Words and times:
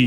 Hola, 0.00 0.06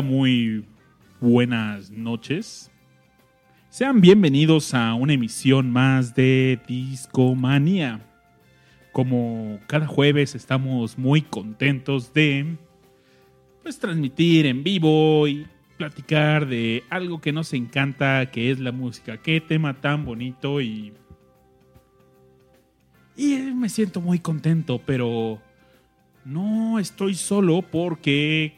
muy 0.00 0.64
buenas 1.20 1.90
noches. 1.90 2.70
Sean 3.68 4.00
bienvenidos 4.00 4.72
a 4.72 4.94
una 4.94 5.12
emisión 5.12 5.70
más 5.70 6.14
de 6.14 6.58
Discomanía. 6.66 8.00
Como 8.92 9.58
cada 9.66 9.86
jueves 9.86 10.34
estamos 10.34 10.96
muy 10.96 11.20
contentos 11.20 12.14
de 12.14 12.56
pues 13.62 13.78
transmitir 13.78 14.46
en 14.46 14.64
vivo 14.64 15.28
y 15.28 15.46
platicar 15.82 16.46
de 16.46 16.84
algo 16.90 17.20
que 17.20 17.32
nos 17.32 17.52
encanta, 17.52 18.30
que 18.30 18.52
es 18.52 18.60
la 18.60 18.70
música. 18.70 19.16
Qué 19.16 19.40
tema 19.40 19.80
tan 19.80 20.04
bonito 20.04 20.60
y 20.60 20.92
y 23.16 23.34
me 23.36 23.68
siento 23.68 24.00
muy 24.00 24.20
contento, 24.20 24.80
pero 24.86 25.40
no 26.24 26.78
estoy 26.78 27.14
solo 27.16 27.62
porque 27.62 28.54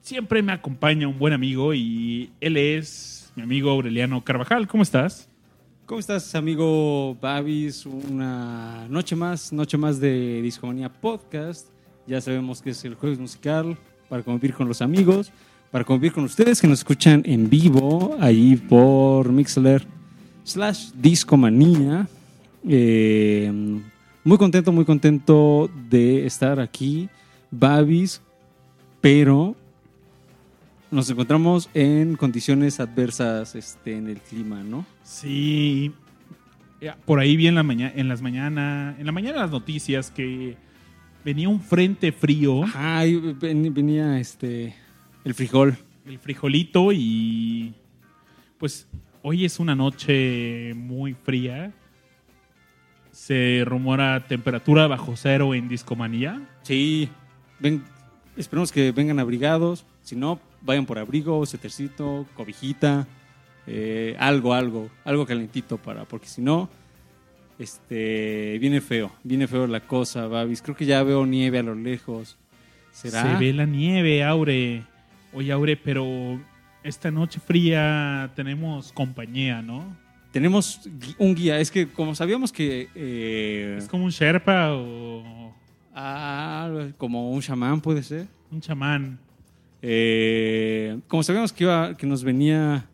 siempre 0.00 0.42
me 0.42 0.52
acompaña 0.52 1.06
un 1.06 1.18
buen 1.18 1.34
amigo 1.34 1.74
y 1.74 2.32
él 2.40 2.56
es 2.56 3.30
mi 3.36 3.42
amigo 3.42 3.70
Aureliano 3.70 4.24
Carvajal. 4.24 4.66
¿Cómo 4.66 4.82
estás? 4.82 5.28
¿Cómo 5.84 6.00
estás, 6.00 6.34
amigo 6.34 7.16
Babis? 7.20 7.84
Una 7.84 8.88
noche 8.88 9.14
más, 9.14 9.52
noche 9.52 9.76
más 9.76 10.00
de 10.00 10.40
Discomanía 10.40 10.90
Podcast. 10.90 11.68
Ya 12.06 12.20
sabemos 12.22 12.62
que 12.62 12.70
es 12.70 12.82
el 12.86 12.94
jueves 12.94 13.18
musical 13.18 13.76
para 14.08 14.22
convivir 14.22 14.54
con 14.54 14.66
los 14.66 14.80
amigos, 14.80 15.32
para 15.70 15.84
convivir 15.84 16.12
con 16.12 16.24
ustedes 16.24 16.60
que 16.60 16.68
nos 16.68 16.80
escuchan 16.80 17.22
en 17.26 17.50
vivo 17.50 18.16
ahí 18.20 18.56
por 18.56 19.30
Mixler 19.32 19.86
slash 20.44 20.92
Discomanía. 20.92 22.08
Eh, 22.68 23.52
muy 24.24 24.38
contento, 24.38 24.72
muy 24.72 24.84
contento 24.84 25.70
de 25.88 26.26
estar 26.26 26.58
aquí, 26.60 27.08
Babis, 27.50 28.22
pero 29.00 29.54
nos 30.90 31.10
encontramos 31.10 31.68
en 31.74 32.16
condiciones 32.16 32.80
adversas 32.80 33.54
este, 33.54 33.96
en 33.96 34.08
el 34.08 34.20
clima, 34.20 34.62
¿no? 34.62 34.84
Sí. 35.02 35.92
Por 37.04 37.20
ahí 37.20 37.36
vi 37.36 37.48
en, 37.48 37.54
la 37.54 37.62
mañana, 37.62 37.92
en 37.96 38.08
las 38.08 38.22
mañanas, 38.22 38.98
en 38.98 39.06
la 39.06 39.12
mañana 39.12 39.40
las 39.40 39.50
noticias 39.50 40.10
que 40.10 40.56
venía 41.24 41.48
un 41.48 41.60
frente 41.60 42.12
frío. 42.12 42.64
Ajá, 42.64 43.02
venía 43.40 44.18
este 44.20 44.74
el 45.26 45.34
frijol. 45.34 45.76
El 46.06 46.18
frijolito 46.20 46.92
y 46.92 47.74
pues 48.58 48.86
hoy 49.22 49.44
es 49.44 49.58
una 49.58 49.74
noche 49.74 50.72
muy 50.76 51.14
fría. 51.14 51.72
Se 53.10 53.64
rumora 53.66 54.24
temperatura 54.28 54.86
bajo 54.86 55.16
cero 55.16 55.52
en 55.52 55.68
Discomanía. 55.68 56.48
Sí, 56.62 57.08
ven, 57.58 57.82
esperemos 58.36 58.70
que 58.70 58.92
vengan 58.92 59.18
abrigados. 59.18 59.84
Si 60.02 60.14
no, 60.14 60.38
vayan 60.62 60.86
por 60.86 60.98
abrigo, 60.98 61.44
cetercito, 61.44 62.24
cobijita, 62.34 63.08
eh, 63.66 64.14
algo, 64.20 64.54
algo, 64.54 64.90
algo 65.04 65.26
calentito 65.26 65.76
para, 65.76 66.04
porque 66.04 66.28
si 66.28 66.40
no, 66.40 66.68
este, 67.58 68.58
viene 68.60 68.80
feo, 68.80 69.10
viene 69.24 69.48
feo 69.48 69.66
la 69.66 69.80
cosa, 69.80 70.28
Babis. 70.28 70.62
Creo 70.62 70.76
que 70.76 70.86
ya 70.86 71.02
veo 71.02 71.26
nieve 71.26 71.58
a 71.58 71.64
lo 71.64 71.74
lejos. 71.74 72.36
¿Será? 72.92 73.22
Se 73.22 73.44
ve 73.44 73.52
la 73.52 73.66
nieve, 73.66 74.22
Aure. 74.22 74.84
Oye, 75.32 75.52
Aure, 75.52 75.76
pero 75.76 76.40
esta 76.82 77.10
noche 77.10 77.40
fría 77.40 78.30
tenemos 78.34 78.92
compañía, 78.92 79.62
¿no? 79.62 79.96
Tenemos 80.32 80.88
un 81.18 81.34
guía. 81.34 81.58
Es 81.58 81.70
que 81.70 81.88
como 81.88 82.14
sabíamos 82.14 82.52
que... 82.52 82.88
Eh, 82.94 83.76
¿Es 83.78 83.88
como 83.88 84.04
un 84.04 84.10
Sherpa 84.10 84.72
o...? 84.72 85.54
Ah, 85.94 86.88
como 86.98 87.30
un 87.30 87.40
chamán 87.40 87.80
puede 87.80 88.02
ser. 88.02 88.26
Un 88.50 88.60
chamán. 88.60 89.18
Eh, 89.80 90.98
como 91.08 91.22
sabíamos 91.22 91.52
que, 91.52 91.64
iba, 91.64 91.96
que 91.96 92.06
nos 92.06 92.22
venía 92.22 92.88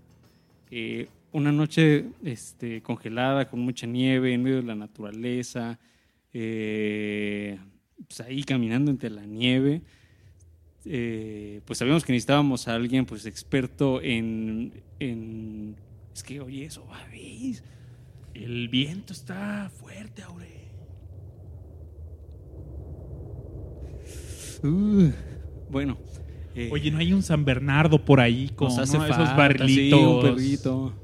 eh, 0.71 1.09
una 1.33 1.51
noche 1.51 2.07
este, 2.23 2.81
congelada 2.83 3.49
con 3.49 3.61
mucha 3.61 3.87
nieve 3.87 4.33
en 4.35 4.43
medio 4.43 4.57
de 4.57 4.63
la 4.63 4.75
naturaleza, 4.75 5.79
eh, 6.33 7.59
pues 8.07 8.21
ahí 8.21 8.45
caminando 8.45 8.91
entre 8.91 9.11
la 9.11 9.25
nieve, 9.25 9.83
pues 10.85 11.79
sabíamos 11.79 12.05
que 12.05 12.13
necesitábamos 12.13 12.69
a 12.69 12.75
alguien 12.75 13.07
pues 13.07 13.27
experto 13.27 14.01
en, 14.03 14.83
en 14.99 15.77
es 16.15 16.23
que 16.23 16.41
oye 16.41 16.65
eso, 16.65 16.87
¿veis? 17.11 17.63
El 18.35 18.69
viento 18.69 19.13
está 19.13 19.71
fuerte, 19.71 20.23
Aure. 20.23 20.63
Uh, 24.65 25.11
bueno, 25.71 25.99
eh, 26.55 26.69
Oye, 26.71 26.91
¿no 26.91 26.99
hay 26.99 27.13
un 27.13 27.23
San 27.23 27.45
Bernardo 27.45 28.05
por 28.05 28.21
ahí 28.21 28.51
con 28.55 28.71
esos 28.71 28.99
barrilitos? 29.37 30.01
Sí, 30.01 30.07
un 30.07 30.21
perrito. 30.21 30.95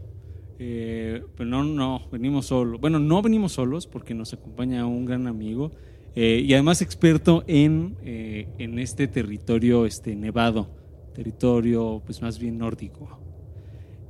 Eh, 0.59 1.23
pero 1.37 1.49
no, 1.49 1.65
no, 1.65 2.09
venimos 2.11 2.47
solos. 2.47 2.81
Bueno, 2.81 2.99
no 2.99 3.23
venimos 3.23 3.53
solos 3.53 3.87
porque 3.87 4.15
nos 4.15 4.33
acompaña 4.35 4.87
un 4.87 5.07
gran 5.07 5.27
amigo 5.27 5.73
eh, 6.21 6.43
y 6.45 6.53
además 6.53 6.83
experto 6.83 7.45
en, 7.47 7.97
en 8.03 8.79
este 8.81 9.07
territorio 9.07 9.87
este, 9.87 10.17
nevado, 10.17 10.69
territorio 11.15 12.03
pues 12.05 12.21
más 12.21 12.39
bien 12.39 12.59
nórdico. 12.59 13.21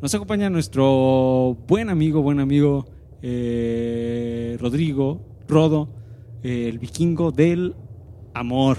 Nos 0.01 0.15
acompaña 0.15 0.49
nuestro 0.49 1.59
buen 1.67 1.91
amigo, 1.91 2.23
buen 2.23 2.41
amigo 2.41 2.87
Rodrigo, 4.59 5.21
Rodo, 5.47 5.89
el 6.43 6.79
vikingo 6.79 7.31
del 7.31 7.75
amor. 8.33 8.79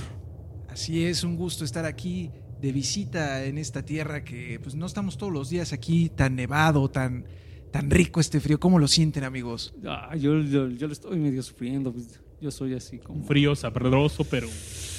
Así 0.69 1.05
es, 1.05 1.23
un 1.23 1.35
gusto 1.35 1.65
estar 1.65 1.85
aquí 1.85 2.31
de 2.61 2.71
visita 2.71 3.45
en 3.45 3.57
esta 3.57 3.83
tierra 3.83 4.23
que 4.23 4.59
pues 4.61 4.75
no 4.75 4.85
estamos 4.85 5.17
todos 5.17 5.31
los 5.31 5.49
días 5.49 5.73
aquí 5.73 6.09
tan 6.09 6.35
nevado, 6.35 6.89
tan, 6.89 7.25
tan 7.71 7.89
rico 7.89 8.19
este 8.19 8.39
frío. 8.39 8.59
¿Cómo 8.59 8.79
lo 8.79 8.87
sienten 8.87 9.23
amigos? 9.23 9.73
Ah, 9.85 10.15
yo, 10.15 10.41
yo, 10.41 10.67
lo 10.67 10.93
estoy 10.93 11.19
medio 11.19 11.41
sufriendo, 11.43 11.91
pues, 11.91 12.19
yo 12.41 12.51
soy 12.51 12.73
así 12.73 12.99
como... 12.99 13.23
Frío 13.23 13.55
sabroso, 13.55 14.23
pero... 14.23 14.47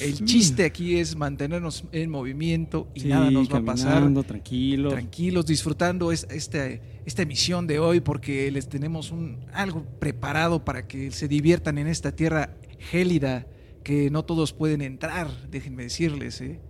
El 0.01 0.25
chiste 0.25 0.65
aquí 0.65 0.97
es 0.97 1.15
mantenernos 1.15 1.85
en 1.93 2.09
movimiento 2.11 2.89
y 2.95 3.05
nada 3.05 3.31
nos 3.31 3.53
va 3.53 3.59
a 3.59 3.65
pasar. 3.65 4.11
tranquilos. 4.25 4.93
Tranquilos, 4.93 5.45
disfrutando 5.45 6.11
esta, 6.11 6.69
esta 7.05 7.23
emisión 7.23 7.67
de 7.67 7.79
hoy 7.79 8.01
porque 8.01 8.51
les 8.51 8.69
tenemos 8.69 9.11
un, 9.11 9.39
algo 9.53 9.85
preparado 9.99 10.65
para 10.65 10.87
que 10.87 11.11
se 11.11 11.29
diviertan 11.29 11.77
en 11.77 11.87
esta 11.87 12.13
tierra 12.13 12.57
gélida 12.79 13.47
que 13.83 14.11
no 14.11 14.25
todos 14.25 14.53
pueden 14.53 14.83
entrar, 14.83 15.29
déjenme 15.51 15.85
decirles, 15.85 16.41
¿eh? 16.41 16.61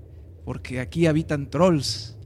porque 0.44 0.80
aquí 0.80 1.06
habitan 1.06 1.50
trolls 1.50 2.16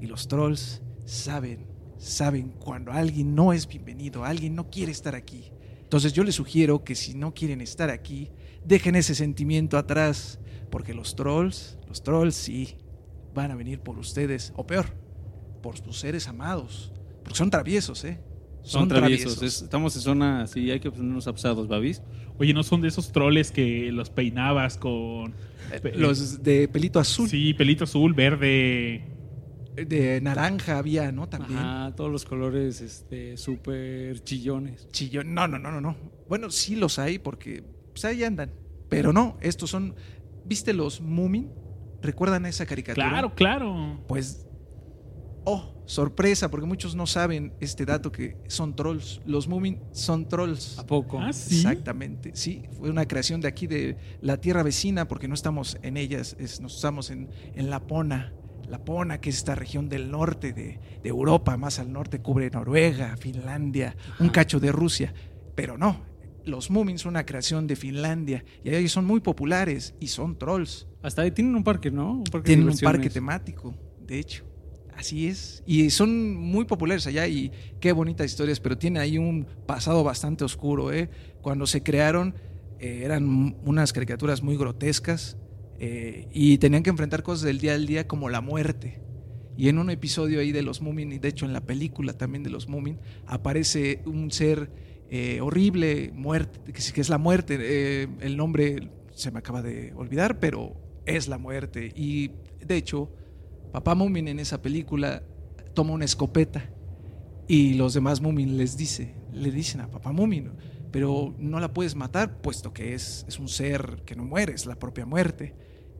y 0.00 0.06
los 0.06 0.28
trolls 0.28 0.82
saben, 1.04 1.66
saben 1.98 2.52
cuando 2.58 2.92
alguien 2.92 3.34
no 3.34 3.52
es 3.52 3.66
bienvenido, 3.66 4.24
alguien 4.24 4.54
no 4.54 4.70
quiere 4.70 4.92
estar 4.92 5.14
aquí. 5.14 5.50
Entonces 5.88 6.12
yo 6.12 6.22
les 6.22 6.34
sugiero 6.34 6.84
que 6.84 6.94
si 6.94 7.14
no 7.14 7.32
quieren 7.32 7.62
estar 7.62 7.88
aquí, 7.88 8.28
dejen 8.62 8.94
ese 8.94 9.14
sentimiento 9.14 9.78
atrás, 9.78 10.38
porque 10.68 10.92
los 10.92 11.16
trolls, 11.16 11.78
los 11.88 12.02
trolls 12.02 12.34
sí, 12.34 12.76
van 13.34 13.52
a 13.52 13.54
venir 13.54 13.80
por 13.80 13.98
ustedes, 13.98 14.52
o 14.54 14.66
peor, 14.66 14.92
por 15.62 15.78
sus 15.78 15.98
seres 15.98 16.28
amados, 16.28 16.92
porque 17.24 17.38
son 17.38 17.48
traviesos, 17.48 18.04
¿eh? 18.04 18.20
Son, 18.60 18.86
traviesos. 18.86 19.42
estamos 19.42 19.96
en 19.96 20.02
zona 20.02 20.42
así, 20.42 20.70
hay 20.70 20.78
que 20.78 20.90
ponernos 20.90 21.26
abusados, 21.26 21.68
¿babis? 21.68 22.02
Oye, 22.38 22.52
¿no 22.52 22.64
son 22.64 22.82
de 22.82 22.88
esos 22.88 23.10
troles 23.10 23.50
que 23.50 23.90
los 23.90 24.10
peinabas 24.10 24.76
con 24.76 25.32
eh, 25.72 25.92
los 25.94 26.42
de 26.42 26.68
pelito 26.68 27.00
azul. 27.00 27.30
Sí, 27.30 27.54
pelito 27.54 27.84
azul, 27.84 28.12
verde. 28.12 29.04
De 29.86 30.20
naranja 30.20 30.78
había, 30.78 31.12
¿no? 31.12 31.28
También. 31.28 31.58
Ah, 31.58 31.92
todos 31.96 32.10
los 32.10 32.24
colores 32.24 32.80
este 32.80 33.36
súper 33.36 34.20
chillones. 34.22 34.88
Chillón. 34.90 35.34
No, 35.34 35.46
no, 35.46 35.58
no, 35.58 35.70
no, 35.70 35.80
no. 35.80 35.96
Bueno, 36.28 36.50
sí 36.50 36.76
los 36.76 36.98
hay 36.98 37.18
porque 37.18 37.64
pues 37.92 38.04
ahí 38.04 38.24
andan. 38.24 38.52
Pero 38.88 39.12
no, 39.12 39.36
estos 39.40 39.70
son. 39.70 39.94
¿Viste 40.44 40.72
los 40.72 41.00
Moomin? 41.00 41.50
¿Recuerdan 42.00 42.46
esa 42.46 42.64
caricatura? 42.64 43.08
Claro, 43.08 43.34
claro. 43.34 44.04
Pues 44.06 44.46
oh, 45.44 45.82
sorpresa, 45.86 46.50
porque 46.50 46.66
muchos 46.66 46.94
no 46.94 47.06
saben 47.06 47.54
este 47.60 47.86
dato 47.86 48.12
que 48.12 48.36
son 48.48 48.76
trolls. 48.76 49.20
Los 49.24 49.48
Moomin 49.48 49.80
son 49.92 50.28
trolls. 50.28 50.78
¿A 50.78 50.86
poco? 50.86 51.18
¿Ah, 51.18 51.32
sí? 51.32 51.56
Exactamente, 51.56 52.32
sí. 52.34 52.62
Fue 52.78 52.90
una 52.90 53.06
creación 53.06 53.40
de 53.40 53.48
aquí, 53.48 53.66
de 53.66 53.96
la 54.20 54.36
tierra 54.38 54.62
vecina, 54.62 55.08
porque 55.08 55.26
no 55.26 55.34
estamos 55.34 55.78
en 55.82 55.96
ellas, 55.96 56.36
nos 56.60 56.76
estamos 56.76 57.10
en, 57.10 57.30
en 57.54 57.70
Lapona. 57.70 58.32
Lapona, 58.68 59.20
que 59.20 59.30
es 59.30 59.36
esta 59.36 59.54
región 59.54 59.88
del 59.88 60.10
norte 60.10 60.52
de, 60.52 60.80
Europa, 61.04 61.56
más 61.56 61.78
al 61.78 61.92
norte 61.92 62.20
cubre 62.20 62.50
Noruega, 62.50 63.16
Finlandia, 63.16 63.96
un 64.20 64.28
cacho 64.28 64.60
de 64.60 64.72
Rusia. 64.72 65.14
Pero 65.54 65.78
no, 65.78 66.02
los 66.44 66.70
Moomin 66.70 66.98
son 66.98 67.10
una 67.10 67.24
creación 67.24 67.66
de 67.66 67.76
Finlandia 67.76 68.44
y 68.62 68.74
ellos 68.74 68.92
son 68.92 69.04
muy 69.04 69.20
populares 69.20 69.94
y 70.00 70.08
son 70.08 70.38
trolls. 70.38 70.86
Hasta 71.02 71.22
ahí 71.22 71.30
tienen 71.30 71.54
un 71.54 71.64
parque, 71.64 71.90
¿no? 71.90 72.22
tienen 72.44 72.68
un 72.68 72.78
parque 72.78 73.08
temático, 73.08 73.74
de 74.00 74.18
hecho 74.18 74.48
Así 74.98 75.28
es. 75.28 75.62
Y 75.64 75.90
son 75.90 76.34
muy 76.34 76.64
populares 76.64 77.06
allá 77.06 77.28
y 77.28 77.52
qué 77.78 77.92
bonitas 77.92 78.26
historias, 78.26 78.58
pero 78.58 78.76
tiene 78.76 78.98
ahí 78.98 79.16
un 79.16 79.46
pasado 79.64 80.02
bastante 80.02 80.42
oscuro. 80.42 80.92
¿eh? 80.92 81.08
Cuando 81.40 81.68
se 81.68 81.84
crearon 81.84 82.34
eh, 82.80 83.02
eran 83.04 83.56
unas 83.64 83.92
caricaturas 83.92 84.42
muy 84.42 84.56
grotescas 84.56 85.36
eh, 85.78 86.28
y 86.32 86.58
tenían 86.58 86.82
que 86.82 86.90
enfrentar 86.90 87.22
cosas 87.22 87.44
del 87.44 87.58
día 87.58 87.74
al 87.74 87.86
día 87.86 88.06
como 88.06 88.28
la 88.28 88.40
muerte. 88.40 89.00
Y 89.56 89.68
en 89.68 89.78
un 89.78 89.90
episodio 89.90 90.40
ahí 90.40 90.52
de 90.52 90.62
los 90.62 90.82
Moomin, 90.82 91.12
y 91.12 91.18
de 91.18 91.28
hecho 91.28 91.44
en 91.44 91.52
la 91.52 91.60
película 91.60 92.12
también 92.12 92.44
de 92.44 92.50
los 92.50 92.68
Moomin, 92.68 92.98
aparece 93.26 94.02
un 94.06 94.30
ser 94.30 94.70
eh, 95.10 95.40
horrible, 95.40 96.12
muerte, 96.14 96.72
que, 96.72 97.00
es 97.00 97.08
la 97.08 97.18
muerte. 97.18 98.08
el 98.20 98.36
nombre 98.36 98.90
se 99.14 99.32
me 99.32 99.40
acaba 99.40 99.62
de 99.62 99.92
olvidar, 99.94 100.38
pero 100.38 100.76
es 101.06 101.26
la 101.26 101.38
muerte. 101.38 101.92
Y 101.96 102.30
de 102.64 102.76
hecho, 102.76 103.10
Papá 103.72 103.94
Mumin 103.94 104.28
en 104.28 104.38
esa 104.38 104.62
película 104.62 105.22
toma 105.74 105.92
una 105.92 106.04
escopeta 106.04 106.70
y 107.46 107.74
los 107.74 107.94
demás 107.94 108.20
Mumin 108.20 108.56
les 108.56 108.76
dice, 108.76 109.14
le 109.32 109.50
dicen 109.50 109.80
a 109.80 109.90
Papá 109.90 110.12
Mumin, 110.12 110.52
pero 110.90 111.34
no 111.38 111.60
la 111.60 111.72
puedes 111.72 111.94
matar 111.94 112.40
puesto 112.40 112.72
que 112.72 112.94
es, 112.94 113.24
es 113.28 113.38
un 113.38 113.48
ser 113.48 114.02
que 114.04 114.14
no 114.14 114.24
muere, 114.24 114.54
es 114.54 114.66
la 114.66 114.78
propia 114.78 115.06
muerte. 115.06 115.54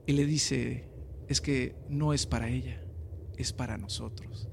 Y 0.09 0.15
le 0.15 0.25
dice, 0.25 0.87
es 1.29 1.43
que 1.43 1.75
no 1.91 2.15
es 2.15 2.25
para 2.25 2.49
ella, 2.49 2.81
es 3.37 3.53
para 3.53 3.77
nosotros. 3.77 4.49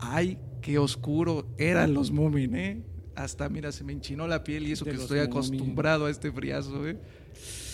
Ay, 0.00 0.38
qué 0.60 0.76
oscuro 0.76 1.46
eran 1.56 1.94
los 1.94 2.10
Mumin, 2.10 2.56
¿eh? 2.56 2.82
Hasta, 3.14 3.48
mira, 3.48 3.70
se 3.70 3.84
me 3.84 3.92
enchinó 3.92 4.26
la 4.26 4.42
piel 4.42 4.66
y 4.66 4.72
eso 4.72 4.84
que 4.84 4.90
estoy 4.90 5.20
acostumbrado 5.20 6.06
a 6.06 6.10
este 6.10 6.32
friazo, 6.32 6.84
¿eh? 6.88 6.98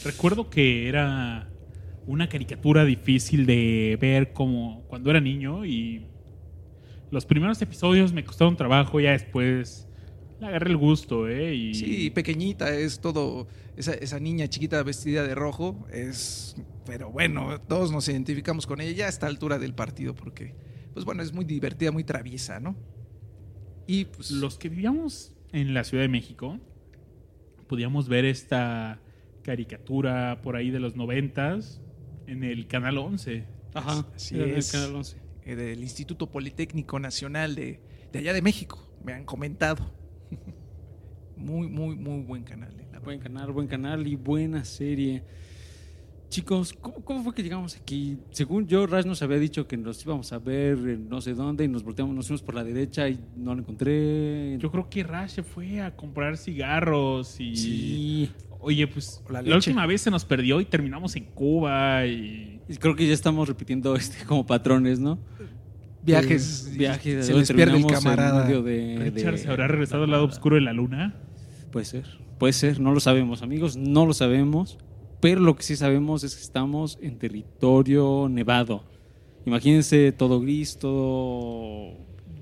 Recuerdo 0.05 0.50
que 0.50 0.87
era 0.87 1.50
una 2.06 2.29
caricatura 2.29 2.85
difícil 2.85 3.47
de 3.47 3.97
ver 3.99 4.35
como 4.35 4.85
cuando 4.87 5.09
era 5.09 5.19
niño 5.19 5.65
y 5.65 6.06
los 7.11 7.25
primeros 7.25 7.62
episodios 7.62 8.12
me 8.12 8.23
costaron 8.23 8.55
trabajo, 8.55 9.00
ya 9.00 9.12
después 9.12 9.88
le 10.41 10.47
agarré 10.47 10.69
el 10.69 10.77
gusto, 10.77 11.27
¿eh? 11.27 11.55
Y... 11.55 11.75
Sí, 11.75 12.11
pequeñita, 12.11 12.77
es 12.77 13.00
todo, 13.00 13.47
esa, 13.79 13.94
esa, 13.94 14.20
niña 14.20 14.47
chiquita 14.47 14.82
vestida 14.82 15.23
de 15.27 15.35
rojo, 15.35 15.87
es, 15.91 16.55
pero 16.84 17.10
bueno, 17.10 17.60
todos 17.62 17.92
nos 17.92 18.08
identificamos 18.08 18.66
con 18.66 18.81
ella 18.81 18.92
ya 18.92 19.06
a 19.06 19.08
esta 19.08 19.26
altura 19.26 19.58
del 19.58 19.75
partido 19.75 20.14
porque, 20.14 20.54
pues 20.92 21.04
bueno, 21.04 21.22
es 21.22 21.32
muy 21.32 21.44
divertida, 21.44 21.90
muy 21.92 22.04
traviesa, 22.04 22.60
¿no? 22.60 22.76
Y 23.86 24.06
pues... 24.06 24.31
Los 24.31 24.58
que 24.58 24.69
vivíamos 24.69 25.34
en 25.52 25.75
la 25.75 25.84
Ciudad 25.84 26.04
de 26.04 26.08
México, 26.08 26.58
podíamos 27.69 28.08
ver 28.08 28.25
esta 28.25 29.00
caricatura 29.42 30.40
por 30.42 30.56
ahí 30.56 30.70
de 30.70 30.81
los 30.81 30.96
noventas, 30.96 31.81
en 32.26 32.42
el 32.42 32.66
Canal 32.66 32.98
11. 32.98 33.44
Ajá, 33.75 34.06
sí, 34.16 34.40
es. 34.40 34.75
El 34.75 34.81
Canal 34.81 34.96
11. 34.96 35.16
Eh, 35.44 35.56
del 35.56 35.82
Instituto 35.82 36.31
Politécnico 36.31 36.98
Nacional 36.98 37.54
de, 37.54 37.81
de, 38.12 38.19
allá 38.19 38.32
de 38.32 38.42
México, 38.42 38.88
me 39.04 39.12
han 39.12 39.25
comentado. 39.25 39.92
muy, 41.36 41.69
muy, 41.69 41.96
muy 41.96 42.22
buen 42.22 42.44
canal. 42.44 42.75
Eh, 42.81 42.98
buen 43.04 43.19
canal, 43.19 43.52
buen 43.52 43.69
canal 43.69 44.06
y 44.06 44.16
buena 44.16 44.64
serie. 44.64 45.22
Chicos, 46.34 46.72
¿cómo, 46.81 46.96
¿cómo, 47.04 47.22
fue 47.22 47.32
que 47.32 47.44
llegamos 47.44 47.76
aquí? 47.76 48.19
Según 48.32 48.66
yo, 48.66 48.88
Rash 48.88 49.04
nos 49.04 49.22
había 49.22 49.38
dicho 49.38 49.69
que 49.69 49.76
nos 49.76 50.04
íbamos 50.04 50.32
a 50.32 50.40
ver 50.40 50.76
en 50.78 51.08
no 51.08 51.20
sé 51.20 51.32
dónde 51.32 51.62
y 51.62 51.69
nos 51.69 51.84
volteamos, 51.84 52.12
nos 52.12 52.26
fuimos 52.26 52.42
por 52.42 52.56
la 52.56 52.64
derecha 52.64 53.08
y 53.08 53.20
no 53.36 53.54
lo 53.54 53.60
encontré. 53.60 54.58
Yo 54.58 54.69
creo 54.69 54.90
que 54.90 55.04
Rash 55.04 55.31
se 55.31 55.42
fue 55.44 55.81
a 55.81 55.94
comprar 55.94 56.36
cigarros 56.36 57.38
y... 57.38 57.54
Sí. 57.54 58.31
Oye, 58.58 58.84
pues 58.88 59.22
la, 59.31 59.42
última 59.54 59.86
vez 59.86 60.00
se 60.00 60.10
nos 60.10 60.25
perdió 60.25 60.60
y 60.60 60.64
terminamos 60.64 61.14
en 61.14 61.26
Cuba 61.26 62.04
y... 62.04 62.60
creo 62.81 62.96
que 62.96 63.06
ya 63.06 63.14
estamos 63.14 63.46
repitiendo 63.46 63.94
este 63.94 64.25
como 64.26 64.44
patrones, 64.44 64.98
¿no? 64.98 65.20
Viajes. 66.02 66.75
viajes. 66.76 67.26
Se 67.26 67.32
les 67.32 67.52
pierde 67.52 67.76
el 67.76 67.86
camarada. 67.86 68.44
De, 68.44 69.12
Richard 69.14 69.38
se 69.38 69.48
habrá 69.48 69.69
regresado 69.69 70.02
al 70.02 70.10
lado 70.10 70.25
oscuro 70.25 70.56
de 70.56 70.62
la 70.62 70.72
luna. 70.72 71.14
Puede 71.70 71.86
ser, 71.86 72.19
puede 72.40 72.54
ser, 72.54 72.81
no 72.81 72.92
lo 72.92 72.98
sabemos, 72.98 73.42
amigos, 73.42 73.76
no 73.76 74.04
lo 74.04 74.12
sabemos. 74.14 74.78
Pero 75.25 75.41
lo 75.41 75.56
que 75.56 75.62
sí 75.62 75.75
sabemos 75.75 76.23
es 76.23 76.37
que 76.37 76.43
estamos 76.43 76.99
en 77.00 77.17
territorio 77.17 78.29
nevado. 78.31 78.85
Imagínense 79.47 80.12
todo 80.12 80.38
gris, 80.38 80.76
todo, 80.76 81.94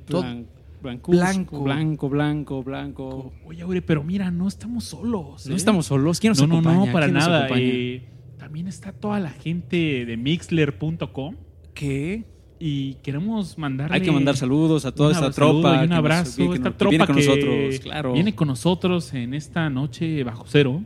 blanco, 0.09 1.63
blanco, 1.63 2.09
blanco, 2.09 2.63
blanco. 2.65 3.33
Oye, 3.47 3.63
Aure, 3.63 3.83
pero 3.83 4.03
mira, 4.03 4.33
no 4.33 4.49
estamos 4.49 4.83
solos. 4.83 5.47
No 5.47 5.53
¿eh? 5.53 5.57
estamos 5.57 5.87
solos. 5.87 6.19
¿Quién 6.19 6.33
nos 6.33 6.41
no, 6.41 6.47
acompaña? 6.47 6.77
No, 6.77 6.87
no, 6.87 6.93
para 6.93 7.07
nada. 7.07 7.49
Eh, 7.55 8.03
también 8.37 8.67
está 8.67 8.91
toda 8.91 9.21
la 9.21 9.31
gente 9.31 10.05
de 10.05 10.17
mixler.com. 10.17 11.37
¿Qué? 11.75 12.25
Y 12.59 12.95
queremos 12.95 13.59
mandarle. 13.59 13.95
Hay 13.95 14.03
que 14.03 14.11
mandar 14.11 14.37
saludos 14.37 14.87
a 14.87 14.93
toda 14.93 15.13
esta 15.13 15.31
tropa. 15.31 15.83
Y 15.83 15.87
un 15.87 15.93
abrazo. 15.93 16.53
esta 16.53 16.77
tropa 16.77 16.91
viene 16.91 17.07
con 17.07 17.15
nosotros, 17.15 17.79
claro. 17.79 18.13
Viene 18.13 18.35
con 18.35 18.49
nosotros 18.49 19.15
en 19.15 19.35
esta 19.35 19.71
noche 19.71 20.25
bajo 20.25 20.47
cero. 20.49 20.83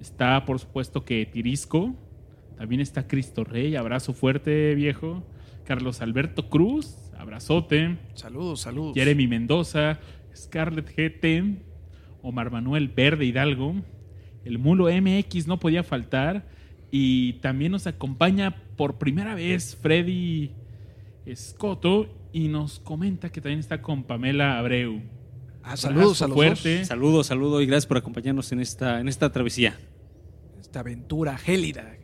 Está, 0.00 0.44
por 0.44 0.58
supuesto, 0.58 1.04
que 1.04 1.26
Tirisco. 1.26 1.94
También 2.56 2.80
está 2.80 3.06
Cristo 3.06 3.44
Rey. 3.44 3.76
Abrazo 3.76 4.12
fuerte, 4.12 4.74
viejo. 4.74 5.22
Carlos 5.64 6.00
Alberto 6.00 6.48
Cruz 6.48 7.06
abrazote. 7.18 7.96
Saludos, 8.14 8.60
saludos. 8.60 8.94
Jeremy 8.94 9.26
Mendoza, 9.26 9.98
Scarlett 10.34 10.88
GT, 10.94 11.62
Omar 12.22 12.50
Manuel 12.50 12.88
Verde 12.88 13.24
Hidalgo, 13.24 13.74
el 14.44 14.58
Mulo 14.58 14.86
MX 14.90 15.46
no 15.46 15.58
podía 15.58 15.82
faltar 15.82 16.46
y 16.90 17.34
también 17.34 17.72
nos 17.72 17.86
acompaña 17.86 18.56
por 18.76 18.98
primera 18.98 19.34
vez 19.34 19.76
Freddy 19.76 20.52
Escoto 21.24 22.08
y 22.32 22.48
nos 22.48 22.78
comenta 22.78 23.30
que 23.30 23.40
también 23.40 23.60
está 23.60 23.82
con 23.82 24.04
Pamela 24.04 24.58
Abreu. 24.58 25.02
Ah, 25.68 25.76
saludos 25.76 26.22
a 26.22 26.28
fuerte. 26.28 26.84
Saludos, 26.84 27.26
saludos 27.26 27.60
y 27.60 27.66
gracias 27.66 27.86
por 27.86 27.96
acompañarnos 27.96 28.52
en 28.52 28.60
esta, 28.60 29.00
en 29.00 29.08
esta 29.08 29.32
travesía. 29.32 29.76
Esta 30.60 30.80
aventura 30.80 31.36
gélida 31.36 31.96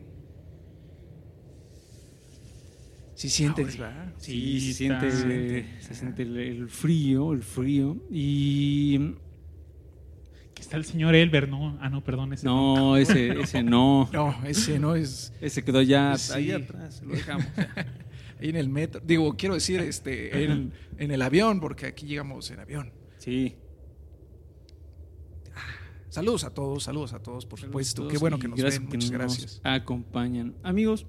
Sí 3.15 3.29
sientes, 3.29 3.77
¿verdad? 3.77 4.13
Sí, 4.17 4.59
se, 4.59 4.73
siente, 4.73 5.09
se 5.79 5.95
siente 5.95 6.23
el, 6.23 6.67
frío, 6.67 7.31
el 7.31 7.41
frío. 7.41 7.95
Y... 8.11 9.13
Que 10.53 10.61
está 10.61 10.75
el 10.75 10.83
señor 10.83 11.15
Elber, 11.15 11.47
¿no? 11.47 11.77
Ah, 11.79 11.87
no, 11.89 12.03
perdón, 12.03 12.33
ese 12.33 12.45
no. 12.45 12.75
No, 12.75 12.97
ese, 12.97 13.39
ese 13.39 13.63
no. 13.63 14.09
no, 14.13 14.35
ese 14.45 14.77
no 14.77 14.95
es... 14.95 15.31
Ese 15.39 15.63
quedó 15.63 15.81
ya 15.81 16.17
ahí 16.33 16.51
atrás, 16.51 17.01
lo 17.01 17.13
dejamos. 17.13 17.45
ahí 18.41 18.49
en 18.49 18.57
el 18.57 18.67
metro, 18.67 19.01
digo, 19.05 19.37
quiero 19.37 19.55
decir, 19.55 19.79
este, 19.79 20.43
en, 20.43 20.73
en 20.97 21.11
el 21.11 21.21
avión, 21.21 21.61
porque 21.61 21.85
aquí 21.85 22.05
llegamos 22.05 22.51
en 22.51 22.59
avión. 22.59 23.02
Sí. 23.23 23.55
Saludos 26.09 26.43
a 26.43 26.49
todos, 26.49 26.83
saludos 26.83 27.13
a 27.13 27.19
todos, 27.19 27.45
por 27.45 27.57
supuesto. 27.57 28.09
Qué 28.09 28.17
bueno 28.17 28.37
que 28.37 28.49
nos 28.49 28.61
ven, 28.61 28.85
muchas 28.85 29.11
gracias. 29.11 29.61
acompañan. 29.63 30.55
Amigos, 30.61 31.05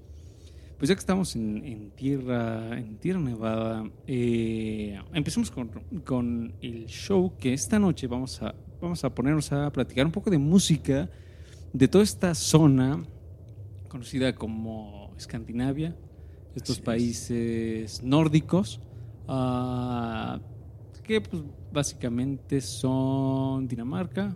pues 0.77 0.87
ya 0.87 0.95
que 0.95 0.99
estamos 0.99 1.35
en, 1.35 1.91
tierra, 1.91 2.79
en 2.79 2.99
tierra 2.99 3.19
nevada, 3.19 3.91
eh, 4.07 4.97
empecemos 5.13 5.51
con, 5.51 6.53
el 6.61 6.85
show 6.85 7.33
que 7.37 7.53
esta 7.53 7.79
noche 7.79 8.07
vamos 8.07 8.41
a, 8.41 8.55
vamos 8.79 9.03
a 9.03 9.13
ponernos 9.13 9.51
a 9.51 9.69
platicar 9.73 10.05
un 10.05 10.13
poco 10.13 10.29
de 10.29 10.37
música 10.37 11.09
de 11.73 11.87
toda 11.89 12.05
esta 12.05 12.33
zona 12.33 13.03
conocida 13.89 14.33
como 14.33 15.13
Escandinavia, 15.17 15.97
estos 16.55 16.79
países 16.79 18.01
nórdicos, 18.01 18.79
uh, 19.27 20.39
que 21.03 21.19
pues 21.21 21.43
básicamente 21.75 22.61
son 22.61 23.67
Dinamarca, 23.67 24.35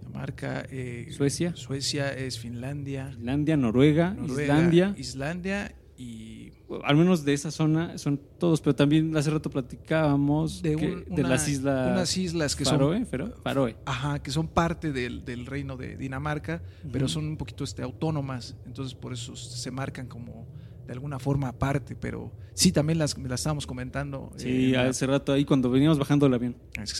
Dinamarca, 0.00 0.66
eh, 0.70 1.06
Suecia. 1.10 1.56
Suecia 1.56 2.12
es 2.12 2.38
Finlandia. 2.38 3.12
Finlandia, 3.12 3.56
Noruega, 3.56 4.12
Noruega, 4.12 4.42
Islandia. 4.42 4.94
Islandia 4.98 5.74
y 5.96 6.52
al 6.84 6.96
menos 6.96 7.24
de 7.24 7.32
esa 7.32 7.50
zona 7.50 7.98
son 7.98 8.20
todos, 8.38 8.60
pero 8.60 8.74
también 8.74 9.16
hace 9.16 9.30
rato 9.30 9.50
platicábamos 9.50 10.62
de, 10.62 11.04
de 11.08 11.22
las 11.22 11.48
islas 11.48 11.92
unas 11.92 12.16
islas 12.16 12.56
que 12.56 12.64
son 12.64 13.06
Faroe, 13.42 13.76
ajá, 13.84 14.22
que 14.22 14.30
son 14.30 14.48
parte 14.48 14.92
del, 14.92 15.24
del 15.24 15.46
reino 15.46 15.76
de 15.76 15.96
Dinamarca, 15.96 16.62
pero 16.92 17.08
son 17.08 17.26
un 17.26 17.36
poquito 17.36 17.64
este 17.64 17.82
autónomas, 17.82 18.56
entonces 18.66 18.94
por 18.94 19.12
eso 19.12 19.36
se 19.36 19.70
marcan 19.70 20.06
como 20.06 20.46
de 20.90 20.94
alguna 20.94 21.20
forma 21.20 21.46
aparte, 21.46 21.94
pero 21.94 22.32
sí 22.52 22.72
también 22.72 22.98
las, 22.98 23.16
las 23.16 23.38
estábamos 23.38 23.64
comentando. 23.64 24.32
Sí, 24.34 24.74
hace 24.74 25.06
rato 25.06 25.32
ahí 25.32 25.44
cuando 25.44 25.70
veníamos 25.70 26.00
bajando 26.00 26.26
el 26.26 26.34
avión. 26.34 26.56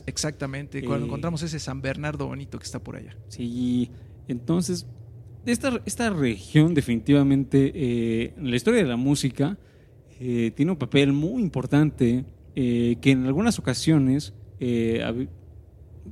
Exactamente, 0.06 0.84
cuando 0.84 1.06
encontramos 1.06 1.42
ese 1.42 1.58
San 1.58 1.82
Bernardo 1.82 2.28
bonito 2.28 2.56
que 2.60 2.64
está 2.66 2.78
por 2.78 2.94
allá. 2.94 3.16
Sí, 3.26 3.90
entonces 4.28 4.86
esta, 5.44 5.82
esta 5.86 6.08
región 6.10 6.72
definitivamente 6.72 7.72
eh, 7.74 8.34
en 8.36 8.48
la 8.48 8.54
historia 8.54 8.80
de 8.80 8.86
la 8.86 8.96
música 8.96 9.58
eh, 10.20 10.52
tiene 10.54 10.70
un 10.70 10.78
papel 10.78 11.12
muy 11.12 11.42
importante 11.42 12.24
eh, 12.54 12.96
que 13.00 13.10
en 13.10 13.26
algunas 13.26 13.58
ocasiones 13.58 14.32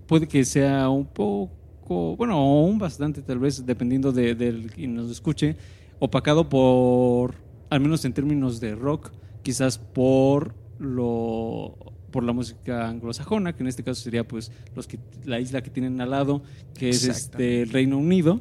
puede 0.08 0.26
que 0.26 0.44
sea 0.44 0.88
un 0.88 1.06
poco, 1.06 2.16
bueno, 2.16 2.34
aún 2.34 2.76
bastante 2.76 3.22
tal 3.22 3.38
vez, 3.38 3.64
dependiendo 3.64 4.10
de, 4.10 4.34
del 4.34 4.68
quien 4.72 4.96
nos 4.96 5.12
escuche, 5.12 5.54
opacado 6.00 6.48
por, 6.48 7.34
al 7.70 7.80
menos 7.80 8.04
en 8.04 8.12
términos 8.12 8.60
de 8.60 8.74
rock, 8.74 9.10
quizás 9.42 9.78
por 9.78 10.54
lo 10.78 11.76
por 12.10 12.24
la 12.24 12.32
música 12.32 12.88
anglosajona, 12.88 13.54
que 13.54 13.62
en 13.62 13.68
este 13.68 13.82
caso 13.84 14.02
sería 14.02 14.26
pues 14.26 14.50
los 14.74 14.86
que 14.86 14.98
la 15.24 15.40
isla 15.40 15.62
que 15.62 15.70
tienen 15.70 16.00
al 16.00 16.10
lado, 16.10 16.42
que 16.74 16.88
es 16.88 17.04
este 17.04 17.62
el 17.62 17.70
Reino 17.70 17.98
Unido, 17.98 18.40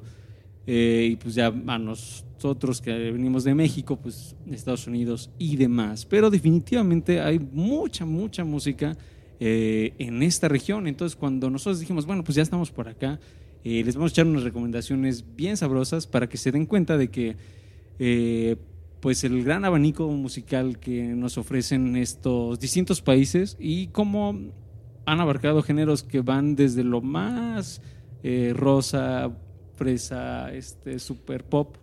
eh, 0.66 1.10
y 1.12 1.16
pues 1.16 1.36
ya 1.36 1.48
a 1.48 1.78
nosotros 1.78 2.82
que 2.82 2.92
venimos 3.12 3.44
de 3.44 3.56
México, 3.56 3.98
pues 3.98 4.36
Estados 4.50 4.88
Unidos 4.88 5.30
y 5.38 5.56
demás. 5.58 6.06
Pero 6.06 6.30
definitivamente 6.30 7.22
hay 7.22 7.40
mucha, 7.40 8.06
mucha 8.06 8.44
música 8.44 8.98
eh, 9.40 9.94
en 9.98 10.24
esta 10.24 10.48
región. 10.48 10.88
Entonces 10.88 11.16
cuando 11.16 11.50
nosotros 11.50 11.80
dijimos, 11.80 12.06
bueno, 12.06 12.24
pues 12.24 12.36
ya 12.36 12.44
estamos 12.44 12.72
por 12.72 12.88
acá, 12.88 13.20
eh, 13.64 13.82
les 13.84 13.96
vamos 13.96 14.12
a 14.12 14.14
echar 14.14 14.28
unas 14.28 14.44
recomendaciones 14.44 15.26
bien 15.36 15.58
sabrosas 15.58 16.08
para 16.08 16.28
que 16.28 16.38
se 16.38 16.52
den 16.52 16.66
cuenta 16.66 16.98
de 16.98 17.10
que 17.10 17.36
pues 19.08 19.24
el 19.24 19.42
gran 19.42 19.64
abanico 19.64 20.06
musical 20.10 20.80
que 20.80 21.02
nos 21.02 21.38
ofrecen 21.38 21.96
estos 21.96 22.60
distintos 22.60 23.02
países 23.02 23.56
y 23.58 23.88
cómo 23.88 24.38
han 25.06 25.20
abarcado 25.22 25.64
géneros 25.64 26.04
que 26.04 26.20
van 26.20 26.58
desde 26.58 26.84
lo 26.84 27.00
más 27.00 27.82
eh, 28.22 28.52
rosa, 28.54 29.32
fresa, 29.78 30.54
este, 30.54 31.00
super 31.00 31.46
pop. 31.46 31.78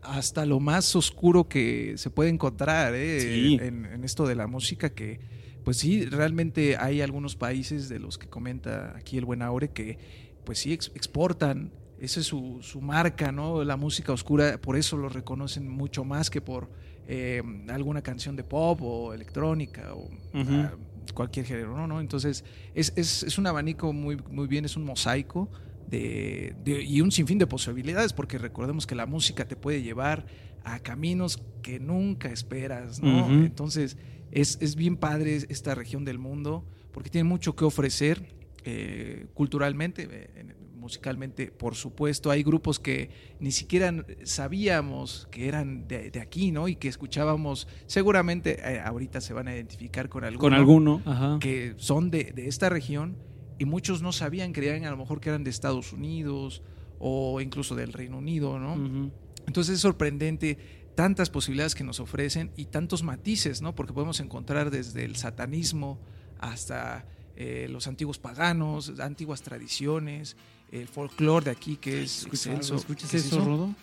Hasta 0.00 0.46
lo 0.46 0.60
más 0.60 0.96
oscuro 0.96 1.46
que 1.46 1.92
se 1.98 2.08
puede 2.08 2.30
encontrar 2.30 2.94
¿eh? 2.94 3.58
en, 3.60 4.02
esto 4.02 4.26
de 4.26 4.34
la 4.34 4.46
música 4.46 4.94
que, 4.94 5.20
pues 5.64 5.76
sí, 5.76 6.06
realmente 6.06 6.78
hay 6.78 7.02
algunos 7.02 7.36
países 7.36 7.90
de 7.90 7.98
los 7.98 8.16
que 8.16 8.28
comenta 8.30 8.96
aquí 8.96 9.18
el 9.18 9.26
buen 9.26 9.42
Aure 9.42 9.68
que 9.68 9.98
pues 10.46 10.60
sí 10.60 10.72
exportan 10.72 11.70
esa 12.02 12.18
es 12.18 12.26
su, 12.26 12.58
su, 12.62 12.80
marca, 12.80 13.30
¿no? 13.30 13.62
La 13.62 13.76
música 13.76 14.12
oscura, 14.12 14.60
por 14.60 14.76
eso 14.76 14.96
lo 14.96 15.08
reconocen 15.08 15.68
mucho 15.68 16.04
más 16.04 16.30
que 16.30 16.40
por 16.40 16.68
eh, 17.06 17.40
alguna 17.68 18.02
canción 18.02 18.34
de 18.34 18.42
pop 18.42 18.82
o 18.82 19.14
electrónica 19.14 19.94
o 19.94 20.10
ah, 20.34 20.72
cualquier 21.14 21.46
género, 21.46 21.76
¿no? 21.76 21.86
¿no? 21.86 22.00
Entonces, 22.00 22.44
es, 22.74 22.92
es, 22.96 23.22
es, 23.22 23.38
un 23.38 23.46
abanico 23.46 23.92
muy, 23.92 24.16
muy 24.30 24.48
bien, 24.48 24.64
es 24.64 24.76
un 24.76 24.84
mosaico 24.84 25.48
de, 25.88 26.56
y 26.66 27.00
un 27.02 27.12
sinfín 27.12 27.38
de 27.38 27.46
posibilidades, 27.46 28.12
porque 28.12 28.36
recordemos 28.36 28.84
que 28.84 28.96
la 28.96 29.06
música 29.06 29.46
te 29.46 29.54
puede 29.54 29.80
llevar 29.82 30.26
a 30.64 30.80
caminos 30.80 31.40
que 31.62 31.78
nunca 31.78 32.30
esperas, 32.30 33.00
¿no? 33.00 33.28
Entonces, 33.30 33.96
es, 34.32 34.58
es, 34.60 34.74
bien 34.74 34.96
padre 34.96 35.36
esta 35.48 35.76
región 35.76 36.04
del 36.04 36.18
mundo, 36.18 36.64
porque 36.90 37.10
tiene 37.10 37.28
mucho 37.28 37.54
que 37.54 37.64
ofrecer 37.64 38.34
eh, 38.64 39.26
culturalmente, 39.34 40.08
eh, 40.10 40.54
musicalmente, 40.82 41.46
por 41.50 41.74
supuesto. 41.76 42.30
Hay 42.30 42.42
grupos 42.42 42.78
que 42.78 43.10
ni 43.40 43.52
siquiera 43.52 44.04
sabíamos 44.24 45.28
que 45.30 45.48
eran 45.48 45.88
de, 45.88 46.12
aquí, 46.20 46.50
¿no? 46.50 46.68
Y 46.68 46.76
que 46.76 46.88
escuchábamos, 46.88 47.68
seguramente 47.86 48.58
eh, 48.60 48.80
ahorita 48.80 49.20
se 49.20 49.32
van 49.32 49.48
a 49.48 49.54
identificar 49.54 50.08
con 50.08 50.24
alguno. 50.24 50.40
Con 50.40 50.52
alguno, 50.52 51.38
Que 51.40 51.74
son 51.78 52.10
de, 52.10 52.34
esta 52.36 52.68
región 52.68 53.16
y 53.58 53.64
muchos 53.64 54.02
no 54.02 54.12
sabían, 54.12 54.52
creían 54.52 54.84
a 54.84 54.90
lo 54.90 54.96
mejor 54.96 55.20
que 55.20 55.30
eran 55.30 55.44
de 55.44 55.50
Estados 55.50 55.92
Unidos 55.92 56.62
o 56.98 57.40
incluso 57.40 57.74
del 57.74 57.92
Reino 57.92 58.18
Unido, 58.18 58.58
¿no? 58.58 59.10
Entonces 59.46 59.76
es 59.76 59.80
sorprendente 59.80 60.58
tantas 60.94 61.30
posibilidades 61.30 61.74
que 61.74 61.84
nos 61.84 62.00
ofrecen 62.00 62.50
y 62.56 62.66
tantos 62.66 63.02
matices, 63.02 63.62
¿no? 63.62 63.74
Porque 63.74 63.92
podemos 63.92 64.20
encontrar 64.20 64.70
desde 64.70 65.04
el 65.04 65.16
satanismo 65.16 65.98
hasta 66.38 67.06
eh, 67.34 67.66
los 67.70 67.86
antiguos 67.86 68.18
paganos, 68.18 69.00
antiguas 69.00 69.42
tradiciones, 69.42 70.36
el 70.72 70.88
folclore 70.88 71.44
de 71.44 71.50
aquí 71.50 71.76
que 71.76 72.02
es 72.02 72.26
excelso. 72.26 72.76
¿Escuchas 72.76 73.12
eso, 73.12 73.44
Rodo? 73.44 73.74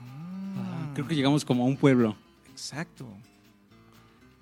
Ah. 0.00 0.90
creo 0.94 1.06
que 1.06 1.14
llegamos 1.14 1.44
como 1.44 1.62
a 1.62 1.66
un 1.66 1.76
pueblo. 1.76 2.16
Exacto. 2.50 3.06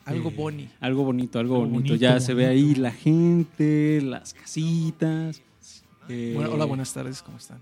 Algo 0.05 0.31
eh, 0.31 0.35
boni. 0.35 0.69
Algo 0.81 1.05
bonito, 1.05 1.39
algo, 1.39 1.65
bonito. 1.65 1.95
Ya 1.95 2.19
se 2.19 2.35
ve 2.35 2.47
ahí 2.47 2.75
la 2.75 2.91
gente, 2.91 4.01
las 4.03 4.35
casitas. 4.35 5.43
Eh, 6.09 6.35
hola, 6.37 6.65
buenas 6.65 6.93
tardes, 6.93 7.23
¿cómo 7.23 7.37
están? 7.37 7.61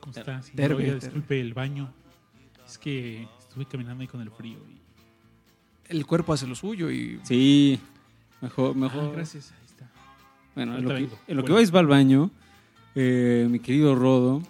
¿Cómo 0.00 0.12
estás? 0.16 0.50
disculpe 0.54 1.40
el 1.40 1.54
baño. 1.54 1.92
Es 2.66 2.78
que 2.78 3.26
estuve 3.38 3.66
caminando 3.66 4.02
ahí 4.02 4.08
con 4.08 4.20
el 4.22 4.30
frío. 4.30 4.58
Y... 4.68 4.80
El 5.88 6.06
cuerpo 6.06 6.32
hace 6.32 6.46
lo 6.46 6.54
suyo 6.54 6.90
y... 6.90 7.20
Sí, 7.24 7.78
mejor... 8.40 8.74
mejor. 8.74 9.10
Ah, 9.10 9.12
gracias, 9.16 9.52
ahí 9.52 9.66
está. 9.66 9.90
Bueno, 10.54 10.78
en 10.78 10.84
lo, 10.84 10.94
que, 10.94 11.08
en 11.28 11.36
lo 11.36 11.44
que 11.44 11.52
vais 11.52 11.74
va 11.74 11.80
al 11.80 11.86
baño, 11.86 12.30
eh, 12.94 13.46
mi 13.50 13.58
querido 13.58 13.94
Rodo, 13.94 14.42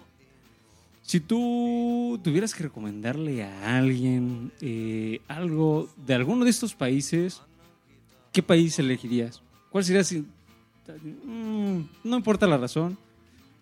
si 1.01 1.19
tú 1.19 2.19
tuvieras 2.23 2.55
que 2.55 2.63
recomendarle 2.63 3.43
a 3.43 3.77
alguien 3.77 4.51
eh, 4.59 5.21
algo 5.27 5.87
de 6.05 6.15
alguno 6.15 6.43
de 6.43 6.49
estos 6.49 6.73
países, 6.73 7.41
¿qué 8.31 8.41
país 8.41 8.79
elegirías? 8.79 9.41
¿Cuál 9.69 9.83
sería 9.83 10.03
si, 10.03 10.21
mm, 10.21 11.79
no 12.03 12.17
importa 12.17 12.47
la 12.47 12.57
razón, 12.57 12.97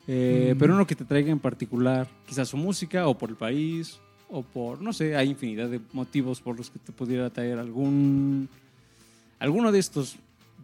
eh, 0.07 0.53
mm. 0.53 0.57
pero 0.57 0.73
uno 0.73 0.87
que 0.87 0.95
te 0.95 1.05
traiga 1.05 1.31
en 1.31 1.39
particular, 1.39 2.07
quizás 2.25 2.47
su 2.47 2.57
música 2.57 3.07
o 3.07 3.17
por 3.17 3.29
el 3.29 3.35
país 3.35 3.99
o 4.29 4.41
por, 4.41 4.81
no 4.81 4.93
sé, 4.93 5.15
hay 5.15 5.29
infinidad 5.29 5.69
de 5.69 5.81
motivos 5.91 6.41
por 6.41 6.57
los 6.57 6.69
que 6.69 6.79
te 6.79 6.91
pudiera 6.91 7.29
traer 7.29 7.59
algún, 7.59 8.47
alguno 9.37 9.71
de 9.71 9.79
estos 9.79 10.15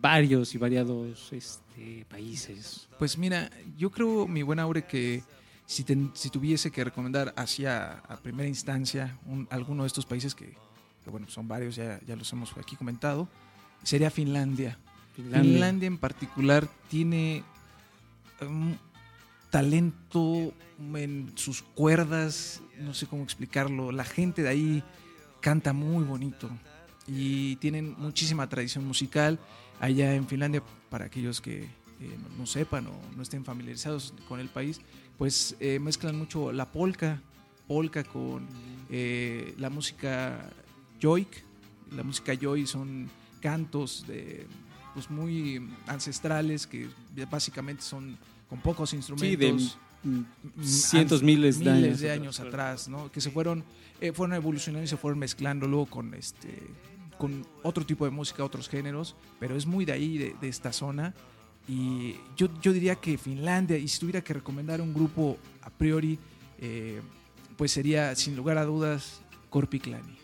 varios 0.02 0.56
y 0.56 0.58
variados 0.58 1.32
este, 1.34 1.69
países. 2.10 2.88
Pues 2.98 3.18
mira, 3.18 3.50
yo 3.78 3.92
creo, 3.92 4.28
mi 4.28 4.42
buen 4.42 4.60
Aure, 4.60 4.86
que 4.86 5.24
si, 5.66 5.86
si 6.14 6.30
tuviese 6.30 6.72
que 6.72 6.84
recomendar 6.84 7.34
hacia 7.38 8.00
a 8.00 8.18
primera 8.18 8.48
instancia 8.48 9.18
un, 9.26 9.48
alguno 9.52 9.84
de 9.84 9.88
estos 9.88 10.06
países 10.06 10.34
que, 10.36 10.54
bueno, 11.06 11.28
son 11.30 11.48
varios, 11.48 11.76
ya, 11.76 12.00
ya 12.06 12.16
los 12.16 12.32
hemos 12.34 12.56
aquí 12.58 12.76
comentado, 12.76 13.28
sería 13.84 14.10
Finlandia. 14.10 14.78
Finlandia, 15.16 15.88
en 15.88 15.98
particular 15.98 16.68
tiene 16.90 17.44
un 18.42 18.78
talento 19.50 20.54
en 20.96 21.32
sus 21.36 21.62
cuerdas, 21.62 22.62
no 22.80 22.94
sé 22.94 23.08
cómo 23.08 23.24
explicarlo, 23.24 23.92
la 23.92 24.06
gente 24.06 24.44
de 24.44 24.50
ahí 24.50 24.84
canta 25.42 25.74
muy 25.74 26.04
bonito 26.04 26.50
y 27.08 27.56
tienen 27.58 27.96
muchísima 27.98 28.48
tradición 28.48 28.86
musical 28.86 29.40
allá 29.80 30.14
en 30.14 30.28
Finlandia, 30.28 30.64
para 30.90 31.06
aquellos 31.06 31.42
que 31.42 31.68
no, 32.38 32.46
sepan 32.46 32.88
o 32.88 32.94
no 33.16 33.22
estén 33.22 33.44
familiarizados 33.44 34.14
con 34.28 34.40
el 34.40 34.48
país, 34.50 34.80
pues 35.18 35.56
eh, 35.60 35.80
mezclan 35.80 36.18
mucho 36.18 36.52
la 36.52 36.72
polka, 36.72 37.22
polka 37.68 38.04
con 38.04 38.48
eh, 38.90 39.54
la 39.58 39.70
música 39.70 40.50
joik. 41.02 41.44
La 41.92 42.04
música 42.04 42.34
joy 42.40 42.68
son 42.68 43.10
cantos 43.42 44.06
de, 44.08 44.46
pues 44.94 45.10
muy 45.10 45.68
ancestrales 45.88 46.68
que 46.68 46.88
básicamente 47.30 47.84
son 47.84 48.18
con 48.48 48.60
pocos 48.62 48.94
instrumentos. 48.94 49.78
cientos, 50.62 51.22
miles, 51.22 51.60
de 51.60 51.70
años, 51.70 52.00
de 52.00 52.12
años 52.12 52.40
atrás, 52.40 52.88
¿no? 52.88 53.12
Que 53.12 53.20
se 53.20 53.32
fueron, 53.32 53.64
eh, 54.00 54.12
fueron 54.14 54.36
evolucionando 54.36 54.86
y 54.86 54.88
se 54.88 54.98
fueron 54.98 55.20
mezclando 55.20 55.68
luego 55.68 55.88
con 55.88 56.14
este 56.14 56.50
con 57.20 57.46
otro 57.64 57.86
tipo 57.86 58.06
de 58.06 58.12
música, 58.12 58.46
otros 58.46 58.70
géneros, 58.70 59.14
pero 59.40 59.58
es 59.58 59.66
muy 59.66 59.84
de 59.84 59.92
ahí, 59.92 60.18
de, 60.18 60.48
esta 60.48 60.72
zona. 60.72 61.14
Y 61.68 62.16
yo, 62.38 62.48
yo, 62.62 62.72
diría 62.72 62.96
que 62.96 63.18
Finlandia, 63.18 63.78
y 63.78 63.90
si 63.90 64.00
tuviera 64.00 64.22
que 64.22 64.34
recomendar 64.34 64.80
un 64.80 64.94
grupo 64.94 65.38
a 65.62 65.70
priori, 65.70 66.18
eh, 66.60 67.02
pues 67.58 67.74
sería 67.74 68.16
sin 68.16 68.38
lugar 68.38 68.58
a 68.58 68.64
dudas 68.64 69.22
Corpiclani. 69.50 70.18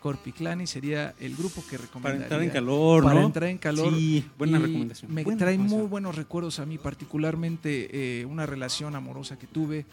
Corpiclani 0.00 0.68
sería 0.68 1.14
el 1.18 1.34
grupo 1.36 1.62
que 1.68 1.76
recomendaría. 1.76 2.28
Para 2.28 2.42
entrar 2.42 2.42
en 2.42 2.50
calor, 2.50 3.02
Para 3.02 3.22
entrar 3.22 3.50
en 3.50 3.58
calor. 3.58 3.92
Sí, 3.92 4.24
buena 4.38 4.60
recomendación. 4.60 5.12
Me 5.12 5.24
trae 5.24 5.58
muy 5.58 5.86
buenos 5.88 6.14
recuerdos 6.14 6.60
a 6.60 6.64
mí, 6.64 6.78
particularmente 6.78 8.20
eh, 8.20 8.24
una 8.24 8.46
relación 8.46 8.94
amorosa 8.94 9.36
que 9.36 9.48
tuve, 9.48 9.84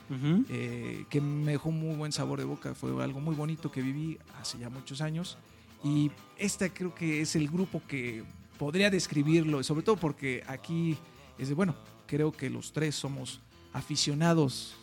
eh, 0.49 1.03
que 1.09 1.19
me 1.19 1.53
dejó 1.53 1.71
muy 1.71 1.95
buen 1.95 2.11
sabor 2.11 2.37
de 2.37 2.45
boca. 2.45 2.75
Fue 2.75 3.03
algo 3.03 3.19
muy 3.19 3.35
bonito 3.35 3.71
que 3.71 3.81
viví 3.81 4.19
hace 4.39 4.59
ya 4.59 4.69
muchos 4.69 5.01
años. 5.01 5.39
Y 5.83 6.11
este 6.37 6.71
creo 6.71 6.93
que 6.93 7.21
es 7.21 7.35
el 7.35 7.47
grupo 7.49 7.81
que 7.87 8.23
podría 8.57 8.89
describirlo, 8.89 9.63
sobre 9.63 9.83
todo 9.83 9.97
porque 9.97 10.43
aquí 10.47 10.97
es 11.37 11.49
de, 11.49 11.53
bueno, 11.53 11.75
creo 12.07 12.31
que 12.31 12.49
los 12.49 12.73
tres 12.73 12.95
somos 12.95 13.41
aficionados, 13.73 14.75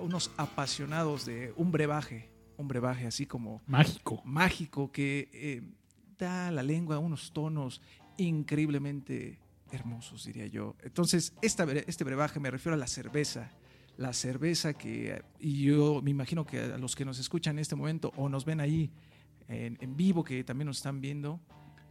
unos 0.00 0.30
apasionados 0.36 1.26
de 1.26 1.52
un 1.56 1.70
brebaje, 1.70 2.28
un 2.56 2.68
brebaje 2.68 3.06
así 3.06 3.26
como... 3.26 3.62
Mágico. 3.66 4.22
Mágico, 4.24 4.90
que 4.90 5.28
eh, 5.32 5.62
da 6.18 6.48
a 6.48 6.50
la 6.50 6.62
lengua 6.62 6.98
unos 6.98 7.32
tonos 7.32 7.80
increíblemente 8.16 9.38
hermosos, 9.72 10.24
diría 10.24 10.46
yo. 10.46 10.74
Entonces, 10.82 11.32
esta, 11.42 11.64
este 11.86 12.04
brebaje 12.04 12.40
me 12.40 12.50
refiero 12.50 12.74
a 12.74 12.78
la 12.78 12.86
cerveza. 12.86 13.50
La 13.96 14.12
cerveza 14.12 14.74
que, 14.74 15.22
y 15.38 15.62
yo 15.62 16.00
me 16.02 16.10
imagino 16.10 16.46
que 16.46 16.58
a 16.58 16.78
los 16.78 16.96
que 16.96 17.04
nos 17.04 17.18
escuchan 17.18 17.56
en 17.56 17.60
este 17.60 17.76
momento 17.76 18.12
o 18.16 18.28
nos 18.28 18.44
ven 18.44 18.60
ahí 18.60 18.90
en, 19.50 19.96
vivo 19.96 20.24
que 20.24 20.42
también 20.44 20.66
nos 20.66 20.78
están 20.78 21.00
viendo. 21.00 21.40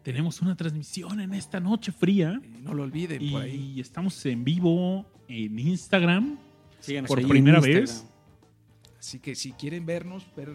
Tenemos 0.03 0.41
una 0.41 0.55
transmisión 0.55 1.19
en 1.19 1.33
esta 1.33 1.59
noche 1.59 1.91
fría. 1.91 2.39
Eh, 2.41 2.59
no 2.61 2.73
lo 2.73 2.83
olviden 2.83 3.21
y 3.21 3.31
por 3.31 3.41
ahí. 3.41 3.79
estamos 3.79 4.25
en 4.25 4.43
vivo 4.43 5.05
en 5.27 5.59
Instagram 5.59 6.37
por 7.07 7.27
primera 7.27 7.59
vez. 7.59 8.05
Así 8.97 9.19
que 9.19 9.35
si 9.35 9.51
quieren 9.51 9.85
vernos, 9.85 10.25
ver 10.35 10.49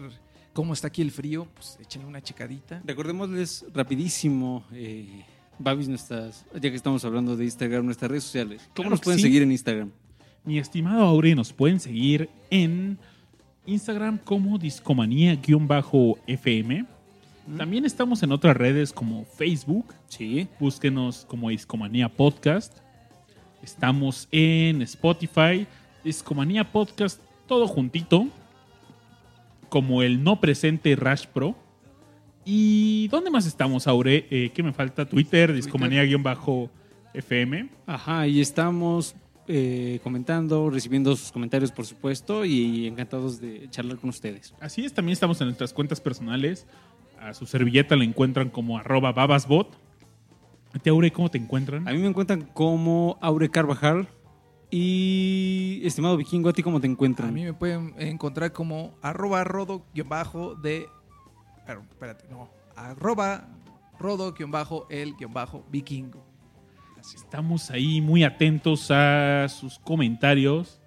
cómo 0.53 0.73
está 0.73 0.87
aquí 0.87 1.01
el 1.01 1.11
frío, 1.11 1.47
pues 1.53 1.77
échenle 1.79 2.07
una 2.07 2.21
checadita. 2.21 2.81
Recordémosles 2.85 3.65
rapidísimo, 3.73 4.65
eh, 4.71 5.23
Babis, 5.57 5.87
nuestras, 5.87 6.45
ya 6.53 6.69
que 6.69 6.75
estamos 6.75 7.05
hablando 7.05 7.37
de 7.37 7.45
Instagram, 7.45 7.85
nuestras 7.85 8.11
redes 8.11 8.23
sociales. 8.23 8.61
¿Cómo 8.67 8.75
Claro 8.75 8.89
nos 8.91 9.01
pueden 9.01 9.19
sí. 9.19 9.23
seguir 9.23 9.43
en 9.43 9.51
Instagram? 9.51 9.91
Mi 10.43 10.59
estimado 10.59 11.03
Aure, 11.03 11.33
nos 11.33 11.53
pueden 11.53 11.79
seguir 11.79 12.29
en 12.49 12.99
Instagram 13.65 14.19
como 14.19 14.59
discomanía-fm. 14.59 16.85
También 17.57 17.85
estamos 17.85 18.23
en 18.23 18.31
otras 18.31 18.57
redes 18.57 18.91
como 18.91 19.25
Facebook. 19.25 19.93
Sí. 20.07 20.47
Búsquenos 20.59 21.25
como 21.25 21.49
Discomanía 21.49 22.09
Podcast. 22.09 22.79
Estamos 23.61 24.27
en 24.31 24.81
Spotify. 24.81 25.67
Discomanía 26.03 26.71
Podcast, 26.71 27.21
todo 27.47 27.67
juntito. 27.67 28.27
Como 29.69 30.01
el 30.01 30.23
no 30.23 30.41
presente 30.41 30.95
Rash 30.95 31.27
Pro. 31.27 31.55
¿Y 32.45 33.07
dónde 33.09 33.29
más 33.29 33.45
estamos, 33.45 33.85
Aure? 33.87 34.25
Eh, 34.29 34.49
¿Qué 34.53 34.63
me 34.63 34.71
falta? 34.73 35.05
Twitter, 35.05 35.53
Discomanía-FM. 35.53 37.69
Ajá, 37.85 38.27
y 38.27 38.41
estamos 38.41 39.15
eh, 39.47 39.99
comentando, 40.03 40.71
recibiendo 40.71 41.15
sus 41.15 41.31
comentarios, 41.31 41.71
por 41.71 41.85
supuesto, 41.85 42.43
y 42.45 42.87
encantados 42.87 43.39
de 43.39 43.69
charlar 43.69 43.97
con 43.97 44.09
ustedes. 44.09 44.55
Así 44.59 44.83
es, 44.85 44.93
también 44.93 45.13
estamos 45.13 45.39
en 45.41 45.47
nuestras 45.47 45.73
cuentas 45.73 46.01
personales. 46.01 46.65
A 47.25 47.33
su 47.33 47.47
servilleta 47.47 47.95
la 47.95 48.03
encuentran 48.03 48.51
como 48.51 48.77
arroba 48.77 49.11
babasbot. 49.11 49.75
¿A 50.73 50.77
ti, 50.77 50.91
Aure, 50.91 51.11
cómo 51.11 51.31
te 51.31 51.39
encuentran? 51.39 51.87
A 51.87 51.91
mí 51.91 51.97
me 51.97 52.05
encuentran 52.05 52.43
como 52.53 53.17
Aure 53.19 53.49
Carvajal. 53.49 54.07
Y, 54.69 55.81
estimado 55.83 56.17
vikingo, 56.17 56.49
¿a 56.49 56.53
ti 56.53 56.61
cómo 56.61 56.79
te 56.79 56.85
encuentran? 56.85 57.29
A 57.29 57.31
mí 57.31 57.43
me 57.43 57.53
pueden 57.53 57.95
encontrar 57.97 58.51
como 58.51 58.93
arroba 59.01 59.43
rodo 59.43 59.87
guion 59.95 60.07
bajo 60.07 60.53
de... 60.53 60.85
pero, 61.65 61.81
espérate, 61.89 62.25
no. 62.29 62.47
Arroba 62.75 63.47
rodo 63.97 64.31
guion 64.33 64.51
bajo 64.51 64.85
el 64.91 65.15
guion 65.15 65.33
bajo 65.33 65.65
vikingo. 65.71 66.23
Así. 66.99 67.17
Estamos 67.17 67.71
ahí 67.71 68.01
muy 68.01 68.23
atentos 68.23 68.91
a 68.91 69.47
sus 69.49 69.79
comentarios. 69.79 70.79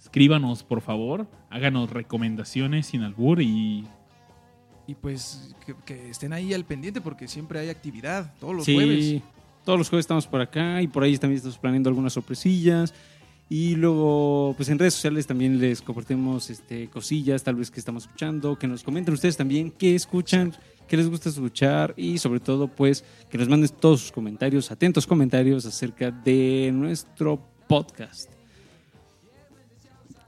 Escríbanos, 0.00 0.64
por 0.64 0.80
favor. 0.80 1.28
Háganos 1.50 1.90
recomendaciones 1.90 2.86
sin 2.86 3.02
albur 3.02 3.42
y 3.42 3.86
Y 4.86 4.94
pues 4.94 5.54
que, 5.64 5.74
que 5.84 6.10
estén 6.10 6.32
ahí 6.32 6.52
al 6.52 6.64
pendiente 6.64 7.00
porque 7.00 7.28
siempre 7.28 7.58
hay 7.58 7.68
actividad 7.70 8.34
todos 8.38 8.54
los 8.54 8.64
sí, 8.64 8.74
jueves. 8.74 9.22
todos 9.64 9.78
los 9.78 9.88
jueves 9.88 10.04
estamos 10.04 10.26
por 10.26 10.40
acá 10.40 10.82
y 10.82 10.88
por 10.88 11.02
ahí 11.02 11.16
también 11.16 11.38
estamos 11.38 11.58
planeando 11.58 11.88
algunas 11.88 12.12
sorpresillas. 12.12 12.92
Y 13.48 13.76
luego, 13.76 14.54
pues 14.56 14.68
en 14.70 14.78
redes 14.78 14.94
sociales 14.94 15.26
también 15.26 15.60
les 15.60 15.82
compartimos 15.82 16.48
este, 16.48 16.88
cosillas, 16.88 17.42
tal 17.42 17.56
vez 17.56 17.70
que 17.70 17.78
estamos 17.78 18.04
escuchando, 18.04 18.58
que 18.58 18.66
nos 18.66 18.82
comenten 18.82 19.12
ustedes 19.12 19.36
también 19.36 19.70
qué 19.70 19.94
escuchan, 19.94 20.54
qué 20.88 20.96
les 20.96 21.08
gusta 21.08 21.28
escuchar 21.28 21.92
y 21.96 22.18
sobre 22.18 22.40
todo, 22.40 22.68
pues, 22.68 23.04
que 23.30 23.36
nos 23.36 23.48
manden 23.48 23.70
todos 23.80 24.00
sus 24.00 24.12
comentarios, 24.12 24.70
atentos 24.70 25.06
comentarios 25.06 25.66
acerca 25.66 26.10
de 26.10 26.70
nuestro 26.72 27.38
podcast. 27.68 28.33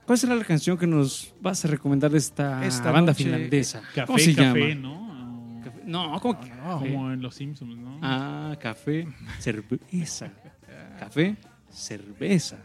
¿Cuál 0.06 0.18
será 0.18 0.34
la 0.36 0.44
canción 0.44 0.78
que 0.78 0.86
nos 0.86 1.34
vas 1.40 1.64
a 1.64 1.68
recomendar 1.68 2.10
de 2.12 2.18
esta, 2.18 2.64
Esta 2.64 2.92
banda 2.92 3.12
noche, 3.12 3.24
finlandesa? 3.24 3.80
café, 3.94 4.06
¿Cómo 4.06 4.18
se 4.18 4.34
café, 4.34 4.74
llama? 4.74 4.74
¿no? 4.88 5.60
Café- 5.64 5.82
No, 5.84 6.20
¿cómo 6.20 6.40
que 6.40 6.48
No, 6.50 6.56
café? 6.78 6.92
Como 6.92 7.10
en 7.12 7.22
Los 7.22 7.34
Simpsons, 7.34 7.76
¿no? 7.76 7.98
Ah, 8.02 8.56
café, 8.60 9.08
cerveza. 9.40 10.30
Café, 11.00 11.36
cerveza. 11.70 12.56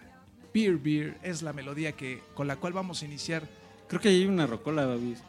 Beer 0.53 0.77
Beer 0.77 1.17
es 1.23 1.41
la 1.41 1.51
melodía 1.51 1.91
que, 1.93 2.21
con 2.35 2.47
la 2.47 2.55
cual 2.57 2.73
vamos 2.73 3.01
a 3.01 3.05
iniciar. 3.05 3.43
Creo 3.87 3.99
que 3.99 4.09
hay 4.09 4.25
una 4.25 4.45
rocola, 4.47 4.85
Babis. 4.85 5.19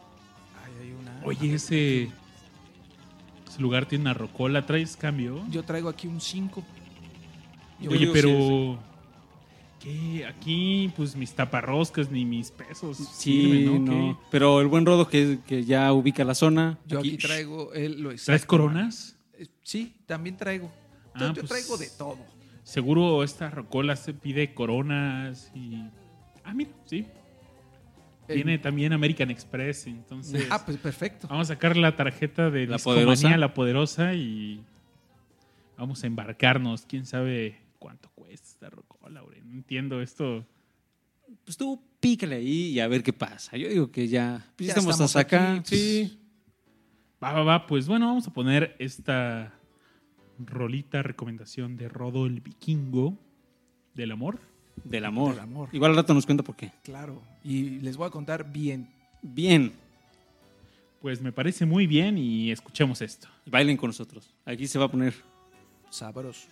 Ay, 0.65 0.73
hay 0.87 0.93
una- 0.93 1.21
Oye, 1.25 1.55
ese, 1.55 2.03
ese 3.49 3.61
lugar 3.61 3.87
tiene 3.87 4.03
una 4.03 4.15
rocola. 4.15 4.67
¿Traes 4.67 4.97
cambio? 4.97 5.45
Yo 5.51 5.63
traigo 5.65 5.89
aquí 5.89 6.07
un 6.07 6.21
5. 6.21 6.63
Yo 7.81 7.91
Oye, 7.91 8.09
pero... 8.13 8.79
¿Qué? 9.83 10.25
Aquí, 10.27 10.93
pues 10.97 11.17
mis 11.17 11.33
taparroscas 11.35 12.11
ni 12.11 12.25
mis 12.25 12.51
pesos. 12.51 12.97
Sí, 12.99 13.43
sirven, 13.65 13.85
no. 13.85 14.21
Pero 14.31 14.61
el 14.61 14.69
buen 14.69 14.87
Rodo 14.87 15.09
que, 15.09 15.39
que 15.47 15.65
ya 15.65 15.93
ubica 15.93 16.25
la 16.25 16.35
zona. 16.35 16.79
Yo 16.87 17.01
aquí, 17.01 17.17
traigo 17.17 17.73
el, 17.73 18.01
lo 18.01 18.09
¿Traes 18.11 18.29
exacto. 18.29 18.47
coronas? 18.47 19.17
Eh, 19.39 19.47
Sí, 19.63 19.95
también 20.07 20.37
traigo. 20.37 20.71
Ah, 21.15 21.33
yo 21.35 21.35
pues- 21.35 21.49
traigo 21.49 21.77
de 21.77 21.89
todo. 21.99 22.19
Seguro 22.63 23.25
esta 23.25 23.51
rocola 23.51 23.97
se 23.97 24.15
pide 24.15 24.55
coronas 24.55 25.51
y... 25.53 25.83
Ah, 26.45 26.55
mira, 26.55 26.71
sí. 26.85 27.07
Eh, 28.29 28.35
Tiene 28.35 28.57
también 28.59 28.93
American 28.93 29.33
Express, 29.33 29.89
entonces... 29.89 30.47
Ah, 30.49 30.65
pues 30.65 30.77
perfecto. 30.79 31.27
Vamos 31.29 31.51
a 31.51 31.55
sacar 31.55 31.77
la 31.77 31.97
tarjeta 31.97 32.51
de 32.51 32.67
La 32.67 32.77
la 32.77 32.79
Poderosa. 32.79 33.37
la 33.37 33.53
poderosa 33.53 34.15
y 34.15 34.63
vamos 35.77 36.05
a 36.05 36.07
embarcarnos. 36.07 36.87
Quién 36.87 37.05
sabe 37.05 37.57
cuánto 37.83 38.09
cuesta 38.11 38.47
esta 38.49 38.71
rocola, 38.71 39.23
güey. 39.23 39.41
No 39.43 39.55
entiendo 39.55 40.01
esto. 40.01 40.47
Pues 41.45 41.57
tú 41.57 41.83
pícale 41.99 42.37
ahí 42.37 42.69
y 42.69 42.79
a 42.81 42.87
ver 42.87 43.03
qué 43.03 43.13
pasa. 43.13 43.57
Yo 43.57 43.69
digo 43.69 43.91
que 43.91 44.07
ya, 44.07 44.47
pues 44.57 44.69
Ya 44.69 44.73
estamos, 44.75 44.95
estamos 44.95 45.17
hasta 45.17 45.21
acá. 45.21 45.55
aquí, 45.55 45.77
Sí. 45.77 46.19
Va, 47.23 47.33
va, 47.33 47.43
va. 47.43 47.67
Pues 47.67 47.89
bueno, 47.89 48.07
vamos 48.07 48.27
a 48.29 48.33
poner 48.33 48.77
esta 48.79 49.53
rolita 50.39 51.03
recomendación 51.03 51.77
de 51.77 51.89
Rodo 51.89 52.27
el 52.27 52.41
Vikingo 52.41 53.19
del 53.95 54.13
amor. 54.13 54.39
Del 54.85 55.05
amor. 55.05 55.33
Del 55.35 55.41
amor. 55.41 55.69
Igual 55.73 55.91
al 55.91 55.97
rato 55.97 56.15
nos 56.15 56.25
cuenta 56.25 56.45
por 56.45 56.55
qué. 56.55 56.71
Claro. 56.85 57.21
Y 57.43 57.81
les 57.81 57.97
voy 57.97 58.07
a 58.07 58.11
contar 58.11 58.53
bien. 58.53 58.89
Bien. 59.23 59.73
Pues 61.01 61.21
me 61.21 61.33
parece 61.33 61.67
muy 61.67 61.89
bien 61.89 62.17
y 62.17 62.53
escuchemos 62.53 63.03
esto. 63.03 63.27
Bailen 63.47 63.77
con 63.77 63.89
nosotros. 63.89 64.33
Aquí 64.45 64.69
se 64.69 64.79
va 64.79 64.85
a 64.85 64.91
poner. 64.91 65.15
Sabroso. 65.91 66.47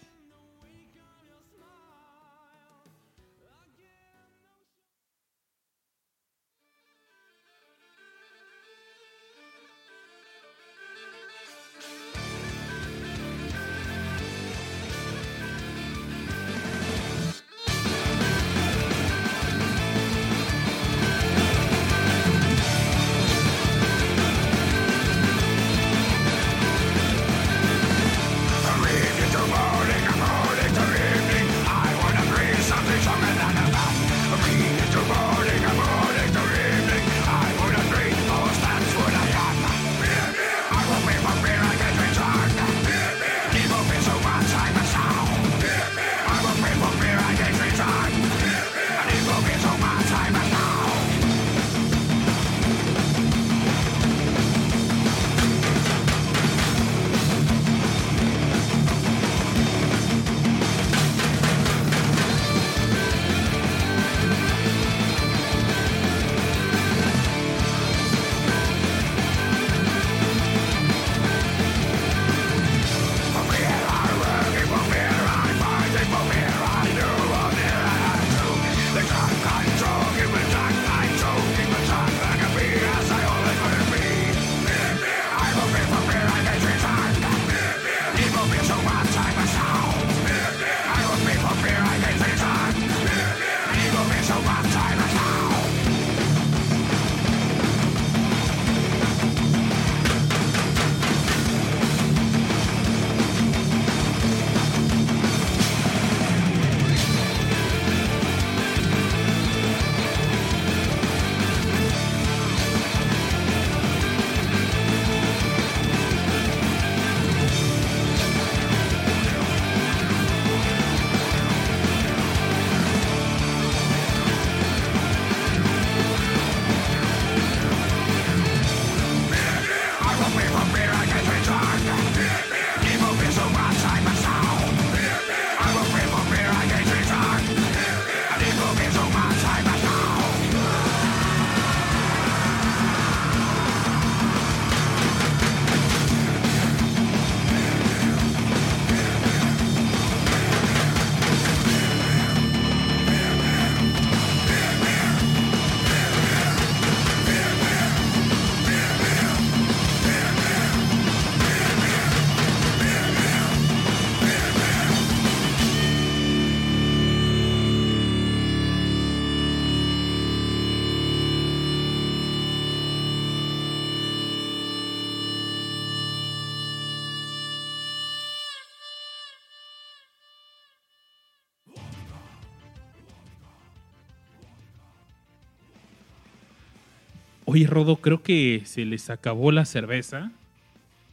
Oye, 187.52 187.66
Rodo, 187.66 187.96
creo 187.96 188.22
que 188.22 188.62
se 188.64 188.84
les 188.84 189.10
acabó 189.10 189.50
la 189.50 189.64
cerveza, 189.64 190.30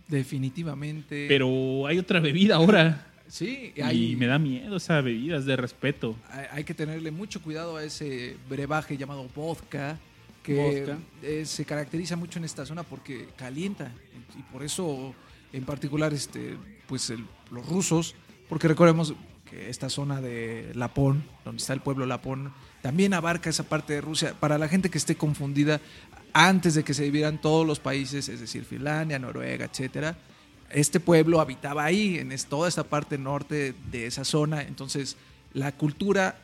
Definitivamente. 0.08 1.26
pero 1.28 1.88
hay 1.88 1.97
otra 1.97 2.19
bebida 2.19 2.56
ahora. 2.56 3.08
sí, 3.28 3.73
Y 3.76 3.82
hay, 3.82 4.15
me 4.15 4.28
da 4.28 4.38
miedo 4.39 4.78
esa 4.78 5.02
bebida, 5.02 5.38
es 5.38 5.45
de 5.45 5.56
respeto. 5.56 6.15
hay- 6.30 6.45
hay 6.52 6.63
que 6.63 6.73
tenerle 6.73 7.10
mucho 7.12 7.41
cuidado 7.41 7.76
a 7.78 7.84
ese 7.84 8.38
brebaje 8.50 8.97
llamado 8.97 9.28
vodka, 9.36 9.97
que 10.43 10.86
Vodka. 10.86 10.97
eh, 11.23 11.43
se 11.45 11.65
caracteriza 11.65 12.15
mucho 12.15 12.39
en 12.39 12.45
esta 12.45 12.65
zona 12.65 12.84
porque 12.84 13.28
calienta. 13.36 13.91
Y 14.38 14.43
por 14.54 14.63
eso, 14.63 15.13
en 15.52 15.63
particular, 15.65 16.13
este, 16.13 16.56
pues 16.88 17.10
el- 17.10 17.26
los 17.52 17.67
rusos, 17.67 18.15
porque 18.47 18.67
recordemos 18.67 19.13
que 19.50 19.69
esta 19.69 19.89
zona 19.89 20.21
de 20.21 20.71
Lapón, 20.76 21.23
donde 21.43 21.62
está 21.62 21.73
el 21.73 21.82
pueblo 21.82 22.06
Lapón, 22.06 22.54
también 22.82 23.13
abarca 23.13 23.50
esa 23.50 23.63
parte 23.63 23.93
de 23.93 24.02
Rusia. 24.02 24.36
Para 24.39 24.58
la 24.58 24.67
gente 24.69 24.89
que 24.89 24.97
esté 24.97 25.15
confundida, 25.15 25.82
antes 26.33 26.75
de 26.75 26.83
que 26.83 26.93
se 26.93 27.03
dividieran 27.03 27.41
todos 27.41 27.65
los 27.65 27.79
países, 27.79 28.29
es 28.29 28.39
decir, 28.39 28.65
Finlandia, 28.65 29.19
Noruega, 29.19 29.65
etcétera, 29.65 30.17
este 30.69 30.99
pueblo 30.99 31.39
habitaba 31.39 31.85
ahí, 31.85 32.17
en 32.17 32.35
toda 32.49 32.67
esta 32.67 32.83
parte 32.83 33.17
norte 33.17 33.73
de 33.91 34.05
esa 34.05 34.25
zona. 34.25 34.61
Entonces, 34.63 35.17
la 35.53 35.71
cultura 35.71 36.39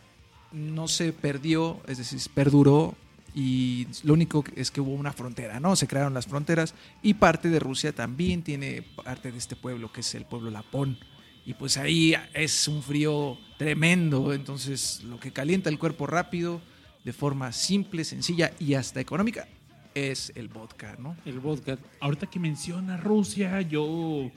no 0.52 0.88
se 0.88 1.12
perdió, 1.14 1.82
es 1.88 1.98
decir, 1.98 2.20
perduró 2.34 2.96
y 3.36 3.88
lo 4.04 4.14
único 4.14 4.44
es 4.56 4.70
que 4.70 4.80
hubo 4.80 4.94
una 4.94 5.12
frontera, 5.12 5.60
¿no? 5.60 5.76
Se 5.76 5.88
crearon 5.88 6.14
las 6.14 6.28
fronteras 6.28 6.76
y 7.02 7.16
parte 7.16 7.50
de 7.50 7.60
Rusia 7.60 7.92
también 7.92 8.44
tiene 8.44 8.84
parte 9.04 9.32
de 9.32 9.38
este 9.38 9.56
pueblo, 9.56 9.92
que 9.92 10.02
es 10.02 10.16
el 10.16 10.26
pueblo 10.26 10.52
Lapón. 10.52 10.98
Y 11.46 11.56
pues 11.56 11.78
ahí 11.78 12.16
es 12.34 12.68
un 12.68 12.82
frío 12.84 13.38
tremendo, 13.58 14.34
entonces 14.34 15.04
lo 15.04 15.20
que 15.20 15.34
calienta 15.34 15.70
el 15.70 15.80
cuerpo 15.80 16.08
rápido, 16.08 16.62
de 17.04 17.12
forma 17.12 17.52
simple, 17.52 18.06
sencilla 18.06 18.54
y 18.60 18.76
hasta 18.76 19.02
económica, 19.02 19.48
es 19.96 20.32
el 20.36 20.48
vodka, 20.48 20.96
¿no? 21.00 21.16
El 21.26 21.40
vodka. 21.40 21.78
Ahorita 22.00 22.28
que 22.28 22.40
menciona 22.40 22.98
Rusia, 22.98 23.62
yo 23.62 24.32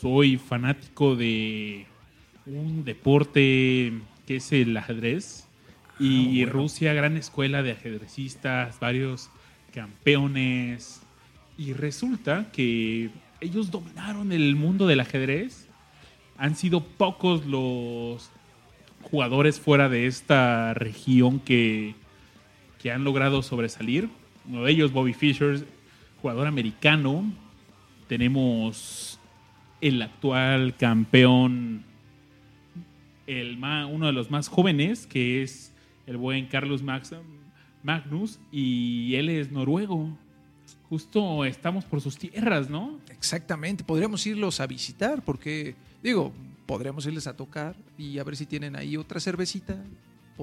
soy 0.00 0.36
fanático 0.38 1.16
de 1.16 1.86
un 2.46 2.84
deporte 2.84 3.92
que 4.26 4.36
es 4.36 4.52
el 4.52 4.76
ajedrez. 4.76 5.46
Y 5.98 6.42
Ah, 6.42 6.46
bueno. 6.46 6.52
Rusia, 6.52 6.94
gran 6.94 7.16
escuela 7.16 7.62
de 7.62 7.72
ajedrecistas, 7.72 8.80
varios 8.80 9.30
campeones. 9.74 11.02
Y 11.58 11.74
resulta 11.74 12.50
que 12.52 13.10
ellos 13.40 13.70
dominaron 13.70 14.32
el 14.32 14.56
mundo 14.56 14.86
del 14.86 15.00
ajedrez. 15.00 15.68
Han 16.38 16.56
sido 16.56 16.82
pocos 16.82 17.44
los 17.44 18.30
jugadores 19.02 19.60
fuera 19.60 19.88
de 19.88 20.06
esta 20.06 20.72
región 20.74 21.40
que, 21.40 21.94
que 22.82 22.90
han 22.92 23.04
logrado 23.04 23.42
sobresalir. 23.42 24.08
Uno 24.50 24.64
de 24.64 24.72
ellos, 24.72 24.92
Bobby 24.92 25.12
Fischer, 25.14 25.64
jugador 26.20 26.46
americano. 26.48 27.24
Tenemos 28.08 29.18
el 29.80 30.02
actual 30.02 30.76
campeón, 30.76 31.84
el 33.26 33.56
ma- 33.56 33.86
uno 33.86 34.06
de 34.06 34.12
los 34.12 34.30
más 34.30 34.48
jóvenes, 34.48 35.06
que 35.06 35.42
es 35.42 35.72
el 36.06 36.16
buen 36.16 36.46
Carlos 36.46 36.82
Magnus, 36.82 38.40
y 38.50 39.14
él 39.14 39.28
es 39.28 39.52
noruego. 39.52 40.10
Justo 40.88 41.44
estamos 41.44 41.84
por 41.84 42.00
sus 42.00 42.18
tierras, 42.18 42.68
¿no? 42.68 42.98
Exactamente, 43.10 43.84
podríamos 43.84 44.26
irlos 44.26 44.58
a 44.58 44.66
visitar 44.66 45.22
porque, 45.24 45.76
digo, 46.02 46.32
podríamos 46.66 47.06
irles 47.06 47.28
a 47.28 47.36
tocar 47.36 47.76
y 47.96 48.18
a 48.18 48.24
ver 48.24 48.36
si 48.36 48.44
tienen 48.46 48.74
ahí 48.74 48.96
otra 48.96 49.20
cervecita, 49.20 49.76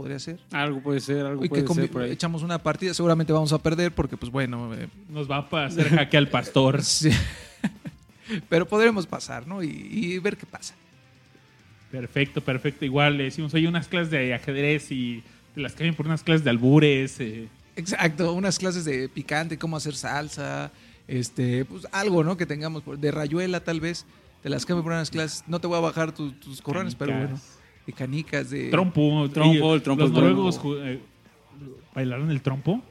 podría 0.01 0.19
ser. 0.19 0.39
Algo 0.51 0.81
puede 0.81 0.99
ser, 0.99 1.25
algo 1.25 1.43
Y 1.43 1.49
que 1.49 1.49
puede 1.49 1.65
convi- 1.65 1.75
ser 1.81 1.91
por 1.91 2.01
ahí. 2.03 2.11
echamos 2.11 2.43
una 2.43 2.57
partida, 2.61 2.93
seguramente 2.93 3.33
vamos 3.33 3.51
a 3.53 3.57
perder 3.61 3.91
porque, 3.93 4.15
pues 4.17 4.31
bueno, 4.31 4.73
eh, 4.73 4.87
Nos 5.09 5.29
va 5.29 5.47
a 5.51 5.65
hacer 5.65 5.89
jaque 5.89 6.17
al 6.17 6.29
pastor. 6.29 6.81
sí. 6.83 7.09
pero 8.49 8.67
podremos 8.67 9.05
pasar, 9.07 9.47
¿no? 9.47 9.63
Y, 9.63 9.69
y 9.69 10.19
ver 10.19 10.37
qué 10.37 10.45
pasa. 10.45 10.75
Perfecto, 11.91 12.41
perfecto. 12.41 12.85
Igual 12.85 13.17
le 13.17 13.25
decimos, 13.25 13.53
oye, 13.53 13.67
unas 13.67 13.87
clases 13.87 14.11
de 14.11 14.33
ajedrez 14.33 14.91
y 14.91 15.23
te 15.55 15.61
las 15.61 15.73
cambian 15.73 15.95
por 15.95 16.05
unas 16.05 16.23
clases 16.23 16.43
de 16.43 16.49
albures. 16.49 17.19
eh. 17.19 17.47
Exacto, 17.75 18.33
unas 18.33 18.57
clases 18.59 18.85
de 18.85 19.07
picante, 19.07 19.57
cómo 19.57 19.77
hacer 19.77 19.95
salsa, 19.95 20.71
este, 21.07 21.63
pues 21.65 21.87
algo, 21.91 22.23
¿no? 22.23 22.35
Que 22.35 22.45
tengamos, 22.45 22.83
de 22.99 23.11
rayuela 23.11 23.59
tal 23.61 23.79
vez, 23.79 24.05
te 24.43 24.49
las 24.49 24.65
cambio 24.65 24.83
por 24.83 24.91
unas 24.93 25.09
clases, 25.11 25.43
no 25.47 25.59
te 25.61 25.67
voy 25.67 25.77
a 25.77 25.81
bajar 25.81 26.11
tu- 26.11 26.31
tus 26.33 26.61
corrones, 26.61 26.95
pero 26.95 27.13
bueno. 27.15 27.39
De 27.87 27.93
canicas, 27.93 28.51
de... 28.51 28.69
Trompo. 28.69 29.27
Trompo, 29.29 29.73
el 29.73 29.81
trompo 29.81 30.03
Los 30.03 30.11
noruegos 30.11 30.61
eh, 30.83 30.99
bailaron 31.95 32.29
el 32.29 32.41
trompo. 32.41 32.81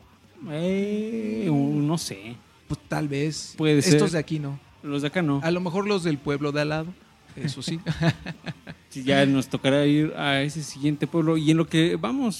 Eh, 0.50 1.48
no 1.48 1.98
sé. 1.98 2.34
Pues 2.66 2.80
tal 2.88 3.06
vez. 3.06 3.54
Puede 3.56 3.78
Estos 3.78 4.10
ser. 4.10 4.10
de 4.10 4.18
aquí 4.18 4.40
no. 4.40 4.58
Los 4.82 5.02
de 5.02 5.08
acá 5.08 5.22
no. 5.22 5.40
A 5.44 5.50
lo 5.52 5.60
mejor 5.60 5.86
los 5.86 6.02
del 6.02 6.18
pueblo 6.18 6.50
de 6.50 6.62
al 6.62 6.70
lado, 6.70 6.94
eso 7.36 7.62
sí. 7.62 7.78
Sí, 8.88 9.02
ya 9.02 9.26
nos 9.26 9.48
tocará 9.48 9.84
ir 9.84 10.14
a 10.16 10.40
ese 10.40 10.62
siguiente 10.62 11.06
pueblo. 11.06 11.36
Y 11.36 11.50
en 11.50 11.58
lo 11.58 11.66
que 11.66 11.96
vamos, 11.96 12.36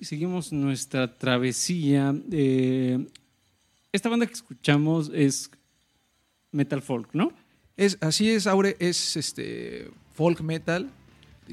seguimos 0.00 0.52
nuestra 0.52 1.16
travesía. 1.16 2.12
eh, 2.32 3.06
esta 3.92 4.08
banda 4.08 4.26
que 4.26 4.32
escuchamos 4.32 5.12
es 5.14 5.50
metal 6.50 6.82
folk, 6.82 7.10
¿no? 7.12 7.32
es, 7.76 7.98
así 8.00 8.30
es, 8.30 8.46
Aure, 8.46 8.76
es 8.80 9.16
este 9.16 9.90
folk 10.14 10.40
metal, 10.40 10.90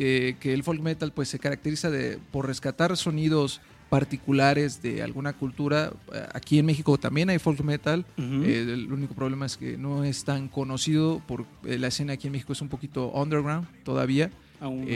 eh, 0.02 0.38
que 0.40 0.54
el 0.54 0.64
folk 0.64 0.82
metal 0.82 1.12
pues 1.12 1.28
se 1.28 1.40
caracteriza 1.40 1.90
de, 1.90 2.20
por 2.32 2.48
rescatar 2.48 2.96
sonidos 2.96 3.62
particulares 3.90 4.82
de 4.82 5.04
alguna 5.04 5.34
cultura. 5.34 5.92
Eh, 6.14 6.28
Aquí 6.34 6.60
en 6.60 6.66
México 6.66 6.98
también 6.98 7.30
hay 7.30 7.40
folk 7.40 7.60
metal. 7.62 8.06
Eh, 8.18 8.66
el 8.68 8.94
único 8.94 9.14
problema 9.14 9.46
es 9.46 9.58
que 9.58 9.78
no 9.78 10.04
es 10.04 10.24
tan 10.24 10.48
conocido 10.48 11.22
por 11.28 11.46
eh, 11.66 11.78
la 11.78 11.88
escena 11.88 12.14
aquí 12.14 12.28
en 12.28 12.34
México 12.34 12.54
es 12.54 12.62
un 12.62 12.70
poquito 12.70 13.12
underground 13.12 13.68
todavía. 13.84 14.32
Aún 14.62 14.86
no. 14.86 14.92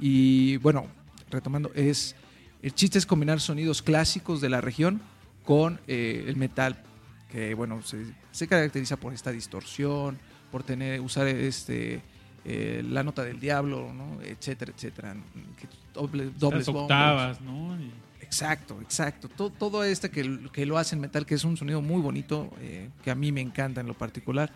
Y 0.00 0.56
bueno, 0.58 0.86
retomando, 1.30 1.70
es 1.74 2.16
el 2.62 2.74
chiste 2.74 2.98
es 2.98 3.06
combinar 3.06 3.40
sonidos 3.40 3.82
clásicos 3.82 4.40
de 4.40 4.48
la 4.48 4.60
región 4.60 5.00
con 5.44 5.78
el 5.86 6.36
metal, 6.36 6.82
que 7.30 7.52
bueno, 7.52 7.82
se, 7.82 8.06
se 8.32 8.48
caracteriza 8.48 8.96
por 8.96 9.12
esta 9.12 9.30
distorsión, 9.30 10.18
por 10.50 10.62
tener, 10.62 11.02
usar 11.02 11.26
este 11.26 12.00
eh, 12.44 12.82
la 12.88 13.02
nota 13.02 13.22
del 13.22 13.40
diablo, 13.40 13.92
¿no? 13.94 14.20
etcétera, 14.22 14.72
etcétera. 14.76 15.16
Que 15.58 15.66
doble- 15.98 16.30
dobles 16.36 16.66
bombos. 16.66 16.82
octavas, 16.82 17.40
¿no? 17.40 17.78
Y- 17.80 17.90
Exacto, 18.20 18.78
exacto. 18.82 19.28
Todo, 19.28 19.50
todo 19.50 19.84
este 19.84 20.10
que, 20.10 20.48
que 20.52 20.66
lo 20.66 20.76
hace 20.76 20.96
en 20.96 21.00
metal, 21.02 21.24
que 21.24 21.36
es 21.36 21.44
un 21.44 21.56
sonido 21.56 21.80
muy 21.80 22.00
bonito, 22.02 22.50
eh, 22.60 22.88
que 23.04 23.10
a 23.12 23.14
mí 23.14 23.30
me 23.30 23.40
encanta 23.40 23.80
en 23.80 23.86
lo 23.86 23.94
particular. 23.94 24.50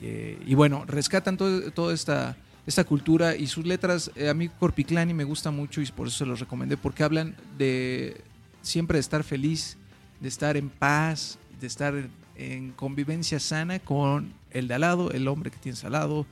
Eh, 0.00 0.38
y 0.46 0.54
bueno, 0.54 0.84
rescatan 0.86 1.36
todo- 1.36 1.72
toda 1.72 1.92
esta, 1.92 2.36
esta 2.66 2.84
cultura 2.84 3.34
y 3.34 3.48
sus 3.48 3.66
letras. 3.66 4.12
a 4.30 4.32
mí 4.34 4.48
Corpiclani 4.48 5.12
me 5.12 5.24
gusta 5.24 5.50
mucho 5.50 5.80
y 5.80 5.86
por 5.86 6.06
eso 6.06 6.18
se 6.18 6.26
los 6.26 6.38
recomendé, 6.38 6.76
porque 6.76 7.02
hablan 7.02 7.34
de 7.58 8.20
siempre 8.62 8.96
de 8.96 9.00
estar 9.00 9.24
feliz, 9.24 9.76
de 10.20 10.28
estar 10.28 10.56
en 10.56 10.68
paz, 10.68 11.38
de 11.60 11.66
estar 11.66 11.94
en, 11.96 12.10
en 12.36 12.72
convivencia 12.72 13.40
sana 13.40 13.78
con 13.80 14.32
el 14.52 14.68
de 14.68 14.74
al 14.74 14.82
lado, 14.82 15.10
el 15.10 15.26
hombre 15.26 15.50
que 15.50 15.56
tienes 15.58 15.82
al 15.84 15.92
lado 15.92 16.26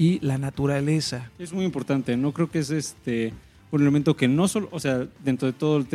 y 0.00 0.18
la 0.20 0.38
naturaleza. 0.38 1.30
Es 1.38 1.52
muy 1.52 1.66
importante, 1.66 2.16
¿no? 2.16 2.32
Creo 2.32 2.50
que 2.50 2.60
es 2.60 2.70
este 2.70 3.34
un 3.70 3.82
elemento 3.82 4.16
que 4.16 4.28
no 4.28 4.48
solo, 4.48 4.70
o 4.72 4.80
sea, 4.80 5.06
dentro 5.22 5.46
de 5.46 5.52
todos 5.52 5.86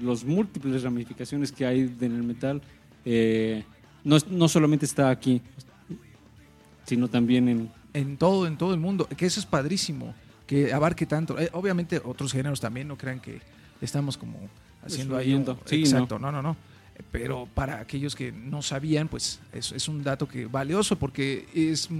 los 0.00 0.24
múltiples 0.24 0.82
ramificaciones 0.82 1.52
que 1.52 1.66
hay 1.66 1.80
en 2.00 2.12
el 2.16 2.22
metal, 2.22 2.62
eh, 3.04 3.62
no, 4.02 4.16
no 4.30 4.48
solamente 4.48 4.86
está 4.86 5.10
aquí, 5.10 5.42
sino 6.86 7.08
también 7.08 7.48
en... 7.48 7.70
en 7.92 8.16
todo, 8.16 8.46
en 8.46 8.56
todo 8.56 8.72
el 8.72 8.80
mundo, 8.80 9.06
que 9.14 9.26
eso 9.26 9.38
es 9.38 9.44
padrísimo, 9.44 10.14
que 10.46 10.72
abarque 10.72 11.04
tanto. 11.04 11.38
Eh, 11.38 11.50
obviamente 11.52 12.00
otros 12.02 12.32
géneros 12.32 12.60
también, 12.60 12.88
no 12.88 12.96
crean 12.96 13.20
que 13.20 13.42
estamos 13.82 14.16
como 14.16 14.38
haciendo 14.82 15.18
ahí. 15.18 15.34
un-. 15.34 15.44
Sí, 15.66 15.80
exacto, 15.80 16.18
no. 16.18 16.32
no, 16.32 16.40
no, 16.40 16.56
Pero 17.12 17.46
para 17.54 17.78
aquellos 17.78 18.16
que 18.16 18.32
no 18.32 18.62
sabían, 18.62 19.06
pues 19.06 19.38
es, 19.52 19.70
es 19.72 19.86
un 19.86 20.02
dato 20.02 20.26
que 20.26 20.46
valioso 20.46 20.96
porque 20.96 21.46
es 21.54 21.90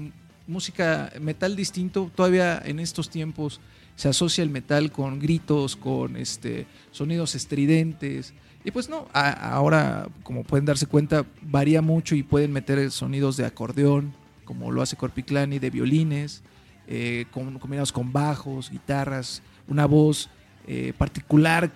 música 0.50 1.12
metal 1.20 1.56
distinto. 1.56 2.10
Todavía 2.14 2.60
en 2.64 2.80
estos 2.80 3.08
tiempos 3.08 3.60
se 3.96 4.08
asocia 4.08 4.42
el 4.42 4.50
metal 4.50 4.92
con 4.92 5.18
gritos, 5.18 5.76
con 5.76 6.16
este 6.16 6.66
sonidos 6.90 7.34
estridentes. 7.34 8.34
Y 8.64 8.70
pues 8.70 8.88
no, 8.90 9.08
ahora, 9.14 10.08
como 10.22 10.44
pueden 10.44 10.66
darse 10.66 10.86
cuenta, 10.86 11.24
varía 11.40 11.80
mucho 11.80 12.14
y 12.14 12.22
pueden 12.22 12.52
meter 12.52 12.90
sonidos 12.90 13.36
de 13.38 13.46
acordeón, 13.46 14.12
como 14.44 14.70
lo 14.70 14.82
hace 14.82 14.96
Corpiclani, 14.96 15.58
de 15.58 15.70
violines, 15.70 16.42
eh, 16.86 17.24
con- 17.30 17.58
combinados 17.58 17.92
con 17.92 18.12
bajos, 18.12 18.70
guitarras, 18.70 19.42
una 19.66 19.86
voz 19.86 20.28
eh, 20.66 20.92
particular 20.98 21.70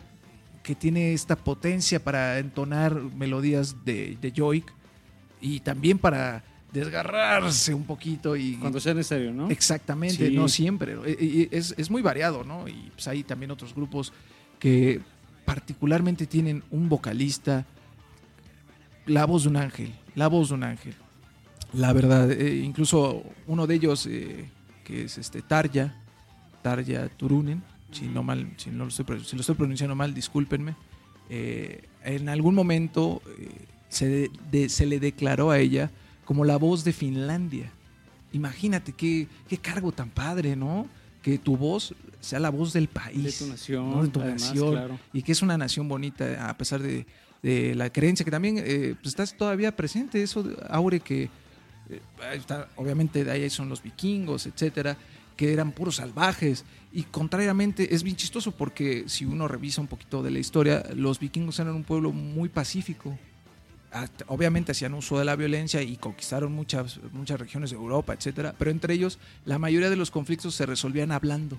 que 0.63 0.75
tiene 0.75 1.13
esta 1.15 1.37
potencia 1.37 2.03
para 2.03 2.39
entonar 2.39 2.95
melodías 2.95 3.85
de, 3.85 4.19
de 4.21 4.63
y 5.41 5.61
también 5.61 5.99
para 5.99 6.43
desgarrarse 6.75 7.73
un 7.73 7.85
poquito 7.85 8.37
y 8.37 8.57
Cuando 8.57 8.81
sea 8.81 8.93
necesario, 8.95 9.33
¿no? 9.33 9.49
Exactamente, 9.51 10.29
Sí. 10.29 10.35
no 10.37 10.49
siempre. 10.49 10.97
Y- 11.19 11.25
y 11.43 11.49
Es, 11.51 11.75
es 11.79 11.91
muy 11.91 12.03
variado, 12.03 12.45
¿no? 12.45 12.69
Y 12.69 12.91
pues 12.95 13.09
hay 13.09 13.23
también 13.23 13.51
otros 13.51 13.75
grupos 13.75 14.13
que 14.59 15.01
particularmente 15.45 16.27
tienen 16.27 16.63
un 16.71 16.89
vocalista 16.89 17.65
la 19.07 19.25
voz 19.27 19.43
de 19.45 19.51
un 19.51 19.57
ángel, 19.57 19.95
la 20.15 20.29
voz 20.29 20.49
de 20.49 20.55
un 20.55 20.65
ángel. 20.65 20.95
La 21.75 21.93
verdad, 21.93 22.31
eh, 22.31 22.57
incluso 22.65 23.23
uno 23.47 23.67
de 23.67 23.75
ellos, 23.75 24.07
eh, 24.07 24.47
que 24.85 25.05
es 25.05 25.19
este 25.19 25.43
Tarja, 25.43 25.95
Tarja 26.63 27.09
Turunen, 27.17 27.63
si 27.91 28.07
no 28.07 28.23
mal, 28.23 28.49
si 28.57 28.71
no 28.71 28.85
lo 28.85 28.89
estoy, 28.89 29.05
si 29.25 29.37
lo 29.37 29.41
estoy 29.41 29.55
pronunciando 29.57 29.95
mal, 29.95 30.13
discúlpenme. 30.15 30.75
eh, 31.31 31.83
en 32.05 32.29
algún 32.29 32.55
momento 32.55 33.23
se, 33.89 34.31
de- 34.51 34.69
se 34.69 34.85
le 34.85 35.01
declaró 35.01 35.51
a 35.51 35.59
ella 35.59 35.91
como 36.25 36.45
la 36.45 36.57
voz 36.57 36.85
de 36.85 36.93
Finlandia. 36.93 37.73
Imagínate 38.33 38.93
qué, 38.93 39.29
qué 39.49 39.59
cargo 39.59 39.93
tan 39.93 40.11
padre, 40.11 40.57
¿no? 40.57 40.89
Que 41.23 41.39
tu 41.39 41.57
voz 41.57 41.95
sea 42.21 42.41
la 42.41 42.51
voz 42.51 42.73
del 42.73 42.89
país. 42.89 43.23
De 43.23 43.33
tu 43.33 43.47
nación, 43.47 43.91
¿no? 43.91 44.03
De 44.03 44.09
tu 44.09 44.21
además, 44.21 44.43
nación. 44.43 44.73
claro. 44.73 44.99
Y 45.13 45.23
que 45.23 45.33
es 45.33 45.43
una 45.43 45.57
nación 45.57 45.89
bonita, 45.89 46.49
a 46.49 46.57
pesar 46.57 46.83
de, 46.83 47.07
de 47.43 47.75
la 47.75 47.91
creencia 47.91 48.25
que 48.25 48.31
también 48.31 48.59
eh, 48.59 48.95
pues, 49.01 49.15
está 49.17 49.27
todavía 49.37 49.77
presente. 49.77 50.23
Eso, 50.23 50.45
Aure, 50.69 51.01
que 51.01 51.25
eh, 51.91 52.01
está, 52.33 52.69
obviamente 52.77 53.25
de 53.25 53.31
ahí 53.31 53.51
son 53.51 53.69
los 53.69 53.83
vikingos, 53.83 54.47
etcétera, 54.47 54.97
que 55.37 55.53
eran 55.53 55.73
puros 55.73 55.97
salvajes. 55.97 56.65
Y 56.93 57.03
contrariamente, 57.03 57.95
es 57.95 58.03
bien 58.03 58.17
chistoso 58.17 58.53
porque 58.53 59.05
si 59.07 59.25
uno 59.25 59.47
revisa 59.47 59.81
un 59.81 59.87
poquito 59.87 60.23
de 60.23 60.31
la 60.31 60.39
historia, 60.39 60.85
los 60.95 61.19
vikingos 61.19 61.59
eran 61.59 61.75
un 61.75 61.85
pueblo 61.85 62.13
muy 62.13 62.49
pacífico. 62.49 63.19
Hasta- 63.95 64.25
obviamente 64.29 64.73
hacían 64.73 64.93
uso 64.95 65.19
de 65.19 65.25
la 65.25 65.37
violencia 65.37 65.81
y 65.81 65.97
conquistaron 65.97 66.53
muchas, 66.53 66.99
muchas 67.13 67.39
regiones 67.39 67.71
de 67.71 67.77
Europa, 67.77 68.13
etcétera, 68.13 68.55
pero 68.59 68.71
entre 68.71 68.93
ellos 68.95 69.19
la 69.45 69.59
mayoría 69.59 69.89
de 69.89 69.97
los 69.97 70.11
conflictos 70.11 70.55
se 70.55 70.67
resolvían 70.67 71.13
hablando, 71.13 71.57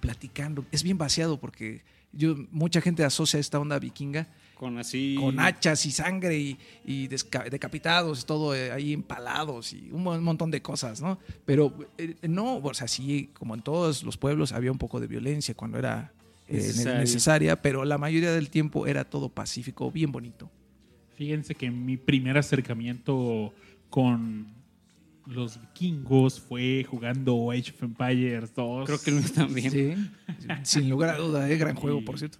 platicando. 0.00 0.64
Es 0.72 0.82
bien 0.82 0.98
vaciado 0.98 1.38
porque 1.40 1.82
yo, 2.12 2.36
mucha 2.50 2.80
gente 2.80 3.04
asocia 3.04 3.40
esta 3.40 3.58
onda 3.58 3.78
vikinga 3.78 4.28
Con 4.56 4.78
así. 4.78 5.16
con 5.18 5.40
hachas 5.40 5.84
y 5.86 5.90
sangre 5.90 6.38
y, 6.38 6.58
y 6.84 7.08
decapitados, 7.08 8.24
todo 8.26 8.54
eh, 8.54 8.70
ahí 8.70 8.92
empalados 8.92 9.72
y 9.72 9.88
un 9.90 10.02
mon- 10.04 10.22
montón 10.22 10.50
de 10.50 10.62
cosas, 10.62 11.00
¿no? 11.00 11.18
Pero 11.44 11.74
eh, 11.98 12.14
no, 12.28 12.56
o 12.58 12.74
sea, 12.74 12.86
sí, 12.88 13.30
como 13.32 13.54
en 13.54 13.62
todos 13.62 14.02
los 14.04 14.16
pueblos 14.16 14.52
había 14.52 14.70
un 14.70 14.78
poco 14.78 15.00
de 15.00 15.06
violencia 15.06 15.54
cuando 15.54 15.78
era 15.78 16.12
eh, 16.46 16.72
necesaria, 16.98 17.60
pero 17.62 17.84
la 17.84 17.96
mayoría 17.98 18.32
del 18.32 18.50
tiempo 18.50 18.86
era 18.86 19.04
todo 19.04 19.28
pacífico, 19.30 19.90
bien 19.90 20.12
bonito. 20.12 20.50
Fíjense 21.16 21.54
que 21.54 21.70
mi 21.70 21.96
primer 21.96 22.36
acercamiento 22.38 23.52
con 23.90 24.46
los 25.26 25.60
vikingos 25.60 26.40
fue 26.40 26.84
jugando 26.88 27.50
Age 27.50 27.70
of 27.70 27.82
Empires 27.84 28.54
2. 28.54 28.86
Creo 28.86 29.00
que 29.00 29.10
mío 29.10 29.22
también. 29.34 29.70
Sí, 29.70 29.94
sin 30.64 30.88
lugar 30.88 31.10
a 31.14 31.18
duda, 31.18 31.48
¿eh? 31.50 31.56
gran 31.56 31.74
juego, 31.76 32.04
por 32.04 32.18
cierto. 32.18 32.38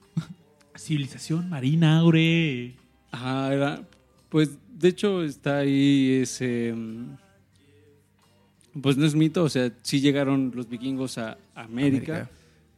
Civilización 0.76 1.48
Marina, 1.48 1.98
Aure. 1.98 2.74
Ajá, 3.12 3.54
era. 3.54 3.88
Pues 4.28 4.58
de 4.76 4.88
hecho 4.88 5.22
está 5.22 5.58
ahí 5.58 6.18
ese. 6.22 6.72
mm, 6.74 7.16
Pues 8.82 8.96
no 8.96 9.06
es 9.06 9.14
mito, 9.14 9.44
o 9.44 9.48
sea, 9.48 9.72
sí 9.82 10.00
llegaron 10.00 10.50
los 10.54 10.68
vikingos 10.68 11.16
a 11.18 11.38
América, 11.54 12.12
América. 12.14 12.30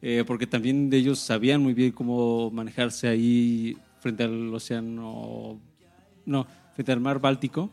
eh, 0.03 0.23
porque 0.27 0.45
también 0.45 0.89
de 0.91 0.97
ellos 0.97 1.17
sabían 1.19 1.61
muy 1.63 1.73
bien 1.73 1.91
cómo 1.91 2.51
manejarse 2.51 3.07
ahí 3.07 3.75
frente 3.99 4.23
al 4.23 4.53
océano. 4.53 5.59
No, 6.27 6.45
frente 6.75 6.91
al 6.91 6.99
mar 6.99 7.19
Báltico. 7.19 7.71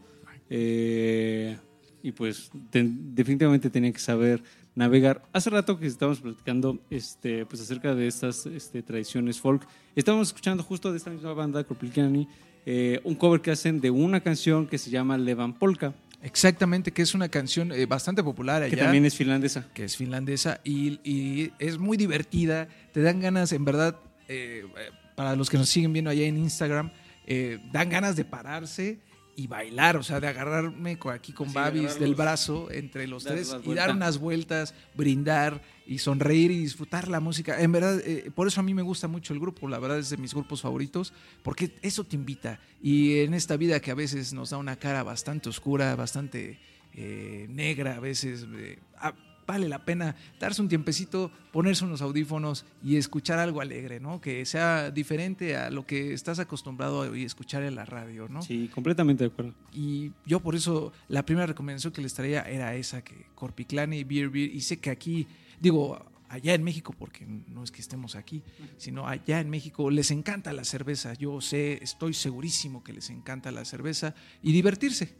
eh, 0.48 1.56
y 2.02 2.12
pues 2.12 2.50
ten- 2.70 3.14
definitivamente 3.14 3.70
tenían 3.70 3.92
que 3.92 3.98
saber 3.98 4.42
navegar. 4.74 5.22
Hace 5.32 5.50
rato 5.50 5.78
que 5.78 5.86
estábamos 5.86 6.20
platicando 6.20 6.78
este, 6.90 7.46
pues 7.46 7.62
acerca 7.62 7.94
de 7.94 8.06
estas 8.06 8.44
este, 8.46 8.82
tradiciones 8.82 9.40
folk. 9.40 9.66
Estábamos 9.96 10.28
escuchando 10.28 10.62
justo 10.62 10.90
de 10.92 10.98
esta 10.98 11.10
misma 11.10 11.32
banda, 11.32 11.64
Korpilkani, 11.64 12.28
eh, 12.66 13.00
un 13.04 13.14
cover 13.14 13.40
que 13.40 13.50
hacen 13.52 13.80
de 13.80 13.90
una 13.90 14.20
canción 14.20 14.66
que 14.66 14.78
se 14.78 14.90
llama 14.90 15.16
Levan 15.18 15.54
Polka, 15.54 15.94
Exactamente, 16.22 16.90
que 16.90 17.02
es 17.02 17.14
una 17.14 17.28
canción 17.28 17.70
eh, 17.72 17.84
bastante 17.84 18.22
popular 18.24 18.62
allá. 18.62 18.70
que 18.70 18.78
también 18.80 19.04
es 19.04 19.14
finlandesa. 19.14 19.68
que 19.74 19.84
es 19.84 19.94
finlandesa 19.94 20.58
y, 20.64 20.98
y 21.04 21.52
es 21.58 21.76
muy 21.76 21.98
divertida. 21.98 22.66
Te 22.92 23.02
dan 23.02 23.20
ganas, 23.20 23.52
en 23.52 23.62
verdad, 23.66 23.96
eh, 24.28 24.64
eh, 24.64 24.90
para 25.16 25.36
los 25.36 25.50
que 25.50 25.58
nos 25.58 25.68
siguen 25.68 25.92
viendo 25.92 26.10
allá 26.10 26.24
en 26.24 26.38
Instagram, 26.38 26.90
eh, 27.26 27.58
dan 27.72 27.88
ganas 27.88 28.16
de 28.16 28.24
pararse 28.24 28.98
y 29.36 29.46
bailar, 29.46 29.96
o 29.96 30.02
sea, 30.02 30.20
de 30.20 30.28
agarrarme 30.28 30.98
aquí 31.12 31.32
con 31.32 31.48
Sí, 31.48 31.54
Babis 31.54 31.98
del 31.98 32.14
brazo 32.14 32.70
entre 32.70 33.06
los 33.06 33.24
tres 33.24 33.56
y 33.64 33.74
dar 33.74 33.90
unas 33.90 34.18
vueltas, 34.18 34.74
brindar 34.94 35.60
y 35.86 35.98
sonreír 35.98 36.50
y 36.50 36.58
disfrutar 36.58 37.08
la 37.08 37.20
música. 37.20 37.60
En 37.60 37.72
verdad, 37.72 38.00
eh, 38.04 38.30
por 38.34 38.46
eso 38.46 38.60
a 38.60 38.62
mí 38.62 38.74
me 38.74 38.82
gusta 38.82 39.08
mucho 39.08 39.32
el 39.34 39.40
grupo, 39.40 39.68
la 39.68 39.78
verdad 39.78 39.98
es 39.98 40.10
de 40.10 40.16
mis 40.16 40.34
grupos 40.34 40.62
favoritos, 40.62 41.12
porque 41.42 41.74
eso 41.82 42.04
te 42.04 42.16
invita. 42.16 42.60
Y 42.82 43.18
en 43.20 43.34
esta 43.34 43.56
vida 43.56 43.80
que 43.80 43.90
a 43.90 43.94
veces 43.94 44.32
nos 44.32 44.50
da 44.50 44.56
una 44.56 44.76
cara 44.76 45.02
bastante 45.02 45.48
oscura, 45.48 45.96
bastante 45.96 46.58
eh, 46.94 47.46
negra, 47.50 47.96
a 47.96 48.00
veces 48.00 48.46
eh, 48.54 48.78
vale 49.46 49.68
la 49.68 49.84
pena 49.84 50.16
darse 50.38 50.62
un 50.62 50.68
tiempecito, 50.68 51.30
ponerse 51.52 51.84
unos 51.84 52.02
audífonos 52.02 52.64
y 52.82 52.96
escuchar 52.96 53.38
algo 53.38 53.60
alegre, 53.60 54.00
¿no? 54.00 54.20
Que 54.20 54.44
sea 54.46 54.90
diferente 54.90 55.56
a 55.56 55.70
lo 55.70 55.86
que 55.86 56.12
estás 56.12 56.38
acostumbrado 56.38 57.02
a 57.02 57.16
escuchar 57.18 57.62
en 57.62 57.74
la 57.74 57.84
radio, 57.84 58.28
¿no? 58.28 58.42
Sí, 58.42 58.70
completamente 58.72 59.24
de 59.24 59.30
acuerdo. 59.30 59.54
Y 59.72 60.12
yo 60.26 60.40
por 60.40 60.54
eso 60.54 60.92
la 61.08 61.24
primera 61.24 61.46
recomendación 61.46 61.92
que 61.92 62.02
les 62.02 62.14
traía 62.14 62.42
era 62.42 62.74
esa, 62.74 63.02
que 63.02 63.26
Corpiclane 63.34 63.98
y 63.98 64.04
Beer 64.04 64.30
Beer, 64.30 64.54
y 64.54 64.60
sé 64.60 64.78
que 64.78 64.90
aquí, 64.90 65.26
digo, 65.60 66.04
allá 66.28 66.54
en 66.54 66.64
México, 66.64 66.94
porque 66.98 67.26
no 67.26 67.62
es 67.62 67.70
que 67.70 67.80
estemos 67.80 68.16
aquí, 68.16 68.42
sino 68.76 69.06
allá 69.06 69.40
en 69.40 69.50
México 69.50 69.90
les 69.90 70.10
encanta 70.10 70.52
la 70.52 70.64
cerveza, 70.64 71.14
yo 71.14 71.40
sé, 71.40 71.78
estoy 71.82 72.14
segurísimo 72.14 72.82
que 72.82 72.92
les 72.92 73.10
encanta 73.10 73.52
la 73.52 73.64
cerveza 73.64 74.14
y 74.42 74.52
divertirse, 74.52 75.14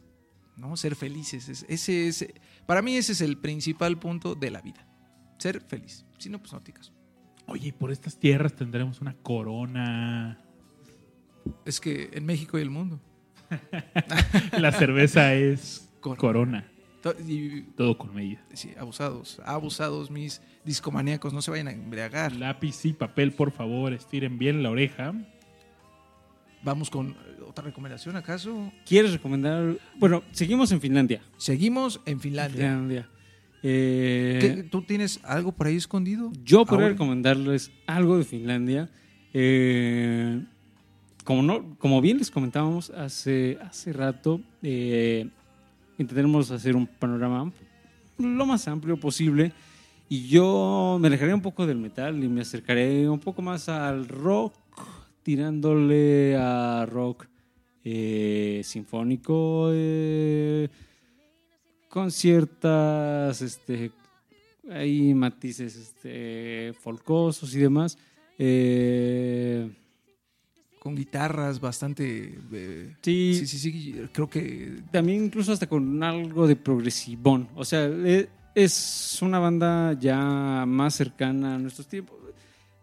¿no? 0.57 0.75
Ser 0.77 0.95
felices, 0.95 1.49
es- 1.49 1.65
ese 1.69 2.07
es, 2.07 2.25
para 2.65 2.81
mí 2.81 2.95
ese 2.95 3.11
es 3.13 3.21
el 3.21 3.37
principal 3.37 3.97
punto 3.99 4.35
de 4.35 4.51
la 4.51 4.61
vida, 4.61 4.87
ser 5.37 5.61
feliz, 5.61 6.05
si 6.17 6.29
no, 6.29 6.39
pues 6.39 6.53
no 6.53 6.61
te 6.61 6.71
caso. 6.73 6.93
Oye, 7.47 7.67
y 7.67 7.71
por 7.71 7.91
estas 7.91 8.17
tierras 8.17 8.55
tendremos 8.55 9.01
una 9.01 9.13
corona. 9.15 10.39
Es 11.63 11.79
que 11.79 12.09
en 12.13 12.25
México 12.25 12.57
y 12.57 12.61
el 12.61 12.71
mundo. 12.71 12.99
La 14.57 14.71
cerveza 14.71 15.33
es 15.35 15.89
Corona. 15.99 16.17
corona. 16.19 16.71
To- 17.03 17.13
y 17.27 17.61
Todo 17.77 17.97
con 17.99 18.11
sí, 18.53 18.71
abusados, 18.79 19.39
abusados 19.45 20.09
mis 20.09 20.41
discomaníacos, 20.63 21.33
no 21.33 21.41
se 21.43 21.51
vayan 21.51 21.67
a 21.67 21.71
embriagar. 21.71 22.35
Lápiz 22.35 22.83
y 22.85 22.93
papel, 22.93 23.31
por 23.31 23.51
favor, 23.51 23.93
estiren 23.93 24.39
bien 24.39 24.63
la 24.63 24.71
oreja. 24.71 25.13
Vamos 26.65 26.89
con 26.89 27.11
eh, 27.11 27.15
otra 27.47 27.63
recomendación, 27.63 28.15
¿acaso? 28.17 28.71
¿Quieres 28.85 29.13
recomendar? 29.13 29.77
Bueno, 29.97 30.23
seguimos 30.31 30.71
en 30.71 30.81
Finlandia. 30.81 31.21
Seguimos 31.37 32.01
en 32.05 32.19
Finlandia. 32.19 32.57
Finlandia. 32.57 33.09
Eh, 33.63 34.37
¿Qué- 34.41 34.63
¿Tú 34.63 34.81
tienes 34.81 35.19
algo 35.23 35.51
por 35.51 35.67
ahí 35.67 35.75
escondido? 35.75 36.31
Yo 36.43 36.65
podría 36.65 36.85
Ahora. 36.87 36.93
recomendarles 36.93 37.71
algo 37.87 38.17
de 38.17 38.23
Finlandia. 38.23 38.89
Eh, 39.33 40.43
como, 41.23 41.43
no, 41.43 41.75
como 41.77 42.01
bien 42.01 42.17
les 42.17 42.31
comentábamos 42.31 42.89
hace, 42.89 43.57
hace 43.61 43.93
rato, 43.93 44.41
eh, 44.63 45.29
intentaremos 45.97 46.49
hacer 46.51 46.75
un 46.75 46.87
panorama 46.87 47.51
lo 48.17 48.45
más 48.45 48.67
amplio 48.67 48.97
posible. 48.99 49.51
Y 50.09 50.27
yo 50.27 50.97
me 51.01 51.07
alejaré 51.07 51.33
un 51.33 51.41
poco 51.41 51.65
del 51.67 51.77
metal 51.77 52.23
y 52.23 52.27
me 52.27 52.41
acercaré 52.41 53.09
un 53.09 53.19
poco 53.19 53.41
más 53.41 53.69
al 53.69 54.07
rock, 54.07 54.53
tirándole 55.25 56.37
a 56.37 56.85
rock 56.85 57.25
eh, 57.83 58.61
sinfónico, 58.63 59.71
eh, 59.73 60.69
con 61.89 62.11
ciertas 62.11 63.41
este, 63.41 63.91
hay 64.69 65.15
matices 65.15 65.75
este, 65.75 66.73
folcosos 66.79 67.55
y 67.55 67.59
demás. 67.59 67.97
Eh, 68.37 69.67
Con 70.79 70.95
guitarras 70.95 71.59
bastante... 71.59 72.37
eh, 72.51 72.93
sí, 73.01 73.33
sí, 73.33 73.47
sí, 73.47 73.57
sí, 73.57 73.95
creo 74.13 74.29
que... 74.29 74.83
también 74.91 75.23
incluso 75.23 75.51
hasta 75.51 75.65
con 75.67 76.03
algo 76.03 76.45
de 76.45 76.55
progresivón. 76.55 77.49
O 77.55 77.65
sea, 77.65 77.85
e- 77.85 78.29
es 78.53 79.17
una 79.23 79.39
banda 79.39 79.97
ya 79.99 80.65
más 80.67 80.93
cercana 80.93 81.55
a 81.55 81.57
nuestros 81.57 81.87
tiempos. 81.87 82.15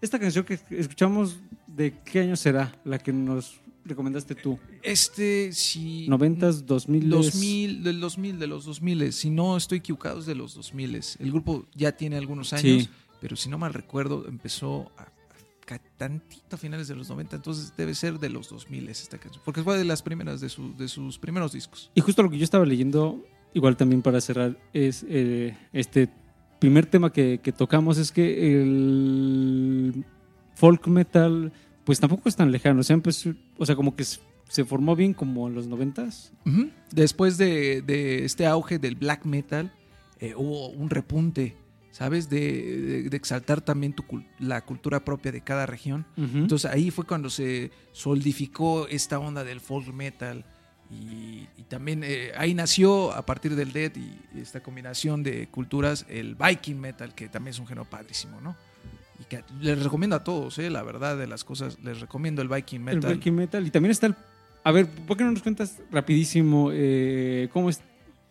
Esta 0.00 0.18
canción 0.18 0.44
que 0.44 0.59
escuchamos, 0.70 1.38
¿de 1.76 1.98
qué 2.04 2.20
año 2.20 2.37
será 2.37 2.72
la 2.85 2.98
que 2.98 3.12
nos 3.12 3.61
recomendaste 3.85 4.35
tú? 4.35 4.58
Este, 4.82 5.52
si... 5.52 6.06
¿90s, 6.08 6.62
2000? 6.64 7.11
2000, 7.11 7.82
del 7.85 8.00
2000, 8.00 8.38
de 8.38 8.46
los 8.46 8.64
2000. 8.64 9.12
Si 9.12 9.30
no 9.30 9.56
estoy 9.56 9.78
equivocado, 9.78 10.20
es 10.20 10.26
de 10.26 10.35
los 10.35 10.54
2000. 10.54 11.00
El 11.18 11.30
grupo 11.32 11.66
ya 11.74 11.92
tiene 11.92 12.16
algunos 12.16 12.52
años, 12.52 12.85
Sí. 12.85 12.88
pero 13.20 13.37
si 13.37 13.48
no 13.48 13.58
mal 13.58 13.74
recuerdo, 13.74 14.26
empezó 14.28 14.92
a, 14.96 15.02
a 15.74 15.78
tantito 15.96 16.56
a 16.56 16.58
finales 16.58 16.87
de 16.88 16.94
los 16.96 17.08
90, 17.08 17.37
entonces 17.37 17.72
debe 17.76 17.94
ser 17.94 18.18
de 18.18 18.28
los 18.28 18.48
2000 18.50 18.88
esta 18.88 19.18
canción, 19.18 19.42
porque 19.44 19.62
fue 19.62 19.78
de 19.78 19.85
las 19.85 20.02
primeras 20.02 20.40
de, 20.40 20.48
su- 20.48 20.76
de 20.76 20.87
sus 20.88 21.18
primeros 21.18 21.52
discos. 21.52 21.90
Y 21.94 22.00
justo 22.02 22.22
lo 22.22 22.28
que 22.30 22.37
yo 22.38 22.44
estaba 22.44 22.66
leyendo, 22.66 23.24
igual 23.54 23.76
también 23.76 24.02
para 24.02 24.20
cerrar, 24.20 24.58
es 24.74 25.04
eh, 25.08 25.56
este 25.72 26.08
primer 26.61 26.87
tema 26.87 27.12
que, 27.12 27.40
que 27.42 27.52
tocamos, 27.52 27.96
es 27.98 28.12
que 28.12 28.62
el 28.62 30.04
folk 30.62 30.87
metal, 30.87 31.53
pues 31.85 31.98
tampoco 31.98 32.29
es 32.29 32.37
tan 32.37 32.53
lejano. 32.53 32.81
O 32.81 32.83
sea, 32.85 32.94
empezó- 32.94 33.35
o 33.59 33.66
sea 33.66 33.75
como 33.75 33.96
que 33.96 34.05
se 34.05 34.64
formó 34.64 34.94
bien 34.94 35.12
como 35.12 35.48
en 35.48 35.55
los 35.57 35.66
noventas. 35.66 36.33
Ujú. 36.46 36.70
Después 36.92 37.37
de, 37.37 37.83
de 37.83 38.25
este 38.25 38.46
auge 38.46 38.79
del 38.79 38.94
black 38.94 39.25
metal, 39.25 39.72
eh, 40.20 40.35
hubo 40.37 40.68
un 40.68 40.88
repunte, 40.88 41.57
¿sabes? 41.90 42.29
De, 42.29 42.40
de- 42.81 43.03
de 43.11 43.16
exaltar 43.16 43.61
también 43.61 43.92
tu 43.92 44.05
la 44.38 44.61
cultura 44.64 45.05
propia 45.05 45.33
de 45.33 45.40
cada 45.40 45.66
región. 45.66 46.07
Entonces 46.16 46.70
ahí 46.70 46.92
fue 46.92 47.05
cuando 47.07 47.29
se 47.29 47.72
solidificó 47.92 48.87
esta 48.88 49.18
onda 49.18 49.42
del 49.42 49.61
folk 49.61 49.92
metal. 49.92 50.44
Y, 50.90 51.48
y 51.57 51.62
también 51.68 52.03
eh, 52.05 52.33
ahí 52.37 52.53
nació 52.55 53.12
a 53.12 53.25
partir 53.25 53.57
del 53.57 53.72
death 53.72 53.96
y 53.96 54.38
esta 54.38 54.62
combinación 54.62 55.22
de 55.22 55.48
culturas 55.48 56.05
el 56.09 56.35
viking 56.37 56.77
metal, 56.79 57.14
que 57.14 57.29
también 57.31 57.53
es 57.55 57.59
un 57.59 57.66
género 57.66 57.87
padrísimo, 57.88 58.40
¿no? 58.42 58.55
Y 59.22 59.24
que 59.24 59.44
les 59.61 59.82
recomiendo 59.82 60.16
a 60.16 60.24
todos, 60.24 60.58
¿eh? 60.58 60.68
la 60.68 60.82
verdad 60.82 61.16
de 61.16 61.28
las 61.28 61.44
cosas, 61.44 61.78
les 61.85 62.00
recomiendo 62.00 62.42
el 62.42 62.48
viking 62.48 62.80
el 62.88 62.96
metal. 62.96 63.14
Viking 63.14 63.35
Metal. 63.35 63.66
Y 63.66 63.70
también 63.70 63.92
está 63.92 64.06
el. 64.06 64.16
A 64.64 64.72
ver, 64.72 64.87
¿por 64.87 65.16
qué 65.16 65.24
no 65.24 65.30
nos 65.30 65.42
cuentas 65.42 65.80
rapidísimo 65.90 66.70
eh, 66.72 67.48
cómo 67.52 67.70
es? 67.70 67.80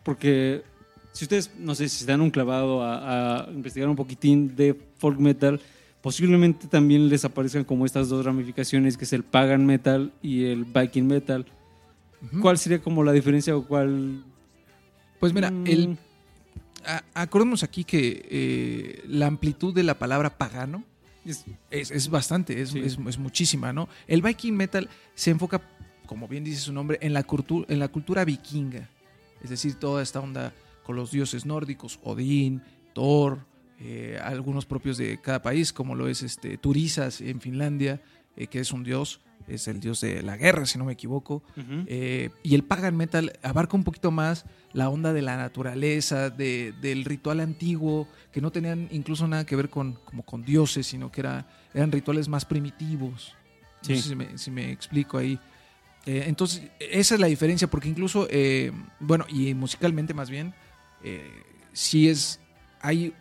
Porque 0.03 0.63
si 1.11 1.25
ustedes, 1.25 1.51
no 1.57 1.75
sé, 1.75 1.87
si 1.89 1.99
se 1.99 2.05
dan 2.05 2.21
un 2.21 2.31
clavado 2.31 2.83
a, 2.83 3.45
a 3.45 3.51
investigar 3.51 3.89
un 3.89 3.95
poquitín 3.95 4.55
de 4.55 4.77
folk 4.97 5.19
metal, 5.19 5.59
posiblemente 6.01 6.67
también 6.67 7.09
les 7.09 7.23
aparezcan 7.25 7.63
como 7.63 7.85
estas 7.85 8.09
dos 8.09 8.25
ramificaciones, 8.25 8.97
que 8.97 9.05
es 9.05 9.13
el 9.13 9.23
pagan 9.23 9.65
metal 9.65 10.11
y 10.21 10.45
el 10.45 10.65
Viking 10.65 11.07
metal. 11.07 11.45
¿Cuál 12.41 12.57
sería 12.57 12.79
como 12.79 13.03
la 13.03 13.13
diferencia 13.13 13.55
o 13.55 13.65
cuál? 13.65 14.23
Pues 15.19 15.33
mira, 15.33 15.49
Mm, 15.49 15.67
el, 15.67 15.97
a- 16.85 17.03
acordemos 17.13 17.63
aquí 17.63 17.83
que 17.83 18.25
eh, 18.29 19.03
la 19.07 19.27
amplitud 19.27 19.73
de 19.73 19.83
la 19.83 19.97
palabra 19.99 20.37
pagano 20.37 20.83
es- 21.25 21.45
es, 21.69 21.91
es 21.91 22.09
bastante, 22.09 22.61
es, 22.61 22.69
Sí. 22.69 22.79
es- 22.79 22.97
es 23.07 23.17
muchísima, 23.17 23.71
¿no? 23.73 23.87
El 24.07 24.21
Viking 24.21 24.53
Metal 24.55 24.89
se 25.15 25.31
enfoca, 25.31 25.61
como 26.05 26.27
bien 26.27 26.43
dice 26.43 26.59
su 26.61 26.73
nombre, 26.73 26.97
en 27.01 27.13
la, 27.13 27.25
cultu- 27.25 27.65
en 27.69 27.79
la 27.79 27.87
cultura 27.87 28.25
vikinga. 28.25 28.89
Es 29.43 29.49
decir, 29.49 29.75
toda 29.75 30.01
esta 30.03 30.19
onda 30.19 30.53
con 30.83 30.95
los 30.95 31.11
dioses 31.11 31.45
nórdicos, 31.45 31.99
Odín, 32.03 32.61
Thor, 32.93 33.45
eh, 33.79 34.19
algunos 34.23 34.65
propios 34.65 34.97
de 34.97 35.19
cada 35.21 35.41
país, 35.41 35.71
como 35.73 35.95
lo 35.95 36.07
es 36.07 36.21
este, 36.23 36.57
Turisas 36.57 37.21
en 37.21 37.39
Finlandia, 37.41 38.01
eh, 38.35 38.47
que 38.47 38.59
es 38.59 38.71
un 38.71 38.83
dios, 38.83 39.21
es 39.47 39.67
el 39.67 39.79
dios 39.79 40.01
de 40.01 40.21
la 40.23 40.37
guerra, 40.37 40.65
si 40.65 40.77
no 40.77 40.85
me 40.85 40.93
equivoco. 40.93 41.43
Eh, 41.87 42.29
y 42.43 42.55
el 42.55 42.63
pagan 42.63 42.95
metal 42.95 43.33
abarca 43.43 43.75
un 43.75 43.83
poquito 43.83 44.11
más 44.11 44.45
la 44.73 44.89
onda 44.89 45.11
de 45.13 45.21
la 45.21 45.37
naturaleza, 45.37 46.29
de- 46.29 46.73
del 46.81 47.03
ritual 47.05 47.39
antiguo, 47.39 48.07
que 48.31 48.41
no 48.41 48.51
tenían 48.51 48.87
incluso 48.91 49.27
nada 49.27 49.45
que 49.45 49.55
ver 49.55 49.69
con, 49.69 49.93
como 50.05 50.23
con 50.23 50.43
dioses, 50.45 50.87
sino 50.87 51.11
que 51.11 51.21
era, 51.21 51.45
eran 51.73 51.91
rituales 51.91 52.27
más 52.29 52.45
primitivos. 52.45 53.35
No 53.81 53.87
sé 53.95 54.01
si 54.09 54.15
me, 54.15 54.37
si 54.37 54.51
me 54.51 54.71
explico 54.71 55.17
ahí. 55.17 55.39
Eh, 56.05 56.23
entonces, 56.27 56.63
esa 56.79 57.15
es 57.15 57.21
la 57.21 57.27
diferencia, 57.27 57.67
porque 57.69 57.89
incluso, 57.89 58.27
eh, 58.29 58.71
bueno, 58.99 59.25
y 59.29 59.53
musicalmente 59.53 60.13
más 60.13 60.29
bien, 60.29 60.53
sí 61.73 62.09
es, 62.09 62.39
hay, 62.81 63.13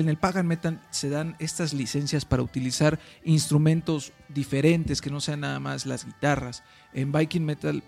en 0.00 0.08
el 0.08 0.16
pagan 0.16 0.46
metal 0.46 0.80
se 0.90 1.10
dan 1.10 1.36
estas 1.38 1.74
licencias 1.74 2.24
para 2.24 2.42
utilizar 2.42 2.98
instrumentos 3.24 4.12
diferentes, 4.28 5.00
que 5.00 5.10
no 5.10 5.20
sean 5.20 5.40
nada 5.40 5.60
más 5.60 5.84
las 5.86 6.04
guitarras. 6.06 6.62
En 6.94 7.12
Viking 7.12 7.42
Metal, 7.44 7.82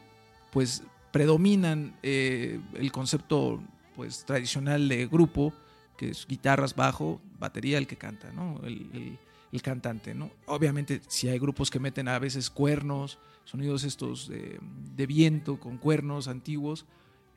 pues 0.53 0.83
predominan 1.11 1.97
eh, 2.03 2.61
el 2.75 2.93
concepto 2.93 3.63
pues 3.97 4.25
tradicional 4.25 4.89
de 4.89 5.07
grupo, 5.07 5.53
que 5.97 6.11
es 6.11 6.27
guitarras, 6.27 6.75
bajo, 6.75 7.21
batería, 7.39 7.79
el 7.79 7.87
que 7.87 7.97
canta, 7.97 8.33
¿no? 8.33 8.61
El, 8.65 9.19
el- 9.53 9.63
cantante, 9.63 10.15
¿no? 10.15 10.31
Obviamente, 10.47 11.01
si 11.09 11.29
hay 11.29 11.39
grupos 11.41 11.71
que 11.71 11.81
meten 11.81 12.07
a 12.07 12.21
veces 12.21 12.51
cuernos, 12.51 13.19
sonidos 13.45 13.83
estos 13.83 14.29
de, 14.29 14.61
de 14.95 15.07
viento 15.07 15.59
con 15.59 15.77
cuernos 15.77 16.29
antiguos, 16.29 16.87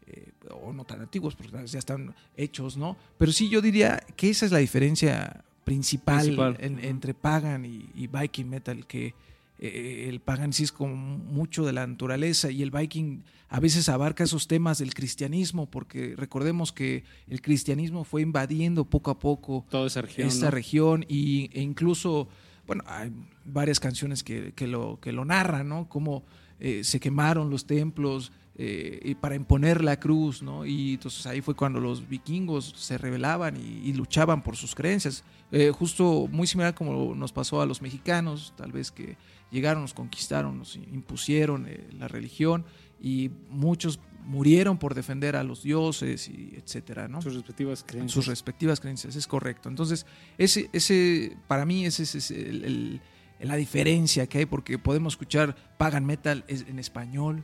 eh, 0.07 0.31
o 0.51 0.73
no 0.73 0.83
tan 0.85 1.01
antiguos, 1.01 1.35
porque 1.35 1.51
ya 1.65 1.79
están 1.79 2.13
hechos, 2.35 2.77
¿no? 2.77 2.97
Pero 3.17 3.31
sí, 3.31 3.49
yo 3.49 3.61
diría 3.61 4.03
que 4.15 4.29
esa 4.29 4.45
es 4.45 4.51
la 4.51 4.57
diferencia 4.59 5.43
principal, 5.63 6.21
Principal. 6.23 6.57
en- 6.59 6.75
Ujú. 6.75 6.85
entre 6.87 7.13
Pagan 7.13 7.65
y, 7.65 7.89
y 7.95 8.07
Viking 8.07 8.45
Metal, 8.49 8.85
que 8.85 9.13
eh, 9.59 10.07
el 10.09 10.19
Pagan 10.19 10.51
sí 10.51 10.63
es 10.63 10.71
como 10.71 10.95
mucho 10.95 11.65
de 11.65 11.71
la 11.73 11.87
naturaleza 11.87 12.51
y 12.51 12.61
el 12.63 12.71
Viking 12.71 13.21
a 13.49 13.59
veces 13.59 13.87
abarca 13.87 14.23
esos 14.25 14.47
temas 14.47 14.79
del 14.79 14.93
cristianismo, 14.93 15.67
porque 15.69 16.15
recordemos 16.17 16.73
que 16.73 17.03
el 17.29 17.41
cristianismo 17.41 18.03
fue 18.03 18.23
invadiendo 18.23 18.83
poco 18.83 19.11
a 19.11 19.19
poco 19.19 19.65
Toda 19.69 19.87
esa 19.87 20.01
región. 20.01 20.27
esta 20.27 20.45
¿no? 20.45 20.51
región 20.51 21.05
y, 21.07 21.49
e 21.53 21.61
incluso, 21.61 22.27
bueno, 22.67 22.83
hay 22.87 23.11
varias 23.45 23.79
canciones 23.79 24.23
que, 24.23 24.51
que 24.53 24.67
lo, 24.67 24.99
que 24.99 25.11
lo 25.13 25.23
narran, 25.23 25.69
¿no? 25.69 25.87
Cómo 25.87 26.23
eh, 26.59 26.83
se 26.83 26.99
quemaron 26.99 27.49
los 27.51 27.65
templos 27.65 28.31
eh, 28.55 28.99
y 29.03 29.15
para 29.15 29.35
imponer 29.35 29.83
la 29.83 29.99
cruz, 29.99 30.43
¿no? 30.43 30.65
Y 30.65 30.93
entonces 30.93 31.25
ahí 31.25 31.41
fue 31.41 31.55
cuando 31.55 31.79
los 31.79 32.07
vikingos 32.07 32.73
se 32.77 32.97
rebelaban 32.97 33.57
y, 33.57 33.89
y 33.89 33.93
luchaban 33.93 34.43
por 34.43 34.55
sus 34.55 34.75
creencias. 34.75 35.23
Eh, 35.51 35.71
justo 35.71 36.27
muy 36.31 36.45
similar 36.47 36.73
como 36.75 37.15
nos 37.15 37.31
pasó 37.31 37.61
a 37.61 37.65
los 37.65 37.81
mexicanos, 37.81 38.53
tal 38.55 38.71
vez 38.71 38.91
que 38.91 39.17
llegaron, 39.51 39.81
nos 39.83 39.93
conquistaron, 39.93 40.57
nos 40.59 40.75
impusieron 40.75 41.67
eh, 41.67 41.87
la 41.97 42.07
religión 42.07 42.65
y 43.01 43.31
muchos 43.49 43.99
murieron 44.25 44.77
por 44.77 44.93
defender 44.95 45.35
a 45.35 45.43
los 45.43 45.63
dioses 45.63 46.29
y 46.29 46.53
etcétera, 46.55 47.07
¿no? 47.09 47.21
Sus 47.21 47.33
respectivas 47.33 47.81
en 47.81 47.87
creencias. 47.87 48.11
sus 48.13 48.27
respectivas 48.27 48.79
creencias, 48.79 49.15
es 49.15 49.27
correcto. 49.27 49.67
Entonces, 49.67 50.05
ese, 50.37 50.69
ese 50.73 51.35
para 51.47 51.65
mí 51.65 51.85
ese, 51.85 52.03
ese 52.03 52.17
es 52.19 52.31
el- 52.31 52.63
el- 52.65 53.01
la 53.41 53.55
diferencia 53.57 54.25
que 54.27 54.37
hay, 54.37 54.45
porque 54.45 54.77
podemos 54.79 55.13
escuchar 55.13 55.55
pagan 55.77 56.05
metal 56.05 56.45
en 56.47 56.79
español, 56.79 57.43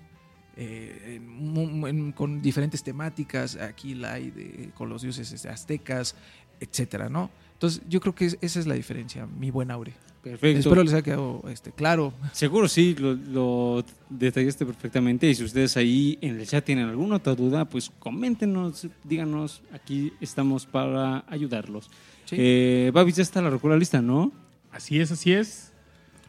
eh, 0.61 1.15
en 1.15 1.27
mu- 1.53 1.87
en- 1.87 2.11
con 2.11 2.41
diferentes 2.41 2.83
temáticas, 2.83 3.55
aquí 3.55 3.95
la 3.95 4.13
hay 4.13 4.29
de, 4.31 4.71
con 4.75 4.89
los 4.89 5.01
dioses 5.03 5.31
este, 5.31 5.47
aztecas, 5.47 6.15
etcétera, 6.59 7.07
¿no? 7.07 7.29
Entonces, 7.53 7.81
yo 7.89 8.01
creo 8.01 8.13
que 8.13 8.25
es- 8.25 8.37
esa 8.41 8.59
es 8.59 8.67
la 8.67 8.73
diferencia, 8.75 9.25
mi 9.25 9.51
buen 9.51 9.71
Aure. 9.71 9.93
Perfecto. 10.21 10.59
Espero 10.59 10.83
les 10.83 10.91
haya 10.93 11.01
quedado 11.01 11.41
este, 11.49 11.71
claro. 11.71 12.11
Seguro 12.33 12.67
sí, 12.67 12.93
lo, 12.99 13.13
lo 13.13 13.85
detallaste 14.09 14.65
perfectamente. 14.65 15.29
Y 15.29 15.33
si 15.35 15.45
ustedes 15.45 15.77
ahí 15.77 16.17
en 16.19 16.37
el 16.41 16.45
chat 16.45 16.65
tienen 16.65 16.89
alguna 16.89 17.15
otra 17.15 17.35
duda, 17.35 17.63
pues 17.63 17.89
coméntenos, 17.99 18.85
díganos. 19.05 19.61
Aquí 19.73 20.11
estamos 20.19 20.65
para 20.65 21.23
ayudarlos. 21.29 21.89
Sí. 22.25 22.35
Eh, 22.37 22.91
Babis, 22.93 23.15
ya 23.15 23.23
está 23.23 23.41
la 23.41 23.49
recuerda 23.49 23.77
lista, 23.77 24.01
¿no? 24.01 24.33
Así 24.71 24.99
es, 24.99 25.09
así 25.13 25.31
es. 25.31 25.68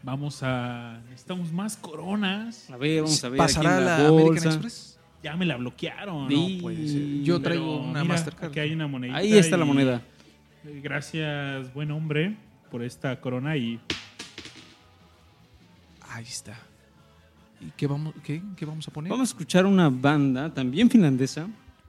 Vamos 0.03 0.43
a. 0.43 1.01
Necesitamos 1.11 1.53
más 1.53 1.77
coronas. 1.77 2.71
A 2.71 2.77
ver, 2.77 3.03
vamos 3.03 3.23
a 3.25 3.29
ver. 3.29 3.39
¿Pasará 3.39 3.71
aquí 3.71 3.79
en 3.81 3.85
la, 3.87 3.99
la, 3.99 4.09
American 4.09 4.27
bolsa. 4.35 4.49
Express? 4.51 4.99
Ya 5.23 5.37
me 5.37 5.45
la 5.45 5.57
bloquearon. 5.57 6.29
Sí. 6.29 6.57
No 6.57 6.63
puede 6.63 6.89
ser. 6.89 7.23
Yo 7.23 7.35
Pero 7.35 7.43
traigo 7.43 7.77
una 7.81 8.03
mira, 8.03 8.15
Mastercard. 8.15 8.51
Aquí 8.51 8.61
hay 8.61 8.73
una 8.73 8.87
monedita. 8.87 9.19
Ahí 9.19 9.35
está 9.35 9.57
la 9.59 9.65
moneda. 9.67 10.03
eh, 10.65 10.81
Gracias, 10.83 11.73
buen 11.75 11.91
hombre, 11.91 12.37
por 12.71 12.83
esta 12.83 13.21
corona 13.21 13.57
y 13.57 13.79
Ahí 16.13 16.25
está. 16.25 16.59
¿Y 17.61 17.71
qué 17.77 17.87
vamos, 17.87 18.15
qué, 18.25 18.43
qué 18.57 18.65
vamos 18.65 18.89
a 18.89 18.91
poner? 18.91 19.11
Vamos 19.11 19.29
a 19.29 19.33
escuchar 19.33 19.67
una 19.67 19.91
banda 19.91 20.53
también 20.53 20.89
finlandesa. 20.91 21.47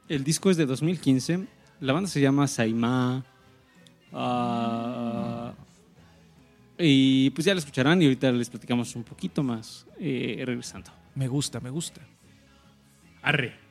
El 0.09 0.23
disco 0.25 0.51
es 0.51 0.57
de 0.57 0.65
2015. 0.65 1.47
La 1.79 1.93
banda 1.93 2.09
se 2.09 2.19
llama 2.19 2.45
Saima. 2.47 3.23
Ah, 4.13 5.40
y 6.81 7.29
pues 7.31 7.45
ya 7.45 7.53
la 7.53 7.59
escucharán 7.59 8.01
y 8.01 8.05
ahorita 8.05 8.31
les 8.31 8.49
platicamos 8.49 8.95
un 8.95 9.03
poquito 9.03 9.43
más 9.43 9.85
eh, 9.99 10.41
regresando. 10.45 10.91
Me 11.15 11.27
gusta, 11.27 11.59
me 11.59 11.69
gusta. 11.69 12.01
arre. 13.21 13.70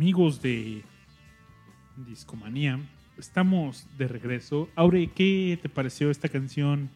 Amigos 0.00 0.40
de 0.40 0.82
Discomanía, 2.08 2.80
estamos 3.18 3.86
de 3.98 4.08
regreso. 4.08 4.66
Aure, 4.74 5.08
¿qué 5.08 5.58
te 5.60 5.68
pareció 5.68 6.10
esta 6.10 6.30
canción? 6.30 6.88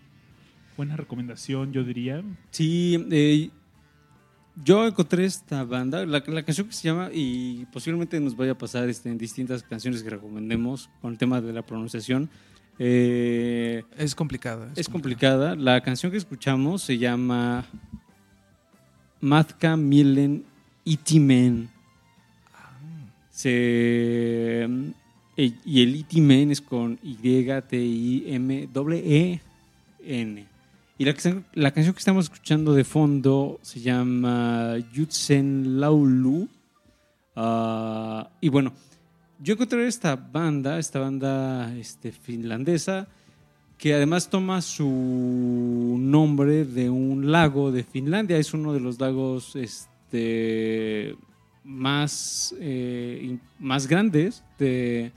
Buena 0.75 0.97
recomendación, 0.97 1.71
yo 1.71 1.85
diría. 1.85 2.23
Sí, 2.51 3.07
eh, 3.11 3.51
yo 4.65 4.87
encontré 4.87 5.27
esta 5.27 5.65
banda, 5.65 6.07
la, 6.07 6.25
la 6.27 6.43
canción 6.45 6.67
que 6.67 6.73
se 6.73 6.89
llama, 6.89 7.11
y 7.13 7.67
posiblemente 7.67 8.19
nos 8.21 8.35
vaya 8.35 8.53
a 8.53 8.59
pasar 8.59 8.89
este, 8.89 9.11
en 9.11 9.19
distintas 9.19 9.63
canciones 9.63 10.03
que 10.03 10.09
recomendemos 10.09 10.89
con 11.03 11.13
el 11.13 11.19
tema 11.19 11.43
de 11.43 11.53
la 11.53 11.61
pronunciación. 11.61 12.31
Eh, 12.79 13.85
Es 13.99 14.15
complicada. 14.15 14.73
es 14.77 14.89
complicada. 14.89 15.55
La 15.57 15.83
canción 15.83 16.11
que 16.11 16.17
escuchamos 16.17 16.81
se 16.81 16.97
llama 16.97 17.67
Matka 19.21 19.77
Milen 19.77 20.47
Itimen. 20.87 21.74
Se, 23.35 24.63
eh, 25.37 25.53
y 25.65 25.83
el 25.83 25.97
Itimen 25.97 26.53
es 26.53 26.61
con 26.61 27.01
Y-T-I-M-E-N. 27.03 27.65
Y 30.97 31.05
la, 31.05 31.15
la 31.55 31.73
canción 31.73 31.95
que 31.95 31.99
estamos 31.99 32.27
escuchando 32.27 32.75
de 32.75 32.85
fondo 32.85 33.59
se 33.61 33.81
llama 33.81 34.77
Yutsen 34.93 35.81
Laulu. 35.81 36.49
Ah, 37.35 38.31
y 38.41 38.49
bueno, 38.51 38.73
yo 39.41 39.55
encontré 39.55 39.89
esta 39.89 40.15
banda, 40.15 40.79
esta 40.79 41.01
banda 41.01 41.77
este, 41.77 42.13
finlandesa, 42.13 43.09
que 43.77 43.95
además 43.95 44.31
toma 44.31 44.63
su 44.63 45.97
nombre 45.99 46.65
de 46.65 46.89
un 46.89 47.33
lago 47.33 47.73
de 47.73 47.83
Finlandia. 47.83 48.39
Es 48.39 48.55
uno 48.55 48.73
de 48.73 48.79
los 48.79 49.01
lagos 49.01 49.57
este, 49.57 51.17
más, 51.65 52.55
eh, 52.61 53.39
más 53.59 53.87
grandes 53.87 54.45
de, 54.59 55.13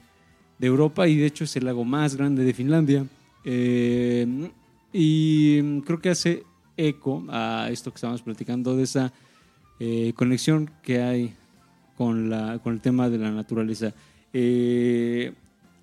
de 0.60 0.68
Europa 0.68 1.08
y 1.08 1.18
de 1.18 1.26
hecho 1.26 1.44
es 1.44 1.56
el 1.56 1.66
lago 1.66 1.86
más 1.86 2.16
grande 2.16 2.44
de 2.44 2.54
Finlandia. 2.54 3.06
Eh, 3.46 4.50
y 4.92 5.82
creo 5.82 6.00
que 6.00 6.10
hace 6.10 6.44
eco 6.76 7.24
a 7.30 7.70
esto 7.72 7.92
que 7.92 7.96
estábamos 7.96 8.22
platicando 8.22 8.76
de 8.76 8.84
esa 8.84 9.14
eh, 9.80 10.14
conexión 10.16 10.70
que 10.82 11.02
hay 11.02 11.34
con, 11.96 12.30
la, 12.30 12.60
con 12.60 12.74
el 12.74 12.82
tema 12.82 13.10
de 13.10 13.18
la 13.18 13.32
naturaleza. 13.32 13.94
Eh, 14.34 15.34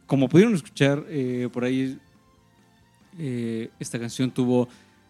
como 0.07 0.29
pudieron 0.29 0.55
escuchar 0.55 1.05
por 1.51 1.65
ahí, 1.65 1.99
esta 3.79 3.99
canción 3.99 4.31
tuvo 4.31 4.69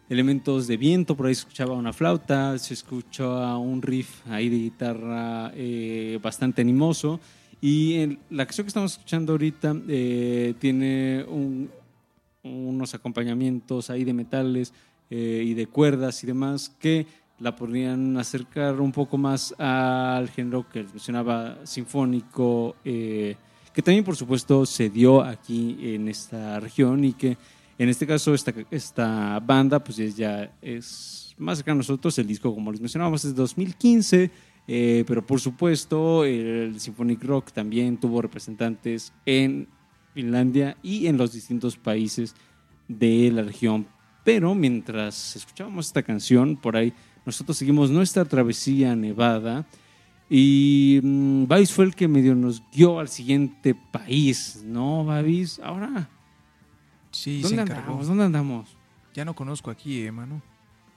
elementos 0.09 0.67
de 0.67 0.77
viento, 0.77 1.17
por 1.17 1.27
ahí 1.27 1.35
se 1.35 1.41
escuchaba 1.41 1.75
una 1.75 1.93
flauta, 1.93 2.59
se 2.59 2.75
escuchaba 2.75 3.57
un 3.59 3.81
riff 3.83 4.27
ahí 4.29 4.49
de 4.49 4.57
guitarra 4.59 5.51
eh, 5.55 6.19
bastante 6.23 6.63
animoso. 6.63 7.21
Y 7.61 7.95
en 7.95 8.19
la 8.31 8.45
canción 8.45 8.67
que 8.67 8.69
estamos 8.69 8.93
escuchando 8.93 9.33
ahorita 9.33 9.75
eh, 9.89 10.55
tiene 10.59 11.25
un- 11.29 11.71
unos 12.43 12.93
acompañamientos 12.95 13.89
ahí 13.89 14.05
de 14.05 14.13
metales 14.13 14.75
eh, 15.09 15.43
y 15.47 15.55
de 15.55 15.67
cuerdas 15.67 16.23
y 16.23 16.27
demás 16.27 16.71
que 16.79 17.07
la 17.41 17.57
podrían 17.57 18.17
acercar 18.19 18.81
un 18.81 18.93
poco 18.93 19.17
más 19.17 19.55
al 19.59 20.29
género 20.29 20.69
que 20.69 20.83
mencionaba 20.83 21.59
sinfónico, 21.65 22.77
eh, 22.85 23.37
que 23.73 23.83
también 23.83 24.05
por 24.05 24.15
supuesto 24.15 24.67
se 24.67 24.91
dio 24.91 25.23
aquí 25.23 25.79
en 25.81 26.09
esta 26.09 26.61
región 26.61 27.03
y 27.05 27.15
que 27.15 27.37
en 27.79 27.89
este 27.89 28.07
caso 28.07 28.35
esta, 28.35 28.53
esta 28.71 29.41
banda 29.41 29.83
pues 29.83 29.99
es- 29.99 30.17
ya 30.17 30.53
es 30.63 31.35
más 31.39 31.59
cercana 31.59 31.75
a 31.75 31.79
nosotros, 31.79 32.17
el 32.19 32.27
disco 32.27 32.55
como 32.55 32.71
les 32.71 32.81
mencionábamos 32.81 33.25
es 33.25 33.33
de 33.35 33.37
2015, 33.41 34.31
eh, 34.67 35.05
pero 35.07 35.27
por 35.27 35.41
supuesto 35.41 36.25
el 36.25 36.79
Symphonic 36.81 37.23
Rock 37.25 37.53
también 37.53 37.97
tuvo 37.99 38.23
representantes 38.23 39.13
en 39.27 39.69
Finlandia 40.15 40.77
y 40.83 41.07
en 41.09 41.17
los 41.17 41.33
distintos 41.33 41.77
países 41.77 42.35
de 42.87 43.31
la 43.33 43.43
región. 43.43 43.87
Pero 44.25 44.55
mientras 44.55 45.35
escuchábamos 45.37 45.89
esta 45.89 46.03
canción, 46.03 46.57
por 46.57 46.77
ahí 46.77 46.93
nosotros 47.27 47.57
seguimos 47.59 47.91
nuestra 47.91 48.25
travesía 48.25 48.95
Nevada 48.95 49.67
y 50.31 51.01
mm, 51.03 51.47
Babis 51.47 51.73
fue 51.73 51.85
el 51.87 51.95
que 51.95 52.09
medio 52.09 52.35
nos 52.35 52.63
guió 52.73 53.01
al 53.01 53.09
siguiente 53.09 53.75
país, 53.75 54.63
¿no, 54.65 55.05
Babis? 55.05 55.59
Ahora, 55.63 56.09
Sí, 57.15 57.43
se 57.43 57.49
¿dónde 57.49 57.63
encargó. 57.63 57.83
andamos? 57.83 58.07
¿Dónde 58.09 58.25
andamos? 58.25 58.77
Ya 59.15 59.25
no 59.25 59.35
conozco 59.35 59.71
aquí, 59.71 60.03
eh, 60.03 60.13
mano. 60.13 60.43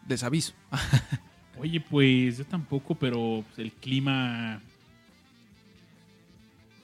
Les 0.07 0.23
aviso. 0.23 0.53
Oye, 1.59 1.79
pues 1.81 2.37
yo 2.37 2.45
tampoco, 2.45 2.95
pero 2.95 3.43
pues, 3.47 3.59
el 3.59 3.71
clima 3.73 4.61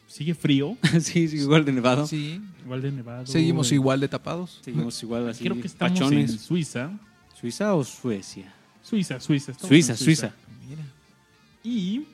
sigue 0.07 0.35
frío, 0.35 0.77
sí, 1.01 1.27
sí, 1.27 1.37
igual 1.37 1.65
de 1.65 1.71
nevado. 1.71 2.05
Sí, 2.07 2.41
igual 2.63 2.81
de 2.81 2.91
nevado. 2.91 3.25
seguimos 3.25 3.71
Eh, 3.71 3.75
igual 3.75 3.99
de 3.99 4.07
tapados. 4.07 4.59
Seguimos 4.63 5.01
igual 5.01 5.29
así, 5.29 5.43
Creo 5.43 5.59
que 5.59 5.67
estamos 5.67 5.99
pachones. 5.99 6.31
en 6.31 6.39
Suiza. 6.39 6.91
¿Suiza 7.33 7.73
o 7.73 7.83
Suecia? 7.83 8.53
Suiza, 8.81 9.19
Suiza. 9.19 9.51
estamos 9.51 9.69
Suiza, 9.69 9.93
en 9.93 9.97
Suiza. 9.97 10.33
Mira. 10.69 10.83
Y 11.63 12.05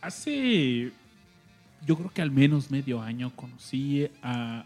hace, 0.00 0.90
yo 1.86 1.96
creo 1.96 2.10
que 2.12 2.22
al 2.22 2.30
menos 2.30 2.70
medio 2.70 3.00
año 3.02 3.34
conocí 3.36 4.08
a 4.22 4.64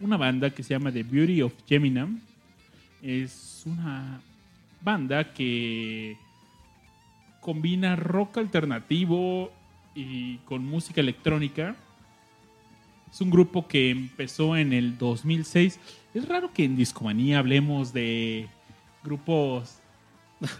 una 0.00 0.16
banda 0.16 0.50
que 0.50 0.62
se 0.62 0.74
llama 0.74 0.92
The 0.92 1.02
Beauty 1.02 1.42
of 1.42 1.52
Gemina. 1.66 2.08
Es 3.02 3.62
una 3.66 4.20
banda 4.82 5.32
que 5.32 6.16
combina 7.40 7.96
rock 7.96 8.38
alternativo 8.38 9.52
y 9.94 10.36
con 10.38 10.64
música 10.64 11.00
electrónica. 11.00 11.76
Es 13.10 13.20
un 13.20 13.30
grupo 13.30 13.66
que 13.66 13.90
empezó 13.90 14.56
en 14.56 14.72
el 14.72 14.98
2006. 14.98 15.78
Es 16.14 16.28
raro 16.28 16.52
que 16.52 16.64
en 16.64 16.76
Discomanía 16.76 17.38
hablemos 17.38 17.92
de 17.92 18.48
grupos 19.02 19.78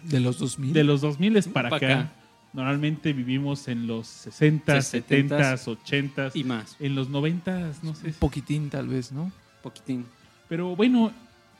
De 0.05 0.20
los 0.20 0.39
2000. 0.39 0.72
de 0.72 0.84
los 0.84 1.01
2000 1.01 1.43
para 1.53 1.68
Pa' 1.70 1.76
acá. 1.76 2.01
acá. 2.01 2.12
Normalmente 2.59 3.13
vivimos 3.13 3.69
en 3.69 3.87
los 3.87 4.09
60, 4.09 4.83
70, 4.83 5.55
80, 5.65 6.31
Y 6.35 6.43
más, 6.43 6.75
en 6.81 6.97
los 6.97 7.09
90, 7.09 7.75
no 7.85 7.95
sé. 7.95 8.09
Un 8.09 8.13
poquitín, 8.15 8.69
tal 8.69 8.89
vez, 8.89 9.13
¿no? 9.13 9.31
poquitín. 9.63 10.05
Pero 10.49 10.75
bueno, 10.75 11.13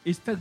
esta 0.05 0.37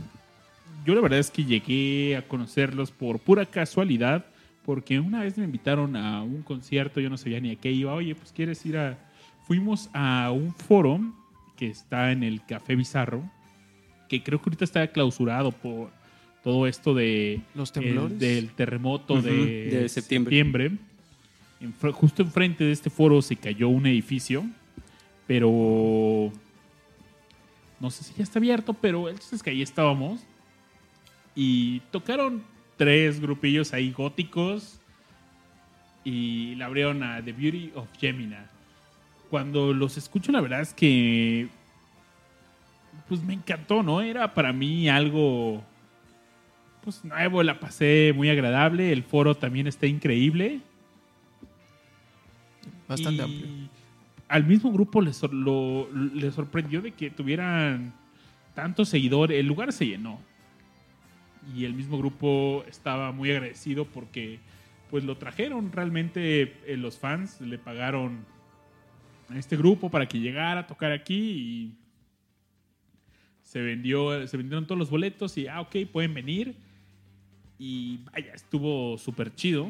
yo 0.84 0.96
la 0.96 1.00
verdad 1.00 1.20
es 1.20 1.30
que 1.30 1.44
llegué 1.44 2.16
a 2.16 2.26
conocerlos 2.26 2.90
por 2.90 3.20
pura 3.20 3.46
casualidad, 3.46 4.26
porque 4.64 4.98
una 4.98 5.22
vez 5.22 5.38
me 5.38 5.44
invitaron 5.44 5.94
a 5.94 6.22
un 6.24 6.42
concierto, 6.42 6.98
yo 6.98 7.08
no 7.08 7.16
sabía 7.18 7.38
ni 7.38 7.52
a 7.52 7.56
qué 7.56 7.70
iba. 7.70 7.94
Oye, 7.94 8.16
pues 8.16 8.32
quieres 8.32 8.66
ir 8.66 8.78
a 8.78 8.98
fuimos 9.46 9.90
a 9.92 10.32
un 10.32 10.52
foro 10.56 11.00
que 11.56 11.68
está 11.68 12.10
en 12.10 12.24
el 12.24 12.44
Café 12.44 12.74
Bizarro, 12.74 13.22
que 14.08 14.24
creo 14.24 14.40
que 14.40 14.50
ahorita 14.50 14.64
está 14.64 14.88
clausurado 14.88 15.52
por 15.52 15.92
todo 16.44 16.66
esto 16.66 16.94
de 16.94 17.40
Los 17.54 17.70
el- 17.76 17.82
temblores. 17.84 18.18
del 18.18 18.50
terremoto 18.50 19.20
de, 19.20 19.30
de 19.70 19.88
septiembre. 19.88 20.36
septiembre. 20.36 20.70
En 21.60 21.74
fr- 21.76 21.92
justo 21.92 22.22
enfrente 22.22 22.64
de 22.64 22.72
este 22.72 22.88
foro 22.90 23.20
se 23.22 23.34
cayó 23.36 23.68
un 23.68 23.86
edificio, 23.86 24.44
pero 25.26 26.30
no 27.80 27.90
sé 27.90 28.04
si 28.04 28.14
ya 28.16 28.22
está 28.22 28.38
abierto, 28.38 28.74
pero 28.74 29.08
el 29.08 29.16
es 29.32 29.42
que 29.42 29.50
ahí 29.50 29.62
estábamos 29.62 30.20
y 31.34 31.80
tocaron 31.90 32.42
tres 32.76 33.20
grupillos 33.20 33.72
ahí 33.72 33.90
góticos 33.92 34.78
y 36.04 36.54
le 36.54 36.64
abrieron 36.64 37.02
a 37.02 37.22
The 37.22 37.32
Beauty 37.32 37.72
of 37.74 37.88
Gemina. 37.98 38.48
Cuando 39.30 39.74
los 39.74 39.96
escucho, 39.98 40.32
la 40.32 40.40
verdad 40.40 40.60
es 40.62 40.72
que 40.72 41.48
pues 43.08 43.22
me 43.22 43.34
encantó, 43.34 43.82
¿no? 43.82 44.00
Era 44.00 44.32
para 44.34 44.52
mí 44.52 44.88
algo 44.88 45.62
pues 46.82 47.04
nuevo, 47.04 47.42
la 47.42 47.60
pasé 47.60 48.12
muy 48.14 48.28
agradable, 48.30 48.92
el 48.92 49.02
foro 49.02 49.34
también 49.34 49.66
está 49.66 49.86
increíble. 49.86 50.60
Bastante 52.88 53.22
Y 53.22 53.24
amplio. 53.24 53.48
Al 54.28 54.44
mismo 54.44 54.72
grupo 54.72 55.00
le, 55.00 55.12
sor- 55.12 55.32
lo- 55.32 55.88
le 55.92 56.30
sorprendió 56.30 56.80
de 56.82 56.92
que 56.92 57.10
tuvieran 57.10 57.92
tantos 58.54 58.88
seguidores, 58.88 59.38
el 59.38 59.46
lugar 59.46 59.72
se 59.72 59.86
llenó. 59.86 60.20
Y 61.54 61.64
el 61.64 61.72
mismo 61.74 61.96
grupo 61.98 62.64
estaba 62.68 63.10
muy 63.12 63.30
agradecido 63.30 63.86
porque 63.86 64.38
pues 64.90 65.04
lo 65.04 65.16
trajeron 65.16 65.70
realmente 65.72 66.56
eh, 66.66 66.76
los 66.76 66.98
fans, 66.98 67.40
le 67.40 67.58
pagaron 67.58 68.24
a 69.30 69.38
este 69.38 69.56
grupo 69.56 69.90
para 69.90 70.06
que 70.06 70.18
llegara 70.20 70.60
a 70.60 70.66
tocar 70.66 70.92
aquí 70.92 71.14
y 71.14 71.74
se 73.42 73.60
vendió, 73.62 74.26
se 74.26 74.36
vendieron 74.36 74.66
todos 74.66 74.78
los 74.78 74.90
boletos 74.90 75.36
y 75.38 75.46
ah, 75.46 75.60
ok, 75.60 75.76
pueden 75.90 76.12
venir. 76.14 76.54
Y 77.58 77.98
vaya, 78.12 78.32
estuvo 78.34 78.96
súper 78.98 79.34
chido. 79.34 79.68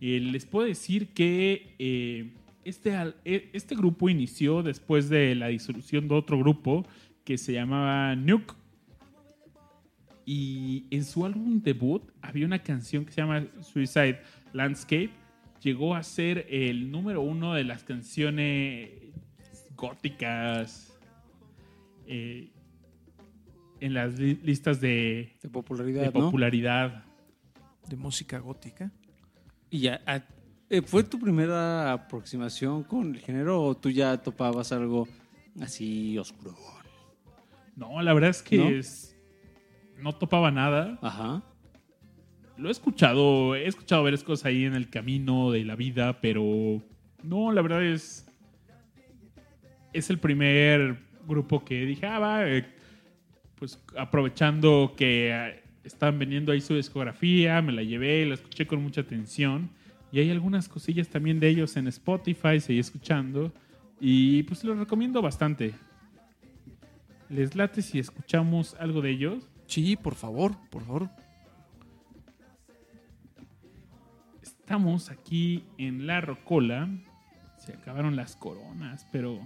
Eh, 0.00 0.20
les 0.20 0.44
puedo 0.46 0.66
decir 0.66 1.08
que 1.08 1.74
eh, 1.78 2.32
este, 2.64 2.92
eh, 3.24 3.50
este 3.52 3.74
grupo 3.76 4.08
inició 4.08 4.62
después 4.62 5.08
de 5.08 5.34
la 5.34 5.48
disolución 5.48 6.08
de 6.08 6.14
otro 6.14 6.38
grupo 6.38 6.84
que 7.24 7.38
se 7.38 7.52
llamaba 7.52 8.16
Nuke. 8.16 8.54
Y 10.26 10.84
en 10.90 11.04
su 11.04 11.24
álbum 11.24 11.60
debut 11.62 12.02
había 12.22 12.46
una 12.46 12.58
canción 12.62 13.04
que 13.04 13.12
se 13.12 13.20
llama 13.20 13.46
Suicide 13.60 14.20
Landscape. 14.52 15.10
llegó 15.62 15.94
a 15.94 16.02
ser 16.02 16.46
el 16.50 16.90
número 16.90 17.20
uno 17.22 17.54
de 17.54 17.64
las 17.64 17.84
canciones 17.84 18.90
góticas 19.76 20.96
eh, 22.06 22.48
en 23.80 23.94
las 23.94 24.18
li- 24.18 24.38
listas 24.42 24.80
de, 24.80 25.32
De 25.42 25.48
popularidad, 25.48 26.02
de 26.02 26.18
¿no? 26.18 27.03
De 27.88 27.96
música 27.96 28.38
gótica. 28.38 28.90
Y 29.70 29.80
ya, 29.80 30.00
a- 30.06 30.22
eh, 30.70 30.82
¿fue 30.82 31.04
tu 31.04 31.18
primera 31.18 31.92
aproximación 31.92 32.82
con 32.84 33.14
el 33.14 33.20
género 33.20 33.62
o 33.62 33.76
tú 33.76 33.90
ya 33.90 34.16
topabas 34.22 34.72
algo 34.72 35.06
así 35.60 36.16
oscuro? 36.18 36.54
No, 37.76 38.00
la 38.02 38.12
verdad 38.14 38.30
es 38.30 38.42
que 38.42 38.56
¿No? 38.58 38.68
es- 38.70 39.16
no 39.98 40.12
topaba 40.12 40.50
nada. 40.50 40.98
Ajá. 41.02 41.42
Lo 42.56 42.68
he 42.68 42.72
escuchado, 42.72 43.54
he 43.56 43.66
escuchado 43.66 44.04
varias 44.04 44.22
cosas 44.22 44.46
ahí 44.46 44.64
en 44.64 44.74
el 44.74 44.88
camino 44.88 45.50
de 45.50 45.64
la 45.64 45.74
vida, 45.74 46.20
pero 46.20 46.80
no, 47.22 47.50
la 47.52 47.62
verdad 47.62 47.82
es. 47.84 48.26
Es 49.92 50.10
el 50.10 50.18
primer 50.18 50.98
grupo 51.26 51.64
que 51.64 51.84
dije, 51.84 52.06
ah, 52.06 52.18
va, 52.18 52.48
eh, 52.48 52.64
pues 53.56 53.80
aprovechando 53.96 54.94
que 54.96 55.62
están 55.84 56.18
vendiendo 56.18 56.52
ahí 56.52 56.60
su 56.60 56.74
discografía, 56.74 57.60
me 57.62 57.72
la 57.72 57.82
llevé, 57.82 58.24
la 58.26 58.34
escuché 58.34 58.66
con 58.66 58.82
mucha 58.82 59.02
atención. 59.02 59.70
Y 60.10 60.20
hay 60.20 60.30
algunas 60.30 60.68
cosillas 60.68 61.08
también 61.08 61.40
de 61.40 61.48
ellos 61.48 61.76
en 61.76 61.88
Spotify, 61.88 62.60
seguí 62.60 62.78
escuchando. 62.78 63.52
Y 64.00 64.44
pues 64.44 64.64
los 64.64 64.78
recomiendo 64.78 65.20
bastante. 65.22 65.74
¿Les 67.28 67.54
late 67.56 67.82
si 67.82 67.98
escuchamos 67.98 68.76
algo 68.78 69.00
de 69.00 69.10
ellos? 69.10 69.48
Sí, 69.66 69.96
por 69.96 70.14
favor, 70.14 70.56
por 70.70 70.84
favor. 70.84 71.10
Estamos 74.42 75.10
aquí 75.10 75.64
en 75.78 76.06
La 76.06 76.20
Rocola. 76.20 76.88
Se 77.58 77.72
acabaron 77.72 78.16
las 78.16 78.36
coronas, 78.36 79.06
pero. 79.10 79.40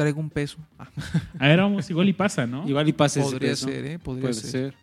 Traigo 0.00 0.18
un 0.18 0.30
peso. 0.30 0.56
Ah, 0.78 0.88
A 1.38 1.48
ver, 1.48 1.58
vamos, 1.58 1.90
igual 1.90 2.08
y 2.08 2.14
pasa, 2.14 2.46
¿no? 2.46 2.66
Igual 2.66 2.88
y 2.88 2.92
pasa 2.94 3.20
ese 3.20 3.32
podría 3.32 3.50
peso. 3.50 3.66
ser, 3.68 3.84
¿eh? 3.84 3.98
Podría 3.98 4.22
Puede 4.22 4.32
ser. 4.34 4.50
ser. 4.50 4.74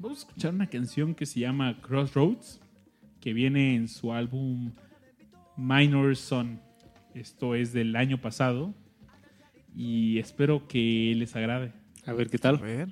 Vamos 0.00 0.18
a 0.18 0.20
escuchar 0.26 0.52
una 0.52 0.66
canción 0.66 1.14
que 1.14 1.26
se 1.26 1.38
llama 1.38 1.80
Crossroads, 1.80 2.60
que 3.20 3.32
viene 3.32 3.76
en 3.76 3.86
su 3.86 4.12
álbum 4.12 4.72
Minor 5.56 6.16
Son. 6.16 6.60
Esto 7.14 7.54
es 7.54 7.72
del 7.72 7.94
año 7.94 8.20
pasado. 8.20 8.74
Y 9.76 10.18
espero 10.18 10.66
que 10.66 11.12
les 11.16 11.36
agrade. 11.36 11.72
A 12.04 12.12
ver 12.12 12.28
qué 12.30 12.38
A 12.38 12.40
tal. 12.40 12.58
ver. 12.58 12.88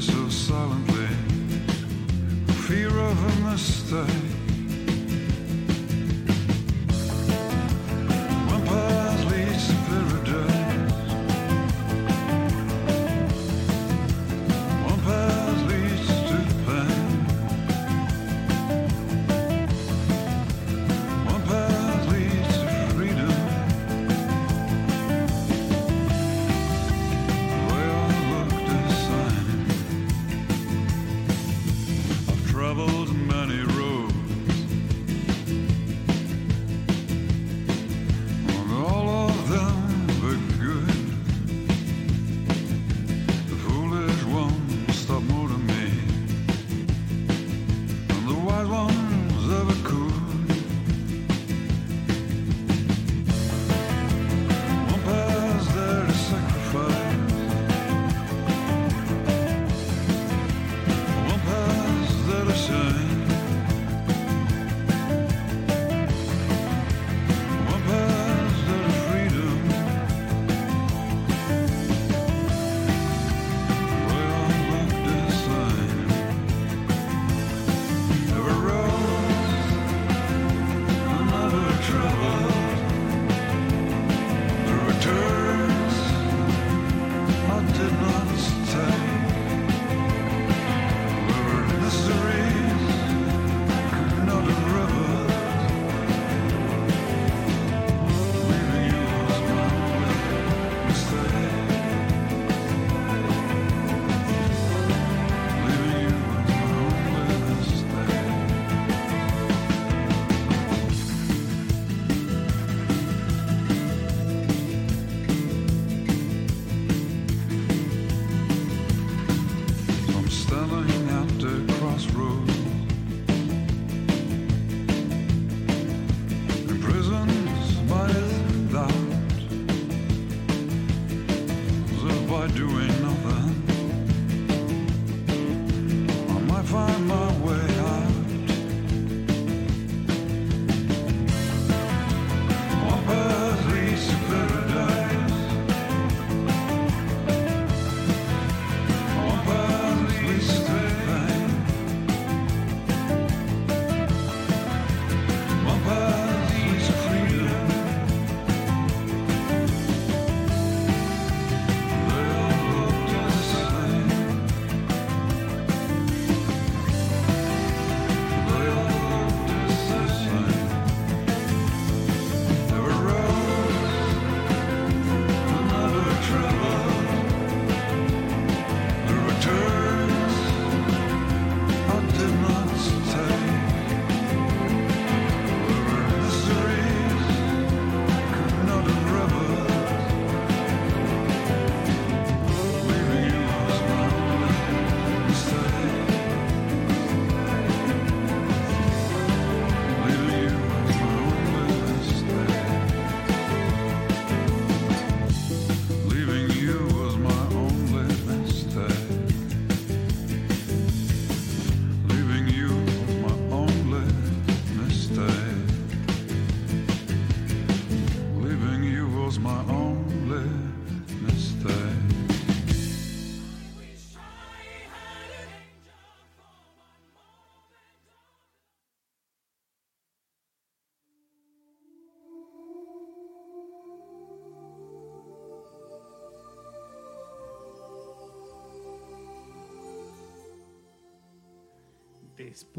So 0.00 0.28
silently, 0.28 1.06
fear 2.68 2.88
of 2.88 3.46
a 3.46 3.50
mistake. 3.50 4.37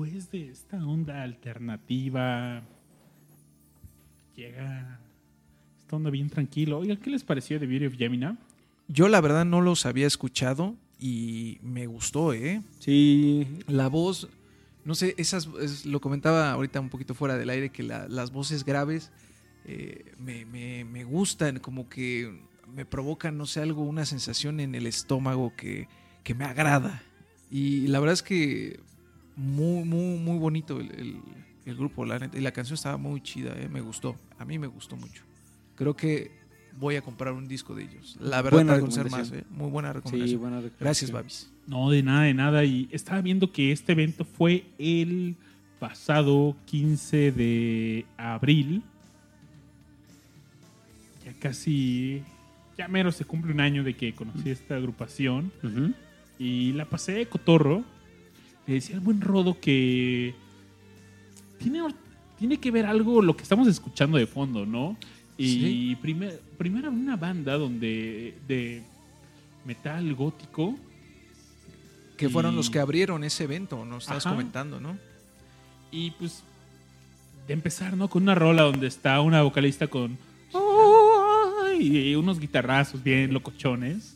Después 0.06 0.32
de 0.32 0.50
esta 0.50 0.78
onda 0.86 1.24
alternativa, 1.24 2.62
llega 4.36 5.00
esta 5.78 5.96
onda 5.96 6.10
bien 6.10 6.30
tranquilo. 6.30 6.80
Oiga, 6.80 6.96
¿qué 6.96 7.10
les 7.10 7.24
pareció 7.24 7.60
de 7.60 7.68
Beauty 7.68 7.86
of 7.88 7.96
Gemina? 7.98 8.38
Yo 8.88 9.10
la 9.10 9.20
verdad 9.20 9.44
no 9.46 9.60
los 9.62 9.86
había 9.86 10.08
escuchado 10.08 10.76
y 11.00 11.58
me 11.64 11.86
gustó, 11.88 12.32
¿eh? 12.34 12.62
Sí, 12.80 13.46
La 13.68 13.88
voz, 13.90 14.30
no 14.86 14.96
sé, 14.96 15.16
esas, 15.18 15.50
es- 15.62 15.86
lo 15.86 16.00
comentaba 16.00 16.52
ahorita 16.52 16.80
un 16.80 16.90
poquito 16.90 17.14
fuera 17.14 17.38
del 17.38 17.50
aire, 17.50 17.70
que 17.70 17.84
la- 17.84 18.08
las 18.08 18.32
voces 18.32 18.64
graves 18.64 19.12
eh, 19.66 20.14
me, 20.18 20.46
me- 20.46 20.86
me 20.86 21.04
gustan, 21.04 21.60
como 21.60 21.90
que 21.90 22.40
me 22.74 22.86
provocan, 22.86 23.38
no 23.38 23.46
sé, 23.46 23.62
algo, 23.62 23.84
una 23.84 24.06
sensación 24.06 24.60
en 24.62 24.74
el 24.76 24.88
estómago 24.88 25.54
que, 25.58 25.88
que 26.24 26.34
me 26.34 26.46
agrada. 26.46 27.04
Y 27.52 27.88
la 27.88 28.00
verdad 28.00 28.14
es 28.14 28.24
que 28.24 28.80
muy, 29.40 29.84
muy, 29.86 30.18
muy 30.20 30.38
bonito 30.38 30.80
el, 30.80 30.92
el- 30.92 31.22
el 31.66 31.76
grupo, 31.76 32.04
la 32.06 32.18
neta. 32.20 32.38
Y 32.38 32.42
la 32.42 32.52
canción 32.52 32.76
estaba 32.76 32.98
muy 32.98 33.22
chida, 33.22 33.54
¿eh? 33.56 33.70
me 33.70 33.82
gustó. 33.82 34.16
A 34.40 34.46
mí 34.46 34.58
me 34.58 34.66
gustó 34.68 34.96
mucho. 34.96 35.24
Creo 35.76 35.96
que 35.96 36.32
voy 36.80 36.96
a 36.96 37.02
comprar 37.02 37.34
un 37.34 37.48
disco 37.48 37.76
de 37.76 37.84
ellos. 37.84 38.18
La 38.20 38.42
verdad, 38.42 38.58
Buena 38.58 38.72
para 38.74 38.80
conocer 38.82 39.04
más, 39.12 39.30
recomendación. 39.30 39.42
¿eh? 39.42 39.58
muy 39.58 39.70
buena 39.70 39.90
sí, 39.90 39.94
recomendación. 39.96 40.40
buena 40.42 40.56
recomendación. 40.58 40.86
Gracias, 40.86 41.12
Babis. 41.12 41.50
No, 41.68 41.90
de 41.92 42.02
nada, 42.04 42.24
de 42.24 42.34
nada. 42.34 42.64
Y 42.66 42.88
estaba 42.92 43.22
viendo 43.22 43.52
que 43.52 43.72
este 43.72 43.92
evento 43.92 44.26
fue 44.26 44.66
el 44.80 45.36
pasado 45.80 46.56
15 46.66 47.32
de 47.34 48.06
abril. 48.18 48.82
Ya 51.26 51.34
casi, 51.34 52.24
ya 52.78 52.88
mero 52.88 53.12
se 53.12 53.26
cumple 53.26 53.52
un 53.54 53.60
año 53.62 53.84
de 53.84 53.96
que 53.96 54.14
conocí 54.14 54.50
esta 54.50 54.76
agrupación. 54.76 55.52
Y 56.40 56.74
la 56.74 56.86
pasé 56.86 57.12
de 57.14 57.28
cotorro. 57.28 57.84
Le 58.70 58.76
decía 58.76 58.98
al 58.98 59.02
buen 59.02 59.20
Rodo 59.20 59.60
que 59.60 60.36
tiene, 61.58 61.82
tiene 62.38 62.60
que 62.60 62.70
ver 62.70 62.86
algo 62.86 63.20
lo 63.24 63.36
que 63.36 63.42
estamos 63.42 63.68
escuchando 63.68 64.20
de 64.20 64.28
fondo, 64.28 64.64
¿no? 64.64 64.96
Y 65.40 65.48
Sí. 65.48 65.98
primer- 66.00 66.40
primero 66.56 66.92
una 66.92 67.16
banda 67.16 67.58
donde 67.58 68.36
de 68.48 68.84
metal 69.66 70.14
gótico. 70.14 70.78
Que 72.16 72.30
fueron 72.30 72.56
los 72.56 72.70
que 72.70 72.78
abrieron 72.78 73.24
ese 73.24 73.46
evento, 73.46 73.84
nos 73.86 74.04
estabas 74.04 74.28
Ajá. 74.28 74.36
comentando, 74.36 74.80
¿no? 74.80 75.00
Y 75.92 76.12
pues 76.12 76.44
de 77.48 77.54
empezar, 77.54 77.98
¿no? 77.98 78.08
Con 78.08 78.22
una 78.22 78.36
rola 78.36 78.62
donde 78.62 78.86
está 78.86 79.20
una 79.22 79.42
vocalista 79.42 79.88
con 79.88 80.16
y 81.80 82.14
unos 82.14 82.40
guitarrazos 82.40 83.02
bien 83.02 83.34
locochones. 83.34 84.16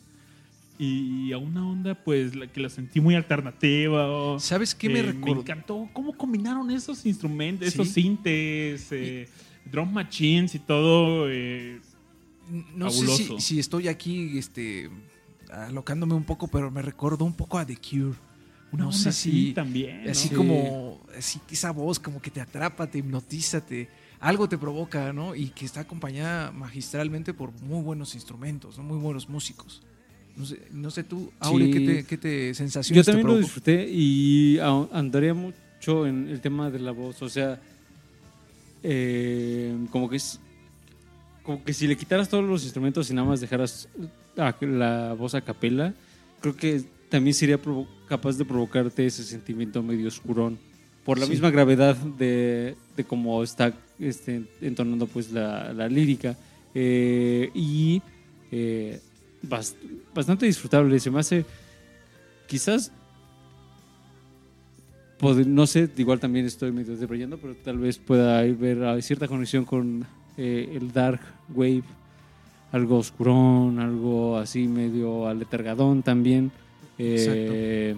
Y 0.78 1.32
a 1.32 1.38
una 1.38 1.66
onda, 1.68 1.94
pues, 1.94 2.34
la 2.34 2.48
que 2.48 2.60
la 2.60 2.68
sentí 2.68 3.00
muy 3.00 3.14
alternativa. 3.14 4.08
o- 4.10 4.40
¿Sabes 4.40 4.74
qué 4.74 4.88
me 4.88 4.98
Eh, 5.00 5.02
recordó? 5.02 5.40
encantó 5.40 5.88
cómo 5.92 6.12
combinaron 6.14 6.70
esos 6.70 7.06
instrumentos, 7.06 7.68
Sí. 7.68 7.74
esos 7.80 7.88
sintes, 7.94 8.88
eh, 8.90 9.28
drum 9.70 9.92
machines 9.92 10.54
y 10.54 10.58
todo. 10.58 11.30
eh, 11.30 11.80
No 12.74 12.90
sé 12.90 13.06
si, 13.40 13.58
estoy 13.58 13.88
aquí 13.88 14.36
este, 14.36 14.90
alocándome 15.50 16.12
un 16.14 16.24
poco, 16.24 16.46
pero 16.48 16.70
me 16.70 16.82
recordó 16.82 17.24
un 17.24 17.32
poco 17.34 17.56
a 17.58 17.64
The 17.64 17.76
Cure. 17.76 18.16
una 18.72 18.82
no 18.84 18.88
onda 18.90 18.98
sé 19.00 19.08
así 19.10 19.30
si 19.48 19.52
también. 19.54 20.04
¿no? 20.04 20.10
así 20.10 20.28
Sí. 20.28 20.34
como 20.34 21.00
así 21.16 21.38
que 21.46 21.54
esa 21.54 21.70
voz 21.70 21.98
como 22.00 22.20
que 22.20 22.30
te 22.30 22.40
atrapa, 22.40 22.86
te 22.90 22.98
hipnotiza, 22.98 23.64
te 23.64 23.88
algo 24.20 24.48
te 24.48 24.58
provoca, 24.58 25.12
¿no? 25.12 25.34
Y 25.36 25.48
que 25.50 25.64
está 25.64 25.80
acompañada 25.80 26.50
magistralmente 26.50 27.32
por 27.32 27.52
muy 27.62 27.80
buenos 27.82 28.14
instrumentos, 28.16 28.76
¿no? 28.76 28.82
muy 28.84 28.98
buenos 28.98 29.28
músicos. 29.28 29.80
No 30.36 30.44
sé, 30.46 30.58
no 30.72 30.90
sé 30.90 31.04
tú, 31.04 31.30
Aure, 31.38 31.66
Sí. 31.66 31.70
¿qué, 31.72 31.80
te, 31.80 32.04
qué 32.06 32.18
te 32.18 32.48
Yo 32.48 32.54
sensaciones 32.54 33.06
te 33.06 33.12
también 33.12 33.28
lo 33.28 33.38
disfruté 33.38 33.88
y 33.88 34.58
andaría 34.58 35.32
mucho 35.32 36.06
en 36.06 36.28
el 36.28 36.40
tema 36.40 36.70
de 36.70 36.80
la 36.80 36.90
voz. 36.90 37.22
O 37.22 37.28
sea, 37.28 37.60
eh, 38.82 39.74
como 39.90 40.08
que 40.08 40.16
es. 40.16 40.40
Como 41.42 41.62
que 41.62 41.72
si 41.74 41.86
le 41.86 41.96
quitaras 41.96 42.28
todos 42.28 42.44
los 42.44 42.62
instrumentos 42.64 43.10
y 43.10 43.14
nada 43.14 43.28
más 43.28 43.40
dejaras 43.40 43.88
a- 44.36 44.54
la 44.62 45.14
voz 45.16 45.34
a 45.34 45.42
capela, 45.42 45.92
creo 46.40 46.56
que 46.56 46.82
también 47.10 47.34
sería 47.34 47.60
capaz 48.08 48.38
de 48.38 48.44
provocarte 48.46 49.04
ese 49.06 49.22
sentimiento 49.24 49.82
medio 49.82 50.08
oscurón. 50.08 50.58
Por 51.04 51.18
la 51.18 51.26
Sí. 51.26 51.32
misma 51.32 51.50
gravedad 51.50 51.96
de, 51.96 52.76
de 52.96 53.04
cómo 53.04 53.42
está 53.42 53.74
este, 54.00 54.42
entonando 54.62 55.06
pues 55.06 55.30
la, 55.32 55.72
la 55.74 55.86
lírica. 55.86 56.36
Eh, 56.74 57.50
y 57.54 58.00
eh, 58.50 59.00
bast- 59.48 59.76
bastante 60.14 60.46
disfrutable. 60.46 60.98
Se 61.00 61.10
me 61.10 61.20
hace 61.20 61.44
quizás 62.46 62.90
no 65.46 65.66
sé, 65.66 65.88
igual 65.96 66.20
también 66.20 66.44
estoy 66.44 66.70
medio 66.70 66.96
debrayando, 66.96 67.38
pero 67.38 67.54
tal 67.54 67.78
vez 67.78 67.98
pueda 67.98 68.40
haber 68.40 68.84
ah, 68.84 69.00
cierta 69.00 69.26
conexión 69.26 69.64
con 69.64 70.04
eh, 70.36 70.68
el 70.74 70.92
dark 70.92 71.20
wave, 71.54 71.82
algo 72.72 72.98
oscurón, 72.98 73.78
algo 73.78 74.36
así 74.36 74.66
medio 74.66 75.26
aletargadón 75.26 76.02
también. 76.02 76.50
Eh, 76.98 77.96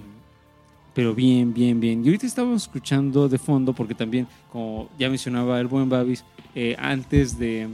pero 0.94 1.14
bien, 1.14 1.52
bien, 1.52 1.80
bien. 1.80 2.04
Y 2.04 2.08
ahorita 2.08 2.26
estábamos 2.26 2.62
escuchando 2.62 3.28
de 3.28 3.38
fondo, 3.38 3.72
porque 3.72 3.94
también, 3.94 4.26
como 4.52 4.88
ya 4.98 5.10
mencionaba 5.10 5.58
el 5.60 5.66
buen 5.66 5.88
Babis, 5.88 6.24
eh, 6.54 6.76
antes 6.78 7.38
de, 7.38 7.68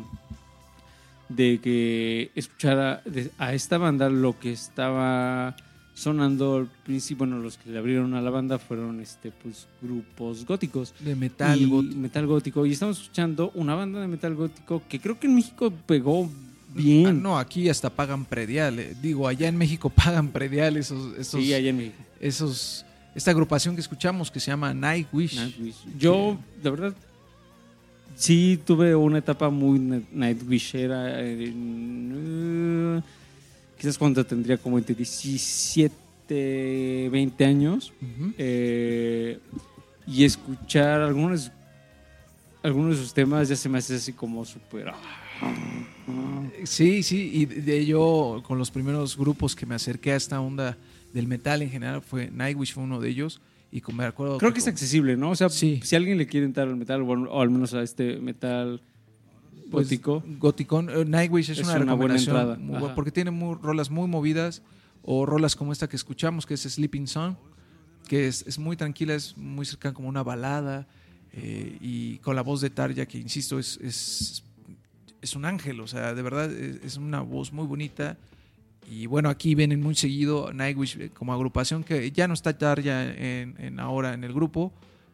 de 1.37 1.61
que 1.63 2.31
escuchara 2.35 3.03
a 3.39 3.55
esta 3.55 3.79
banda, 3.79 4.09
lo 4.11 4.39
que 4.39 4.53
estaba 4.53 5.57
sonando 5.95 6.57
al 6.57 6.67
principio, 6.85 7.27
bueno, 7.27 7.39
los 7.43 7.59
que 7.59 7.71
le 7.71 7.79
abrieron 7.79 8.15
a 8.15 8.21
la 8.23 8.31
banda 8.31 8.59
fueron 8.59 9.01
este, 9.01 9.31
pues, 9.31 9.67
grupos 9.81 10.45
góticos. 10.47 10.95
De 11.01 11.15
metal, 11.15 11.61
Y 11.61 11.67
gótico. 11.67 11.97
metal 11.97 12.27
gótico. 12.27 12.67
Y 12.67 12.73
estamos 12.73 13.01
escuchando 13.01 13.51
una 13.55 13.75
banda 13.75 14.01
de 14.01 14.09
metal 14.09 14.35
gótico 14.35 14.83
que 14.89 14.99
creo 15.01 15.19
que 15.21 15.27
en 15.27 15.35
México 15.35 15.71
pegó 15.87 16.31
bien. 16.75 17.07
Ah, 17.07 17.13
no, 17.13 17.39
aquí 17.39 17.69
hasta 17.69 17.91
pagan 17.91 18.25
predial. 18.25 18.83
Digo, 19.03 19.29
allá 19.29 19.49
en 19.49 19.57
México 19.57 19.91
pagan 19.95 20.29
predial 20.29 20.77
esos, 20.77 21.17
esos, 21.19 21.43
sí, 21.43 21.53
allá 21.53 21.69
en 21.71 21.77
México. 21.77 21.97
esos, 22.21 22.85
esta 23.15 23.31
agrupación 23.31 23.75
que 23.75 23.83
escuchamos 23.83 24.31
que 24.31 24.41
se 24.41 24.47
llama 24.51 24.73
Nightwish. 24.73 25.37
Nightwish. 25.37 25.77
Yo, 25.99 26.39
la 26.63 26.71
verdad, 26.71 26.95
sí 28.17 28.61
tuve 28.65 28.95
una 28.95 29.19
etapa 29.19 29.51
muy 29.51 29.79
Nightwishera. 30.13 31.21
en, 31.21 32.13
eh, 32.17 33.01
quizás 33.79 33.99
cuando 33.99 34.25
tendría 34.25 34.59
como 34.59 34.79
entre 34.79 34.95
17, 34.95 37.09
20 37.11 37.45
años. 37.45 37.93
Eh, 38.39 39.39
y 40.07 40.25
escuchar 40.25 41.01
algunos, 41.01 41.51
algunos 42.63 42.97
de 42.97 43.03
sus 43.03 43.15
temas 43.15 43.49
ya 43.49 43.57
se 43.57 43.69
me 43.69 43.79
hace 43.79 43.97
así 43.97 44.13
como 44.13 44.45
súper... 44.45 44.89
ah, 44.89 44.99
Sí, 46.65 47.03
sí, 47.03 47.31
y 47.35 47.47
de 47.47 47.63
de 47.63 47.87
yo 47.87 48.43
con 48.47 48.59
los 48.59 48.71
primeros 48.71 49.17
grupos 49.17 49.57
que 49.57 49.67
me 49.67 49.75
acerqué 49.75 50.13
a 50.13 50.17
esta 50.17 50.41
onda 50.41 50.77
del 51.13 51.27
metal 51.27 51.63
en 51.63 51.71
general 51.71 52.03
fue 52.03 52.31
Nightwish 52.31 52.75
fue 52.75 52.85
uno 52.85 53.01
de 53.01 53.09
ellos 53.09 53.41
y 53.73 53.81
como 53.81 53.99
me 53.99 54.05
acuerdo 54.05 54.39
Creo 54.39 54.53
que 54.53 54.61
es 54.61 54.69
accesible, 54.69 55.17
¿no? 55.17 55.31
O 55.31 55.35
sea, 55.35 55.49
Sí. 55.49 55.81
si 55.83 55.97
alguien 55.97 56.19
le 56.19 56.27
quiere 56.27 56.47
entrar 56.47 56.69
al 56.69 56.77
metal, 56.77 57.03
o, 57.03 57.41
al- 57.41 57.51
menos 57.51 57.73
a 57.75 57.83
este 57.83 58.19
metal 58.19 58.81
pues, 59.71 59.87
gótico, 59.87 60.23
Goticón, 60.39 60.91
eh, 60.91 61.05
Nightwish 61.07 61.51
es, 61.51 61.59
Es 61.59 61.67
una, 61.67 61.79
una 61.81 61.95
buena 61.95 62.17
entrada, 62.17 62.57
muy 62.57 62.69
buena, 62.73 62.87
ajá. 62.87 62.95
porque 62.95 63.11
tiene 63.11 63.31
muy- 63.31 63.57
rolas 63.61 63.91
muy 63.91 64.07
movidas 64.07 64.63
o 65.03 65.25
rolas 65.27 65.57
como 65.57 65.73
esta 65.73 65.89
que 65.89 65.97
escuchamos 65.97 66.45
que 66.47 66.55
es 66.55 66.61
Sleeping 66.61 67.07
Song 67.09 67.35
que 68.07 68.27
es, 68.29 68.45
es 68.47 68.59
muy 68.59 68.77
tranquila, 68.77 69.15
es 69.15 69.37
muy 69.39 69.65
cercana 69.65 69.95
como 69.95 70.09
una 70.09 70.23
balada 70.23 70.87
eh, 71.33 71.79
y 71.81 72.19
con 72.19 72.37
la 72.37 72.43
voz 72.43 72.61
de 72.61 72.69
Tarja 72.69 73.07
que 73.07 73.17
insisto 73.19 73.59
es, 73.59 73.79
es, 73.81 74.43
es 75.23 75.35
un 75.35 75.47
ángel, 75.47 75.81
o 75.81 75.87
sea, 75.87 76.13
de 76.13 76.21
verdad 76.21 76.53
es, 76.53 76.81
es 76.85 76.97
una 76.99 77.21
voz 77.23 77.53
muy 77.53 77.67
bonita 77.67 78.19
y 78.91 79.07
bueno, 79.07 79.29
aquí 79.29 79.55
vienen 79.55 79.81
muy 79.81 79.95
seguido 79.95 80.53
Nightwish 80.53 80.97
eh, 81.01 81.11
como 81.11 81.33
agrupación 81.33 81.85
que 81.85 82.11
ya 82.13 82.29
no 82.29 82.35
está 82.35 82.57
Tarja 82.57 83.05
en, 83.15 83.79
ahora 83.81 84.15
en 84.15 84.25
el 84.25 84.33
grupo, 84.33 84.73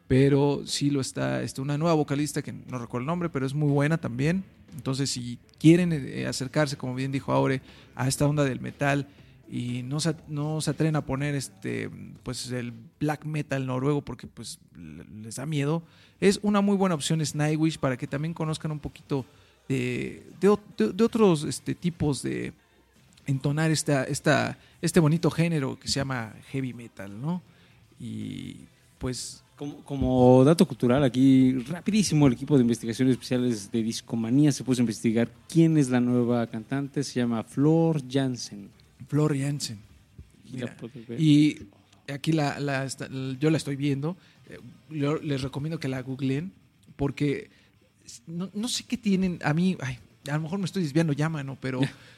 pero 0.09 0.63
sí 0.65 0.91
lo 0.91 1.01
está 1.01 1.43
este, 1.43 1.61
una 1.61 1.77
nueva 1.79 1.95
vocalista 1.95 2.43
que 2.43 2.53
no 2.53 2.79
recuerdo 2.79 3.03
el 3.03 3.07
nombre, 3.07 3.29
pero 3.29 3.47
es 3.47 3.55
muy 3.55 3.71
buena 3.71 3.99
también. 3.99 4.43
Entonces, 4.75 5.11
si 5.11 5.39
quieren 5.59 5.93
eh, 5.93 6.27
acercarse, 6.27 6.77
como 6.77 6.95
bien 6.95 7.13
dijo 7.13 7.33
Aure, 7.33 7.61
a 7.95 8.09
esta 8.09 8.27
onda 8.27 8.45
del 8.45 8.61
metal 8.61 9.07
y 9.51 9.83
no 9.83 9.99
se, 10.01 10.15
no 10.29 10.61
se 10.61 10.71
atreven 10.71 10.97
a 10.97 11.01
poner 11.07 11.35
este 11.35 11.89
pues 12.23 12.51
el 12.51 12.73
black 13.01 13.25
metal 13.25 13.65
noruego 13.67 14.03
porque 14.03 14.27
pues 14.27 14.59
le- 14.77 15.05
les 15.23 15.37
da 15.37 15.47
miedo, 15.47 15.83
es 16.21 16.39
una 16.43 16.61
muy 16.61 16.77
buena 16.77 16.95
opción 16.95 17.23
Nightwish 17.35 17.79
para 17.79 17.97
que 17.97 18.07
también 18.07 18.35
conozcan 18.35 18.71
un 18.73 18.79
poquito 18.79 19.25
de, 19.69 20.23
de, 20.41 20.51
ot- 20.51 20.61
de- 20.77 20.93
de 20.93 21.05
otros 21.05 21.45
este, 21.45 21.75
tipos 21.75 22.23
de 22.23 22.53
entonar 23.29 23.71
esta, 23.71 24.05
esta, 24.05 24.59
este 24.83 25.01
bonito 25.01 25.31
género 25.31 25.79
que 25.79 25.87
se 25.89 26.01
llama 26.01 26.35
heavy 26.51 26.73
metal, 26.73 27.21
¿no? 27.21 27.43
Y 28.01 28.57
pues 28.99 29.45
como, 29.55 29.85
como 29.85 30.45
dato 30.45 30.67
cultural, 30.67 31.05
aquí 31.05 31.53
rapidísimo 31.69 32.27
el 32.27 32.33
equipo 32.33 32.57
de 32.57 32.63
investigaciones 32.63 33.13
especiales 33.13 33.71
de 33.71 33.83
Discomanía 33.83 34.51
se 34.51 34.65
puso 34.65 34.81
a 34.81 34.85
investigar 34.85 35.29
quién 35.49 35.77
es 35.77 35.91
la 35.91 36.01
nueva 36.01 36.47
cantante, 36.47 37.05
se 37.05 37.21
llama 37.21 37.43
Flor 37.45 38.03
Jansen. 38.09 38.71
Flor 39.09 39.39
Jansen. 39.39 39.79
Y 40.47 40.53
Mira, 40.55 40.77
aquí 42.15 42.33
la, 42.33 42.59
la 42.59 42.87
yo 43.39 43.51
la 43.51 43.57
estoy 43.59 43.77
viendo. 43.77 44.17
eh, 44.49 44.59
yo 44.91 45.17
les 45.19 45.43
recomiendo 45.43 45.79
que 45.79 45.89
la 45.89 46.01
googleen 46.01 46.53
porque 46.97 47.51
no, 48.27 48.51
no 48.55 48.69
sé 48.69 48.85
qué 48.85 48.97
tienen. 48.97 49.39
A 49.45 49.53
mí, 49.53 49.77
ay, 49.81 49.99
a 50.31 50.37
lo 50.37 50.43
mejor 50.43 50.59
me 50.59 50.65
estoy 50.65 50.83
desviando 50.83 51.13
ya, 51.13 51.29
mano, 51.29 51.59
pero 51.61 51.81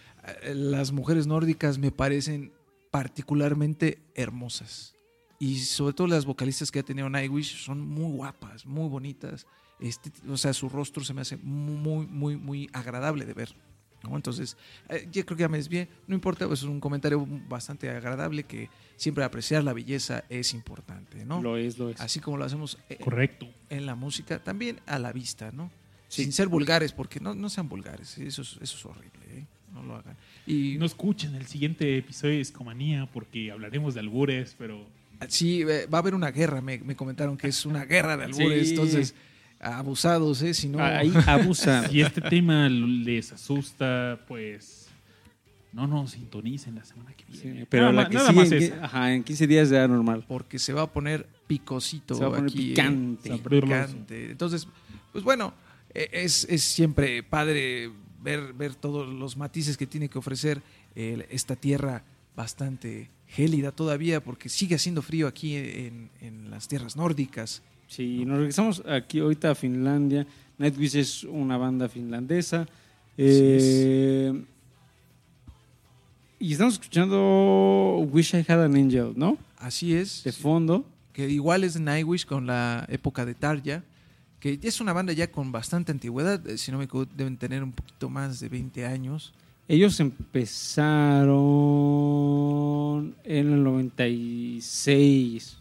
las 0.55 0.93
mujeres 0.93 1.27
nórdicas 1.27 1.79
me 1.79 1.91
parecen 1.91 2.53
particularmente 2.91 4.03
hermosas. 4.15 4.95
Y 5.39 5.61
sobre 5.61 5.95
todo 5.95 6.07
las 6.07 6.27
vocalistas 6.27 6.71
que 6.71 6.81
ha 6.81 6.83
tenido 6.83 7.09
Nightwish 7.09 7.65
son 7.65 7.81
muy 7.81 8.13
guapas, 8.13 8.67
muy 8.67 8.89
bonitas. 8.89 9.47
Este, 9.79 10.13
o 10.29 10.37
sea, 10.37 10.53
su 10.53 10.69
rostro 10.69 11.03
se 11.03 11.15
me 11.15 11.23
hace 11.23 11.39
muy, 11.39 12.07
muy, 12.07 12.37
muy 12.37 12.69
agradable 12.73 13.25
de 13.25 13.33
ver. 13.33 13.55
¿no? 14.03 14.17
Entonces, 14.17 14.57
eh, 14.89 15.09
yo 15.11 15.25
creo 15.25 15.37
que 15.37 15.43
ya 15.43 15.49
me 15.49 15.57
desvié. 15.57 15.89
No 16.07 16.15
importa, 16.15 16.47
pues, 16.47 16.61
es 16.61 16.67
un 16.67 16.81
comentario 16.81 17.27
bastante 17.49 17.89
agradable 17.89 18.45
que 18.45 18.69
siempre 18.97 19.25
apreciar 19.25 19.65
la 19.65 19.73
belleza 19.73 20.25
es 20.29 20.53
importante, 20.53 21.25
¿no? 21.25 21.41
Lo 21.41 21.57
es, 21.57 21.79
lo 21.79 21.91
es. 21.91 22.01
Así 22.01 22.21
como 22.21 22.37
lo 22.37 22.45
hacemos 22.45 22.79
eh, 22.89 22.99
Correcto. 23.03 23.47
en 23.69 23.87
la 23.87 23.95
música, 23.95 24.43
también 24.43 24.81
a 24.87 24.99
la 24.99 25.13
vista, 25.13 25.53
¿no? 25.53 25.71
Sí. 26.09 26.25
Sin 26.25 26.33
ser 26.33 26.49
vulgares, 26.49 26.93
porque 26.93 27.21
no, 27.21 27.35
no 27.35 27.49
sean 27.49 27.69
vulgares, 27.69 28.19
eso 28.19 28.43
es, 28.43 28.59
eso 28.61 28.77
es 28.77 28.85
horrible, 28.85 29.21
¿eh? 29.31 29.47
No 29.75 29.83
lo 29.83 29.97
hagan. 29.97 30.17
Y 30.47 30.77
No 30.79 30.87
escuchen 30.87 31.35
el 31.35 31.47
siguiente 31.47 31.97
episodio 31.99 32.33
de 32.33 32.39
Discomanía 32.39 33.07
porque 33.13 33.51
hablaremos 33.53 33.95
de 33.95 34.01
albures, 34.01 34.55
pero 34.59 34.87
sí, 35.29 35.63
eh, 35.63 35.87
va 35.87 35.99
a 35.99 36.01
haber 36.01 36.15
una 36.15 36.31
guerra, 36.31 36.61
me, 36.61 36.79
me 36.79 36.97
comentaron 36.97 37.37
que 37.37 37.49
es 37.49 37.65
una 37.67 37.85
guerra 37.85 38.17
de 38.17 38.25
albures, 38.25 38.69
Sí. 38.69 38.75
entonces, 38.75 39.15
abusados, 39.61 40.43
¿eh? 40.43 40.55
Si 40.55 40.69
no, 40.69 40.83
Ahí 40.83 41.13
abusa. 41.27 41.87
si 41.91 42.01
este 42.01 42.21
tema 42.23 42.69
les 42.69 43.33
asusta, 43.33 44.21
pues 44.27 44.89
no 45.73 45.87
nos 45.87 46.13
sintonicen 46.13 46.75
la 46.75 46.85
semana 46.85 47.13
que 47.13 47.25
Sí, 47.33 47.43
viene. 47.45 47.67
pero 47.67 47.93
nada, 47.93 48.03
la 48.05 48.09
que 48.09 48.15
nada 48.17 48.29
sigue 48.29 48.41
más 48.41 48.53
en, 48.53 48.63
es. 48.63 48.73
ajá, 48.83 49.13
en 49.15 49.23
15 49.23 49.47
días 49.47 49.71
ya 49.71 49.87
normal. 49.87 50.25
porque 50.27 50.59
se 50.59 50.73
va 50.73 50.83
a 50.83 50.87
poner 50.93 51.27
picosito 51.47 52.15
Se 52.15 52.23
va 52.23 52.29
a 52.29 52.31
poner 52.31 52.51
aquí, 52.51 52.67
¿eh? 52.67 52.69
picante. 52.71 53.39
Picante. 53.39 54.31
Entonces, 54.33 54.67
pues 55.13 55.23
bueno, 55.23 55.53
eh, 55.95 56.09
es, 56.13 56.45
es 56.51 56.63
siempre 56.63 57.23
padre 57.23 57.91
ver, 58.23 58.53
ver 58.53 58.75
todos 58.75 59.09
los 59.09 59.37
matices 59.37 59.77
que 59.77 59.87
tiene 59.87 60.09
que 60.09 60.19
ofrecer 60.19 60.63
eh, 60.95 61.27
esta 61.31 61.57
tierra 61.57 62.03
bastante 62.37 63.11
gélida 63.27 63.73
todavía, 63.73 64.23
porque 64.23 64.49
sigue 64.49 64.75
haciendo 64.75 65.03
frío 65.03 65.27
aquí 65.27 65.57
en, 65.57 66.11
en 66.21 66.51
las 66.51 66.69
tierras 66.69 66.97
nórdicas. 66.97 67.63
Sí, 67.87 68.25
nos 68.25 68.39
regresamos 68.39 68.83
aquí 68.87 69.19
ahorita 69.19 69.51
a 69.51 69.55
Finlandia. 69.55 70.27
Nightwish 70.59 70.97
es 70.97 71.25
una 71.25 71.57
banda 71.57 71.89
finlandesa. 71.89 72.67
Eh, 73.17 74.45
y 76.39 76.53
estamos 76.53 76.75
escuchando 76.75 78.07
Wish 78.13 78.35
I 78.35 78.45
Had 78.47 78.65
an 78.65 78.77
Angel, 78.77 79.13
¿no? 79.17 79.37
Así 79.59 79.95
es. 79.95 80.23
De 80.23 80.33
fondo. 80.33 80.87
que 81.13 81.29
igual 81.29 81.65
es 81.65 81.79
Nightwish 81.79 82.25
con 82.25 82.47
la 82.47 82.87
época 82.89 83.27
de 83.27 83.35
Tarja, 83.35 83.83
que 84.41 84.59
es 84.63 84.81
una 84.81 84.93
banda 84.93 85.13
ya 85.13 85.31
con 85.31 85.53
bastante 85.53 85.93
antigüedad, 85.93 86.45
eh, 86.49 86.57
si 86.59 86.73
no 86.73 86.79
me 86.79 86.85
equivoco, 86.85 87.11
deben 87.17 87.37
tener 87.37 87.63
un 87.63 87.73
poquito 87.73 88.09
más 88.09 88.41
de 88.41 88.49
20 88.49 88.87
años. 88.87 89.33
Ellos 89.69 90.01
empezaron 91.81 93.15
en 93.25 93.53
el 93.53 93.63
96. 93.63 95.57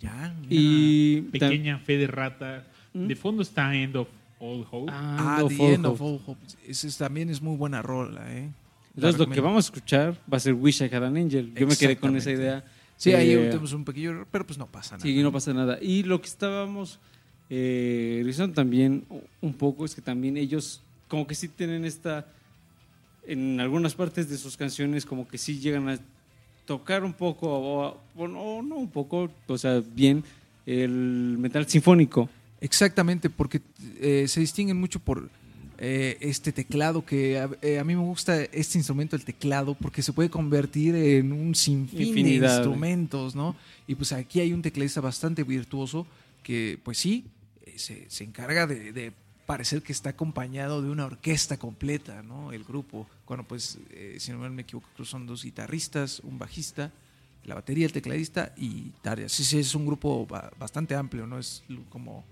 Ya, 0.00 0.34
mira. 0.40 0.46
Y 0.50 1.22
Pequeña 1.32 1.78
fe 1.78 1.96
de 1.96 2.06
rata. 2.06 2.66
¿Mm? 2.92 3.06
De 3.06 3.16
fondo 3.16 3.42
está 3.42 3.74
End 3.74 3.96
of 3.96 4.08
All 4.38 4.66
Hope. 4.70 4.92
Ah, 4.92 5.38
Ah, 5.40 5.44
The 5.48 5.74
End 5.74 5.86
of 5.86 6.00
All 6.00 6.20
Hope. 6.26 6.40
Ese 6.66 6.88
es- 6.88 6.98
también 6.98 7.30
es 7.30 7.40
muy 7.40 7.56
buena 7.56 7.80
rola, 7.82 8.30
¿eh? 8.32 8.50
Entonces 8.94 9.18
lo 9.18 9.28
que 9.28 9.40
vamos 9.40 9.64
a 9.64 9.66
escuchar 9.68 10.14
va 10.32 10.36
a 10.36 10.40
ser 10.40 10.54
Wish 10.54 10.82
I 10.82 10.84
Had 10.84 11.04
an 11.04 11.16
Angel. 11.16 11.52
Yo 11.54 11.66
me 11.66 11.76
quedé 11.76 11.96
con 11.96 12.14
esa 12.16 12.30
idea. 12.30 12.64
Sí, 12.96 13.12
ahí 13.12 13.28
tenemos 13.34 13.72
un 13.72 13.84
pequeño 13.84 14.10
error, 14.10 14.28
pero 14.30 14.46
pues 14.46 14.56
no 14.58 14.66
pasa 14.66 14.96
nada. 14.96 15.02
Sí, 15.02 15.20
no 15.20 15.32
pasa 15.32 15.52
nada. 15.52 15.78
Y 15.82 16.04
lo 16.04 16.20
que 16.20 16.28
estábamos 16.28 17.00
eh, 17.50 18.16
revisando 18.20 18.54
también 18.54 19.04
un 19.40 19.54
poco 19.54 19.84
es 19.84 19.94
que 19.94 20.02
también 20.02 20.36
ellos 20.36 20.82
como 21.08 21.26
que 21.26 21.34
sí 21.34 21.48
tienen 21.48 21.84
esta, 21.84 22.26
en 23.26 23.60
algunas 23.60 23.94
partes 23.94 24.28
de 24.28 24.36
sus 24.36 24.56
canciones 24.56 25.06
como 25.06 25.28
que 25.28 25.38
sí 25.38 25.58
llegan 25.58 25.88
a 25.88 25.98
tocar 26.66 27.04
un 27.04 27.12
poco, 27.12 27.48
o, 27.48 28.00
o 28.16 28.28
no, 28.28 28.62
no 28.62 28.76
un 28.76 28.90
poco, 28.90 29.30
o 29.46 29.58
sea, 29.58 29.82
bien 29.94 30.24
el 30.66 31.36
metal 31.38 31.68
sinfónico. 31.68 32.28
Exactamente, 32.60 33.28
porque 33.28 33.60
eh, 34.00 34.24
se 34.26 34.40
distinguen 34.40 34.78
mucho 34.78 34.98
por 34.98 35.28
eh, 35.76 36.16
este 36.20 36.52
teclado 36.52 37.04
que 37.04 37.38
a, 37.38 37.50
eh, 37.60 37.78
a 37.78 37.84
mí 37.84 37.94
me 37.94 38.02
gusta 38.02 38.42
este 38.44 38.78
instrumento, 38.78 39.16
el 39.16 39.24
teclado, 39.24 39.74
porque 39.74 40.02
se 40.02 40.12
puede 40.12 40.30
convertir 40.30 40.94
en 40.94 41.32
un 41.32 41.54
sinfín 41.54 42.08
Infinidad, 42.08 42.48
de 42.48 42.54
¿eh? 42.54 42.56
instrumentos, 42.56 43.34
¿no? 43.34 43.56
Y 43.86 43.94
pues 43.94 44.12
aquí 44.12 44.40
hay 44.40 44.52
un 44.52 44.62
tecladista 44.62 45.00
bastante 45.00 45.44
virtuoso 45.44 46.06
que, 46.42 46.78
pues 46.82 46.98
sí, 46.98 47.24
se, 47.78 48.24
encarga 48.24 48.66
de, 48.66 49.12
parecer 49.46 49.82
que 49.82 49.92
está 49.92 50.10
acompañado 50.10 50.80
de 50.80 50.88
una 50.88 51.04
orquesta 51.04 51.58
completa, 51.58 52.22
¿no? 52.22 52.52
El 52.52 52.64
grupo. 52.64 53.06
Bueno, 53.26 53.44
pues, 53.44 53.78
eh, 53.90 54.16
si 54.18 54.32
no 54.32 54.38
me 54.38 54.62
equivoco, 54.62 54.88
son 55.04 55.26
dos 55.26 55.44
guitarristas, 55.44 56.20
un 56.20 56.38
bajista, 56.38 56.90
la 57.44 57.54
batería, 57.54 57.84
el 57.84 57.92
tecladista 57.92 58.54
y 58.56 58.90
Tarja. 59.02 59.28
Sí, 59.28 59.44
sí, 59.44 59.58
es 59.58 59.74
un 59.74 59.84
grupo 59.84 60.26
ba- 60.26 60.50
bastante 60.58 60.94
amplio, 60.94 61.26
¿no? 61.26 61.38
Es 61.38 61.62
como 61.90 62.24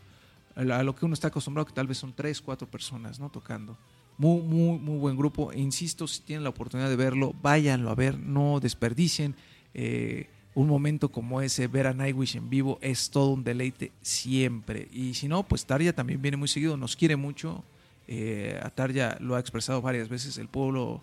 a 0.55 0.83
lo 0.83 0.95
que 0.95 1.05
uno 1.05 1.15
está 1.15 1.29
acostumbrado, 1.29 1.67
que 1.67 1.73
tal 1.73 1.87
vez 1.87 1.99
son 1.99 2.13
tres, 2.13 2.41
cuatro 2.41 2.67
personas, 2.67 3.19
¿no? 3.21 3.31
Tocando. 3.31 3.77
Muy, 4.19 4.41
muy, 4.43 4.79
muy 4.79 4.99
buen 4.99 5.17
grupo. 5.17 5.53
Insisto, 5.53 6.07
si 6.07 6.23
tienen 6.23 6.45
la 6.45 6.51
oportunidad 6.51 6.89
de 6.89 6.97
verlo, 6.97 7.35
váyanlo 7.43 7.91
a 7.91 7.95
ver, 7.95 8.19
no 8.19 8.61
desperdicien. 8.61 9.35
eh, 9.75 10.29
un 10.55 10.69
momento 10.69 11.11
como 11.11 11.41
ese, 11.41 11.67
ver 11.67 11.87
a 11.87 11.95
Nightwish 11.95 12.37
en 12.37 12.51
vivo, 12.51 12.79
es 12.83 13.11
todo 13.11 13.31
un 13.31 13.45
deleite 13.45 13.93
siempre. 14.03 14.89
Y 14.93 15.15
si 15.15 15.29
no, 15.29 15.43
pues 15.43 15.65
Tarja 15.65 15.93
también 15.93 16.21
viene 16.21 16.37
muy 16.37 16.49
seguido, 16.49 16.77
nos 16.77 16.97
quiere 16.97 17.17
mucho. 17.17 17.65
Eh, 18.07 18.61
a 18.63 18.71
Tarja 18.71 19.17
lo 19.21 19.35
ha 19.35 19.41
expresado 19.41 19.81
varias 19.81 20.09
veces, 20.09 20.37
el 20.39 20.49
pueblo 20.49 21.03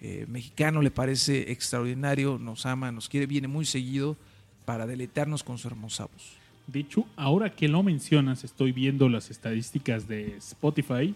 eh, 0.00 0.24
mexicano 0.28 0.80
le 0.82 0.90
parece 0.90 1.52
extraordinario, 1.52 2.38
nos 2.38 2.66
ama, 2.66 2.90
nos 2.90 3.08
quiere, 3.08 3.26
viene 3.26 3.48
muy 3.48 3.64
seguido 3.64 4.16
para 4.64 4.86
deleitarnos 4.86 5.42
con 5.42 5.58
su 5.58 5.68
hermosa 5.68 6.06
voz. 6.06 6.38
De 6.66 6.80
hecho, 6.80 7.06
ahora 7.16 7.54
que 7.54 7.68
lo 7.68 7.82
mencionas, 7.82 8.44
estoy 8.44 8.72
viendo 8.72 9.08
las 9.08 9.30
estadísticas 9.30 10.06
de 10.08 10.36
Spotify 10.36 11.14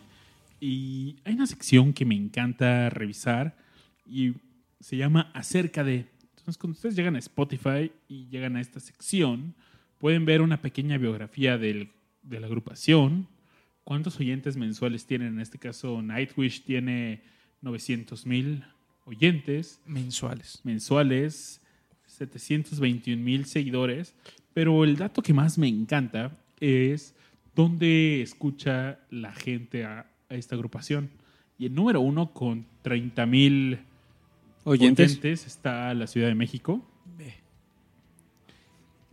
y 0.60 1.16
hay 1.24 1.34
una 1.34 1.46
sección 1.46 1.92
que 1.92 2.04
me 2.04 2.14
encanta 2.14 2.90
revisar 2.90 3.56
y 4.06 4.34
se 4.80 4.96
llama 4.96 5.30
Acerca 5.32 5.84
de. 5.84 6.06
Entonces, 6.44 6.58
cuando 6.60 6.74
ustedes 6.76 6.94
llegan 6.94 7.16
a 7.16 7.20
Spotify 7.20 7.90
y 8.06 8.26
llegan 8.28 8.56
a 8.56 8.60
esta 8.60 8.78
sección, 8.78 9.54
pueden 9.96 10.26
ver 10.26 10.42
una 10.42 10.60
pequeña 10.60 10.98
biografía 10.98 11.56
del- 11.56 11.88
de 12.22 12.38
la 12.38 12.48
agrupación, 12.48 13.26
cuántos 13.82 14.20
oyentes 14.20 14.54
mensuales 14.58 15.06
tienen. 15.06 15.28
En 15.28 15.40
este 15.40 15.58
caso, 15.58 16.02
Nightwish 16.02 16.62
tiene 16.64 17.22
900 17.62 18.26
mil 18.26 18.62
oyentes 19.06 19.80
Mensuales. 19.86 20.60
mensuales, 20.64 21.62
721 22.04 23.22
mil 23.24 23.46
seguidores, 23.46 24.14
pero 24.52 24.84
el 24.84 24.96
dato 24.96 25.22
que 25.22 25.32
más 25.32 25.56
me 25.56 25.68
encanta 25.68 26.36
es 26.60 27.14
dónde 27.54 28.20
escucha 28.20 28.98
la 29.08 29.32
gente 29.32 29.84
a, 29.86 30.10
a 30.28 30.34
esta 30.34 30.56
agrupación. 30.56 31.08
Y 31.58 31.64
el 31.64 31.74
número 31.74 32.02
uno 32.02 32.34
con 32.34 32.66
30 32.82 33.24
mil 33.24 33.78
Oyentes. 34.64 35.10
oyentes 35.10 35.46
está 35.46 35.92
la 35.94 36.06
Ciudad 36.06 36.28
de 36.28 36.34
México. 36.34 36.80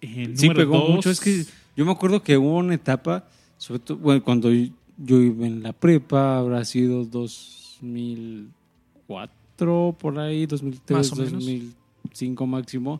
El 0.01 0.37
Sí, 0.37 0.49
pegó 0.49 0.77
dos- 0.79 0.89
mucho. 0.89 1.09
Es 1.11 1.19
que 1.19 1.45
yo 1.77 1.85
me 1.85 1.91
acuerdo 1.91 2.23
que 2.23 2.35
hubo 2.37 2.57
una 2.57 2.73
etapa, 2.73 3.27
sobre 3.57 3.79
todo 3.81 3.97
bueno, 3.99 4.23
cuando 4.23 4.49
yo 4.51 5.21
iba 5.21 5.45
en 5.45 5.61
la 5.61 5.73
prepa, 5.73 6.39
habrá 6.39 6.65
sido 6.65 7.05
2004, 7.05 9.95
por 9.99 10.17
ahí, 10.19 10.47
2003, 10.47 10.97
Más 10.97 11.11
o 11.11 11.15
menos. 11.17 11.33
2005 11.33 12.47
máximo. 12.47 12.99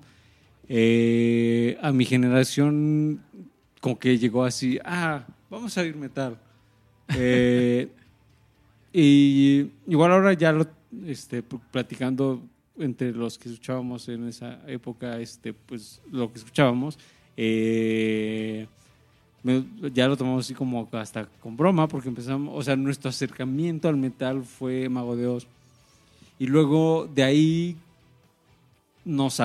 Eh, 0.70 1.76
a 1.82 1.92
mi 1.92 2.06
generación, 2.06 3.20
como 3.82 3.98
que 3.98 4.20
llegó 4.20 4.44
así, 4.44 4.78
ah, 4.86 5.26
vamos 5.50 5.76
a 5.78 5.84
ir 5.84 5.96
metal. 5.96 6.38
Eh, 7.18 7.90
y 8.94 9.72
igual 9.88 10.12
ahora 10.12 10.34
ya 10.34 10.52
lo, 10.52 10.68
este, 11.06 11.44
pl- 11.44 11.62
platicando 11.72 12.42
entre 12.78 13.12
los 13.12 13.38
que 13.38 13.50
escuchábamos 13.50 14.08
en 14.10 14.28
esa 14.28 14.60
época, 14.68 15.20
este, 15.20 15.54
pues 15.54 16.02
lo 16.12 16.32
que 16.32 16.40
escuchábamos, 16.40 16.98
eh, 17.38 18.68
ya 19.94 20.08
lo 20.08 20.16
tomamos 20.16 20.46
así 20.46 20.54
como 20.54 20.88
hasta 20.92 21.26
con 21.42 21.58
broma, 21.58 21.88
porque 21.88 22.10
empezamos, 22.10 22.54
o 22.56 22.62
sea, 22.64 22.76
nuestro 22.76 23.10
acercamiento 23.10 23.88
al 23.88 23.98
metal 23.98 24.44
fue 24.44 24.88
Mago 24.90 25.16
de 25.16 25.28
Oz. 25.28 25.48
Y 26.40 26.48
luego 26.48 27.10
de 27.14 27.24
ahí 27.24 27.76
nos 29.04 29.42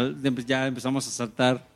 ya 0.46 0.66
empezamos 0.66 1.06
a 1.06 1.10
saltar 1.10 1.66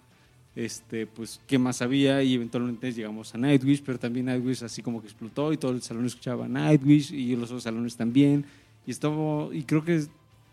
este, 0.57 1.07
pues, 1.07 1.41
qué 1.47 1.59
más 1.59 1.81
había 1.81 2.23
y 2.23 2.35
eventualmente 2.35 2.93
llegamos 2.93 3.35
a 3.35 3.39
Nightwish, 3.39 3.83
pero 3.83 3.99
también 3.99 4.27
Nightwish 4.27 4.63
así 4.65 4.83
como 4.83 5.01
que 5.01 5.09
explotó 5.09 5.53
y 5.53 5.57
todo 5.57 5.73
el 5.73 5.81
salón 5.83 6.05
escuchaba 6.07 6.49
Nightwish 6.49 7.13
y 7.13 7.37
los 7.37 7.51
otros 7.51 7.63
salones 7.63 7.97
también. 7.97 8.45
Y, 8.91 8.93
estaba, 8.93 9.55
y 9.55 9.63
creo 9.63 9.85
que 9.85 10.05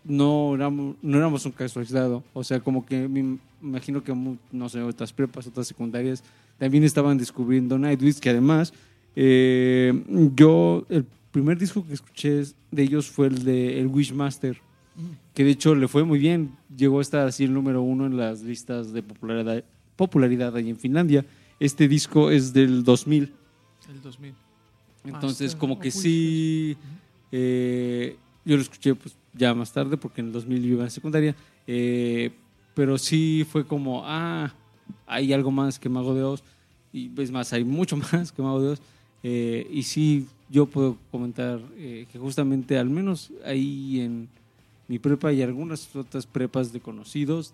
no 0.04 0.54
éramos, 0.54 0.94
no 1.02 1.18
éramos 1.18 1.44
un 1.44 1.50
caso 1.50 1.80
aislado. 1.80 2.22
O 2.32 2.44
sea, 2.44 2.60
como 2.60 2.86
que 2.86 3.08
me 3.08 3.36
imagino 3.60 4.04
que, 4.04 4.14
no 4.52 4.68
sé, 4.68 4.80
otras 4.80 5.12
prepas, 5.12 5.48
otras 5.48 5.66
secundarias 5.66 6.22
también 6.56 6.84
estaban 6.84 7.18
descubriendo 7.18 7.76
Nightwish, 7.76 8.20
que 8.20 8.30
además 8.30 8.72
eh, 9.16 9.92
yo, 10.36 10.86
el 10.88 11.04
primer 11.32 11.58
disco 11.58 11.84
que 11.84 11.94
escuché 11.94 12.44
de 12.70 12.82
ellos 12.84 13.10
fue 13.10 13.26
el 13.26 13.42
de 13.42 13.80
El 13.80 13.88
Wishmaster, 13.88 14.60
que 15.34 15.42
de 15.42 15.50
hecho 15.50 15.74
le 15.74 15.88
fue 15.88 16.04
muy 16.04 16.20
bien. 16.20 16.52
Llegó 16.76 17.00
a 17.00 17.02
estar 17.02 17.26
así 17.26 17.42
el 17.42 17.52
número 17.52 17.82
uno 17.82 18.06
en 18.06 18.16
las 18.16 18.42
listas 18.42 18.92
de 18.92 19.02
popularidad, 19.02 19.64
popularidad 19.96 20.54
ahí 20.54 20.70
en 20.70 20.76
Finlandia. 20.76 21.26
Este 21.58 21.88
disco 21.88 22.30
es 22.30 22.52
del 22.52 22.84
2000. 22.84 23.32
El 23.88 24.00
2000. 24.00 24.32
Entonces, 25.06 25.40
Master 25.40 25.58
como 25.58 25.80
que 25.80 25.90
sí, 25.90 26.76
eh, 27.32 28.16
yo 28.48 28.56
lo 28.56 28.62
escuché 28.62 28.94
pues 28.94 29.14
ya 29.34 29.52
más 29.52 29.70
tarde, 29.70 29.98
porque 29.98 30.22
en 30.22 30.28
el 30.28 30.32
2000 30.32 30.62
yo 30.62 30.68
iba 30.72 30.84
en 30.84 30.90
secundaria, 30.90 31.36
eh, 31.66 32.30
pero 32.74 32.96
sí 32.96 33.46
fue 33.52 33.66
como, 33.66 34.02
ah, 34.06 34.54
hay 35.06 35.34
algo 35.34 35.50
más 35.50 35.78
que 35.78 35.90
Mago 35.90 36.14
de 36.14 36.22
Oz, 36.22 36.42
y 36.90 37.10
es 37.20 37.30
más, 37.30 37.52
hay 37.52 37.62
mucho 37.62 37.96
más 38.12 38.32
que 38.32 38.40
Mago 38.40 38.62
de 38.62 38.68
Oz, 38.70 38.80
eh, 39.22 39.68
y 39.70 39.82
sí, 39.82 40.26
yo 40.48 40.64
puedo 40.64 40.96
comentar 41.10 41.60
eh, 41.76 42.06
que 42.10 42.18
justamente, 42.18 42.78
al 42.78 42.88
menos 42.88 43.30
ahí 43.44 44.00
en 44.00 44.30
mi 44.88 44.98
prepa 44.98 45.30
y 45.30 45.42
algunas 45.42 45.94
otras 45.94 46.24
prepas 46.24 46.72
de 46.72 46.80
conocidos, 46.80 47.52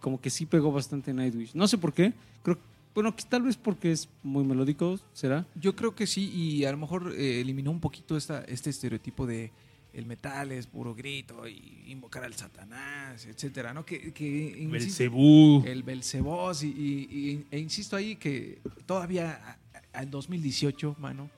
como 0.00 0.20
que 0.20 0.30
sí 0.30 0.46
pegó 0.46 0.70
bastante 0.70 1.12
Nightwish. 1.12 1.54
No 1.54 1.66
sé 1.66 1.76
por 1.76 1.92
qué, 1.92 2.12
creo 2.44 2.56
bueno, 2.94 3.16
que 3.16 3.24
tal 3.24 3.42
vez 3.42 3.56
porque 3.56 3.90
es 3.90 4.08
muy 4.22 4.44
melódico, 4.44 5.00
¿será? 5.12 5.44
Yo 5.56 5.74
creo 5.74 5.96
que 5.96 6.06
sí, 6.06 6.30
y 6.32 6.64
a 6.64 6.70
lo 6.70 6.78
mejor 6.78 7.12
eliminó 7.18 7.72
un 7.72 7.80
poquito 7.80 8.16
esta, 8.16 8.44
este 8.44 8.70
estereotipo 8.70 9.26
de 9.26 9.50
el 9.96 10.06
metal 10.06 10.52
es 10.52 10.66
puro 10.66 10.94
grito 10.94 11.48
y 11.48 11.84
invocar 11.86 12.22
al 12.24 12.34
Satanás, 12.34 13.24
etcétera, 13.26 13.72
¿no? 13.72 13.84
Que, 13.84 14.12
que 14.12 14.26
insisto, 14.58 14.70
Belcebú. 14.70 15.62
el 15.66 15.82
Belcebos 15.82 16.62
y, 16.62 16.68
y- 16.68 17.08
y- 17.30 17.46
e 17.50 17.58
insisto 17.58 17.96
ahí 17.96 18.16
que 18.16 18.60
todavía 18.84 19.58
en 19.94 20.10
2018, 20.10 20.96
mano, 20.98 21.30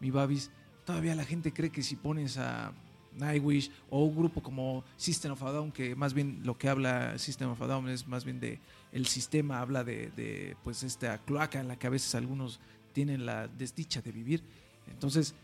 mi 0.00 0.10
Babis, 0.10 0.50
todavía 0.84 1.14
la 1.14 1.24
gente 1.24 1.52
cree 1.52 1.70
que 1.70 1.82
si 1.82 1.94
pones 1.96 2.36
a 2.36 2.72
Nightwish 3.16 3.70
o 3.90 4.04
un 4.04 4.16
grupo 4.16 4.42
como 4.42 4.84
System 4.96 5.32
of 5.32 5.42
a 5.42 5.52
Down, 5.52 5.70
que 5.72 5.94
más 5.94 6.12
bien 6.14 6.40
lo 6.42 6.58
que 6.58 6.68
habla 6.68 7.18
System 7.18 7.50
of 7.50 7.62
a 7.62 7.66
Down 7.66 7.88
es 7.88 8.06
más 8.08 8.24
bien 8.24 8.40
de 8.40 8.58
el 8.92 9.06
sistema, 9.06 9.60
habla 9.60 9.84
de, 9.84 10.10
de, 10.16 10.56
pues 10.64 10.82
esta 10.82 11.18
cloaca 11.18 11.60
en 11.60 11.68
la 11.68 11.78
que 11.78 11.86
a 11.86 11.90
veces 11.90 12.14
algunos 12.16 12.58
tienen 12.92 13.24
la 13.24 13.46
desdicha 13.46 14.00
de 14.02 14.10
vivir. 14.10 14.42
Entonces, 14.90 15.34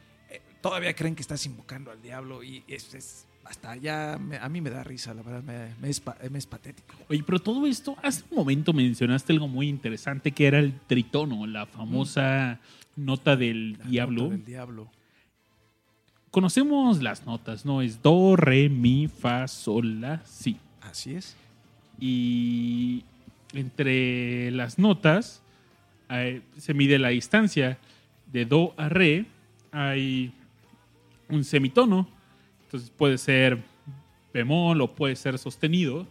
todavía 0.68 0.94
creen 0.94 1.14
que 1.14 1.22
estás 1.22 1.44
invocando 1.46 1.90
al 1.90 2.00
diablo 2.02 2.42
y 2.42 2.62
es, 2.68 2.94
es- 2.94 3.26
hasta 3.44 3.76
ya 3.76 4.18
me- 4.20 4.38
a 4.38 4.48
mí 4.48 4.60
me 4.60 4.70
da 4.70 4.82
risa, 4.82 5.14
la 5.14 5.22
verdad, 5.22 5.42
me, 5.42 5.74
me 5.80 5.88
es, 5.88 6.00
pa- 6.00 6.16
me 6.30 6.38
es 6.38 6.46
patético. 6.46 6.94
Oye, 7.08 7.22
pero 7.24 7.38
todo 7.38 7.64
esto, 7.66 7.96
hace 8.02 8.24
un 8.30 8.38
momento 8.38 8.72
mencionaste 8.72 9.32
algo 9.32 9.46
muy 9.46 9.68
interesante 9.68 10.32
que 10.32 10.46
era 10.48 10.58
el 10.58 10.72
tritono, 10.88 11.46
la 11.46 11.66
famosa 11.66 12.58
nota 12.96 13.36
del 13.36 13.78
La 13.78 13.84
diablo. 13.84 14.22
nota 14.24 14.34
del 14.36 14.44
diablo. 14.44 14.88
Conocemos 16.30 17.02
las 17.02 17.24
notas, 17.24 17.64
¿no? 17.64 17.80
Es 17.82 18.02
do, 18.02 18.36
re, 18.36 18.68
mi, 18.68 19.08
fa, 19.08 19.48
sol, 19.48 20.00
la, 20.00 20.22
si. 20.26 20.56
Así 20.82 21.14
es. 21.14 21.36
Y 21.98 23.04
entre 23.54 24.50
las 24.50 24.78
notas 24.78 25.40
eh, 26.10 26.42
se 26.58 26.74
mide 26.74 26.98
la 26.98 27.08
distancia 27.08 27.78
de 28.32 28.44
do 28.44 28.74
a 28.76 28.88
re. 28.90 29.24
Hay 29.72 30.32
un 31.28 31.44
semitono. 31.44 32.08
Entonces 32.64 32.90
puede 32.90 33.18
ser 33.18 33.58
bemol 34.32 34.80
o 34.80 34.94
puede 34.94 35.16
ser 35.16 35.38
sostenido. 35.38 36.06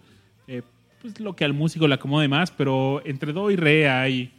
eh, 0.47 0.61
pues 1.01 1.19
lo 1.19 1.35
que 1.35 1.43
al 1.45 1.53
músico 1.53 1.87
le 1.87 1.93
acomode 1.95 2.27
más, 2.27 2.49
pero 2.51 3.01
entre 3.05 3.31
do 3.33 3.49
y 3.51 3.55
re 3.55 3.87
hay. 3.89 4.31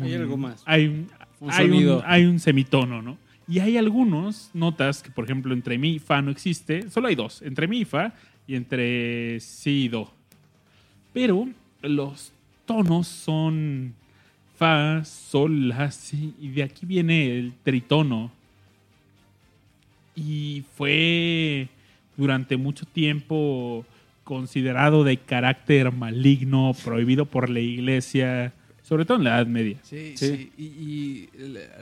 Hay 0.00 0.14
algo 0.14 0.36
más. 0.36 0.62
Hay 0.66 0.86
un, 0.86 1.08
Un 1.40 1.50
hay 1.52 1.66
un- 1.70 2.02
hay 2.06 2.24
un 2.24 2.38
semitono, 2.38 3.00
¿no? 3.02 3.16
Y 3.48 3.60
hay 3.60 3.76
algunos 3.78 4.50
notas 4.54 5.02
que, 5.02 5.10
por 5.10 5.24
ejemplo, 5.24 5.54
entre 5.54 5.78
mi 5.78 5.94
y 5.94 5.98
fa 5.98 6.20
no 6.20 6.30
existe. 6.30 6.90
Solo 6.90 7.08
hay 7.08 7.14
dos. 7.14 7.40
Entre 7.42 7.66
mi 7.66 7.80
y 7.80 7.84
fa 7.84 8.12
y 8.46 8.54
entre 8.56 9.40
si 9.40 9.84
y 9.84 9.88
do. 9.88 10.12
Pero 11.12 11.48
los 11.82 12.32
tonos 12.66 13.06
son 13.08 13.94
fa, 14.56 15.04
sol, 15.04 15.68
la, 15.68 15.90
si. 15.90 16.34
Y 16.40 16.48
de 16.50 16.62
aquí 16.62 16.84
viene 16.86 17.38
el 17.38 17.54
tritono. 17.62 18.30
Y 20.18 20.64
fue 20.76 21.68
durante 22.16 22.56
mucho 22.56 22.86
tiempo 22.86 23.84
considerado 24.24 25.04
de 25.04 25.18
carácter 25.18 25.92
maligno, 25.92 26.72
prohibido 26.84 27.26
por 27.26 27.48
la 27.48 27.60
iglesia, 27.60 28.52
sobre 28.82 29.04
todo 29.04 29.18
en 29.18 29.24
la 29.24 29.36
Edad 29.36 29.46
Media. 29.46 29.78
Sí, 29.82 30.14
Sí. 30.16 30.50
sí. 30.56 30.62
Y, 30.62 31.28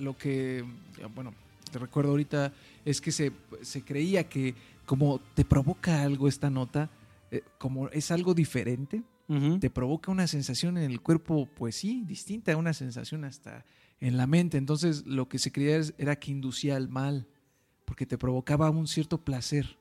lo 0.00 0.16
que, 0.16 0.64
bueno, 1.14 1.32
te 1.72 1.78
recuerdo 1.78 2.10
ahorita 2.10 2.52
es 2.84 3.00
que 3.00 3.10
se, 3.10 3.32
se 3.62 3.82
creía 3.82 4.28
que 4.28 4.54
como 4.84 5.20
te 5.34 5.44
provoca 5.44 6.02
algo 6.02 6.28
esta 6.28 6.50
nota, 6.50 6.90
eh, 7.30 7.42
como 7.58 7.88
es 7.88 8.10
algo 8.10 8.34
diferente, 8.34 9.02
te 9.58 9.70
provoca 9.70 10.12
una 10.12 10.28
sensación 10.28 10.78
en 10.78 10.88
el 10.88 11.00
cuerpo, 11.00 11.48
pues 11.56 11.74
sí, 11.74 12.04
distinta, 12.06 12.56
una 12.56 12.72
sensación 12.72 13.24
hasta 13.24 13.64
en 14.00 14.16
la 14.16 14.28
mente. 14.28 14.56
Entonces 14.56 15.04
lo 15.04 15.28
que 15.28 15.40
se 15.40 15.50
creía 15.50 15.80
era 15.98 16.14
que 16.14 16.30
inducía 16.30 16.76
al 16.76 16.88
mal, 16.88 17.26
porque 17.86 18.04
te 18.04 18.18
provocaba 18.18 18.68
un 18.68 18.86
cierto 18.86 19.16
placer 19.18 19.78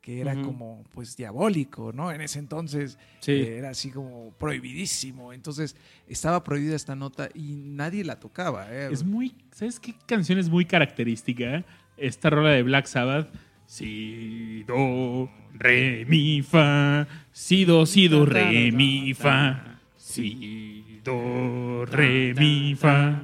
que 0.00 0.20
era 0.20 0.34
como 0.42 0.84
pues 0.92 1.16
diabólico, 1.16 1.92
¿no? 1.92 2.10
En 2.10 2.20
ese 2.22 2.40
entonces 2.40 2.98
Sí. 3.20 3.30
eh, 3.32 3.58
era 3.58 3.70
así 3.70 3.90
como 3.90 4.32
prohibidísimo. 4.32 5.32
Entonces 5.32 5.76
estaba 6.08 6.42
prohibida 6.42 6.74
esta 6.74 6.96
nota 6.96 7.28
y 7.34 7.54
nadie 7.54 8.04
la 8.04 8.18
tocaba. 8.18 8.66
¿eh? 8.72 8.88
Es 8.90 9.04
muy. 9.04 9.32
¿Sabes 9.52 9.78
qué 9.78 9.94
canción 10.06 10.38
es 10.40 10.48
muy 10.48 10.64
característica? 10.64 11.64
Esta 11.96 12.30
rola 12.30 12.50
de 12.50 12.62
Black 12.64 12.86
Sabbath. 12.86 13.28
Si, 13.66 14.64
do, 14.64 15.30
re, 15.54 16.04
mi, 16.06 16.42
fa. 16.42 17.06
Si, 17.30 17.64
do, 17.64 17.86
si, 17.86 18.08
do, 18.08 18.26
re, 18.26 18.72
mi, 18.72 19.14
fa. 19.14 19.78
Si, 19.96 21.00
do, 21.04 21.86
re, 21.86 22.34
mi, 22.34 22.74
fa. 22.74 23.22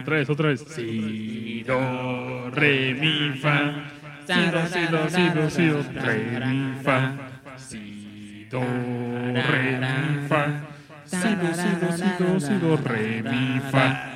Otra 0.00 0.16
vez, 0.16 0.28
otra 0.28 0.48
vez. 0.48 0.60
Si, 0.68 1.62
do, 1.64 2.50
re, 2.50 2.94
mi, 2.94 3.38
fa. 3.38 3.88
Si, 4.26 4.50
do, 4.50 4.66
si, 4.66 4.86
do, 4.90 5.08
si, 5.08 5.28
do, 5.30 5.48
si, 5.50 5.66
do, 5.68 5.82
re, 6.02 6.40
mi, 6.46 6.82
fa. 6.82 7.16
Si, 7.58 8.48
do, 8.50 8.60
re, 8.60 9.78
mi, 9.78 10.26
fa. 10.26 10.66
Si, 11.04 11.16
do, 11.16 11.54
si, 11.54 11.68
do, 11.80 11.92
si, 11.96 12.04
do, 12.18 12.40
si, 12.40 12.54
do, 12.58 12.76
re, 12.76 13.22
mi, 13.22 13.60
fa. 13.70 14.12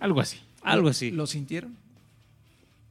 Algo 0.00 0.20
así. 0.20 0.40
Algo 0.62 0.88
así. 0.88 1.12
¿Lo 1.12 1.28
sintieron? 1.28 1.76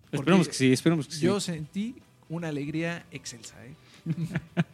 Esperemos 0.09 0.47
que 0.47 0.53
sí, 0.53 0.71
esperemos 0.71 1.07
que 1.07 1.15
sí. 1.15 1.21
Yo 1.25 1.41
sentí 1.41 1.95
una 2.29 2.47
alegría 2.47 3.03
excelsa. 3.11 3.55
¿eh? 3.65 3.75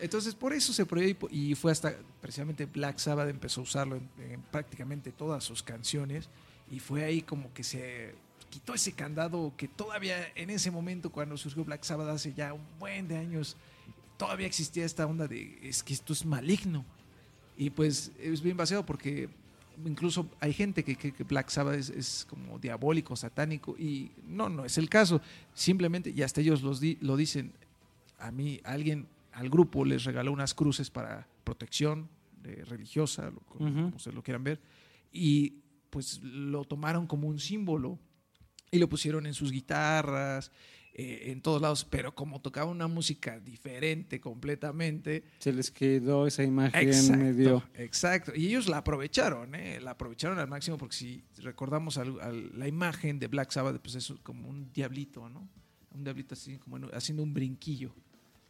Entonces, 0.00 0.34
por 0.34 0.52
eso 0.52 0.72
se 0.72 0.84
prohibió 0.86 1.28
y 1.30 1.54
fue 1.54 1.70
hasta 1.72 1.94
precisamente 2.20 2.66
Black 2.66 2.98
Sabbath 2.98 3.28
empezó 3.28 3.60
a 3.60 3.64
usarlo 3.64 3.96
en, 3.96 4.08
en 4.30 4.42
prácticamente 4.42 5.12
todas 5.12 5.44
sus 5.44 5.62
canciones 5.62 6.28
y 6.70 6.80
fue 6.80 7.04
ahí 7.04 7.22
como 7.22 7.52
que 7.54 7.62
se 7.62 8.14
quitó 8.50 8.74
ese 8.74 8.92
candado 8.92 9.52
que 9.56 9.68
todavía 9.68 10.16
en 10.34 10.50
ese 10.50 10.70
momento 10.70 11.10
cuando 11.10 11.36
surgió 11.36 11.64
Black 11.64 11.84
Sabbath 11.84 12.08
hace 12.08 12.34
ya 12.34 12.52
un 12.52 12.62
buen 12.78 13.06
de 13.08 13.16
años 13.18 13.56
todavía 14.16 14.46
existía 14.46 14.84
esta 14.84 15.06
onda 15.06 15.26
de 15.28 15.58
es 15.62 15.82
que 15.82 15.92
esto 15.92 16.12
es 16.12 16.24
maligno 16.24 16.84
y 17.56 17.70
pues 17.70 18.10
es 18.18 18.40
bien 18.42 18.56
vaciado 18.56 18.84
porque 18.84 19.28
incluso 19.84 20.28
hay 20.40 20.52
gente 20.52 20.82
que 20.84 20.96
cree 20.96 21.12
que 21.12 21.24
Black 21.24 21.50
Sabbath 21.50 21.74
es, 21.78 21.90
es 21.90 22.26
como 22.30 22.58
diabólico, 22.60 23.16
satánico, 23.16 23.76
y 23.76 24.10
no, 24.28 24.48
no 24.48 24.64
es 24.64 24.78
el 24.78 24.88
caso. 24.88 25.20
Simplemente, 25.52 26.10
y 26.10 26.22
hasta 26.22 26.40
ellos 26.40 26.62
los 26.62 26.78
di- 26.78 26.96
lo 27.00 27.16
dicen, 27.16 27.52
a 28.20 28.30
mí, 28.30 28.60
alguien, 28.62 29.08
al 29.34 29.50
grupo 29.50 29.84
les 29.84 30.04
regaló 30.04 30.32
unas 30.32 30.54
cruces 30.54 30.90
para 30.90 31.26
protección 31.44 32.08
religiosa, 32.66 33.30
lo- 33.30 33.40
como, 33.40 33.98
se 33.98 34.12
lo 34.12 34.22
quieran 34.22 34.44
ver, 34.44 34.60
y 35.10 35.62
pues 35.90 36.20
lo 36.22 36.64
tomaron 36.64 37.06
como 37.06 37.28
un 37.28 37.38
símbolo 37.38 37.98
y 38.70 38.78
lo 38.78 38.88
pusieron 38.88 39.26
en 39.26 39.32
sus 39.34 39.50
guitarras, 39.50 40.50
eh, 40.92 41.32
en 41.32 41.40
todos 41.40 41.62
lados, 41.62 41.84
pero 41.84 42.14
como 42.14 42.40
tocaba 42.40 42.70
una 42.70 42.86
música 42.86 43.40
diferente 43.40 44.20
completamente, 44.20 45.24
Se 45.38 45.52
les 45.52 45.70
quedó 45.70 46.26
esa 46.26 46.42
imagen 46.44 46.88
Exacto, 46.88 47.16
medio. 47.24 47.62
exacto. 47.74 48.32
Y 48.34 48.46
ellos 48.48 48.68
la 48.68 48.78
aprovecharon, 48.78 49.54
¿eh? 49.54 49.80
La 49.80 49.92
aprovecharon 49.92 50.38
al 50.38 50.48
máximo 50.48 50.76
porque 50.76 50.94
si 50.96 51.24
recordamos 51.38 51.96
al- 51.98 52.20
al- 52.20 52.58
la 52.58 52.68
imagen 52.68 53.18
de 53.18 53.26
Black 53.28 53.50
Sabbath, 53.52 53.80
pues 53.80 53.94
es 53.96 54.12
como 54.22 54.48
un 54.48 54.72
diablito, 54.72 55.28
¿no? 55.28 55.48
Un 55.92 56.04
diablito 56.04 56.34
así 56.34 56.58
como 56.58 56.76
en- 56.76 56.94
haciendo 56.94 57.22
un 57.22 57.32
brinquillo, 57.34 57.94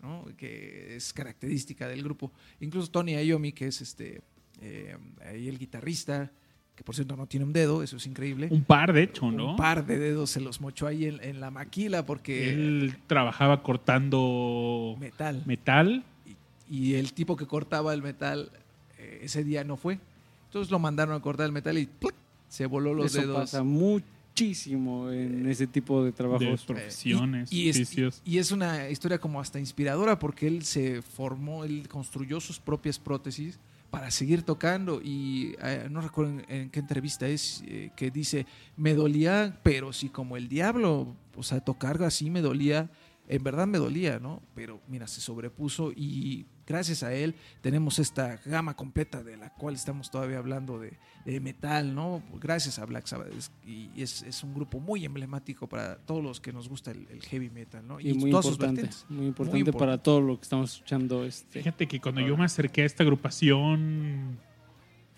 ¿no? 0.05 0.24
Que 0.36 0.94
es 0.96 1.12
característica 1.12 1.88
del 1.88 2.02
grupo. 2.02 2.30
Incluso 2.61 2.90
Tony 2.90 3.14
Iommi, 3.16 3.52
que 3.52 3.66
es 3.68 3.80
este, 3.80 4.20
eh, 4.61 4.96
ahí 5.26 5.48
el 5.48 5.59
guitarrista, 5.59 6.30
que 6.76 6.84
por 6.84 6.94
cierto 6.94 7.16
no 7.16 7.26
tiene 7.26 7.46
un 7.46 7.52
dedo, 7.52 7.82
eso 7.82 7.96
es 7.96 8.07
increíble. 8.07 8.48
Un 8.50 8.64
par, 8.64 8.92
de 8.92 9.05
hecho, 9.05 9.30
¿no? 9.30 9.52
Un 9.52 9.57
par 9.57 9.86
de 9.86 9.98
dedos 9.98 10.30
se 10.30 10.40
los 10.40 10.61
mochó 10.61 10.86
ahí 10.86 11.07
en, 11.07 11.22
en 11.22 11.40
la 11.40 11.50
maquila 11.50 12.05
porque 12.05 12.50
Él 12.52 12.96
trabajaba 13.07 13.62
cortando 13.62 14.96
metal. 14.98 15.42
metal. 15.46 16.05
y 16.68 16.94
el 16.94 17.12
tipo 17.12 17.36
que 17.36 17.46
cortaba 17.46 17.94
el 17.94 18.02
metal 18.02 18.50
eh, 18.98 19.20
ese 19.22 19.44
día 19.44 19.64
no 19.64 19.76
fue. 19.76 19.98
Entonces 20.46 20.70
lo 20.70 20.78
mandaron 20.78 21.14
a 21.14 21.20
cortar 21.20 21.46
el 21.46 21.52
metal 21.52 21.78
y 21.78 21.86
¡pluc! 21.86 22.14
se 22.48 22.66
voló 22.66 22.94
los 22.94 23.07
Eso 23.07 23.20
dedos. 23.22 23.36
pasa 23.36 23.62
muchísimo 24.35 25.12
en 25.12 25.47
ese 25.47 25.68
tipo 25.68 26.01
de 26.01 26.07
de 26.07 26.12
trabajos. 26.12 26.64
profesiones, 26.64 27.53
y, 27.53 27.62
y 27.62 27.68
es, 27.68 27.76
oficios. 27.76 28.22
y 28.24 28.39
es 28.39 28.51
una 28.51 28.91
historia 28.91 29.18
como 29.18 29.41
hasta 29.41 29.61
inspiradora 29.61 30.18
porque 30.18 30.49
él 30.49 30.64
se 30.64 31.03
formó, 31.03 31.64
él 31.64 31.87
construyó 31.89 32.41
sus 32.41 32.59
propias 32.59 32.99
prótesis 32.99 33.61
para 33.91 34.11
seguir 34.11 34.43
tocando 34.43 35.01
y 35.01 35.55
eh, 35.62 35.87
no 35.89 36.01
recuerdo 36.01 36.32
en, 36.32 36.45
en 36.49 36.70
qué 36.70 36.80
entrevista 36.80 37.28
es 37.28 37.62
eh, 37.68 37.93
que 37.95 38.11
dice 38.11 38.45
me 38.76 38.93
dolía 38.93 39.61
pero 39.62 39.93
sí 39.93 40.09
como 40.09 40.37
el 40.37 40.49
diablo 40.49 41.14
o 41.37 41.43
sea 41.45 41.61
tocar 41.61 42.03
así 42.03 42.28
me 42.28 42.41
dolía 42.41 42.91
en 43.28 43.45
verdad 43.45 43.68
me 43.68 43.78
dolía 43.78 44.18
no 44.18 44.43
pero 44.57 44.80
mira 44.89 45.07
se 45.07 45.20
sobrepuso 45.20 45.93
y 45.93 46.45
gracias 46.66 47.02
a 47.02 47.12
él 47.12 47.34
tenemos 47.60 47.98
esta 47.98 48.40
gama 48.46 48.74
completa 48.74 49.22
de 49.22 49.36
la 49.36 49.50
cual 49.50 49.74
estamos 49.74 50.10
todavía 50.10 50.38
hablando 50.38 50.78
de, 50.78 50.98
de 51.24 51.40
metal 51.40 51.94
no 51.94 52.22
gracias 52.40 52.78
a 52.78 52.86
Black 52.86 53.06
Sabbath 53.06 53.32
Es- 53.36 53.52
y 53.66 53.90
es, 54.00 54.22
es 54.22 54.42
un 54.42 54.54
grupo 54.54 54.80
muy 54.80 55.04
emblemático 55.04 55.68
para 55.68 55.96
todos 55.98 56.22
los 56.22 56.40
que 56.40 56.52
nos 56.52 56.68
gusta 56.68 56.90
el, 56.92 57.06
el 57.10 57.22
heavy 57.22 57.50
metal 57.50 57.86
no 57.86 58.00
y 58.00 58.14
muy 58.14 58.30
todas 58.30 58.46
sus 58.46 58.54
importante, 58.54 58.88
muy 59.08 59.26
importante 59.26 59.58
importante. 59.58 59.78
para 59.78 59.98
todo 60.02 60.20
lo 60.20 60.36
que 60.36 60.42
estamos 60.42 60.74
escuchando. 60.74 61.24
Este. 61.24 61.58
Fíjate 61.60 61.86
que 61.86 62.00
cuando 62.00 62.20
yo 62.20 62.36
me 62.36 62.44
acerqué 62.44 62.82
a 62.82 62.86
esta 62.86 63.02
agrupación 63.02 64.38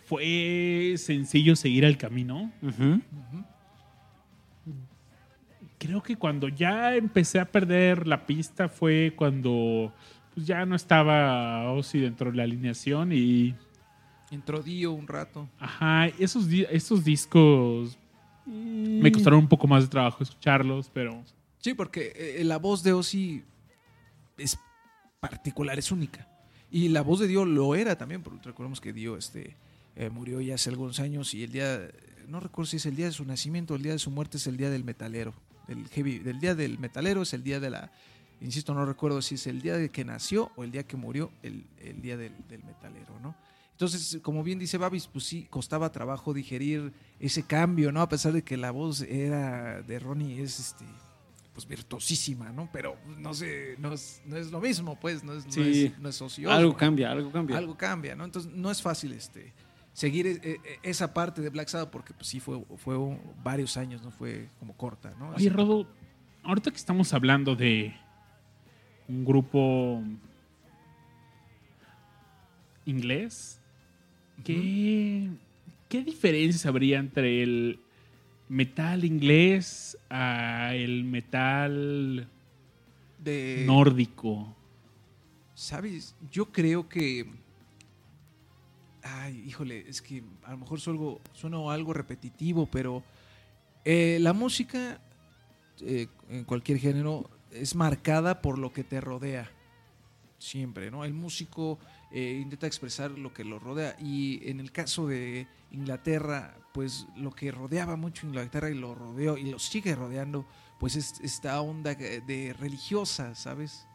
fue 0.06 0.94
sencillo 0.98 1.56
seguir 1.56 1.84
el 1.84 1.96
camino. 1.98 2.52
Creo 5.78 6.02
que 6.02 6.16
cuando 6.16 6.48
ya 6.48 6.94
empecé 6.96 7.38
a 7.38 7.44
perder 7.44 8.06
la 8.06 8.24
pista 8.24 8.68
fue 8.68 9.12
cuando 9.14 9.92
pues, 10.36 10.46
ya 10.46 10.64
no 10.64 10.76
estaba 10.76 11.72
Ozzy 11.72 11.98
dentro 11.98 12.30
de 12.30 12.36
la 12.36 12.44
alineación 12.44 13.12
y 13.12 13.56
entró 14.30 14.62
Dio 14.62 14.92
un 14.92 15.08
rato 15.08 15.48
ajá, 15.58 16.06
esos, 16.18 16.46
esos 16.70 17.02
discos 17.02 17.98
me 18.46 19.10
costaron 19.10 19.40
un 19.40 19.48
poco 19.48 19.66
más 19.66 19.82
de 19.82 19.88
trabajo 19.88 20.22
escucharlos, 20.22 20.88
pero 20.94 21.24
Sí, 21.66 21.74
porque 21.74 22.12
eh, 22.14 22.44
la 22.44 22.58
voz 22.58 22.84
de 22.84 22.92
Ozzy 22.92 23.42
es 24.38 24.56
particular, 25.18 25.76
es 25.76 25.90
única. 25.90 26.28
Y 26.70 26.90
la 26.90 27.02
voz 27.02 27.18
de 27.18 27.26
Dio 27.26 27.44
lo 27.44 27.74
era 27.74 27.98
también, 27.98 28.22
porque 28.22 28.38
recordemos 28.44 28.80
que 28.80 28.92
Dio 28.92 29.16
este, 29.16 29.56
eh, 29.96 30.08
murió 30.08 30.40
ya 30.40 30.54
hace 30.54 30.70
algunos 30.70 31.00
años 31.00 31.34
y 31.34 31.42
el 31.42 31.50
día, 31.50 31.88
no 32.28 32.38
recuerdo 32.38 32.70
si 32.70 32.76
es 32.76 32.86
el 32.86 32.94
día 32.94 33.06
de 33.06 33.12
su 33.12 33.24
nacimiento 33.24 33.74
o 33.74 33.76
el 33.76 33.82
día 33.82 33.90
de 33.90 33.98
su 33.98 34.12
muerte 34.12 34.36
es 34.36 34.46
el 34.46 34.56
día 34.56 34.70
del 34.70 34.84
metalero. 34.84 35.34
Del, 35.66 35.88
heavy, 35.88 36.20
del 36.20 36.38
día 36.38 36.54
del 36.54 36.78
metalero 36.78 37.22
es 37.22 37.34
el 37.34 37.42
día 37.42 37.58
de 37.58 37.70
la, 37.70 37.90
insisto, 38.40 38.74
no 38.74 38.84
recuerdo 38.86 39.22
si 39.22 39.36
es 39.36 39.46
el 39.46 39.62
día 39.62 39.76
de 39.76 39.90
que 39.90 40.04
nació 40.04 40.50
o 40.56 40.64
el 40.64 40.70
día 40.72 40.84
que 40.84 40.96
murió, 40.96 41.30
el, 41.42 41.64
el 41.80 42.00
día 42.02 42.16
del, 42.16 42.32
del 42.48 42.62
metalero, 42.64 43.18
¿no? 43.20 43.34
Entonces, 43.72 44.20
como 44.22 44.42
bien 44.42 44.58
dice 44.58 44.78
Babis, 44.78 45.06
pues 45.06 45.24
sí, 45.26 45.46
costaba 45.50 45.92
trabajo 45.92 46.32
digerir 46.32 46.92
ese 47.20 47.42
cambio, 47.42 47.92
¿no? 47.92 48.00
A 48.00 48.08
pesar 48.08 48.32
de 48.32 48.42
que 48.42 48.56
la 48.56 48.70
voz 48.70 49.02
era 49.02 49.82
de 49.82 49.98
Ronnie 49.98 50.40
es 50.42 50.58
este 50.60 50.84
pues 51.52 51.66
virtuosísima, 51.66 52.52
¿no? 52.52 52.68
Pero 52.72 52.96
no 53.18 53.32
sé, 53.32 53.76
no 53.78 53.92
es, 53.92 54.20
no 54.26 54.36
es 54.36 54.50
lo 54.50 54.60
mismo, 54.60 54.98
pues, 55.00 55.24
no 55.24 55.32
es, 55.34 55.46
no 55.46 55.52
Sí. 55.52 55.86
es, 55.86 55.98
no 55.98 56.08
es 56.10 56.20
Ozzy 56.20 56.42
Algo 56.44 56.54
Osbourne. 56.56 56.76
cambia, 56.78 57.10
algo 57.12 57.32
cambia. 57.32 57.56
Algo 57.56 57.76
cambia, 57.78 58.14
¿no? 58.14 58.24
Entonces 58.26 58.52
no 58.52 58.70
es 58.70 58.82
fácil 58.82 59.12
este 59.12 59.54
seguir 59.94 60.26
eh, 60.26 60.40
eh, 60.42 60.58
esa 60.82 61.14
parte 61.14 61.40
de 61.40 61.48
Black 61.48 61.68
Sabbath 61.68 61.88
porque 61.90 62.12
pues 62.12 62.26
sí 62.28 62.40
fue, 62.40 62.62
fue 62.76 62.94
varios 63.42 63.78
años, 63.78 64.02
no 64.02 64.10
fue 64.10 64.48
como 64.58 64.74
corta, 64.76 65.14
¿no? 65.18 65.30
Oye, 65.30 65.48
Rodo, 65.48 65.86
ahorita 66.44 66.70
que 66.70 66.76
estamos 66.76 67.14
hablando 67.14 67.56
de 67.56 67.94
un 69.08 69.24
grupo 69.24 70.02
inglés, 72.84 73.60
¿qué, 74.44 75.28
qué 75.88 76.02
diferencias 76.02 76.66
habría 76.66 76.98
entre 76.98 77.42
el 77.42 77.80
metal 78.48 79.04
inglés 79.04 79.98
a 80.08 80.74
el 80.74 81.04
metal 81.04 82.28
de 83.22 83.64
nórdico? 83.66 84.54
¿Sabes? 85.54 86.14
Yo 86.30 86.46
creo 86.52 86.88
que. 86.88 87.26
Ay, 89.02 89.44
híjole, 89.46 89.84
es 89.88 90.02
que 90.02 90.22
a 90.44 90.50
lo 90.50 90.58
mejor 90.58 90.80
sueno, 90.80 91.20
sueno 91.32 91.70
algo 91.70 91.92
repetitivo, 91.92 92.66
pero 92.66 93.04
eh, 93.84 94.18
la 94.20 94.32
música, 94.32 95.00
eh, 95.80 96.08
en 96.28 96.44
cualquier 96.44 96.78
género, 96.78 97.30
es 97.60 97.74
marcada 97.74 98.40
por 98.42 98.58
lo 98.58 98.72
que 98.72 98.84
te 98.84 99.00
rodea. 99.00 99.50
Siempre, 100.38 100.90
¿no? 100.90 101.04
El 101.04 101.14
músico 101.14 101.78
eh, 102.12 102.38
intenta 102.42 102.66
expresar 102.66 103.10
lo 103.12 103.32
que 103.32 103.42
lo 103.44 103.58
rodea. 103.58 103.96
Y 103.98 104.46
en 104.48 104.60
el 104.60 104.70
caso 104.70 105.06
de 105.06 105.46
Inglaterra, 105.70 106.56
pues 106.74 107.06
lo 107.16 107.32
que 107.32 107.50
rodeaba 107.50 107.96
mucho 107.96 108.26
Inglaterra 108.26 108.68
y 108.70 108.74
lo 108.74 108.94
rodeó 108.94 109.38
y 109.38 109.50
lo 109.50 109.58
sigue 109.58 109.94
rodeando, 109.94 110.46
pues 110.78 110.94
es 110.96 111.18
esta 111.20 111.60
onda 111.62 111.94
de 111.94 112.54
religiosa, 112.58 113.34
¿sabes? 113.34 113.86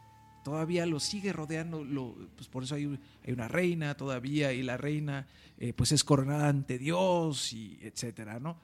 todavía 0.44 0.86
lo 0.86 0.98
sigue 0.98 1.32
rodeando, 1.32 1.86
pues 2.34 2.48
por 2.48 2.64
eso 2.64 2.74
hay, 2.74 2.86
un- 2.86 2.98
hay 3.24 3.32
una 3.32 3.46
reina 3.46 3.96
todavía 3.96 4.52
y 4.52 4.64
la 4.64 4.76
reina 4.76 5.28
eh, 5.56 5.72
pues 5.72 5.92
es 5.92 6.02
coronada 6.02 6.48
ante 6.48 6.78
Dios 6.78 7.52
y 7.52 7.78
etcétera, 7.80 8.40
¿no? 8.40 8.58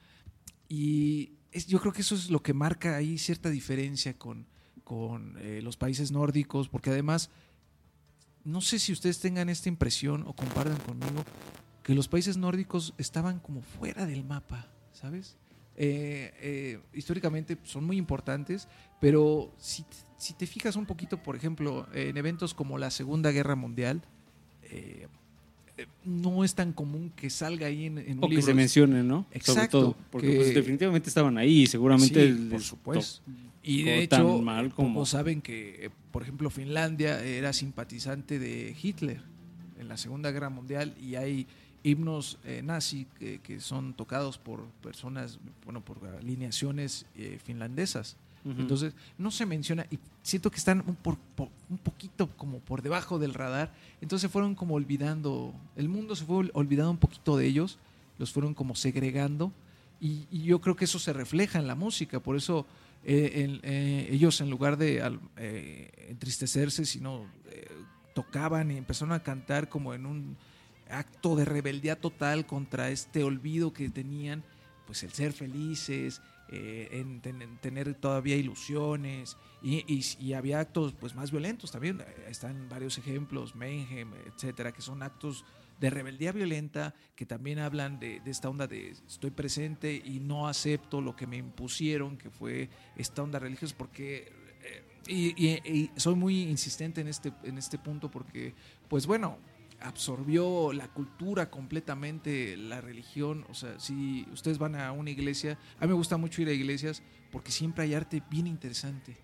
Y 0.69 1.35
yo 1.69 1.79
creo 1.79 1.93
que 1.93 2.01
eso 2.01 2.17
es 2.17 2.31
lo 2.31 2.43
que 2.43 2.53
marca 2.53 2.97
ahí 2.97 3.17
cierta 3.17 3.49
diferencia 3.49 4.19
con, 4.19 4.45
con 4.89 5.37
eh, 5.41 5.61
los 5.63 5.77
países 5.77 6.11
nórdicos, 6.13 6.71
porque 6.71 6.89
además, 6.89 7.29
no 8.43 8.63
sé 8.63 8.79
si 8.79 8.91
ustedes 8.91 9.21
tengan 9.21 9.51
esta 9.51 9.69
impresión 9.69 10.25
o 10.27 10.33
compartan 10.33 10.79
conmigo, 10.79 11.23
que 11.83 11.95
los 11.95 12.09
países 12.09 12.39
nórdicos 12.39 12.95
estaban 12.97 13.39
como 13.39 13.61
fuera 13.61 14.07
del 14.07 14.25
mapa, 14.25 14.67
¿sabes? 14.95 15.37
Eh, 15.77 16.33
eh, 16.41 16.81
históricamente 16.95 17.59
son 17.65 17.85
muy 17.85 17.99
importantes, 17.99 18.67
pero 18.99 19.53
si, 19.59 19.85
si 20.17 20.33
te 20.33 20.47
fijas 20.47 20.75
un 20.75 20.87
poquito, 20.87 21.23
por 21.23 21.37
ejemplo, 21.37 21.87
en 21.93 22.17
eventos 22.17 22.55
como 22.55 22.79
la 22.79 22.91
Segunda 22.91 23.31
Guerra 23.31 23.57
Mundial, 23.57 24.01
eh, 24.63 25.07
no 26.07 26.45
es 26.45 26.55
tan 26.55 26.73
común 26.73 27.13
que 27.15 27.29
salga 27.29 27.67
ahí 27.67 27.85
en, 27.85 27.99
en 27.99 28.19
un 28.19 28.25
O 28.25 28.29
que 28.31 28.41
se 28.41 28.55
mencione, 28.55 29.03
¿no? 29.03 29.25
Sobre 29.25 29.37
Exacto, 29.37 29.81
todo. 29.81 29.97
Porque 30.11 30.31
que- 30.31 30.37
pues, 30.37 30.55
definitivamente 30.55 31.11
estaban 31.11 31.37
ahí 31.37 31.67
seguramente 31.67 32.27
Sí, 32.27 32.39
les 32.39 32.51
por 32.53 32.63
supuesto. 32.63 33.23
Y 33.71 33.83
de 33.83 34.09
tan 34.09 34.23
hecho, 34.23 34.43
mal 34.43 34.67
eh, 34.67 34.71
como- 34.75 34.95
pocos 34.95 35.11
saben 35.11 35.41
que, 35.43 35.87
eh, 35.87 35.91
por 36.11 36.23
ejemplo, 36.23 36.51
Finlandia 36.51 37.23
era 37.25 37.53
simpatizante 37.53 38.39
de 38.39 38.75
Hitler 38.83 39.21
en 39.79 39.89
la 39.89 39.97
Segunda 39.97 40.31
Guerra 40.31 40.49
Mundial 40.51 40.95
y 41.01 41.15
hay 41.17 41.47
himnos 41.85 42.39
eh, 42.45 42.61
nazi 42.65 43.07
que, 43.19 43.39
que 43.41 43.61
son 43.61 43.95
tocados 43.95 44.37
por 44.39 44.65
personas, 44.83 45.39
bueno, 45.65 45.81
por 45.81 45.99
alineaciones 46.19 47.07
eh, 47.17 47.39
finlandesas. 47.45 48.17
Ujú. 48.45 48.61
Entonces, 48.61 48.95
no 49.19 49.31
se 49.31 49.47
menciona 49.47 49.87
y 49.91 49.99
siento 50.23 50.51
que 50.51 50.57
están 50.57 50.83
un, 50.87 50.95
por- 50.97 51.19
por- 51.37 51.49
un 51.69 51.79
poquito 51.79 52.29
como 52.37 52.59
por 52.61 52.83
debajo 52.83 53.19
del 53.19 53.35
radar. 53.35 53.73
Entonces 54.01 54.31
fueron 54.31 54.55
como 54.55 54.75
olvidando, 54.75 55.53
el 55.77 55.89
mundo 55.89 56.17
se 56.17 56.25
fue 56.25 56.37
ol- 56.45 56.51
olvidando 56.55 56.91
un 56.93 56.99
poquito 56.99 57.37
de 57.37 57.47
ellos, 57.47 57.79
los 58.19 58.33
fueron 58.33 58.55
como 58.55 58.75
segregando 58.75 59.53
y, 60.01 60.27
y 60.31 60.43
yo 60.45 60.61
creo 60.61 60.77
que 60.77 60.85
eso 60.87 60.99
se 60.99 61.13
refleja 61.13 61.59
en 61.59 61.67
la 61.67 61.75
música. 61.75 62.21
Por 62.21 62.37
eso 62.37 62.67
eh, 63.05 63.61
eh, 63.63 64.09
ellos 64.11 64.41
en 64.41 64.51
lugar 64.51 64.77
de 64.77 65.03
eh, 65.37 66.07
entristecerse, 66.09 66.85
sino 66.85 67.27
tocaban 68.15 68.71
y 68.71 68.77
empezaron 68.77 69.13
a 69.13 69.23
cantar 69.23 69.69
como 69.69 69.95
en 69.95 70.05
un 70.07 70.37
acto 70.91 71.37
de 71.37 71.45
rebeldía 71.45 71.97
total 71.97 72.47
contra 72.47 72.91
este 72.91 73.23
olvido 73.23 73.73
que 73.73 73.91
tenían, 73.91 74.43
pues 74.87 75.03
el 75.03 75.13
ser 75.13 75.33
felices, 75.33 76.21
eh, 76.51 76.89
en, 76.93 77.21
ten- 77.21 77.43
en 77.43 77.59
tener 77.59 77.95
todavía 77.95 78.35
ilusiones 78.37 79.37
y, 79.63 80.33
había 80.33 80.61
actos 80.61 80.95
pues 80.99 81.15
más 81.15 81.31
violentos 81.31 81.71
también. 81.71 82.03
Están 82.29 82.69
varios 82.69 82.97
ejemplos, 82.99 83.55
Mayhem, 83.55 84.11
etcétera, 84.27 84.73
que 84.73 84.81
son 84.83 85.03
actos 85.03 85.45
de 85.81 85.91
rebeldía 85.91 86.33
violenta 86.33 86.95
que 87.15 87.25
también 87.27 87.59
hablan 87.59 87.99
de, 88.01 88.21
de 88.21 88.31
esta 88.31 88.49
onda 88.49 88.67
de 88.67 88.91
estoy 88.91 89.31
presente 89.31 89.95
y 90.05 90.19
no 90.21 90.49
acepto 90.49 91.01
lo 91.01 91.15
que 91.15 91.27
me 91.27 91.37
impusieron, 91.37 92.17
que 92.17 92.31
fue 92.31 92.69
esta 92.97 93.23
onda 93.23 93.39
religiosa, 93.39 93.75
porque 93.79 94.33
eh, 94.65 94.83
y, 95.07 95.47
y- 95.47 95.63
y 95.73 95.91
soy 95.97 96.15
muy 96.17 96.43
insistente 96.43 97.01
en 97.01 97.09
este, 97.09 97.33
en 97.45 97.59
este 97.59 97.79
punto 97.79 98.11
porque, 98.11 98.55
pues 98.89 99.07
bueno, 99.07 99.39
absorbió 99.81 100.73
la 100.73 100.89
cultura 100.89 101.51
completamente, 101.51 102.57
la 102.57 102.81
religión. 102.81 103.45
O 103.49 103.55
sea, 103.55 103.79
si 103.79 104.27
ustedes 104.33 104.59
van 104.59 104.75
a 104.75 104.93
una 104.93 105.11
iglesia, 105.11 105.59
a 105.79 105.83
mí 105.83 105.89
me 105.89 105.95
gusta 105.95 106.17
mucho 106.17 106.43
ir 106.43 106.49
a 106.49 106.53
iglesias 106.53 107.03
porque 107.31 107.53
siempre 107.53 107.85
hay 107.85 107.95
arte 107.95 108.23
bien 108.31 108.47
interesante 108.47 109.17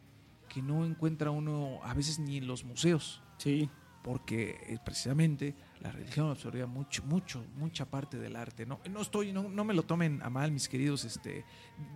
que 0.48 0.62
no 0.62 0.86
encuentra 0.86 1.30
uno 1.32 1.80
a 1.82 1.92
veces 1.94 2.18
ni 2.20 2.36
en 2.36 2.46
los 2.46 2.62
museos 2.64 3.20
Sí. 3.38 3.68
porque 4.04 4.56
eh, 4.68 4.78
precisamente 4.84 5.54
la 5.84 5.92
religión 5.92 6.30
absorbía 6.30 6.66
mucho, 6.66 7.02
mucho, 7.04 7.44
mucha 7.56 7.84
parte 7.84 8.16
del 8.18 8.36
arte. 8.36 8.64
No, 8.64 8.80
no 8.90 9.02
estoy, 9.02 9.32
no, 9.32 9.42
no 9.50 9.64
me 9.64 9.74
lo 9.74 9.82
tomen 9.82 10.20
a 10.22 10.30
mal, 10.30 10.50
mis 10.50 10.66
queridos 10.68 11.04
este, 11.04 11.44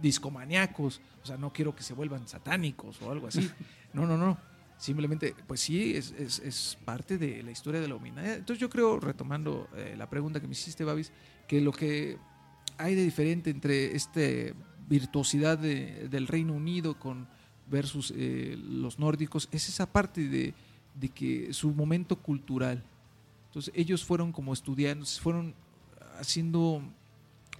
discomaniacos. 0.03 1.01
O 1.23 1.27
sea, 1.27 1.37
no 1.37 1.53
quiero 1.53 1.75
que 1.75 1.83
se 1.83 1.95
vuelvan 1.95 2.27
satánicos 2.29 3.01
o 3.03 3.11
algo 3.11 3.27
así. 3.29 3.51
No, 3.95 4.07
no, 4.07 4.19
no. 4.19 4.37
Simplemente, 4.77 5.35
pues 5.47 5.61
sí, 5.61 5.97
es, 5.97 6.11
es- 6.13 6.41
es 6.41 6.79
parte 6.85 7.17
de 7.17 7.43
la 7.43 7.51
historia 7.51 7.81
de 7.81 7.89
la 7.89 7.95
humanidad. 7.95 8.35
Entonces 8.35 8.61
yo 8.61 8.69
creo, 8.69 9.01
retomando 9.01 9.67
eh, 9.75 9.95
la 9.97 10.11
pregunta 10.11 10.41
que 10.41 10.47
me 10.47 10.53
hiciste, 10.53 10.85
Babis, 10.85 11.11
que 11.49 11.63
lo 11.63 11.73
que 11.73 12.19
hay 12.77 12.95
de 12.95 13.03
diferente 13.03 13.49
entre 13.49 13.97
este 13.97 14.55
virtuosidad 14.87 15.57
de- 15.59 16.09
del 16.11 16.27
Reino 16.27 16.53
Unido 16.53 16.99
con 16.99 17.27
versus 17.67 18.13
eh, 18.15 18.57
los 18.59 18.99
nórdicos 18.99 19.49
es 19.53 19.69
esa 19.71 19.91
parte 19.91 20.29
de, 20.29 20.53
de 20.95 21.09
que 21.09 21.53
su 21.55 21.73
momento 21.73 22.17
cultural. 22.21 22.85
Ellos 23.75 24.05
fueron 24.05 24.33
como 24.33 24.53
estudiantes, 24.53 25.21
fueron 25.21 25.55
haciendo 26.19 26.83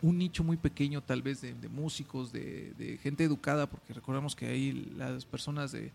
un 0.01 0.19
nicho 0.19 0.45
muy 0.45 0.57
pequeño 0.57 1.03
tal 1.03 1.23
vez 1.23 1.41
de, 1.41 1.55
músicos, 1.69 2.33
de, 2.33 2.99
gente 3.03 3.25
educada, 3.25 3.69
porque 3.69 3.93
recordamos 3.93 4.37
que 4.37 4.47
ahí 4.47 4.73
las 4.97 5.25
personas 5.25 5.73
de, 5.73 5.93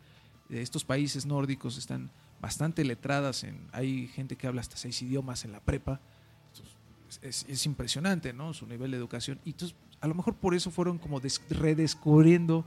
estos 0.49 0.83
países 0.83 1.25
nórdicos 1.25 1.77
están 1.77 2.11
bastante 2.41 2.83
letradas, 2.83 3.43
en, 3.43 3.67
hay 3.71 4.07
gente 4.07 4.35
que 4.35 4.47
habla 4.47 4.61
hasta 4.61 4.75
seis 4.75 5.01
idiomas 5.01 5.45
en 5.45 5.53
la 5.53 5.61
prepa, 5.61 6.01
es, 7.21 7.45
es 7.47 7.65
impresionante, 7.65 8.33
¿no? 8.33 8.53
Su 8.53 8.65
nivel 8.65 8.91
de 8.91 8.97
educación. 8.97 9.39
Y 9.45 9.51
entonces, 9.51 9.77
a 10.01 10.07
lo 10.07 10.15
mejor 10.15 10.35
por 10.35 10.55
eso 10.55 10.71
fueron 10.71 10.97
como 10.97 11.19
des- 11.19 11.41
redescubriendo 11.49 12.65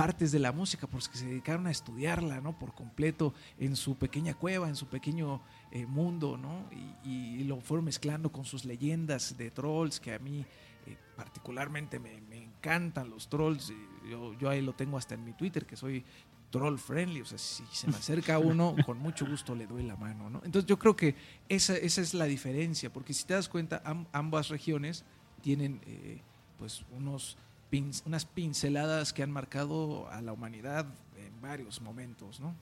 partes 0.00 0.32
de 0.32 0.38
la 0.38 0.50
música, 0.50 0.86
porque 0.86 1.18
se 1.18 1.26
dedicaron 1.26 1.66
a 1.66 1.70
estudiarla, 1.70 2.40
¿no? 2.40 2.58
Por 2.58 2.74
completo, 2.74 3.34
en 3.58 3.76
su 3.76 3.96
pequeña 3.96 4.32
cueva, 4.32 4.66
en 4.66 4.74
su 4.76 4.86
pequeño 4.86 5.42
eh, 5.72 5.84
mundo, 5.84 6.38
¿no? 6.38 6.64
Y, 7.04 7.10
y 7.40 7.44
lo 7.44 7.60
fueron 7.60 7.84
mezclando 7.84 8.32
con 8.32 8.46
sus 8.46 8.64
leyendas 8.64 9.36
de 9.36 9.50
trolls, 9.50 10.00
que 10.00 10.14
a 10.14 10.18
mí 10.18 10.46
eh, 10.86 10.96
particularmente 11.16 11.98
me, 11.98 12.18
me 12.22 12.38
encantan 12.42 13.10
los 13.10 13.28
trolls. 13.28 13.74
Yo, 14.10 14.32
yo 14.38 14.48
ahí 14.48 14.62
lo 14.62 14.72
tengo 14.72 14.96
hasta 14.96 15.14
en 15.16 15.22
mi 15.22 15.34
Twitter, 15.34 15.66
que 15.66 15.76
soy 15.76 16.02
troll 16.50 16.78
friendly, 16.78 17.20
o 17.20 17.26
sea, 17.26 17.36
si 17.36 17.62
se 17.70 17.86
me 17.86 17.96
acerca 17.98 18.38
uno, 18.38 18.76
con 18.86 18.98
mucho 18.98 19.26
gusto 19.26 19.54
le 19.54 19.66
doy 19.66 19.82
la 19.82 19.96
mano, 19.96 20.30
¿no? 20.30 20.40
Entonces 20.46 20.66
yo 20.66 20.78
creo 20.78 20.96
que 20.96 21.14
esa, 21.48 21.76
esa 21.76 22.00
es 22.00 22.14
la 22.14 22.24
diferencia, 22.24 22.90
porque 22.90 23.12
si 23.12 23.24
te 23.26 23.34
das 23.34 23.50
cuenta, 23.50 23.82
am- 23.84 24.06
ambas 24.12 24.48
regiones 24.48 25.04
tienen 25.42 25.80
eh, 25.84 26.22
pues 26.58 26.84
unos 26.90 27.36
pin- 27.70 27.92
unas 28.06 28.24
pinceladas 28.24 29.12
que 29.12 29.22
han 29.22 29.30
marcado 29.30 30.08
a 30.10 30.20
la 30.22 30.32
humanidad 30.32 30.86
en 31.16 31.40
varios 31.40 31.80
momentos, 31.80 32.40
¿no? 32.40 32.54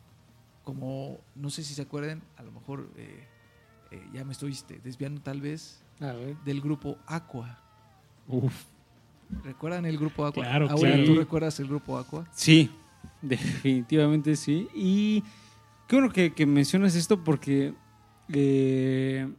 Como, 0.64 1.18
no 1.34 1.48
sé 1.50 1.62
si 1.64 1.74
se 1.74 1.82
acuerdan, 1.82 2.22
a 2.36 2.42
lo 2.42 2.52
mejor 2.52 2.90
eh, 2.96 3.26
eh, 3.90 4.06
ya 4.12 4.24
me 4.24 4.32
estoy 4.32 4.52
este, 4.52 4.78
desviando 4.80 5.20
tal 5.22 5.40
vez, 5.40 5.82
A 6.00 6.12
ver. 6.12 6.36
del 6.44 6.60
grupo 6.60 6.98
Aqua. 7.06 7.58
Uf. 8.26 8.64
¿Recuerdan 9.44 9.86
el 9.86 9.96
grupo 9.98 10.26
Aqua? 10.26 10.42
Claro, 10.44 10.68
Abuela, 10.70 10.96
claro. 10.96 11.10
¿tú 11.12 11.18
recuerdas 11.18 11.58
el 11.60 11.68
grupo 11.68 11.96
Aqua? 11.98 12.26
Sí, 12.32 12.70
definitivamente 13.22 14.36
sí. 14.36 14.68
Y 14.74 15.22
qué 15.86 15.96
bueno 15.96 16.10
que, 16.12 16.32
que 16.34 16.44
mencionas 16.46 16.94
esto 16.94 17.24
porque... 17.24 17.74
eh, 18.32 19.32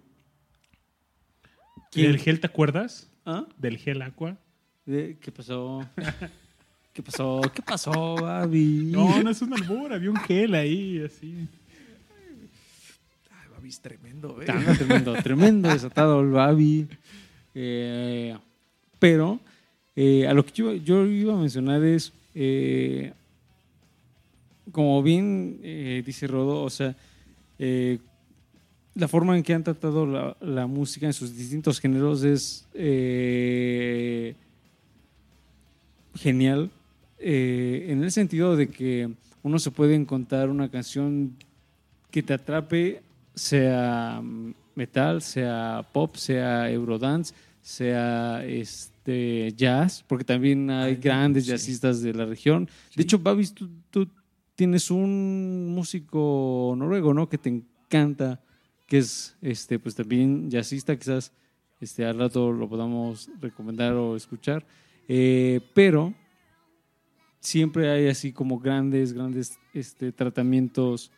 ¿quién- 1.91 2.11
¿Del 2.11 2.19
gel 2.19 2.39
te 2.39 2.47
acuerdas? 2.47 3.11
¿Ah? 3.25 3.45
¿Del 3.57 3.77
gel 3.77 4.01
aqua? 4.01 4.37
¿Qué 4.89 5.31
pasó? 5.31 5.87
¿Qué 6.93 7.03
pasó? 7.03 7.41
¿Qué 7.53 7.61
pasó, 7.61 8.15
Babi? 8.15 8.89
No, 8.91 9.21
no 9.21 9.29
es 9.29 9.39
un 9.43 9.53
albur, 9.53 9.93
había 9.93 10.09
un 10.09 10.17
gel 10.17 10.55
ahí, 10.55 11.03
así. 11.05 11.47
Ay, 13.29 13.49
Babis, 13.53 13.79
tremendo, 13.79 14.41
¿eh? 14.41 14.45
Anda 14.47 14.73
tremendo, 14.73 15.13
tremendo 15.21 15.69
desatado 15.69 16.21
el 16.21 16.31
Babi. 16.31 16.87
Eh, 17.53 18.35
pero 18.97 19.39
eh, 19.95 20.27
a 20.27 20.33
lo 20.33 20.43
que 20.43 20.53
yo, 20.53 20.73
yo 20.73 21.05
iba 21.05 21.35
a 21.35 21.37
mencionar 21.37 21.83
es, 21.83 22.11
eh, 22.33 23.13
como 24.71 25.03
bien 25.03 25.59
eh, 25.61 26.01
dice 26.03 26.25
Rodo, 26.25 26.63
o 26.63 26.69
sea, 26.71 26.95
eh, 27.59 27.99
la 28.95 29.07
forma 29.07 29.37
en 29.37 29.43
que 29.43 29.53
han 29.53 29.63
tratado 29.63 30.07
la, 30.07 30.35
la 30.41 30.65
música 30.65 31.05
en 31.05 31.13
sus 31.13 31.37
distintos 31.37 31.79
géneros 31.79 32.23
es 32.23 32.65
eh, 32.73 34.33
genial, 36.19 36.69
eh, 37.17 37.87
en 37.89 38.03
el 38.03 38.11
sentido 38.11 38.55
de 38.55 38.67
que 38.67 39.09
uno 39.41 39.57
se 39.57 39.71
puede 39.71 39.95
encontrar 39.95 40.49
una 40.49 40.69
canción 40.69 41.35
que 42.11 42.21
te 42.21 42.33
atrape, 42.33 43.01
sea 43.35 44.21
metal, 44.75 45.21
sea 45.21 45.87
pop, 45.93 46.15
sea 46.15 46.69
eurodance, 46.69 47.33
sea 47.61 48.43
este 48.45 49.53
jazz, 49.55 50.03
porque 50.07 50.25
también 50.25 50.69
hay 50.69 50.91
Ay, 50.91 50.95
grandes 50.97 51.45
sí. 51.45 51.51
jazzistas 51.51 52.01
de 52.01 52.13
la 52.13 52.25
región. 52.25 52.67
Sí. 52.89 52.97
De 52.97 53.03
hecho, 53.03 53.19
Babis, 53.19 53.53
tú, 53.53 53.69
tú 53.89 54.07
tienes 54.55 54.91
un 54.91 55.73
músico 55.73 56.73
noruego, 56.77 57.13
¿no? 57.13 57.29
Que 57.29 57.37
te 57.37 57.49
encanta, 57.49 58.41
que 58.87 58.97
es 58.97 59.37
este, 59.41 59.79
pues 59.79 59.95
también 59.95 60.49
jazzista, 60.49 60.97
quizás 60.97 61.31
este, 61.79 62.05
al 62.05 62.19
rato 62.19 62.51
lo 62.51 62.67
podamos 62.67 63.29
recomendar 63.39 63.93
o 63.93 64.17
escuchar. 64.17 64.65
Eh, 65.11 65.59
pero 65.73 66.13
siempre 67.39 67.89
hay 67.89 68.07
así 68.07 68.31
como 68.31 68.59
grandes, 68.59 69.11
grandes 69.13 69.57
este, 69.73 70.11
tratamientos 70.11 71.11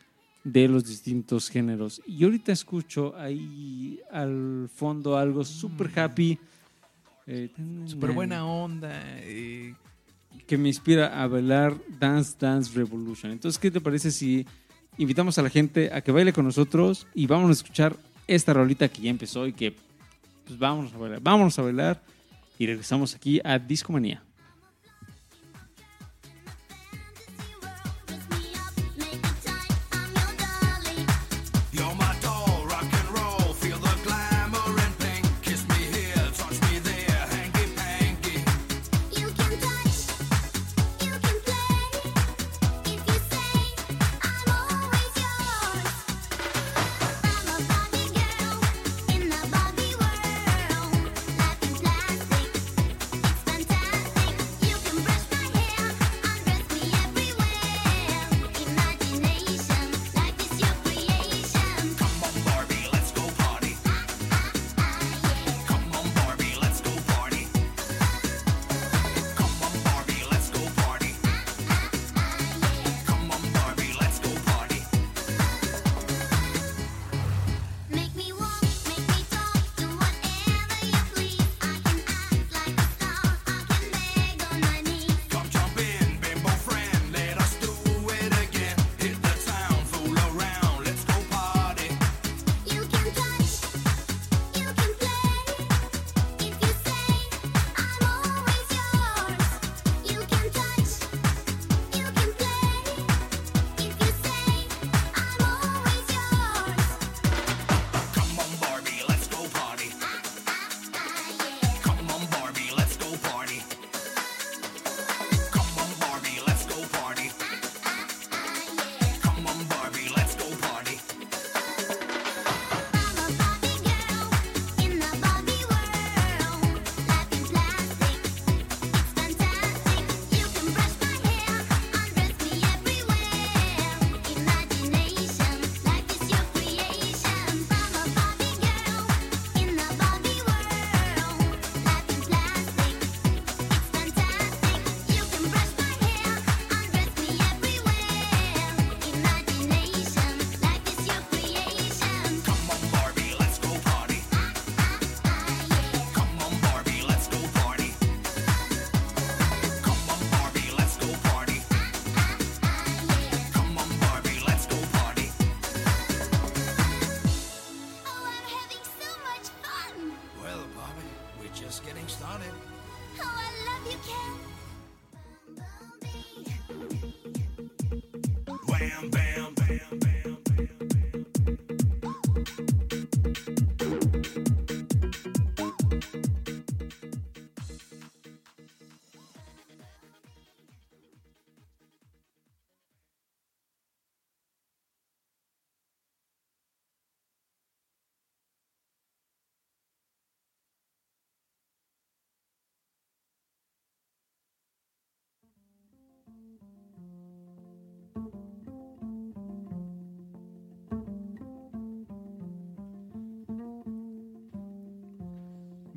de 0.44 0.68
los 0.68 0.86
distintos 0.86 1.50
géneros. 1.50 2.02
Y 2.08 2.24
ahorita 2.24 2.52
escucho 2.52 3.14
ahí 3.18 4.00
al 4.12 4.70
fondo 4.74 5.18
algo 5.18 5.44
super 5.44 5.92
happy. 6.00 6.40
eh, 7.28 7.50
Súper 7.86 8.12
buena 8.14 8.46
onda. 8.46 8.92
eh, 9.20 9.76
que 10.48 10.58
me 10.58 10.70
inspira 10.70 11.22
a 11.22 11.28
bailar 11.28 11.76
Dance 12.00 12.36
Dance 12.40 12.74
Revolution. 12.74 13.32
Entonces, 13.32 13.60
¿qué 13.60 13.70
te 13.70 13.82
parece 13.82 14.10
si 14.12 14.46
invitamos 14.98 15.38
a 15.38 15.42
la 15.42 15.50
gente 15.50 15.94
a 15.94 16.02
que 16.02 16.12
baile 16.12 16.32
con 16.34 16.46
nosotros 16.46 17.06
y 17.14 17.28
vamos 17.28 17.50
a 17.50 17.54
escuchar 17.54 17.98
esta 18.28 18.54
rolita 18.54 18.88
que 18.88 19.02
ya 19.02 19.10
empezó 19.10 19.46
y 19.48 19.54
que 19.54 19.76
pues 20.46 20.58
vámonos 20.58 20.94
a 20.94 20.98
bailar, 20.98 21.20
vámonos 21.22 21.60
a 21.60 21.62
bailar 21.62 22.02
y 22.58 22.68
regresamos 22.68 23.16
aquí 23.16 23.42
a 23.44 23.60
Discomanía. 23.60 24.24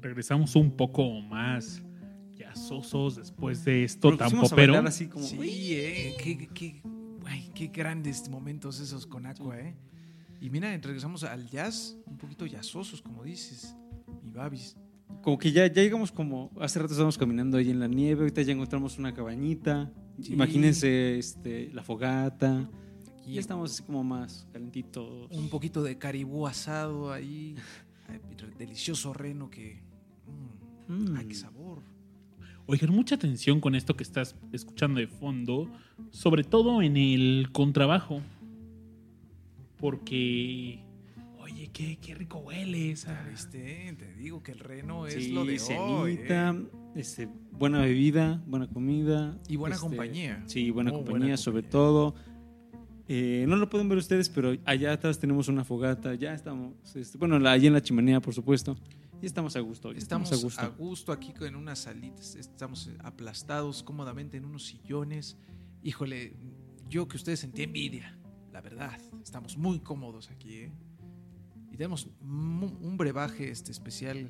Regresamos 0.08 0.54
un 0.54 0.70
poco 0.70 1.10
más 1.22 1.82
ya 2.36 2.54
sosos 2.54 3.16
después 3.16 3.64
de 3.64 3.84
esto 3.84 4.14
tan 4.18 4.30
popero. 4.32 4.76
así 4.86 5.06
como, 5.06 5.24
Sí, 5.24 5.38
eh, 5.72 6.14
qué, 6.22 6.46
qué- 6.52 6.82
ay, 7.24 7.50
qué 7.54 7.68
grandes 7.68 8.28
momentos 8.28 8.80
esos 8.80 9.06
con 9.06 9.24
Aqua, 9.24 9.58
¿eh? 9.58 9.74
Y 10.42 10.50
mira, 10.50 10.76
regresamos 10.76 11.24
al 11.24 11.48
jazz, 11.48 11.96
un 12.06 12.18
poquito 12.18 12.44
jazzosos, 12.46 13.00
como 13.00 13.24
dices, 13.24 13.74
mi 14.22 14.30
babis. 14.30 14.76
como 15.22 15.38
que 15.38 15.52
ya, 15.52 15.66
ya 15.68 15.82
llegamos 15.82 16.12
como, 16.12 16.50
hace 16.60 16.78
rato 16.80 16.92
estábamos 16.92 17.16
caminando 17.16 17.56
ahí 17.56 17.70
en 17.70 17.80
la 17.80 17.88
nieve, 17.88 18.20
ahorita 18.20 18.42
ya 18.42 18.52
encontramos 18.52 18.98
una 18.98 19.14
cabañita, 19.14 19.90
Sí. 20.20 20.34
imagínense 20.34 21.18
este, 21.18 21.70
la 21.72 21.82
fogata, 21.82 22.68
Aquí 23.22 23.32
ya 23.34 23.40
estamos 23.40 23.72
así 23.72 23.82
como 23.84 24.04
más 24.04 24.46
calentitos. 24.52 25.30
un 25.30 25.48
poquito 25.48 25.82
de 25.82 25.96
caribú 25.96 26.46
asado 26.46 27.10
ahí, 27.10 27.54
delicioso 28.58 29.14
reno 29.14 29.48
que... 29.48 29.82
mm. 30.88 31.16
¡Ay, 31.16 31.26
qué 31.26 31.34
sabor! 31.34 31.80
Oigan, 32.66 32.90
mucha 32.92 33.14
atención 33.16 33.60
con 33.60 33.74
esto 33.74 33.94
que 33.94 34.02
estás 34.02 34.36
escuchando 34.52 34.98
de 35.00 35.06
fondo, 35.06 35.68
sobre 36.10 36.44
todo 36.44 36.80
en 36.82 36.96
el 36.96 37.48
contrabajo. 37.52 38.22
Porque, 39.78 40.80
oye, 41.40 41.68
qué, 41.72 41.98
qué 42.00 42.14
rico 42.14 42.38
huele 42.38 42.92
esa. 42.92 43.22
¿Viste? 43.30 43.94
Te 43.98 44.14
digo 44.14 44.42
que 44.42 44.52
el 44.52 44.60
reno 44.60 45.06
es 45.06 45.14
Sí, 45.24 45.32
lo 45.32 45.44
de 45.44 45.52
hoy, 45.78 46.16
cenita, 46.16 46.50
¿eh? 46.52 46.64
este, 46.96 47.28
buena 47.52 47.80
bebida, 47.82 48.42
buena 48.46 48.66
comida. 48.66 49.38
Y 49.48 49.56
buena 49.56 49.74
este, 49.76 49.86
compañía. 49.88 50.42
Sí, 50.46 50.70
buena 50.70 50.90
Muy 50.90 51.00
compañía, 51.00 51.20
buena 51.20 51.36
sobre 51.36 51.62
compañía. 51.62 51.70
todo. 51.70 52.14
Eh, 53.08 53.44
no 53.46 53.56
lo 53.56 53.68
pueden 53.68 53.90
ver 53.90 53.98
ustedes, 53.98 54.30
pero 54.30 54.56
allá 54.64 54.92
atrás 54.94 55.18
tenemos 55.18 55.48
una 55.48 55.62
fogata, 55.64 56.14
ya 56.14 56.32
estamos, 56.32 56.72
este, 56.96 57.18
bueno, 57.18 57.38
la- 57.38 57.52
allí 57.52 57.66
en 57.66 57.74
la 57.74 57.82
chimenea, 57.82 58.20
por 58.20 58.32
supuesto, 58.32 58.76
y 59.24 59.26
estamos 59.26 59.56
a 59.56 59.60
gusto. 59.60 59.90
ya 59.92 59.98
Estamos 59.98 60.30
a 60.32 60.36
gusto. 60.36 60.60
a 60.60 60.66
gusto 60.68 61.10
aquí 61.10 61.32
en 61.40 61.56
unas 61.56 61.78
salitas, 61.78 62.34
estamos 62.34 62.90
aplastados 63.02 63.82
cómodamente 63.82 64.36
en 64.36 64.44
unos 64.44 64.66
sillones. 64.66 65.38
Híjole, 65.82 66.36
yo 66.90 67.08
que 67.08 67.16
ustedes 67.16 67.40
sentí 67.40 67.62
envidia, 67.62 68.18
la 68.52 68.60
verdad. 68.60 69.00
Estamos 69.22 69.56
muy 69.56 69.80
cómodos 69.80 70.30
aquí, 70.30 70.56
¿eh? 70.56 70.72
Y 71.72 71.76
tenemos 71.78 72.06
un 72.20 72.96
brebaje 72.98 73.50
este 73.50 73.72
especial 73.72 74.28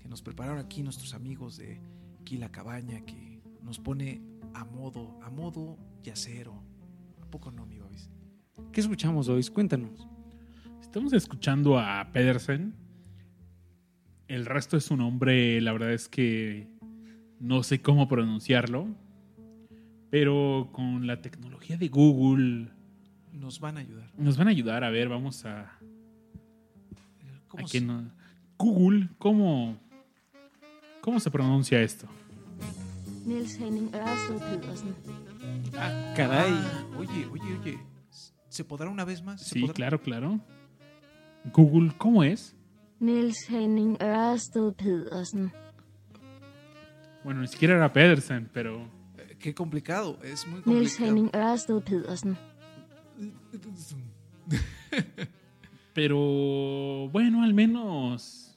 que 0.00 0.08
nos 0.08 0.22
prepararon 0.22 0.58
aquí 0.60 0.84
nuestros 0.84 1.14
amigos 1.14 1.56
de 1.56 1.80
aquí 2.20 2.36
la 2.36 2.52
cabaña 2.52 3.04
que 3.04 3.42
nos 3.60 3.80
pone 3.80 4.22
a 4.54 4.64
modo, 4.64 5.18
a 5.20 5.30
modo 5.30 5.76
yacero. 6.04 6.62
¿A 7.20 7.26
poco 7.28 7.50
no, 7.50 7.66
mi 7.66 7.80
babis? 7.80 8.08
¿Qué 8.72 8.80
escuchamos 8.80 9.28
hoy? 9.28 9.44
Cuéntanos. 9.52 10.06
Estamos 10.80 11.12
escuchando 11.12 11.76
a 11.76 12.08
Pedersen. 12.12 12.87
El 14.28 14.44
resto 14.46 14.76
de 14.76 14.80
su 14.82 14.96
nombre, 14.96 15.60
la 15.60 15.72
verdad 15.72 15.92
es 15.92 16.08
que 16.08 16.68
no 17.40 17.62
sé 17.62 17.80
cómo 17.80 18.08
pronunciarlo. 18.08 18.86
Pero 20.10 20.70
con 20.72 21.06
la 21.06 21.20
tecnología 21.20 21.76
de 21.76 21.88
Google 21.88 22.68
Nos 23.32 23.60
van 23.60 23.76
a 23.76 23.80
ayudar. 23.80 24.10
nos 24.16 24.36
van 24.38 24.48
a 24.48 24.50
ayudar. 24.50 24.84
A 24.84 24.90
ver, 24.90 25.08
vamos 25.08 25.44
a. 25.44 25.78
¿Cómo 27.48 27.66
se- 27.68 27.80
no- 27.80 28.10
Google, 28.58 29.08
¿cómo, 29.18 29.76
¿cómo 31.00 31.20
se 31.20 31.30
pronuncia 31.30 31.80
esto? 31.82 32.06
Niels 33.26 33.58
Henning. 33.60 33.90
Ah, 35.76 36.12
caray. 36.16 36.52
Oye, 36.98 37.26
oye, 37.30 37.58
oye. 37.60 37.78
¿Se 38.48 38.64
podrá 38.64 38.88
una 38.88 39.04
vez 39.04 39.22
más? 39.22 39.42
¿Se 39.42 39.50
Sí, 39.54 39.60
podrá? 39.60 39.74
claro, 39.74 40.00
claro. 40.00 40.40
Google, 41.52 41.92
¿cómo 41.98 42.24
es? 42.24 42.56
Niels 43.00 43.48
Henning 43.48 43.96
Ørsted 44.00 44.74
Pedersen. 44.74 45.52
Bueno, 47.24 47.40
ni 47.42 47.48
siquiera 47.48 47.76
era 47.76 47.92
Pedersen, 47.92 48.48
pero. 48.52 48.82
Eh, 49.18 49.36
Qué 49.38 49.54
complicado, 49.54 50.18
es 50.22 50.46
muy 50.46 50.62
Niels 50.64 50.96
complicado. 50.96 51.06
Henning 51.06 51.30
Ørsted 51.34 51.82
Pedersen. 51.82 52.36
Pero 55.94 57.08
bueno, 57.08 57.42
al 57.42 57.54
menos 57.54 58.56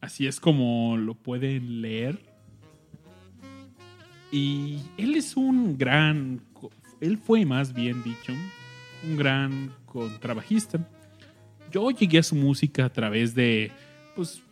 así 0.00 0.26
es 0.26 0.40
como 0.40 0.96
lo 0.96 1.14
pueden 1.14 1.80
leer. 1.82 2.20
Y 4.32 4.80
él 4.96 5.14
es 5.14 5.36
un 5.36 5.78
gran, 5.78 6.42
él 7.00 7.18
fue 7.18 7.44
más 7.44 7.72
bien 7.72 8.02
dicho, 8.02 8.32
un 9.04 9.16
gran 9.16 9.72
contrabajista. 9.84 10.80
Yo 11.72 11.90
llegué 11.90 12.18
a 12.18 12.22
su 12.22 12.34
música 12.36 12.84
a 12.84 12.92
través 12.92 13.34
de, 13.34 13.70
pues, 14.14 14.42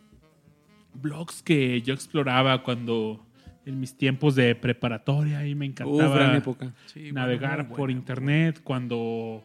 blogs 0.93 1.41
que 1.41 1.81
yo 1.81 1.93
exploraba 1.93 2.63
cuando 2.63 3.25
en 3.65 3.79
mis 3.79 3.95
tiempos 3.95 4.35
de 4.35 4.55
preparatoria 4.55 5.45
y 5.47 5.53
me 5.55 5.65
encantaba 5.67 6.35
época. 6.35 6.73
Sí, 6.87 7.11
navegar 7.11 7.69
por 7.69 7.91
internet 7.91 8.61
cuando 8.63 9.43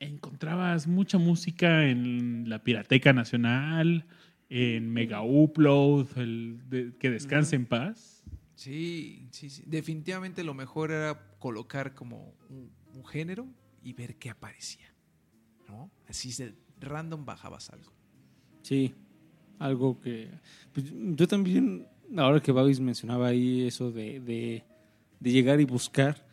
encontrabas 0.00 0.86
mucha 0.86 1.18
música 1.18 1.86
en 1.88 2.48
la 2.48 2.62
Pirateca 2.62 3.12
Nacional, 3.12 4.04
en 4.50 4.90
Mega 4.92 5.22
Upload, 5.22 6.06
el 6.16 6.58
de- 6.68 6.92
que 6.98 7.10
descanse 7.10 7.56
en 7.56 7.66
paz. 7.66 8.24
Sí, 8.54 9.28
sí, 9.30 9.50
sí. 9.50 9.62
Definitivamente 9.66 10.42
lo 10.42 10.54
mejor 10.54 10.90
era 10.90 11.30
colocar 11.38 11.94
como 11.94 12.34
un, 12.48 12.70
un 12.94 13.04
género 13.04 13.46
y 13.82 13.92
ver 13.92 14.16
qué 14.16 14.30
aparecía. 14.30 14.86
¿No? 15.68 15.90
Así 16.08 16.32
de 16.32 16.54
random 16.80 17.24
bajabas 17.24 17.70
algo. 17.70 17.92
Sí, 18.62 18.94
algo 19.58 20.00
que... 20.00 20.30
pues, 20.72 20.86
yo 20.92 21.28
también, 21.28 21.86
ahora 22.16 22.40
que 22.40 22.52
Babis 22.52 22.80
mencionaba 22.80 23.28
ahí 23.28 23.66
eso 23.66 23.90
de, 23.90 24.20
de, 24.20 24.64
llegar 25.20 25.60
y 25.60 25.64
buscar, 25.64 26.26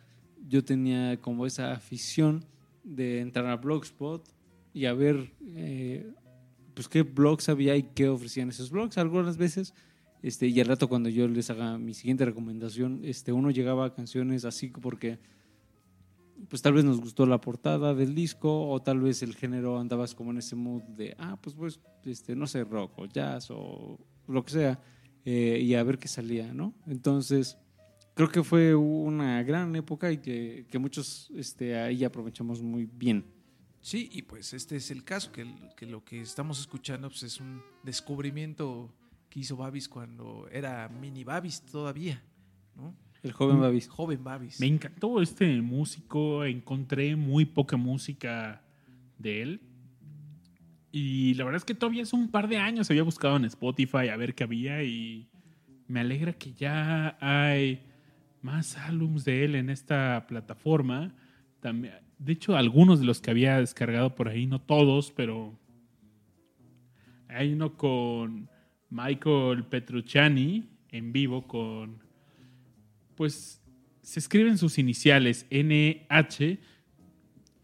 yo 0.48 0.64
tenía 0.64 1.20
como 1.20 1.46
esa 1.46 1.72
afición 1.72 2.44
de 2.84 3.20
entrar 3.20 3.46
a 3.46 3.56
Blogspot 3.56 4.26
y 4.72 4.86
a 4.86 4.92
ver 4.92 5.32
eh, 5.54 6.12
pues 6.74 6.88
qué 6.88 7.02
blogs 7.02 7.48
había 7.48 7.74
y 7.74 7.82
qué 7.82 8.08
ofrecían 8.08 8.50
esos 8.50 8.70
blogs. 8.70 8.98
Algunas 8.98 9.38
veces, 9.38 9.74
este, 10.22 10.46
y 10.46 10.60
al 10.60 10.66
rato 10.66 10.88
cuando 10.88 11.08
yo 11.08 11.26
les 11.26 11.48
haga 11.50 11.78
mi 11.78 11.94
siguiente 11.94 12.24
recomendación, 12.26 13.00
este, 13.02 13.32
uno 13.32 13.50
llegaba 13.50 13.86
a 13.86 13.94
canciones 13.94 14.44
así 14.44 14.68
porque 14.68 15.18
pues 16.48 16.62
tal 16.62 16.74
vez 16.74 16.84
nos 16.84 17.00
gustó 17.00 17.26
la 17.26 17.40
portada 17.40 17.94
del 17.94 18.14
disco 18.14 18.68
o 18.68 18.80
tal 18.80 19.00
vez 19.00 19.22
el 19.22 19.34
género 19.34 19.78
andabas 19.78 20.14
como 20.14 20.30
en 20.30 20.38
ese 20.38 20.56
mood 20.56 20.82
de, 20.82 21.14
ah, 21.18 21.38
pues 21.40 21.56
pues, 21.56 21.80
este, 22.04 22.36
no 22.36 22.46
sé, 22.46 22.64
rock 22.64 22.98
o 22.98 23.06
jazz 23.06 23.50
o 23.50 23.98
lo 24.28 24.44
que 24.44 24.50
sea, 24.50 24.80
eh, 25.24 25.60
y 25.62 25.74
a 25.74 25.82
ver 25.82 25.98
qué 25.98 26.08
salía, 26.08 26.52
¿no? 26.52 26.74
Entonces, 26.86 27.58
creo 28.14 28.28
que 28.28 28.42
fue 28.42 28.74
una 28.74 29.42
gran 29.42 29.74
época 29.76 30.12
y 30.12 30.18
que, 30.18 30.66
que 30.70 30.78
muchos 30.78 31.30
este, 31.34 31.78
ahí 31.78 32.04
aprovechamos 32.04 32.62
muy 32.62 32.86
bien. 32.86 33.24
Sí, 33.80 34.08
y 34.12 34.22
pues 34.22 34.52
este 34.52 34.76
es 34.76 34.90
el 34.90 35.04
caso, 35.04 35.30
que, 35.32 35.46
que 35.76 35.86
lo 35.86 36.04
que 36.04 36.20
estamos 36.20 36.58
escuchando 36.58 37.08
pues, 37.08 37.22
es 37.22 37.40
un 37.40 37.62
descubrimiento 37.84 38.92
que 39.28 39.40
hizo 39.40 39.56
Babis 39.56 39.88
cuando 39.88 40.48
era 40.50 40.88
mini 40.88 41.24
Babis 41.24 41.62
todavía, 41.62 42.22
¿no? 42.74 42.94
El 43.22 43.32
joven 43.32 43.60
Babis. 43.60 43.88
Joven 43.88 44.22
Babis. 44.22 44.60
Me 44.60 44.66
encantó 44.66 45.20
este 45.20 45.60
músico, 45.60 46.44
encontré 46.44 47.16
muy 47.16 47.44
poca 47.44 47.76
música 47.76 48.62
de 49.18 49.42
él. 49.42 49.60
Y 50.92 51.34
la 51.34 51.44
verdad 51.44 51.58
es 51.58 51.64
que 51.64 51.74
todavía 51.74 52.02
hace 52.02 52.16
un 52.16 52.30
par 52.30 52.48
de 52.48 52.58
años 52.58 52.90
había 52.90 53.02
buscado 53.02 53.36
en 53.36 53.44
Spotify 53.44 54.08
a 54.08 54.16
ver 54.16 54.34
qué 54.34 54.44
había 54.44 54.82
y 54.82 55.28
me 55.88 56.00
alegra 56.00 56.32
que 56.32 56.52
ya 56.54 57.16
hay 57.20 57.82
más 58.42 58.76
álbums 58.78 59.24
de 59.24 59.44
él 59.44 59.54
en 59.56 59.70
esta 59.70 60.26
plataforma. 60.26 61.14
También, 61.60 61.94
de 62.18 62.32
hecho, 62.32 62.56
algunos 62.56 63.00
de 63.00 63.06
los 63.06 63.20
que 63.20 63.30
había 63.30 63.58
descargado 63.58 64.14
por 64.14 64.28
ahí, 64.28 64.46
no 64.46 64.60
todos, 64.60 65.10
pero 65.10 65.58
hay 67.28 67.52
uno 67.52 67.74
con 67.74 68.48
Michael 68.88 69.64
Petrucciani 69.64 70.68
en 70.90 71.12
vivo 71.12 71.46
con, 71.46 72.05
pues, 73.16 73.60
se 74.02 74.20
escriben 74.20 74.58
sus 74.58 74.78
iniciales 74.78 75.46
NH 75.50 76.58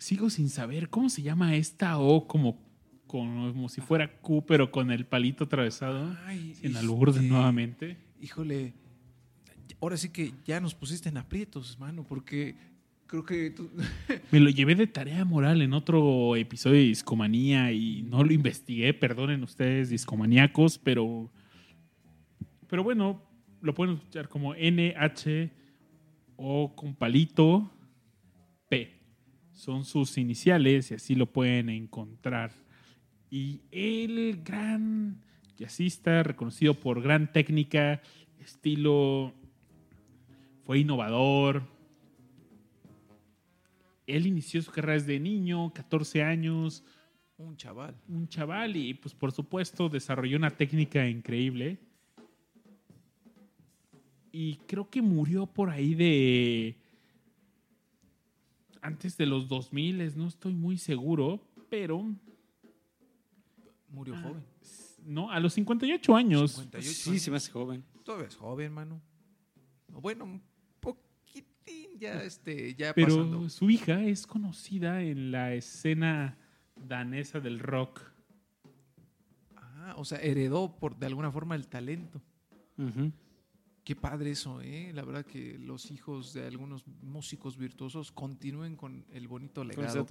sigo 0.02 0.30
sin 0.30 0.48
saber 0.48 0.88
cómo 0.88 1.08
se 1.08 1.22
llama 1.22 1.54
esta 1.54 1.98
O 1.98 2.26
como, 2.26 2.60
como 3.06 3.68
si 3.68 3.80
fuera 3.80 4.20
Q, 4.20 4.44
pero 4.46 4.70
con 4.72 4.90
el 4.90 5.06
palito 5.06 5.44
atravesado. 5.44 6.16
Ay, 6.26 6.56
En 6.62 6.72
de 6.72 6.80
este, 6.80 7.22
nuevamente. 7.22 7.96
Híjole, 8.20 8.74
ahora 9.80 9.96
sí 9.96 10.10
que 10.10 10.34
ya 10.44 10.60
nos 10.60 10.74
pusiste 10.74 11.08
en 11.08 11.18
aprietos, 11.18 11.78
mano, 11.78 12.04
porque 12.04 12.56
creo 13.06 13.24
que 13.24 13.50
tú... 13.50 13.70
Me 14.32 14.40
lo 14.40 14.50
llevé 14.50 14.74
de 14.74 14.88
tarea 14.88 15.24
moral 15.24 15.62
en 15.62 15.72
otro 15.72 16.34
episodio 16.34 16.78
de 16.78 16.86
Discomanía 16.86 17.70
y 17.70 18.02
no 18.02 18.24
lo 18.24 18.32
investigué, 18.32 18.92
perdonen 18.94 19.44
ustedes, 19.44 19.88
discomaníacos, 19.88 20.78
pero. 20.78 21.30
Pero 22.66 22.82
bueno, 22.82 23.22
lo 23.62 23.74
pueden 23.74 23.94
escuchar 23.94 24.28
como 24.28 24.54
NH 24.54 25.50
o 26.36 26.74
con 26.74 26.94
palito 26.94 27.70
P. 28.68 29.00
Son 29.52 29.84
sus 29.84 30.18
iniciales 30.18 30.90
y 30.90 30.94
así 30.94 31.14
lo 31.14 31.26
pueden 31.26 31.68
encontrar. 31.68 32.52
Y 33.30 33.62
el 33.70 34.42
gran 34.42 35.22
jazzista, 35.56 36.22
reconocido 36.22 36.74
por 36.74 37.00
gran 37.00 37.32
técnica, 37.32 38.02
estilo. 38.38 39.32
Fue 40.64 40.78
innovador, 40.78 41.64
él 44.06 44.26
inició 44.26 44.60
su 44.62 44.70
carrera 44.70 44.94
desde 44.94 45.18
niño, 45.20 45.72
14 45.72 46.22
años, 46.22 46.84
Un 47.38 47.56
chaval. 47.56 47.96
un 48.08 48.28
chaval 48.28 48.76
y 48.76 48.94
pues 48.94 49.14
por 49.14 49.32
supuesto 49.32 49.88
desarrolló 49.88 50.36
una 50.36 50.50
técnica 50.50 51.08
increíble. 51.08 51.78
Y 54.32 54.56
creo 54.66 54.88
que 54.88 55.02
murió 55.02 55.46
por 55.46 55.68
ahí 55.70 55.94
de 55.94 56.76
antes 58.80 59.16
de 59.16 59.26
los 59.26 59.46
2000, 59.48 60.16
no 60.16 60.26
estoy 60.26 60.54
muy 60.54 60.76
seguro, 60.78 61.40
pero 61.68 62.04
Murió 63.88 64.14
Ah, 64.16 64.22
joven. 64.22 64.42
no, 65.04 65.30
a 65.30 65.38
los 65.38 65.52
58 65.52 66.16
años. 66.16 66.52
58 66.52 66.88
Sí, 66.90 67.10
años. 67.10 67.22
se 67.22 67.30
me 67.30 67.36
hace 67.36 67.52
joven. 67.52 67.84
Todavía 68.04 68.26
es 68.28 68.36
joven, 68.36 68.72
mano. 68.72 69.02
Bueno, 69.88 70.24
un 70.24 70.42
poquitín 70.80 71.98
ya, 71.98 72.22
este, 72.22 72.74
ya 72.74 72.94
Pero 72.94 73.08
pasando. 73.18 73.48
su 73.50 73.68
hija 73.68 74.02
es 74.02 74.26
conocida 74.26 75.02
en 75.02 75.30
la 75.30 75.52
escena 75.52 76.38
danesa 76.74 77.38
del 77.38 77.58
rock. 77.58 78.00
Ah, 79.56 79.94
o 79.98 80.06
sea, 80.06 80.18
heredó 80.22 80.74
por 80.74 80.96
de 80.96 81.04
alguna 81.06 81.30
forma 81.30 81.54
el 81.54 81.68
talento. 81.68 82.22
Ujú. 82.78 83.12
Qué 83.84 83.96
padre 83.96 84.30
eso, 84.30 84.60
¿eh? 84.62 84.92
La 84.94 85.02
verdad 85.04 85.26
que 85.26 85.58
los 85.58 85.90
hijos 85.90 86.32
de 86.32 86.46
algunos 86.46 86.84
músicos 87.02 87.56
virtuosos 87.56 88.12
continúen 88.12 88.76
con 88.76 89.04
el 89.12 89.26
bonito 89.26 89.62
Con 89.62 89.70
esa 89.70 90.04
legado 90.04 90.06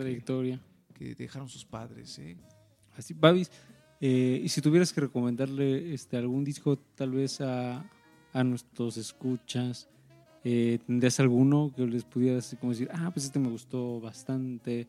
que, 0.94 1.16
dejaron 1.16 1.48
sus 1.48 1.66
padres, 1.66 2.20
¿eh? 2.20 2.38
Así, 2.96 3.14
Babis, 3.14 3.50
eh, 4.02 4.42
y 4.44 4.50
si 4.50 4.62
tuvieras 4.62 4.92
que 4.92 5.02
recomendarle 5.02 5.94
este, 5.94 6.18
algún 6.18 6.44
disco 6.44 6.78
tal 6.96 7.12
vez 7.12 7.40
a, 7.40 7.90
a 8.34 8.44
nuestros 8.44 8.98
escuchas, 8.98 9.88
eh, 10.44 10.80
¿tendrías 10.86 11.20
alguno 11.20 11.72
que 11.76 11.86
les 11.86 12.04
pudieras 12.04 12.56
como 12.60 12.72
decir, 12.72 12.90
ah, 12.92 13.12
pues 13.14 13.26
este 13.26 13.40
me 13.40 13.50
gustó 13.50 14.00
bastante? 14.02 14.88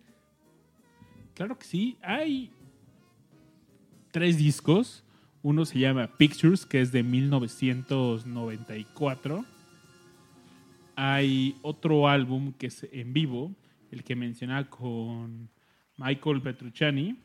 Claro 1.35 1.59
que 1.59 1.67
sí. 1.67 1.99
Hay 2.03 2.51
tres 4.11 4.39
discos. 4.39 5.05
Uno 5.43 5.65
se 5.65 5.81
llama 5.81 6.07
Pictures, 6.07 6.65
que 6.65 6.81
es 6.81 6.93
de 6.93 7.03
1994. 7.03 9.45
Hay 10.95 11.57
otro 11.63 12.07
álbum 12.07 12.53
que 12.53 12.69
es 12.69 12.87
en 12.93 13.13
vivo, 13.13 13.53
el 13.91 14.05
que 14.05 14.15
mencionaba 14.15 14.71
con 14.71 15.51
Michael 15.97 16.43
Petrucciani. 16.43 17.17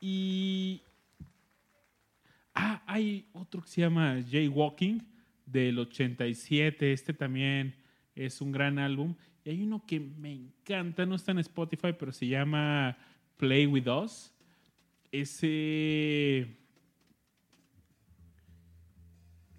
Y. 0.00 0.82
Ah, 2.54 2.82
hay 2.86 3.24
otro 3.32 3.62
que 3.62 3.68
se 3.68 3.80
llama 3.80 4.22
Jaywalking 4.30 5.02
del 5.46 5.78
87. 5.78 6.92
Este 6.92 7.14
también 7.14 7.74
es 8.14 8.42
un 8.42 8.52
gran 8.52 8.78
álbum. 8.78 9.14
Y 9.44 9.50
hay 9.50 9.62
uno 9.62 9.84
que 9.86 10.00
me 10.00 10.32
encanta, 10.32 11.06
no 11.06 11.14
está 11.14 11.32
en 11.32 11.38
Spotify, 11.38 11.94
pero 11.98 12.12
se 12.12 12.26
llama 12.26 12.98
Play 13.38 13.66
With 13.66 13.88
Us. 13.88 14.31
Ese 15.12 16.56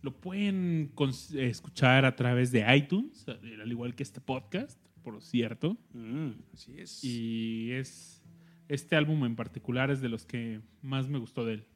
lo 0.01 0.19
pueden 0.19 0.91
escuchar 1.37 2.03
a 2.05 2.15
través 2.15 2.51
de 2.51 2.65
iTunes, 2.75 3.25
al 3.29 3.71
igual 3.71 3.95
que 3.95 4.03
este 4.03 4.19
podcast, 4.19 4.77
por 5.01 5.21
cierto. 5.21 5.77
Mm, 5.93 6.31
Así 6.53 6.77
es. 6.77 7.03
Y 7.03 7.71
es 7.71 8.21
este 8.67 8.95
álbum 8.97 9.23
en 9.25 9.35
particular 9.35 9.91
es 9.91 10.01
de 10.01 10.09
los 10.09 10.25
que 10.25 10.59
más 10.81 11.07
me 11.07 11.19
gustó 11.19 11.45
de 11.45 11.53
él. 11.53 11.67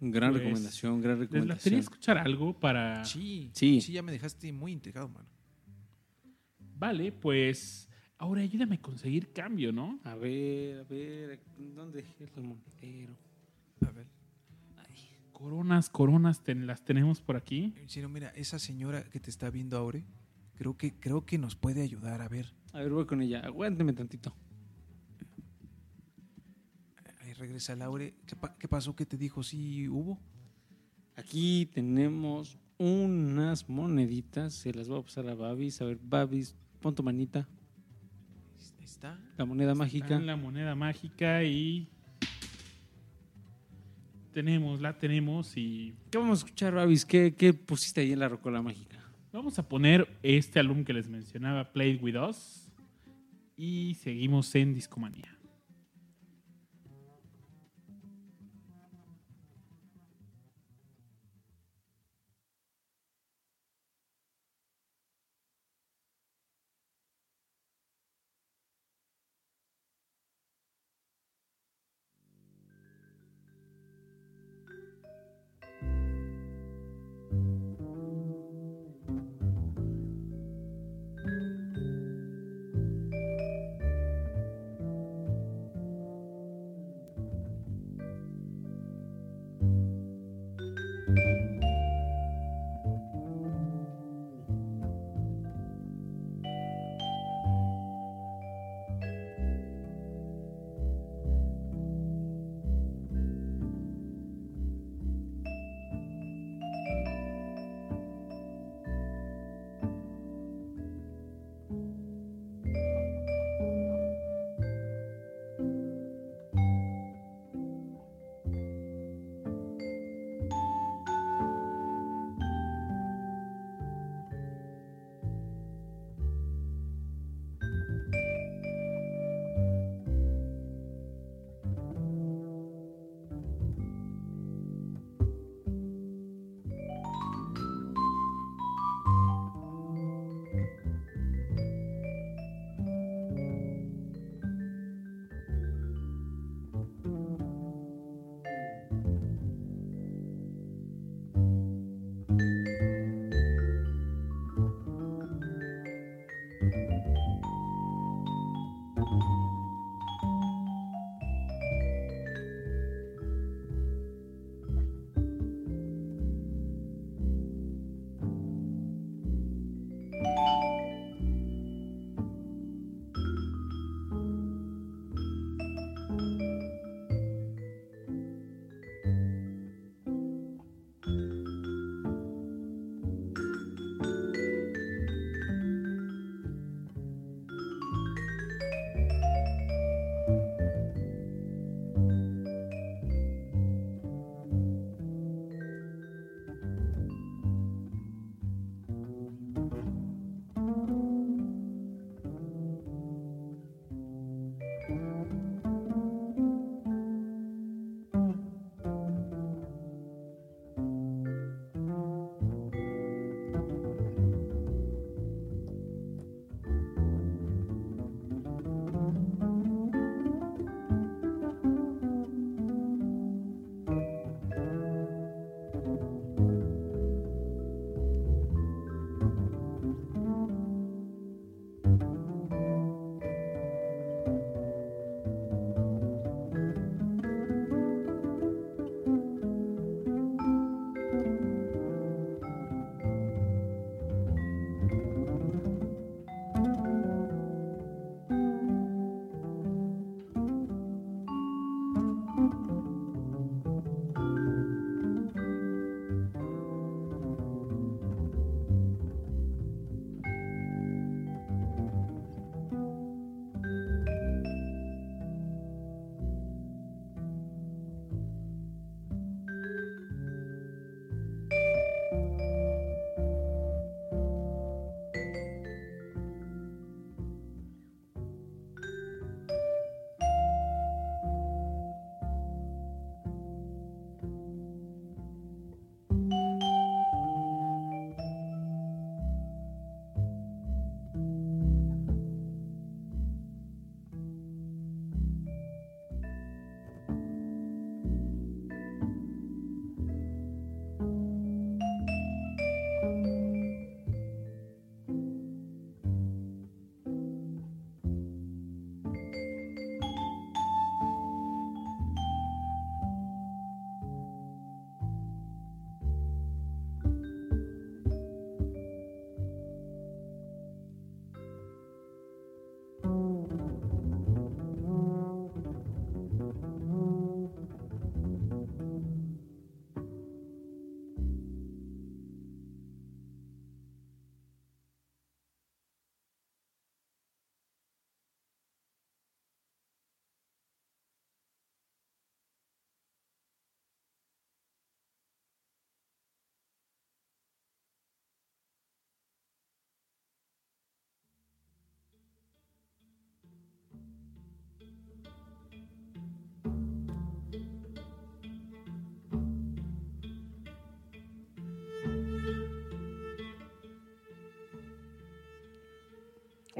gran 0.00 0.32
Pues, 0.32 0.42
recomendación, 0.42 1.00
gran 1.00 1.18
¿Les 1.20 1.28
latería 1.28 1.40
recomendación. 1.46 1.80
escuchar 1.80 2.18
algo 2.18 2.58
para...? 2.60 3.02
Sí, 3.06 3.50
Sí. 3.54 3.80
sí, 3.80 3.92
ya 3.92 4.02
me 4.02 4.12
dejaste 4.12 4.52
muy 4.52 4.72
intrigado, 4.72 5.08
mano. 5.08 5.28
Vale, 6.76 7.10
pues 7.12 7.88
ahora 8.24 8.40
ayúdame 8.40 8.76
a 8.76 8.80
conseguir 8.80 9.32
cambio, 9.32 9.70
¿no? 9.72 10.00
A 10.04 10.14
ver, 10.14 10.80
a 10.80 10.84
ver, 10.84 11.40
¿dónde 11.76 11.98
dejé 12.02 12.24
el 12.36 12.42
monedero? 12.42 13.14
A 13.86 13.90
ver. 13.90 14.06
Coronas, 15.32 15.90
coronas, 15.90 16.42
ten- 16.42 16.66
las 16.66 16.82
tenemos 16.84 17.20
por 17.20 17.36
aquí. 17.36 17.74
Si 17.86 18.00
no, 18.00 18.08
mira, 18.08 18.30
esa 18.30 18.58
señora 18.58 19.04
que 19.10 19.20
te 19.20 19.28
está 19.30 19.50
viendo 19.50 19.76
ahora, 19.76 20.00
creo 20.54 20.76
que, 20.76 20.94
creo 20.94 21.26
que 21.26 21.36
nos 21.38 21.54
puede 21.54 21.82
ayudar. 21.82 22.22
A 22.22 22.28
ver, 22.28 22.46
A 22.72 22.78
ver, 22.78 22.90
voy 22.90 23.04
con 23.04 23.20
ella. 23.20 23.40
Aguánteme 23.40 23.92
tantito. 23.92 24.34
ahí 27.20 27.32
regresa 27.34 27.76
Laure. 27.76 28.14
¿Qué, 28.26 28.36
pa- 28.36 28.56
qué 28.58 28.68
pasó? 28.68 28.94
¿Qué 28.96 29.04
te 29.06 29.16
dijo? 29.18 29.42
¿Sí 29.42 29.88
hubo? 29.88 30.18
Aquí 31.16 31.66
tenemos 31.74 32.58
unas 32.78 33.68
moneditas. 33.68 34.54
Se 34.54 34.72
las 34.72 34.88
voy 34.88 35.00
a 35.00 35.02
pasar 35.02 35.28
a 35.28 35.34
Babis. 35.34 35.80
A 35.82 35.84
ver, 35.84 35.98
Babis, 36.02 36.54
pon 36.80 36.94
tu 36.94 37.02
manita. 37.02 37.46
Está. 38.94 39.18
La 39.36 39.44
moneda 39.44 39.72
Está 39.72 39.82
mágica. 39.84 40.18
la 40.20 40.36
moneda 40.36 40.74
mágica 40.76 41.42
y... 41.42 41.88
Tenemos, 44.32 44.80
la 44.80 44.96
tenemos 44.98 45.56
y 45.56 45.94
¿Qué 46.10 46.18
vamos 46.18 46.38
a 46.38 46.44
escuchar, 46.44 46.74
Babis? 46.74 47.04
¿Qué, 47.04 47.34
qué 47.36 47.52
pusiste 47.52 48.00
ahí 48.02 48.12
en 48.12 48.20
la 48.20 48.28
rocola 48.28 48.62
mágica? 48.62 48.98
vamos 49.32 49.58
a 49.58 49.68
poner 49.68 50.08
este 50.22 50.60
álbum 50.60 50.84
que 50.84 50.92
les 50.92 51.08
mencionaba, 51.08 51.72
Play 51.72 51.96
With 51.96 52.16
Us, 52.16 52.70
y 53.56 53.94
seguimos 53.94 54.54
en 54.54 54.74
Discomanía. 54.74 55.36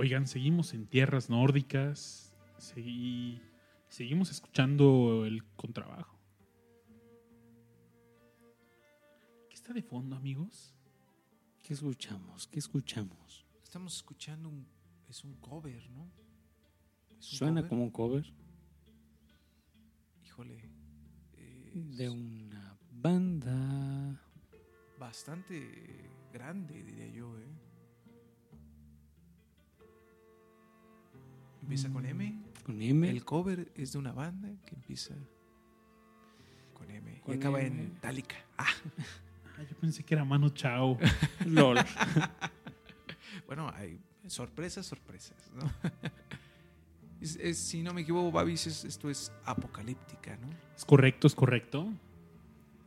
Oigan, 0.05 0.27
seguimos 0.27 0.75
en 0.75 0.87
tierras 0.87 1.31
nórdicas. 1.31 2.37
Segui- 2.59 3.41
seguimos 3.89 4.31
escuchando 4.31 5.25
el 5.25 5.43
contrabajo. 5.57 6.19
¿Qué 9.49 9.55
está 9.55 9.73
de 9.73 9.83
fondo, 9.83 10.15
amigos? 10.15 10.75
¿Qué 11.63 11.73
escuchamos? 11.73 12.47
¿Qué 12.49 12.59
escuchamos? 12.59 13.47
Estamos 13.63 13.97
escuchando 13.97 14.51
un. 14.51 14.67
Es 15.09 15.25
un 15.25 15.37
cover, 15.37 15.89
¿no? 15.89 16.07
¿Es 17.19 17.33
un 17.33 17.39
Suena 17.39 17.61
cover? 17.63 17.69
como 17.71 17.85
un 17.85 17.91
cover 17.91 18.27
Híjole. 20.23 20.69
es 21.73 21.97
de 21.97 22.11
una 22.11 22.77
banda. 22.93 24.21
Bastante 24.99 26.11
grande, 26.31 26.83
diría 26.83 27.07
yo, 27.07 27.39
¿eh? 27.39 27.49
Empieza 31.65 31.91
con 31.91 32.05
M. 32.05 32.35
Con 32.65 32.81
M. 32.83 33.09
El 33.09 33.25
cover 33.25 33.73
es 33.75 33.93
de 33.93 33.99
una 33.99 34.13
banda 34.13 34.49
que 34.67 34.75
empieza 34.75 35.15
con 36.75 36.91
M. 36.91 37.21
Con 37.23 37.35
y 37.35 37.39
acaba 37.39 37.61
M. 37.63 37.83
en 37.83 37.95
Tálica. 38.01 38.37
Ah, 38.59 38.67
Ah, 39.57 39.63
yo 39.71 39.77
pensé 39.77 40.03
que 40.03 40.15
era 40.15 40.25
Mano 40.25 40.49
Chao. 40.51 40.99
LOL. 41.47 41.79
bueno, 43.47 43.71
hay 43.77 44.01
sorpresas, 44.27 44.85
sorpresas, 44.87 45.51
¿no? 45.55 45.71
Es- 47.21 47.37
es- 47.37 47.59
si 47.59 47.83
no 47.83 47.95
me 47.95 48.03
equivoco, 48.03 48.31
Babis, 48.33 48.67
es- 48.67 48.85
esto 48.85 49.09
es 49.09 49.33
apocalíptica, 49.47 50.37
¿no? 50.37 50.49
¿Es 50.77 50.85
correcto? 50.85 51.27
¿Es 51.27 51.35
correcto? 51.35 51.89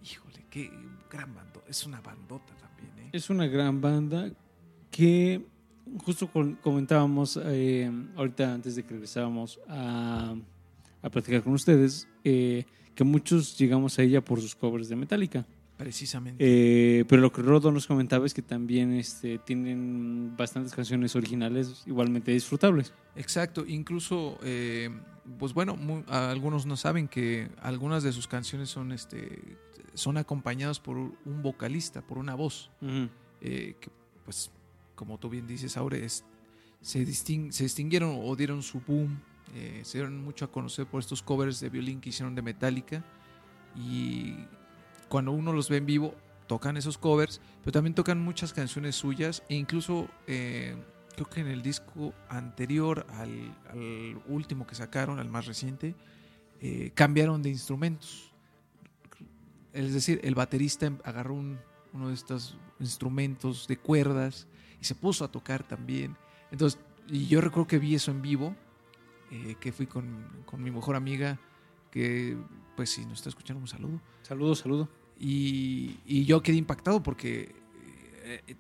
Híjole, 0.04 0.46
qué 0.52 0.70
gran 1.10 1.34
bando. 1.34 1.64
Es 1.68 1.86
una 1.88 2.02
bandota 2.02 2.54
también, 2.58 2.92
¿eh? 3.00 3.10
Es 3.14 3.30
una 3.32 3.48
gran 3.48 3.82
banda 3.82 4.30
que 4.92 5.44
justo 6.04 6.30
comentábamos 6.62 7.40
eh, 7.44 7.92
ahorita 8.16 8.54
antes 8.54 8.76
de 8.76 8.84
que 8.84 8.94
regresábamos 8.94 9.60
a, 9.68 10.36
a 11.02 11.10
platicar 11.10 11.44
con 11.44 11.54
ustedes 11.54 12.08
eh, 12.24 12.66
que 12.96 13.04
muchos 13.04 13.58
llegamos 13.58 13.98
a 14.00 14.04
ella 14.04 14.24
por 14.24 14.42
sus 14.42 14.56
covers 14.56 14.90
de 14.90 14.96
Metallica. 14.96 15.46
Precisamente. 15.78 16.38
Eh, 16.40 17.06
pero 17.08 17.22
lo 17.22 17.32
que 17.32 17.44
Rodo 17.44 17.72
nos 17.72 17.86
comentaba 17.86 18.26
es 18.26 18.34
que 18.34 18.42
también 18.42 18.94
este, 18.94 19.38
tienen 19.38 20.36
bastantes 20.36 20.74
canciones 20.74 21.16
originales 21.16 21.84
igualmente 21.86 22.32
disfrutables. 22.32 22.94
Exacto, 23.16 23.64
incluso, 23.68 24.40
eh, 24.42 24.90
pues 25.38 25.54
bueno, 25.54 25.78
algunos 26.08 26.66
no 26.66 26.78
saben 26.78 27.08
que 27.08 27.50
algunas 27.62 28.02
de 28.02 28.12
sus 28.12 28.28
canciones 28.28 28.70
son, 28.70 28.92
este, 28.92 29.58
son 29.94 30.18
acompañadas 30.18 30.80
por 30.80 30.98
un 30.98 31.44
vocalista, 31.44 32.02
por 32.02 32.18
una 32.18 32.34
voz, 32.34 32.72
eh, 33.42 33.76
que 33.80 33.92
pues, 34.26 34.50
como 34.98 35.18
tú 35.18 35.30
bien 35.30 35.48
dices, 35.48 35.78
Aure, 35.78 36.04
es- 36.04 36.26
se, 36.82 37.06
distin- 37.08 37.52
se 37.52 37.64
distinguieron 37.64 38.20
o 38.22 38.36
dieron 38.36 38.62
su 38.64 38.82
boom, 38.82 39.20
eh, 39.56 39.82
se 39.86 40.00
dieron 40.00 40.22
mucho 40.22 40.44
a 40.46 40.52
conocer 40.52 40.86
por 40.88 41.00
estos 41.00 41.24
covers 41.24 41.62
de 41.62 41.70
violín 41.70 42.02
que 42.02 42.10
hicieron 42.10 42.36
de 42.36 42.42
Metallica 42.42 43.06
y 43.76 44.34
cuando 45.08 45.32
uno 45.32 45.54
los 45.54 45.70
ve 45.70 45.78
en 45.78 45.86
vivo 45.86 46.14
tocan 46.48 46.76
esos 46.78 46.98
covers, 46.98 47.40
pero 47.62 47.72
también 47.72 47.94
tocan 47.94 48.20
muchas 48.22 48.52
canciones 48.54 48.96
suyas 48.96 49.44
e 49.50 49.56
incluso 49.56 50.10
eh, 50.28 50.76
creo 51.16 51.30
que 51.30 51.42
en 51.42 51.48
el 51.48 51.62
disco 51.62 52.14
anterior 52.30 53.06
al, 53.12 53.56
al 53.70 54.22
último 54.28 54.66
que 54.68 54.76
sacaron, 54.76 55.20
al 55.20 55.30
más 55.30 55.46
reciente, 55.46 55.96
eh, 56.62 56.92
cambiaron 56.96 57.42
de 57.42 57.50
instrumentos. 57.50 58.32
Es 59.74 59.94
decir, 59.94 60.20
el 60.24 60.36
baterista 60.36 60.92
agarró 61.04 61.36
un- 61.36 61.60
uno 61.94 62.10
de 62.10 62.14
estos 62.14 62.58
instrumentos 62.80 63.68
de 63.68 63.78
cuerdas 63.78 64.48
y 64.82 64.86
se 64.86 64.96
puso 64.96 65.26
a 65.26 65.32
tocar 65.32 65.64
también. 65.64 66.16
Entonces, 66.52 66.80
y 67.08 67.28
yo 67.28 67.42
recuerdo 67.42 67.68
que 67.68 67.80
vi 67.80 67.96
eso 67.96 68.12
en 68.12 68.22
vivo, 68.22 68.56
eh, 69.32 69.56
que 69.60 69.72
fui 69.72 69.88
con, 69.88 70.44
con 70.46 70.62
mi 70.62 70.72
mejor 70.72 70.96
amiga, 70.96 71.40
que 71.92 72.38
pues 72.76 72.92
si 72.92 73.06
nos 73.06 73.20
está 73.20 73.30
escuchando 73.30 73.62
un 73.62 73.68
saludo. 73.68 74.00
Saludos, 74.22 74.60
saludo. 74.60 74.90
Y, 75.20 75.98
y 76.06 76.26
yo 76.26 76.42
quedé 76.44 76.58
impactado 76.58 77.02
porque 77.02 77.56
eh, 78.24 78.56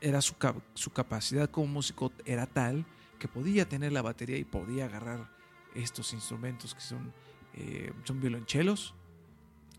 era 0.00 0.20
su, 0.20 0.34
su 0.74 0.90
capacidad 0.90 1.50
como 1.50 1.66
músico 1.66 2.12
era 2.24 2.46
tal 2.46 2.84
que 3.18 3.28
podía 3.28 3.68
tener 3.68 3.92
la 3.92 4.02
batería 4.02 4.36
y 4.36 4.44
podía 4.44 4.84
agarrar 4.84 5.30
estos 5.74 6.12
instrumentos 6.12 6.74
que 6.74 6.80
son, 6.80 7.12
eh, 7.54 7.92
son 8.04 8.20
violonchelos, 8.20 8.94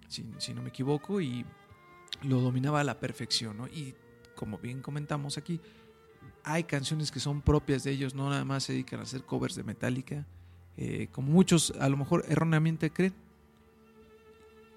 si, 0.08 0.26
si 0.38 0.54
no 0.54 0.62
me 0.62 0.70
equivoco, 0.70 1.22
y 1.22 1.46
lo 2.24 2.42
dominaba 2.42 2.82
a 2.82 2.84
la 2.84 3.00
perfección. 3.00 3.58
¿no? 3.58 3.68
Y 3.68 3.96
como 4.38 4.58
bien 4.58 4.82
comentamos 4.82 5.38
aquí, 5.38 5.60
hay 6.46 6.64
canciones 6.64 7.12
que 7.12 7.20
son 7.20 7.42
propias 7.42 7.84
de 7.84 7.92
ellos, 7.92 8.16
no 8.16 8.30
nada 8.30 8.46
más 8.46 8.64
se 8.64 8.72
dedican 8.72 9.02
a 9.02 9.04
hacer 9.04 9.24
covers 9.24 9.56
de 9.56 9.64
Metallica, 9.64 10.26
eh, 10.78 11.10
como 11.12 11.30
muchos 11.34 11.74
a 11.82 11.90
lo 11.90 11.98
mejor 11.98 12.24
erróneamente 12.30 12.90
creen. 12.92 13.14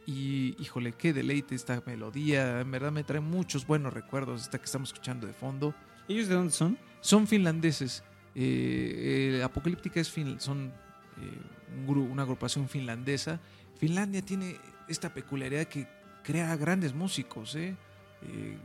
Y 0.07 0.57
híjole, 0.59 0.93
qué 0.93 1.12
deleite 1.12 1.55
esta 1.55 1.82
melodía. 1.87 2.61
En 2.61 2.70
verdad 2.70 2.91
me 2.91 3.05
trae 3.05 3.20
muchos 3.20 3.66
buenos 3.66 3.93
recuerdos 3.93 4.43
esta 4.43 4.59
que 4.59 4.65
estamos 4.65 4.89
escuchando 4.89 5.27
de 5.27 5.32
fondo. 5.32 5.74
¿Ellos 6.09 6.27
de 6.27 6.35
dónde 6.35 6.53
son? 6.53 6.78
Son 7.01 7.27
finlandeses. 7.28 8.03
Eh, 8.35 9.37
eh, 9.39 9.43
Apocalíptica 9.45 10.01
es 10.01 10.11
fin- 10.11 10.41
son 10.41 10.73
eh, 11.19 11.77
un 11.77 11.87
gru- 11.87 12.11
una 12.11 12.23
agrupación 12.23 12.69
finlandesa. 12.69 13.39
Finlandia 13.78 14.23
tiene 14.23 14.57
esta 14.89 15.12
peculiaridad 15.15 15.66
que 15.66 15.87
crea 16.24 16.57
grandes 16.57 16.93
músicos, 16.95 17.55
¿eh? 17.55 17.77
Eh, 18.23 18.59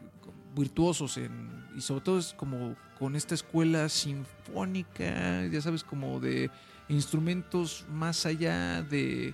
virtuosos 0.55 1.17
en, 1.17 1.31
y 1.75 1.81
sobre 1.81 2.01
todo 2.01 2.19
es 2.19 2.33
como 2.33 2.75
con 2.97 3.15
esta 3.15 3.35
escuela 3.35 3.89
sinfónica, 3.89 5.45
ya 5.47 5.61
sabes, 5.61 5.83
como 5.83 6.19
de 6.19 6.49
instrumentos 6.89 7.85
más 7.91 8.25
allá 8.25 8.81
de, 8.83 9.33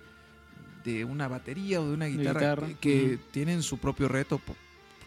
de 0.83 1.05
una 1.05 1.27
batería 1.27 1.81
o 1.81 1.87
de 1.87 1.93
una 1.93 2.05
guitarra, 2.07 2.39
guitarra, 2.39 2.67
que, 2.79 3.19
tienen 3.31 3.61
su 3.61 3.77
propio 3.77 4.07
reto. 4.07 4.41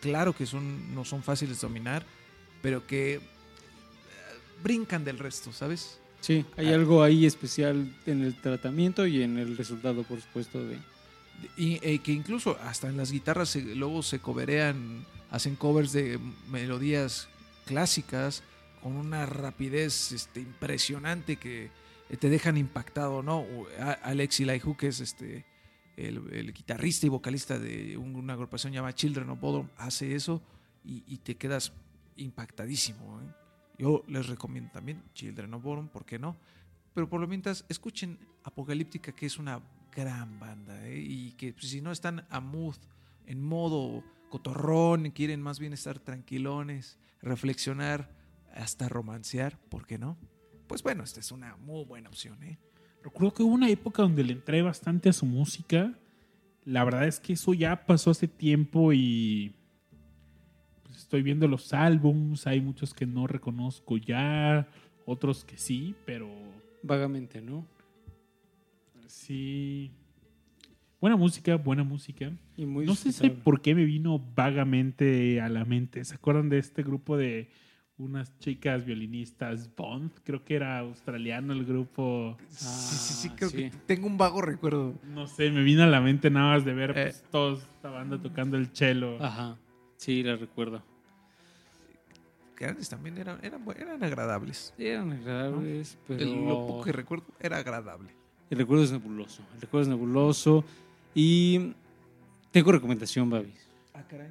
Claro 0.00 0.34
que 0.34 0.46
son, 0.46 0.94
no 0.94 1.04
son 1.04 1.22
fáciles 1.22 1.60
de 1.60 1.66
dominar, 1.66 2.04
pero 2.62 2.86
que 2.86 3.14
eh, 3.14 3.20
brincan 4.62 5.04
del 5.04 5.18
resto, 5.18 5.52
¿sabes? 5.52 5.98
Sí, 6.20 6.44
hay 6.56 6.68
Ah. 6.68 6.74
algo 6.74 7.02
ahí 7.02 7.26
especial 7.26 7.92
en 8.06 8.22
el 8.22 8.34
tratamiento 8.40 9.06
y 9.06 9.22
en 9.22 9.38
el 9.38 9.56
resultado, 9.56 10.02
por 10.04 10.20
supuesto, 10.20 10.64
de... 10.64 10.78
Y 11.56 11.78
eh, 11.82 11.98
que 11.98 12.12
incluso 12.12 12.56
hasta 12.62 12.88
en 12.88 12.96
las 12.96 13.10
guitarras 13.10 13.48
se- 13.48 13.74
luego 13.74 14.02
se 14.02 14.20
coverean, 14.20 15.04
hacen 15.34 15.56
covers 15.56 15.92
de 15.92 16.18
melodías 16.48 17.28
clásicas 17.66 18.42
con 18.82 18.92
una 18.96 19.26
rapidez 19.26 20.12
este, 20.12 20.40
impresionante 20.40 21.36
que 21.36 21.70
te 22.20 22.28
dejan 22.28 22.56
impactado, 22.56 23.22
¿no? 23.22 23.44
Alex 24.02 24.38
Elihu, 24.40 24.76
que 24.76 24.88
es 24.88 25.00
este 25.00 25.44
el, 25.96 26.52
guitarrista 26.52 27.06
y 27.06 27.08
vocalista 27.08 27.58
de 27.58 27.96
un- 27.96 28.14
una 28.14 28.34
agrupación 28.34 28.72
llamada 28.72 28.94
Children 28.94 29.30
of 29.30 29.40
Bodom, 29.40 29.68
hace 29.76 30.14
eso 30.14 30.40
y, 30.84 31.02
y 31.06 31.18
te 31.18 31.36
quedas 31.36 31.72
impactadísimo. 32.16 33.20
¿eh? 33.20 33.24
Yo 33.78 34.04
les 34.06 34.26
recomiendo 34.28 34.70
también 34.72 35.02
Children 35.14 35.54
of 35.54 35.62
Bodom, 35.62 35.88
¿por 35.88 36.04
qué 36.04 36.18
no? 36.18 36.36
Pero 36.94 37.08
por 37.08 37.20
lo 37.20 37.26
mientras, 37.26 37.64
escuchen 37.68 38.18
Apocalíptica, 38.44 39.12
que 39.12 39.26
es 39.26 39.38
una 39.38 39.60
gran 39.94 40.38
banda, 40.38 40.86
¿eh? 40.86 41.00
y 41.00 41.32
que 41.32 41.52
pues, 41.52 41.70
si 41.70 41.80
no 41.80 41.90
están 41.90 42.24
a 42.30 42.38
mood, 42.40 42.76
en 43.26 43.42
modo 43.42 44.04
cotorrón, 44.34 45.06
y 45.06 45.12
quieren 45.12 45.40
más 45.40 45.60
bien 45.60 45.72
estar 45.72 46.00
tranquilones, 46.00 46.98
reflexionar, 47.22 48.10
hasta 48.52 48.88
romancear, 48.88 49.60
¿por 49.68 49.86
qué 49.86 49.96
no? 49.96 50.18
Pues 50.66 50.82
bueno, 50.82 51.04
esta 51.04 51.20
es 51.20 51.30
una 51.30 51.56
muy 51.58 51.84
buena 51.84 52.08
opción, 52.08 52.42
¿eh? 52.42 52.58
Recuerdo 53.04 53.32
que 53.32 53.44
hubo 53.44 53.54
una 53.54 53.70
época 53.70 54.02
donde 54.02 54.24
le 54.24 54.32
entré 54.32 54.60
bastante 54.60 55.08
a 55.08 55.12
su 55.12 55.24
música. 55.24 55.94
La 56.64 56.82
verdad 56.82 57.06
es 57.06 57.20
que 57.20 57.34
eso 57.34 57.54
ya 57.54 57.86
pasó 57.86 58.10
hace 58.10 58.26
tiempo 58.26 58.92
y 58.92 59.54
pues, 60.82 60.98
estoy 60.98 61.22
viendo 61.22 61.46
los 61.46 61.72
álbums. 61.72 62.48
Hay 62.48 62.60
muchos 62.60 62.92
que 62.92 63.06
no 63.06 63.28
reconozco 63.28 63.98
ya, 63.98 64.66
otros 65.06 65.44
que 65.44 65.58
sí, 65.58 65.94
pero 66.04 66.28
Vagamente, 66.82 67.40
¿no? 67.40 67.64
sí. 69.06 69.92
Buena 71.04 71.18
música, 71.18 71.56
buena 71.56 71.84
música. 71.84 72.32
Y 72.56 72.64
muy 72.64 72.86
no 72.86 72.94
sé 72.94 73.12
si 73.12 73.28
por 73.28 73.60
qué 73.60 73.74
me 73.74 73.84
vino 73.84 74.18
vagamente 74.34 75.38
a 75.38 75.50
la 75.50 75.66
mente. 75.66 76.02
¿Se 76.02 76.14
acuerdan 76.14 76.48
de 76.48 76.56
este 76.56 76.82
grupo 76.82 77.18
de 77.18 77.50
unas 77.98 78.38
chicas 78.38 78.86
violinistas? 78.86 79.68
Bond, 79.76 80.12
creo 80.24 80.42
que 80.46 80.54
era 80.54 80.78
australiano 80.78 81.52
el 81.52 81.66
grupo. 81.66 82.38
sí, 82.48 82.56
sí, 82.64 83.14
sí, 83.14 83.28
Ah, 83.30 83.36
creo 83.36 83.50
sí. 83.50 83.56
que 83.58 83.70
tengo 83.84 84.06
un 84.06 84.16
vago 84.16 84.40
recuerdo. 84.40 84.94
No 85.06 85.26
sé, 85.26 85.50
me 85.50 85.62
vino 85.62 85.82
a 85.82 85.86
la 85.88 86.00
mente 86.00 86.30
nada 86.30 86.54
más 86.54 86.64
de 86.64 86.72
ver 86.72 86.92
Eh. 86.92 87.02
pues, 87.02 87.22
todos 87.30 87.58
esta 87.74 87.90
banda 87.90 88.16
tocando 88.18 88.56
el 88.56 88.68
cello. 88.74 89.22
Ajá, 89.22 89.58
sí, 89.98 90.22
la 90.22 90.36
recuerdo. 90.36 90.82
Que 92.56 92.64
antes 92.64 92.88
también 92.88 93.18
eran, 93.18 93.40
eran, 93.44 93.62
eran 93.78 94.02
agradables. 94.02 94.72
Eran 94.78 95.12
agradables, 95.12 95.98
pero... 96.08 96.22
El- 96.22 96.46
Lo 96.48 96.66
poco 96.66 96.84
que 96.84 96.92
recuerdo 96.92 97.26
era 97.40 97.58
agradable. 97.58 98.08
El 98.48 98.56
recuerdo 98.56 98.84
es 98.84 98.92
nebuloso. 98.92 99.42
El 99.54 99.60
recuerdo 99.60 99.82
es 99.82 99.88
nebuloso. 99.88 100.64
Y 101.14 101.72
tengo 102.50 102.72
recomendación, 102.72 103.30
Babis. 103.30 103.68
Ah, 103.94 104.02
caray. 104.08 104.28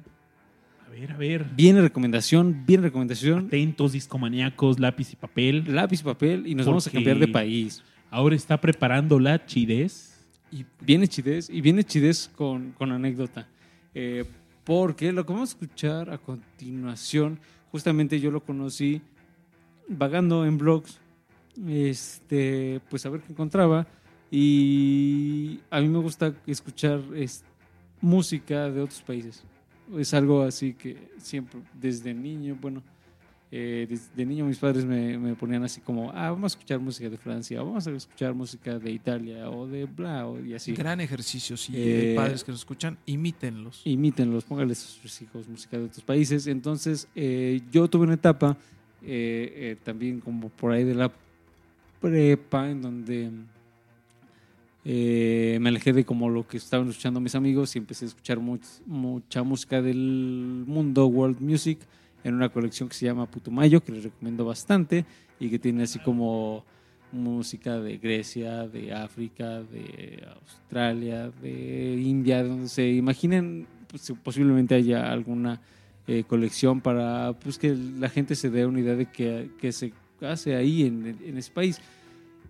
A 0.86 0.90
ver, 0.90 1.12
a 1.12 1.16
ver. 1.16 1.44
Viene 1.56 1.80
recomendación, 1.80 2.64
viene 2.66 2.84
recomendación. 2.84 3.46
Atentos, 3.46 3.92
discomaníacos, 3.92 4.78
lápiz 4.78 5.12
y 5.12 5.16
papel. 5.16 5.64
Lápiz, 5.74 6.02
papel 6.02 6.46
y 6.46 6.54
nos 6.54 6.66
vamos 6.66 6.86
a 6.86 6.90
cambiar 6.90 7.18
de 7.18 7.28
país. 7.28 7.82
Ahora 8.10 8.36
está 8.36 8.60
preparando 8.60 9.18
la 9.18 9.44
chidez. 9.44 10.10
Y 10.52 10.64
viene 10.80 11.08
chidez, 11.08 11.50
y 11.50 11.60
viene 11.60 11.82
chidez 11.82 12.30
con, 12.36 12.72
con 12.72 12.92
anécdota. 12.92 13.48
Eh, 13.92 14.24
porque 14.62 15.12
lo 15.12 15.26
que 15.26 15.32
vamos 15.32 15.50
a 15.50 15.52
escuchar 15.52 16.10
a 16.10 16.18
continuación, 16.18 17.40
justamente 17.72 18.20
yo 18.20 18.30
lo 18.30 18.40
conocí 18.40 19.02
vagando 19.88 20.46
en 20.46 20.56
blogs, 20.56 21.00
este, 21.68 22.80
pues 22.88 23.04
a 23.04 23.10
ver 23.10 23.20
qué 23.20 23.32
encontraba. 23.32 23.86
Y 24.36 25.60
a 25.70 25.80
mí 25.80 25.86
me 25.88 25.98
gusta 26.00 26.34
escuchar 26.44 27.00
es, 27.14 27.44
música 28.00 28.68
de 28.68 28.80
otros 28.80 29.00
países. 29.00 29.44
Es 29.96 30.12
algo 30.12 30.42
así 30.42 30.72
que 30.74 30.96
siempre, 31.18 31.60
desde 31.80 32.12
niño, 32.12 32.58
bueno, 32.60 32.82
eh, 33.52 33.86
desde 33.88 34.26
niño 34.26 34.44
mis 34.44 34.58
padres 34.58 34.84
me, 34.84 35.16
me 35.18 35.34
ponían 35.36 35.62
así 35.62 35.80
como, 35.80 36.10
ah, 36.10 36.32
vamos 36.32 36.52
a 36.52 36.56
escuchar 36.56 36.80
música 36.80 37.08
de 37.08 37.16
Francia, 37.16 37.62
o 37.62 37.66
vamos 37.66 37.86
a 37.86 37.92
escuchar 37.92 38.34
música 38.34 38.76
de 38.80 38.90
Italia 38.90 39.48
o 39.50 39.68
de 39.68 39.84
bla, 39.84 40.26
o- 40.26 40.44
y 40.44 40.52
así. 40.54 40.72
Gran 40.72 41.00
ejercicio, 41.00 41.56
si 41.56 41.72
Eh, 41.76 42.14
padres 42.16 42.42
que 42.42 42.50
nos 42.50 42.62
escuchan, 42.62 42.98
imítenlos. 43.06 43.82
Imítenlos, 43.84 44.42
pónganles 44.42 44.82
a 44.84 44.88
sus 45.00 45.22
hijos 45.22 45.46
música 45.48 45.78
de 45.78 45.84
otros 45.84 46.02
países. 46.02 46.48
Entonces, 46.48 47.06
eh, 47.14 47.60
yo 47.70 47.86
tuve 47.86 48.02
una 48.04 48.14
etapa 48.14 48.56
eh, 49.00 49.52
eh, 49.54 49.76
también 49.84 50.18
como 50.20 50.48
por 50.48 50.72
ahí 50.72 50.82
de 50.82 50.94
la 50.96 51.12
prepa, 52.00 52.68
en 52.68 52.82
donde 52.82 53.30
eh, 54.84 55.58
me 55.60 55.70
alejé 55.70 55.92
de 55.92 56.04
como 56.04 56.28
lo 56.28 56.46
que 56.46 56.56
estaban 56.58 56.88
escuchando 56.88 57.20
mis 57.20 57.34
amigos 57.34 57.74
y 57.74 57.78
empecé 57.78 58.04
a 58.04 58.08
escuchar 58.08 58.38
much- 58.38 58.82
mucha 58.86 59.42
música 59.42 59.80
del 59.80 60.64
mundo, 60.66 61.06
world 61.06 61.40
music, 61.40 61.78
en 62.22 62.34
una 62.34 62.48
colección 62.48 62.88
que 62.88 62.94
se 62.94 63.06
llama 63.06 63.26
Putumayo, 63.26 63.82
que 63.82 63.92
les 63.92 64.04
recomiendo 64.04 64.44
bastante 64.44 65.04
y 65.40 65.48
que 65.50 65.58
tiene 65.58 65.84
así 65.84 65.98
como 65.98 66.64
música 67.12 67.78
de 67.78 67.98
Grecia, 67.98 68.66
de 68.66 68.92
África, 68.92 69.62
de 69.62 70.22
Australia, 70.40 71.30
de 71.42 72.00
India, 72.02 72.42
donde 72.42 72.68
se 72.68 72.88
imaginen, 72.90 73.66
pues, 73.88 74.12
posiblemente 74.22 74.74
haya 74.74 75.10
alguna 75.12 75.60
eh, 76.06 76.24
colección 76.26 76.80
para 76.80 77.32
pues, 77.42 77.58
que 77.58 77.74
la 77.74 78.08
gente 78.08 78.34
se 78.34 78.50
dé 78.50 78.66
una 78.66 78.80
idea 78.80 78.96
de 78.96 79.06
qué 79.06 79.72
se 79.72 79.92
hace 80.20 80.56
ahí 80.56 80.82
en 80.82 81.38
ese 81.38 81.50
país. 81.52 81.80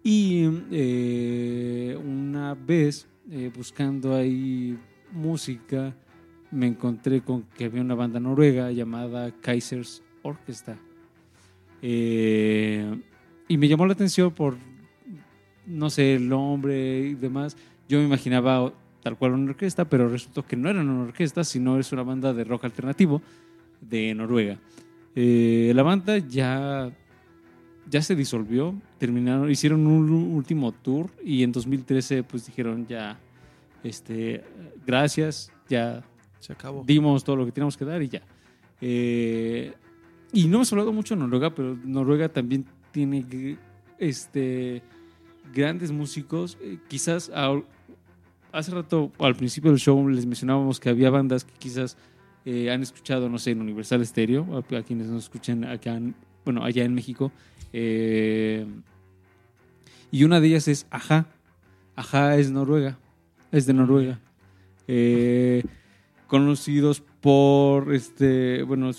Y 0.07 0.47
eh, 0.71 1.99
una 2.05 2.53
vez, 2.53 3.09
eh, 3.31 3.51
buscando 3.57 4.15
ahí 4.15 4.79
música, 5.11 5.97
me 6.51 6.67
encontré 6.67 7.23
con 7.23 7.45
que 7.57 7.65
había 7.65 7.81
una 7.81 7.95
banda 7.95 8.21
noruega 8.21 8.71
llamada 8.71 9.33
Kaisers 9.41 10.03
Orchestra. 10.23 10.77
Eh, 11.81 13.01
y 13.49 13.57
me 13.57 13.67
llamó 13.67 13.87
la 13.87 13.95
atención 13.95 14.31
por, 14.31 14.59
no 15.65 15.89
sé, 15.89 16.17
el 16.17 16.29
nombre 16.29 16.99
y 16.99 17.15
demás. 17.15 17.57
Yo 17.89 17.99
me 17.99 18.05
imaginaba 18.05 18.75
tal 19.03 19.17
cual 19.17 19.33
una 19.33 19.53
orquesta, 19.53 19.89
pero 19.89 20.11
resultó 20.11 20.47
que 20.47 20.55
no 20.55 20.69
era 20.69 20.83
una 20.83 21.05
orquesta, 21.05 21.45
sino 21.45 21.79
es 21.79 21.93
una 21.93 22.03
banda 22.03 22.35
de 22.35 22.45
rock 22.45 22.67
alternativo 22.67 23.23
de 23.81 24.15
Noruega. 24.15 24.59
La 25.15 25.83
banda 25.83 26.19
ya, 26.19 26.93
ya 27.91 28.03
se 28.03 28.15
disolvió, 28.17 28.75
terminaron, 28.99 29.51
hicieron 29.51 29.87
un 29.87 30.11
último 30.11 30.73
tour 30.73 31.11
y 31.25 31.43
en 31.43 31.53
2013 31.53 32.23
pues 32.23 32.47
dijeron 32.47 32.87
ya, 32.87 33.19
este, 33.83 34.43
gracias, 34.87 35.53
ya 35.69 36.03
Se 36.41 36.53
acabó. 36.53 36.83
dimos 36.87 37.25
todo 37.25 37.37
lo 37.37 37.45
que 37.47 37.53
teníamos 37.53 37.77
que 37.77 37.85
dar 37.85 38.03
y 38.03 38.09
ya. 38.09 38.23
Eh, 38.81 39.73
y 40.33 40.47
no 40.49 40.57
hemos 40.57 40.73
hablado 40.73 40.93
mucho 40.93 41.15
de 41.15 41.21
Noruega, 41.21 41.55
pero 41.55 41.77
Noruega 41.85 42.29
también 42.29 42.65
tiene 42.93 43.57
este, 43.99 44.83
grandes 45.55 45.93
músicos. 45.93 46.59
Eh, 46.61 46.79
quizás 46.89 47.31
a- 47.35 47.61
hace 48.53 48.71
rato, 48.73 49.13
al 49.19 49.35
principio 49.37 49.71
del 49.71 49.81
show, 49.81 50.09
les 50.09 50.27
mencionábamos 50.27 50.81
que 50.81 50.89
había 50.89 51.11
bandas 51.11 51.45
que 51.45 51.53
quizás 51.59 51.97
eh, 52.47 52.71
han 52.71 52.83
escuchado, 52.83 53.29
no 53.29 53.39
sé, 53.39 53.53
en 53.53 53.61
Universal 53.63 54.05
Stereo, 54.05 54.47
a, 54.71 54.77
a 54.77 54.83
quienes 54.83 55.07
nos 55.07 55.25
escuchen 55.25 55.65
acá, 55.65 55.95
en- 55.97 56.15
bueno, 56.45 56.63
allá 56.65 56.85
en 56.85 56.95
México. 56.95 57.33
Eh, 57.77 58.65
y 60.13 60.23
una 60.23 60.39
de 60.41 60.47
ellas 60.47 60.69
es 60.69 60.87
Aja. 60.91 61.27
Aja 61.97 62.37
es 62.37 62.53
Noruega, 62.53 62.97
es 63.51 63.67
de 63.67 63.75
Noruega. 63.75 64.21
Eh, 64.87 65.65
conocidos 66.29 67.03
por 67.21 67.93
este, 67.93 68.63
bueno, 68.63 68.93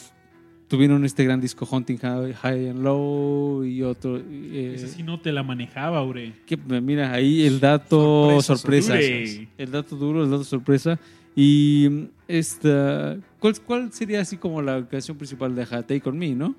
tuvieron 0.68 1.06
este 1.06 1.24
gran 1.24 1.40
disco 1.40 1.66
Hunting 1.72 1.98
High, 1.98 2.70
and 2.70 2.84
Low 2.84 3.64
y 3.64 3.82
otro. 3.82 4.18
eh, 4.18 4.74
Esa 4.76 4.88
sí 4.88 5.04
no 5.04 5.22
te 5.22 5.32
la 5.32 5.44
manejaba, 5.44 6.00
Aure. 6.00 6.34
que, 6.46 6.58
mira, 6.58 7.14
ahí 7.14 7.46
el 7.46 7.62
dato 7.62 8.42
Sorpresa. 8.42 9.00
El 9.00 9.72
dato 9.72 9.96
duro, 9.96 10.24
el 10.26 10.32
dato 10.32 10.44
sorpresa. 10.44 11.00
Y 11.34 11.88
mm, 11.90 12.04
esta, 12.28 13.18
¿cuál, 13.40 13.54
cuál 13.62 13.94
sería 13.94 14.20
así 14.22 14.36
como 14.36 14.62
la 14.62 14.86
canción 14.88 15.16
principal 15.18 15.56
de 15.56 15.62
Aja? 15.64 15.82
Take 15.84 16.10
on 16.10 16.18
Me, 16.18 16.36
¿no? 16.36 16.56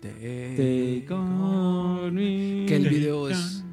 Take 0.00 1.06
on 1.10 2.14
me. 2.14 2.66
Que 2.66 2.76
el 2.76 2.88
video 2.88 3.28
es-. 3.28 3.64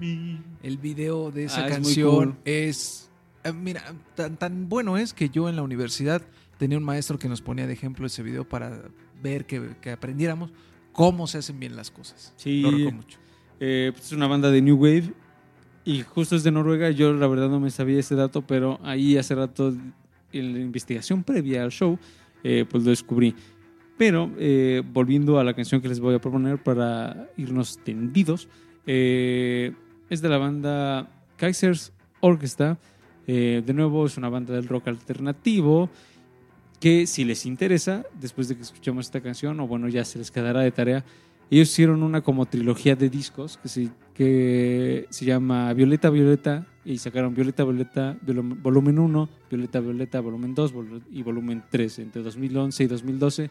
El 0.61 0.77
video 0.77 1.31
de 1.31 1.45
esa 1.45 1.63
Ah, 1.63 1.67
es 1.67 1.73
canción 1.73 2.15
cool. 2.31 2.35
es. 2.45 3.09
eh, 3.43 3.51
mira, 3.53 3.83
tan, 4.15 4.37
tan 4.37 4.69
bueno 4.69 4.97
es 4.97 5.13
que 5.13 5.29
yo 5.29 5.49
en 5.49 5.55
la 5.57 5.61
universidad 5.63 6.21
tenía 6.57 6.77
un 6.77 6.83
maestro 6.85 7.19
que 7.19 7.27
nos 7.27 7.41
ponía 7.41 7.67
de 7.67 7.73
ejemplo 7.73 8.05
ese 8.07 8.23
video 8.23 8.47
para 8.47 8.81
ver 9.21 9.45
que, 9.45 9.75
que 9.81 9.91
aprendiéramos 9.91 10.51
cómo 10.93 11.27
se 11.27 11.39
hacen 11.39 11.59
bien 11.59 11.75
las 11.75 11.91
cosas. 11.91 12.33
Sí. 12.37 12.61
Lo 12.61 12.71
recuerdo 12.71 12.91
mucho. 12.97 13.19
Eh, 13.59 13.91
pues 13.93 14.05
es 14.07 14.11
una 14.13 14.27
banda 14.27 14.51
de 14.51 14.61
New 14.61 14.77
Wave 14.77 15.13
y 15.83 16.01
justo 16.03 16.35
es 16.37 16.43
de 16.43 16.51
Noruega. 16.51 16.89
Yo 16.91 17.11
la 17.13 17.27
verdad 17.27 17.49
no 17.49 17.59
me 17.59 17.69
sabía 17.69 17.99
ese 17.99 18.15
dato, 18.15 18.41
pero 18.47 18.79
ahí 18.83 19.17
hace 19.17 19.35
rato 19.35 19.73
en 20.31 20.53
la 20.53 20.59
investigación 20.59 21.23
previa 21.23 21.63
al 21.63 21.71
show, 21.71 21.99
eh, 22.43 22.65
pues 22.69 22.83
lo 22.83 22.89
descubrí. 22.91 23.35
Pero 23.97 24.31
eh, 24.37 24.81
volviendo 24.91 25.39
a 25.39 25.43
la 25.43 25.53
canción 25.53 25.81
que 25.81 25.87
les 25.87 25.99
voy 25.99 26.15
a 26.15 26.19
proponer 26.19 26.61
para 26.61 27.29
irnos 27.37 27.77
tendidos, 27.83 28.47
eh, 28.87 29.71
es 30.09 30.21
de 30.21 30.29
la 30.29 30.37
banda 30.37 31.09
Kaisers 31.37 31.93
Orchestra. 32.19 32.77
Eh, 33.27 33.61
de 33.65 33.73
nuevo 33.73 34.05
es 34.05 34.17
una 34.17 34.29
banda 34.29 34.53
del 34.53 34.67
rock 34.67 34.87
alternativo 34.89 35.89
que 36.79 37.07
si 37.07 37.23
les 37.23 37.45
interesa, 37.45 38.03
después 38.19 38.49
de 38.49 38.55
que 38.57 38.61
escuchemos 38.63 39.05
esta 39.05 39.21
canción, 39.21 39.57
o 39.61 39.67
bueno, 39.67 39.87
ya 39.87 40.03
se 40.03 40.19
les 40.19 40.31
quedará 40.31 40.59
de 40.61 40.71
tarea, 40.71 41.05
ellos 41.49 41.69
hicieron 41.69 42.03
una 42.03 42.19
como 42.21 42.45
trilogía 42.45 42.95
de 42.97 43.09
discos 43.09 43.57
que 43.57 43.69
se, 43.69 43.89
que 44.13 45.05
se 45.09 45.23
llama 45.23 45.71
Violeta 45.73 46.09
Violeta 46.09 46.65
y 46.83 46.97
sacaron 46.97 47.33
Violeta 47.33 47.63
Violeta 47.63 48.17
volum- 48.25 48.61
volumen 48.61 48.99
1, 48.99 49.29
Violeta 49.49 49.79
Violeta 49.79 50.19
volumen 50.19 50.53
2 50.55 50.73
vol- 50.73 51.01
y 51.11 51.21
volumen 51.23 51.63
3 51.69 51.99
entre 51.99 52.23
2011 52.23 52.83
y 52.83 52.87
2012 52.87 53.49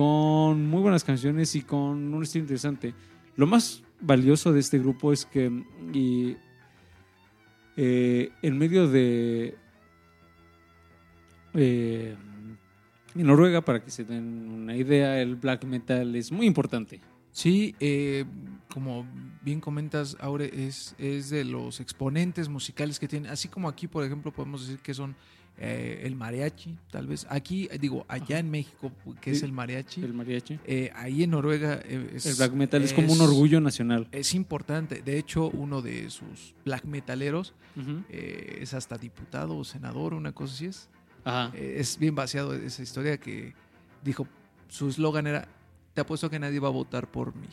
con 0.00 0.66
muy 0.66 0.80
buenas 0.80 1.04
canciones 1.04 1.54
y 1.54 1.60
con 1.60 2.14
un 2.14 2.22
estilo 2.22 2.44
interesante. 2.44 2.94
Lo 3.36 3.46
más 3.46 3.82
valioso 4.00 4.50
de 4.50 4.60
este 4.60 4.78
grupo 4.78 5.12
es 5.12 5.26
que 5.26 5.52
y, 5.92 6.38
eh, 7.76 8.30
en 8.40 8.56
medio 8.56 8.88
de 8.88 9.54
eh, 11.52 12.16
en 13.14 13.26
Noruega, 13.26 13.60
para 13.60 13.84
que 13.84 13.90
se 13.90 14.04
den 14.04 14.48
una 14.48 14.74
idea, 14.74 15.20
el 15.20 15.36
black 15.36 15.64
metal 15.64 16.16
es 16.16 16.32
muy 16.32 16.46
importante. 16.46 17.02
Sí, 17.32 17.74
eh, 17.78 18.24
como 18.72 19.06
bien 19.42 19.60
comentas, 19.60 20.16
Aure, 20.20 20.50
es, 20.66 20.94
es 20.96 21.28
de 21.28 21.44
los 21.44 21.78
exponentes 21.78 22.48
musicales 22.48 22.98
que 22.98 23.06
tienen, 23.06 23.30
así 23.30 23.48
como 23.48 23.68
aquí, 23.68 23.86
por 23.86 24.02
ejemplo, 24.02 24.32
podemos 24.32 24.62
decir 24.62 24.80
que 24.80 24.94
son 24.94 25.14
eh, 25.62 26.02
el 26.04 26.16
mariachi, 26.16 26.74
tal 26.90 27.06
vez. 27.06 27.26
Aquí, 27.28 27.68
eh, 27.70 27.78
digo, 27.78 28.06
allá 28.08 28.38
en 28.38 28.50
México, 28.50 28.90
que 29.20 29.32
es 29.32 29.42
el 29.42 29.52
mariachi, 29.52 30.02
El 30.02 30.14
mariachi. 30.14 30.58
eh, 30.64 30.90
ahí 30.94 31.22
en 31.22 31.30
Noruega 31.30 31.80
eh, 31.84 32.12
es, 32.14 32.24
El 32.24 32.34
black 32.36 32.52
metal 32.52 32.82
es, 32.82 32.94
como 32.94 33.12
un 33.12 33.20
orgullo 33.20 33.60
nacional. 33.60 34.08
Es 34.10 34.34
importante. 34.34 35.02
De 35.02 35.18
hecho, 35.18 35.50
uno 35.50 35.82
de 35.82 36.08
sus 36.08 36.54
black 36.64 36.84
metaleros 36.84 37.52
es 38.08 38.72
hasta 38.74 38.96
diputado 38.96 39.56
o 39.56 39.64
senador, 39.64 40.14
una 40.14 40.32
cosa 40.32 40.54
así 40.54 40.66
es. 40.66 40.88
Ajá. 41.24 41.54
Es 41.54 41.98
bien 41.98 42.14
vaciado 42.14 42.54
esa 42.54 42.82
historia 42.82 43.18
que 43.18 43.52
dijo, 44.02 44.26
su 44.68 44.88
eslogan 44.88 45.26
era, 45.26 45.46
te 45.92 46.00
apuesto 46.00 46.30
que 46.30 46.38
nadie 46.38 46.58
va 46.58 46.68
a 46.68 46.72
votar 46.72 47.06
por 47.10 47.34
mí. 47.36 47.48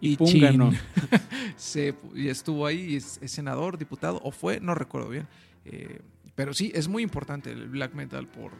Y 0.00 0.16
ganó. 0.40 0.70
Se, 1.56 1.94
y 2.14 2.28
estuvo 2.28 2.66
ahí, 2.66 2.92
y 2.92 2.96
es, 2.96 3.18
es 3.22 3.30
senador, 3.32 3.76
diputado, 3.78 4.20
o 4.22 4.30
fue, 4.30 4.60
no 4.60 4.74
recuerdo 4.74 5.08
bien. 5.08 5.26
Eh, 5.64 6.00
pero 6.36 6.54
sí, 6.54 6.70
es 6.74 6.86
muy 6.86 7.02
importante 7.02 7.50
el 7.50 7.68
black 7.68 7.94
metal 7.94 8.28
por... 8.28 8.52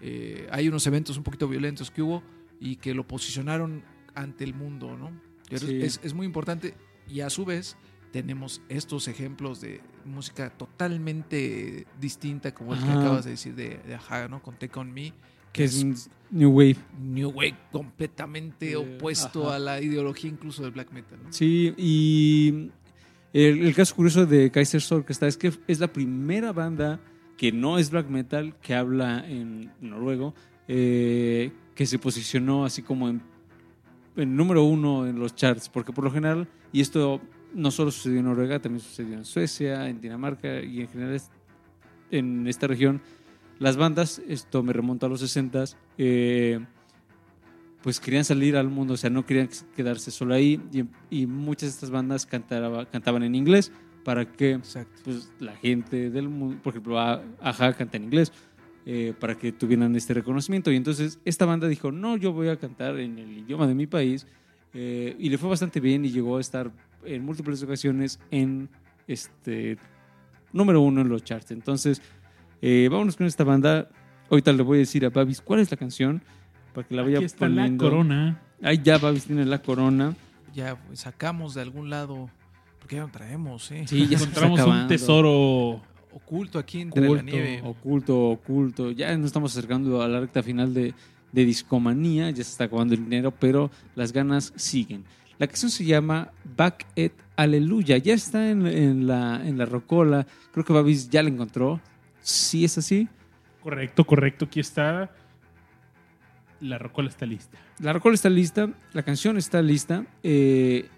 eh, 0.00 0.48
hay 0.50 0.68
unos 0.68 0.86
eventos 0.86 1.16
un 1.18 1.24
poquito 1.24 1.46
violentos 1.48 1.90
que 1.90 2.00
hubo 2.00 2.22
y 2.60 2.76
que 2.76 2.94
lo 2.94 3.06
posicionaron 3.06 3.82
ante 4.14 4.44
el 4.44 4.54
mundo, 4.54 4.96
¿no? 4.96 5.10
Pero 5.50 5.66
Sí. 5.66 5.80
es, 5.82 6.00
es 6.02 6.14
muy 6.14 6.24
importante 6.26 6.74
y 7.08 7.20
a 7.20 7.28
su 7.30 7.44
vez 7.44 7.76
tenemos 8.12 8.62
estos 8.68 9.06
ejemplos 9.08 9.60
de 9.60 9.80
música 10.04 10.50
totalmente 10.50 11.86
distinta 12.00 12.54
como 12.54 12.74
el 12.74 12.82
que 12.82 12.90
acabas 12.90 13.24
de 13.24 13.32
decir 13.32 13.54
de, 13.54 13.78
de 13.78 14.28
¿no? 14.28 14.42
Con 14.42 14.56
Take 14.58 14.78
On 14.78 14.92
Me, 14.92 15.12
Que 15.52 15.64
es 15.64 15.84
New 16.30 16.50
Wave. 16.50 16.76
New 17.00 17.30
Wave 17.30 17.56
completamente 17.72 18.72
Eh, 18.72 18.76
opuesto 18.76 19.46
ajá. 19.48 19.56
a 19.56 19.58
la 19.58 19.80
ideología 19.82 20.30
incluso 20.30 20.62
del 20.62 20.72
black 20.72 20.92
metal. 20.92 21.18
¿no? 21.22 21.32
Sí, 21.32 21.74
y 21.76 22.70
el, 23.32 23.64
el 23.66 23.74
caso 23.74 23.94
curioso 23.94 24.26
de 24.26 24.50
Kaiser 24.50 24.82
Orchestra 24.90 25.28
es 25.28 25.36
que 25.36 25.52
es 25.66 25.80
la 25.80 25.88
primera 25.92 26.52
banda 26.52 27.00
que 27.36 27.52
no 27.52 27.78
es 27.78 27.90
black 27.90 28.08
metal, 28.08 28.54
que 28.60 28.74
habla 28.74 29.24
en 29.28 29.70
noruego, 29.80 30.34
eh, 30.66 31.52
que 31.74 31.86
se 31.86 31.98
posicionó 31.98 32.64
así 32.64 32.82
como 32.82 33.08
en, 33.08 33.22
en 34.16 34.34
número 34.36 34.64
uno 34.64 35.06
en 35.06 35.18
los 35.20 35.34
charts, 35.36 35.68
porque 35.68 35.92
por 35.92 36.04
lo 36.04 36.10
general, 36.10 36.48
y 36.72 36.80
esto 36.80 37.20
no 37.54 37.70
solo 37.70 37.90
sucedió 37.90 38.18
en 38.18 38.24
Noruega, 38.26 38.58
también 38.60 38.80
sucedió 38.80 39.14
en 39.14 39.24
Suecia, 39.24 39.88
en 39.88 40.00
Dinamarca 40.00 40.60
y 40.62 40.80
en 40.80 40.88
general 40.88 41.14
es- 41.14 41.30
en 42.10 42.46
esta 42.48 42.66
región, 42.66 43.00
las 43.58 43.76
bandas, 43.76 44.20
esto 44.28 44.62
me 44.62 44.72
remonta 44.72 45.06
a 45.06 45.08
los 45.08 45.20
60s, 45.22 45.76
eh, 45.98 46.58
pues 47.82 48.00
querían 48.00 48.24
salir 48.24 48.56
al 48.56 48.68
mundo, 48.68 48.94
o 48.94 48.96
sea, 48.96 49.10
no 49.10 49.24
querían 49.24 49.48
quedarse 49.76 50.10
solo 50.10 50.34
ahí 50.34 50.60
y, 50.72 50.84
y 51.22 51.26
muchas 51.26 51.62
de 51.62 51.74
estas 51.74 51.90
bandas 51.90 52.26
cantaba- 52.26 52.86
cantaban 52.86 53.22
en 53.22 53.34
inglés 53.34 53.70
para 54.04 54.24
que 54.24 54.58
pues, 55.04 55.30
la 55.38 55.54
gente 55.56 56.10
del 56.10 56.28
mundo, 56.28 56.58
por 56.62 56.72
ejemplo, 56.72 56.98
Aja 56.98 57.72
canta 57.74 57.96
en 57.98 58.04
inglés, 58.04 58.32
eh, 58.86 59.12
para 59.20 59.36
que 59.36 59.52
tuvieran 59.52 59.94
este 59.96 60.14
reconocimiento. 60.14 60.72
Y 60.72 60.76
entonces 60.76 61.18
esta 61.26 61.44
banda 61.44 61.68
dijo, 61.68 61.92
no, 61.92 62.16
yo 62.16 62.32
voy 62.32 62.48
a 62.48 62.56
cantar 62.56 62.98
en 62.98 63.18
el 63.18 63.38
idioma 63.38 63.66
de 63.66 63.74
mi 63.74 63.86
país. 63.86 64.26
eh, 64.74 65.14
y 65.18 65.28
le 65.28 65.38
fue 65.38 65.48
bastante 65.48 65.80
bien 65.80 66.04
y 66.04 66.10
llegó 66.10 66.36
a 66.36 66.40
estar 66.40 66.70
en 67.04 67.24
múltiples 67.24 67.62
ocasiones 67.62 68.18
en 68.30 68.68
este 69.06 69.78
número 70.52 70.80
uno 70.80 71.00
en 71.00 71.08
los 71.08 71.24
charts. 71.24 71.50
Entonces, 71.50 72.02
eh, 72.62 72.88
vámonos 72.90 73.16
con 73.16 73.26
esta 73.26 73.44
banda. 73.44 73.88
Ahorita 74.30 74.52
le 74.52 74.62
voy 74.62 74.78
a 74.78 74.80
decir 74.80 75.04
a 75.06 75.10
Babis 75.10 75.40
cuál 75.40 75.60
es 75.60 75.70
la 75.70 75.76
canción 75.76 76.22
para 76.78 76.88
que 76.88 76.94
la 76.94 77.02
vaya 77.02 77.16
Aquí 77.18 77.24
está 77.24 77.48
la 77.48 77.62
poniendo. 77.62 77.84
corona. 77.84 78.42
Ahí 78.62 78.80
ya 78.82 78.98
Babis 78.98 79.24
tiene 79.24 79.44
la 79.44 79.60
corona. 79.60 80.14
Ya 80.54 80.76
pues, 80.76 81.00
sacamos 81.00 81.54
de 81.54 81.62
algún 81.62 81.90
lado, 81.90 82.30
porque 82.78 82.96
ya 82.96 83.02
no 83.02 83.08
traemos, 83.10 83.70
¿eh? 83.72 83.84
Sí, 83.86 84.06
ya 84.06 84.16
Encontramos 84.18 84.60
un 84.60 84.86
tesoro. 84.88 85.82
Oculto 86.12 86.58
aquí 86.58 86.80
entre 86.80 87.08
la 87.08 87.22
nieve. 87.22 87.60
oculto, 87.64 88.30
oculto. 88.30 88.90
Ya 88.92 89.16
nos 89.16 89.26
estamos 89.26 89.52
acercando 89.56 90.02
a 90.02 90.08
la 90.08 90.20
recta 90.20 90.42
final 90.42 90.72
de, 90.72 90.94
de 91.32 91.44
Discomanía, 91.44 92.30
ya 92.30 92.36
se 92.44 92.50
está 92.50 92.64
acabando 92.64 92.94
el 92.94 93.04
dinero, 93.04 93.32
pero 93.32 93.70
las 93.94 94.12
ganas 94.12 94.52
siguen. 94.56 95.04
La 95.38 95.46
canción 95.46 95.70
se 95.70 95.84
llama 95.84 96.30
Back 96.56 96.86
et 96.96 97.12
Aleluya, 97.36 97.98
ya 97.98 98.14
está 98.14 98.50
en, 98.50 98.66
en 98.66 99.06
la, 99.06 99.40
en 99.46 99.58
la 99.58 99.66
rocola, 99.66 100.26
creo 100.52 100.64
que 100.64 100.72
Babis 100.72 101.08
ya 101.10 101.22
la 101.22 101.28
encontró. 101.28 101.80
Sí, 102.20 102.64
es 102.64 102.78
así. 102.78 103.08
Correcto, 103.62 104.04
correcto. 104.04 104.46
Aquí 104.46 104.60
está. 104.60 105.10
La 106.60 106.78
rocola 106.78 107.08
está 107.08 107.24
lista. 107.26 107.58
La 107.78 107.92
rocola 107.92 108.14
está 108.14 108.28
lista, 108.28 108.68
la 108.92 109.02
canción 109.02 109.36
está 109.36 109.62
lista. 109.62 110.04
eh, 110.22 110.88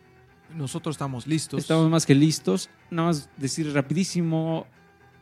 Nosotros 0.57 0.95
estamos 0.95 1.27
listos. 1.27 1.61
Estamos 1.61 1.91
más 1.91 2.07
que 2.07 2.15
listos. 2.15 2.71
Nada 2.91 3.09
más 3.09 3.29
decir 3.37 3.73
rapidísimo 3.73 4.67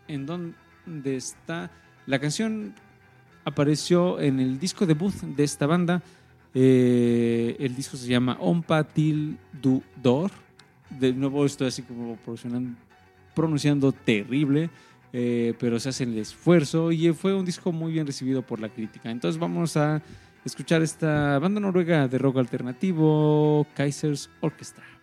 en 0.06 0.26
dónde 0.26 1.16
está. 1.16 1.70
La 2.06 2.18
canción 2.18 2.74
apareció 3.44 4.20
en 4.20 4.40
el 4.40 4.58
disco 4.58 4.86
debut 4.86 5.12
de 5.14 5.44
esta 5.44 5.66
banda. 5.66 6.02
Eh, 6.54 7.56
el 7.58 7.74
disco 7.74 7.96
se 7.96 8.06
llama 8.08 8.36
Ompa 8.40 8.84
Til 8.84 9.38
Du 9.60 9.82
Dor. 10.02 10.30
De 10.98 11.12
nuevo 11.12 11.44
estoy 11.44 11.68
así 11.68 11.82
como 11.82 12.16
pronunciando, 12.16 12.78
pronunciando 13.34 13.92
terrible, 13.92 14.70
eh, 15.12 15.52
pero 15.58 15.78
se 15.78 15.90
hace 15.90 16.04
el 16.04 16.16
esfuerzo 16.16 16.90
y 16.90 17.12
fue 17.12 17.34
un 17.34 17.44
disco 17.44 17.70
muy 17.72 17.92
bien 17.92 18.06
recibido 18.06 18.40
por 18.40 18.60
la 18.60 18.70
crítica. 18.70 19.10
Entonces 19.10 19.38
vamos 19.38 19.76
a 19.76 20.00
escuchar 20.48 20.82
esta 20.82 21.38
banda 21.38 21.60
noruega 21.60 22.08
de 22.08 22.18
rock 22.18 22.38
alternativo, 22.38 23.66
Kaisers 23.74 24.30
Orchestra. 24.40 24.97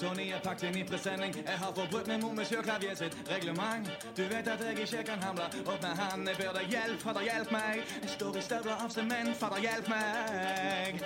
Tony 0.00 0.30
er 0.30 0.40
pakket 0.44 0.68
inn 0.68 0.76
i 0.78 0.84
presenning. 0.86 1.34
Jeg 1.34 1.58
har 1.58 1.72
forbrutt 1.74 2.06
meg 2.06 2.20
mot 2.22 2.34
Monsieur 2.36 2.62
Clavier 2.62 2.94
sitt 2.94 3.16
reglement. 3.30 3.88
Du 4.16 4.22
vet 4.30 4.46
at 4.48 4.62
jeg 4.62 4.78
ikke 4.78 5.02
kan 5.10 5.22
hamle 5.22 5.48
opp 5.64 5.82
med 5.82 5.94
han. 5.98 6.26
Jeg 6.28 6.36
ber 6.38 6.52
deg 6.58 6.70
hjelp, 6.70 7.00
fader, 7.02 7.26
hjelp 7.26 7.50
meg. 7.50 7.82
Jeg 8.02 8.10
står 8.14 8.38
i 8.38 8.44
støvler 8.46 8.84
av 8.84 8.94
sement, 8.94 9.34
fader, 9.40 9.58
hjelp 9.66 9.90
meg. 9.90 11.02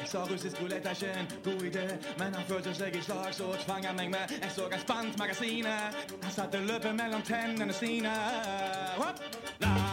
Jeg 0.00 0.10
sa 0.10 0.26
russisk 0.26 0.60
rulett 0.62 0.86
er 0.86 0.98
ikke 0.98 1.14
en 1.20 1.32
god 1.44 1.62
idé, 1.70 1.86
men 2.18 2.34
han 2.34 2.44
følte 2.50 2.74
seg 2.74 2.94
i 2.94 3.02
slag, 3.06 3.34
så 3.34 3.52
tvang 3.64 3.86
han 3.86 3.98
meg 4.02 4.10
med. 4.10 4.38
Jeg 4.42 4.54
så 4.54 4.68
han 4.70 4.82
spant 4.82 5.18
magasinet. 5.18 6.06
Han 6.22 6.32
satte 6.34 6.62
løpet 6.66 6.94
mellom 6.94 7.22
tennene 7.22 7.74
sine. 7.74 8.14
Hopp! 8.98 9.85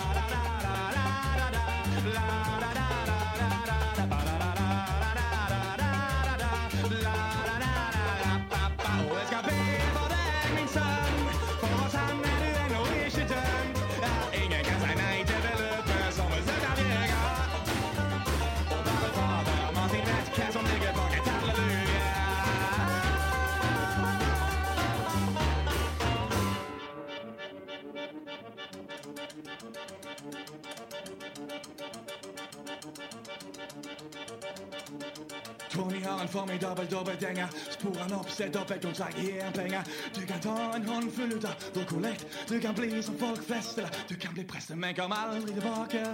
Tony 35.71 36.03
har 36.03 36.21
en 36.21 36.27
formidabel 36.27 36.87
dobbeltgjenger. 36.87 37.47
Spor 37.69 37.95
han 37.99 38.13
opp, 38.13 38.29
se 38.31 38.47
dobbeltkontrakt, 38.49 39.17
gi 39.17 39.39
han 39.39 39.53
penger. 39.53 39.83
Du 40.15 40.25
kan 40.25 40.39
ta 40.39 40.73
en 40.75 40.85
håndfull 40.85 41.33
ut 41.33 41.45
av 41.45 41.65
vår 41.73 41.83
kollekt. 41.83 42.25
Du 42.47 42.59
kan 42.61 42.75
bli 42.75 43.03
som 43.03 43.17
folk 43.17 43.45
flest, 43.47 43.77
eller 43.77 43.89
du 44.07 44.15
kan 44.15 44.33
bli 44.33 44.43
prest, 44.43 44.69
men 44.75 44.95
kom 44.95 45.11
aldri 45.11 45.53
tilbake. 45.53 46.05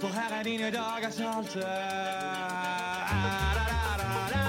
For 0.00 0.08
her 0.08 0.40
er 0.40 0.42
dine 0.48 0.70
dager 0.70 1.10
salte. 1.10 1.68
Og 4.16 4.45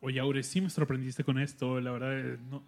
Oye, 0.00 0.20
Aure, 0.20 0.42
sí 0.42 0.60
me 0.60 0.70
sorprendiste 0.70 1.24
con 1.24 1.38
esto. 1.38 1.80
La 1.80 1.90
verdad, 1.90 2.18
eh, 2.18 2.38
no, 2.50 2.62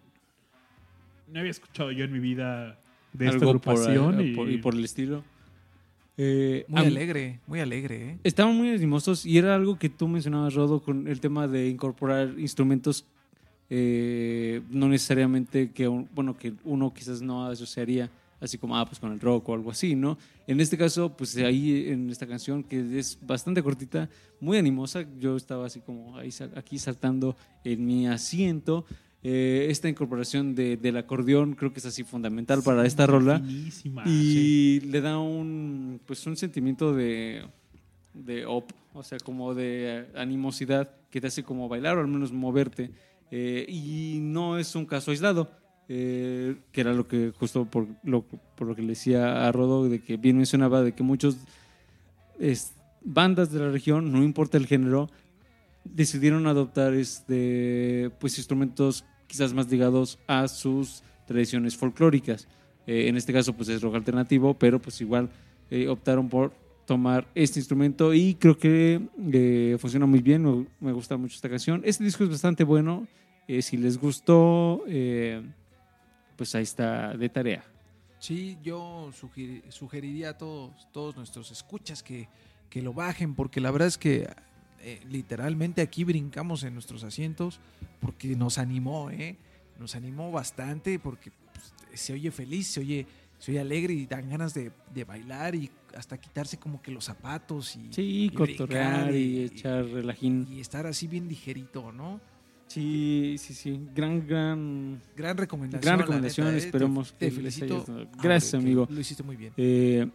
no 1.27 1.39
había 1.39 1.51
escuchado 1.51 1.91
yo 1.91 2.03
en 2.03 2.11
mi 2.11 2.19
vida 2.19 2.79
de 3.13 3.25
esta 3.25 3.37
Algo 3.37 3.49
agrupación. 3.49 4.19
eh, 4.19 4.23
y, 4.25 4.35
por- 4.35 4.49
y 4.49 4.57
por 4.57 4.73
el 4.75 4.83
estilo. 4.83 5.23
Eh, 6.23 6.65
Muy 6.67 6.81
alegre, 6.85 7.39
muy 7.47 7.59
alegre, 7.61 8.09
¿eh? 8.11 8.17
Estaban 8.23 8.55
muy 8.55 8.69
animosos 8.69 9.25
y 9.25 9.39
era 9.39 9.55
algo 9.55 9.79
que 9.79 9.89
tú 9.89 10.07
mencionabas, 10.07 10.53
Rodo, 10.53 10.79
con 10.83 11.07
el 11.07 11.19
tema 11.19 11.47
de 11.47 11.67
incorporar 11.67 12.35
instrumentos 12.37 13.05
eh, 13.69 14.61
no 14.69 14.87
necesariamente 14.89 15.71
que 15.71 15.87
un- 15.87 16.07
bueno 16.13 16.37
que 16.37 16.53
uno 16.65 16.93
quizás 16.93 17.21
no 17.21 17.45
asociaría 17.47 18.09
así 18.41 18.57
como, 18.57 18.75
ah, 18.77 18.85
pues 18.85 18.99
con 18.99 19.11
el 19.13 19.19
rock 19.19 19.49
o 19.49 19.53
algo 19.53 19.71
así, 19.71 19.95
¿no? 19.95 20.17
En 20.47 20.59
este 20.59 20.77
caso, 20.77 21.15
pues 21.15 21.37
ahí 21.37 21.87
en 21.89 22.09
esta 22.09 22.25
canción, 22.27 22.63
que 22.63 22.99
es 22.99 23.17
bastante 23.21 23.61
cortita, 23.63 24.09
muy 24.39 24.57
animosa, 24.57 25.05
yo 25.19 25.37
estaba 25.37 25.67
así 25.67 25.79
como 25.79 26.17
ahí, 26.17 26.29
aquí 26.55 26.77
saltando 26.79 27.35
en 27.63 27.85
mi 27.85 28.07
asiento. 28.07 28.85
Eh, 29.23 29.67
esta 29.69 29.87
incorporación 29.87 30.55
de- 30.55 30.77
del 30.77 30.97
acordeón 30.97 31.53
creo 31.53 31.71
que 31.71 31.79
es 31.79 31.85
así 31.85 32.03
fundamental 32.03 32.63
para 32.63 32.85
esta 32.87 33.05
rola. 33.05 33.39
Finísima, 33.39 34.03
sí. 34.05 34.79
Y 34.83 34.87
le 34.87 34.99
da 35.01 35.19
un, 35.19 35.99
pues 36.07 36.25
un 36.25 36.35
sentimiento 36.35 36.93
de, 36.95 37.43
de 38.15 38.45
op, 38.47 38.71
o 38.93 39.03
sea, 39.03 39.19
como 39.19 39.53
de 39.53 40.07
animosidad 40.15 40.89
que 41.11 41.21
te 41.21 41.27
hace 41.27 41.43
como 41.43 41.69
bailar 41.69 41.97
o 41.97 42.01
al 42.01 42.07
menos 42.07 42.31
moverte. 42.31 42.89
Eh, 43.29 43.65
y 43.69 44.17
no 44.21 44.57
es 44.57 44.75
un 44.75 44.85
caso 44.85 45.11
aislado, 45.11 45.51
eh, 45.87 46.55
que 46.71 46.81
era 46.81 46.93
lo 46.93 47.07
que 47.07 47.31
justo 47.37 47.65
por 47.65 47.87
lo, 48.03 48.23
por 48.23 48.67
lo 48.67 48.75
que 48.75 48.81
le 48.81 48.89
decía 48.89 49.47
a 49.47 49.51
Rodo, 49.51 49.87
de 49.87 49.99
que 50.01 50.17
bien 50.17 50.37
mencionaba, 50.37 50.81
de 50.81 50.93
que 50.93 51.03
muchos 51.03 51.37
es- 52.39 52.73
bandas 53.03 53.51
de 53.51 53.59
la 53.59 53.69
región, 53.71 54.11
no 54.11 54.23
importa 54.23 54.57
el 54.57 54.65
género, 54.67 55.09
decidieron 55.83 56.45
adoptar 56.47 56.93
este, 56.93 58.11
pues, 58.19 58.37
instrumentos 58.37 59.03
quizás 59.31 59.53
más 59.53 59.71
ligados 59.71 60.19
a 60.27 60.47
sus 60.49 61.03
tradiciones 61.25 61.77
folclóricas. 61.77 62.47
Eh, 62.85 63.07
en 63.07 63.15
este 63.15 63.31
caso, 63.31 63.53
pues 63.53 63.69
es 63.69 63.81
rock 63.81 63.95
alternativo, 63.95 64.53
pero 64.53 64.79
pues 64.81 64.99
igual 64.99 65.29
eh, 65.69 65.87
optaron 65.87 66.27
por 66.27 66.51
tomar 66.85 67.25
este 67.33 67.59
instrumento 67.59 68.13
y 68.13 68.35
creo 68.35 68.57
que 68.57 68.99
eh, 69.31 69.77
funciona 69.79 70.05
muy 70.05 70.19
bien. 70.19 70.67
Me, 70.81 70.91
gusta 70.91 71.15
mucho 71.15 71.35
esta 71.35 71.47
canción. 71.49 71.81
Este 71.85 72.03
disco 72.03 72.25
es 72.25 72.29
bastante 72.29 72.65
bueno. 72.65 73.07
Si 73.61 73.75
les 73.75 73.97
gustó, 73.97 74.83
pues 76.37 76.55
ahí 76.55 76.63
está 76.63 77.15
de 77.17 77.27
tarea. 77.27 77.63
Sí, 78.19 78.57
yo 78.63 79.09
sugeri- 79.19 79.61
sugeriría 79.69 80.29
a 80.29 80.37
todos, 80.37 80.87
todos 80.93 81.15
nuestros 81.17 81.51
escuchas 81.51 82.01
que, 82.03 82.29
que 82.69 82.81
lo 82.81 82.93
bajen, 82.93 83.35
porque 83.35 83.59
la 83.59 83.71
verdad 83.71 83.87
es 83.89 83.97
que 83.97 84.29
eh, 84.83 85.01
literalmente 85.09 85.81
aquí 85.81 86.03
brincamos 86.03 86.63
en 86.63 86.73
nuestros 86.73 87.03
asientos 87.03 87.59
porque 87.99 88.35
nos 88.35 88.57
animó, 88.57 89.09
¿eh? 89.11 89.37
Nos 89.79 89.95
animó 89.95 90.31
bastante 90.31 90.99
porque 90.99 91.31
pues, 91.53 91.73
se 91.99 92.13
oye 92.13 92.31
feliz, 92.31 92.67
se 92.67 92.79
oye, 92.81 93.05
se 93.39 93.51
oye 93.51 93.59
alegre 93.59 93.93
y 93.93 94.05
dan 94.05 94.29
ganas 94.29 94.53
de, 94.53 94.71
de 94.93 95.03
bailar 95.03 95.55
y 95.55 95.69
hasta 95.95 96.19
quitarse 96.19 96.57
como 96.57 96.81
que 96.81 96.91
los 96.91 97.05
zapatos 97.05 97.75
y, 97.75 97.91
Sí, 97.91 98.23
y 98.25 98.29
cotorrear 98.29 99.05
brincar 99.11 99.15
y, 99.15 99.43
echar 99.43 99.85
relajín. 99.85 100.47
y 100.49 100.59
estar 100.59 100.85
así 100.87 101.07
bien 101.07 101.27
ligerito, 101.27 101.91
¿no? 101.91 102.19
Sí, 102.67 103.35
sí, 103.37 103.53
sí. 103.53 103.81
Gran, 103.93 104.25
gran 104.25 105.01
Gran 105.17 105.35
recomendación. 105.37 105.81
Gran 105.85 105.99
recomendación, 105.99 106.47
neta, 106.47 106.57
¿eh? 106.57 106.65
esperemos 106.65 107.13
Te- 107.13 107.29
que 107.29 107.35
te 107.35 107.41
les 107.41 107.55
felicito. 107.55 107.65
haya 107.65 107.75
gustado. 108.03 108.07
Gracias, 108.23 108.51
que 108.51 108.57
amigo. 108.57 108.87
Lo 108.89 108.99
hiciste 109.01 109.23
muy 109.23 109.35
bien. 109.35 109.51
Eh, 109.57 110.07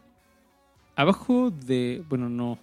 abajo 0.94 1.50
de. 1.50 2.02
Bueno, 2.08 2.28
no. 2.30 2.58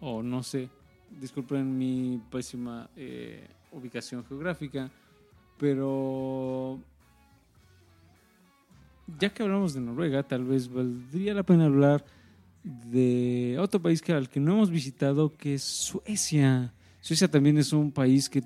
O 0.00 0.22
no 0.22 0.42
sé. 0.42 0.70
Disculpen 1.18 1.76
mi 1.76 2.20
pésima 2.30 2.88
eh, 2.96 3.46
ubicación 3.72 4.24
geográfica. 4.24 4.90
Pero. 5.58 6.78
Ya 9.18 9.28
que 9.30 9.42
hablamos 9.42 9.74
de 9.74 9.80
Noruega, 9.80 10.22
tal 10.22 10.44
vez 10.44 10.68
valdría 10.68 11.34
la 11.34 11.42
pena 11.42 11.66
hablar 11.66 12.04
de 12.62 13.56
otro 13.58 13.80
país 13.80 14.02
que, 14.02 14.12
al 14.12 14.28
que 14.28 14.40
no 14.40 14.52
hemos 14.52 14.70
visitado, 14.70 15.36
que 15.36 15.54
es 15.54 15.62
Suecia. 15.62 16.72
Suecia 17.00 17.28
también 17.28 17.58
es 17.58 17.72
un 17.72 17.90
país 17.90 18.28
que 18.28 18.42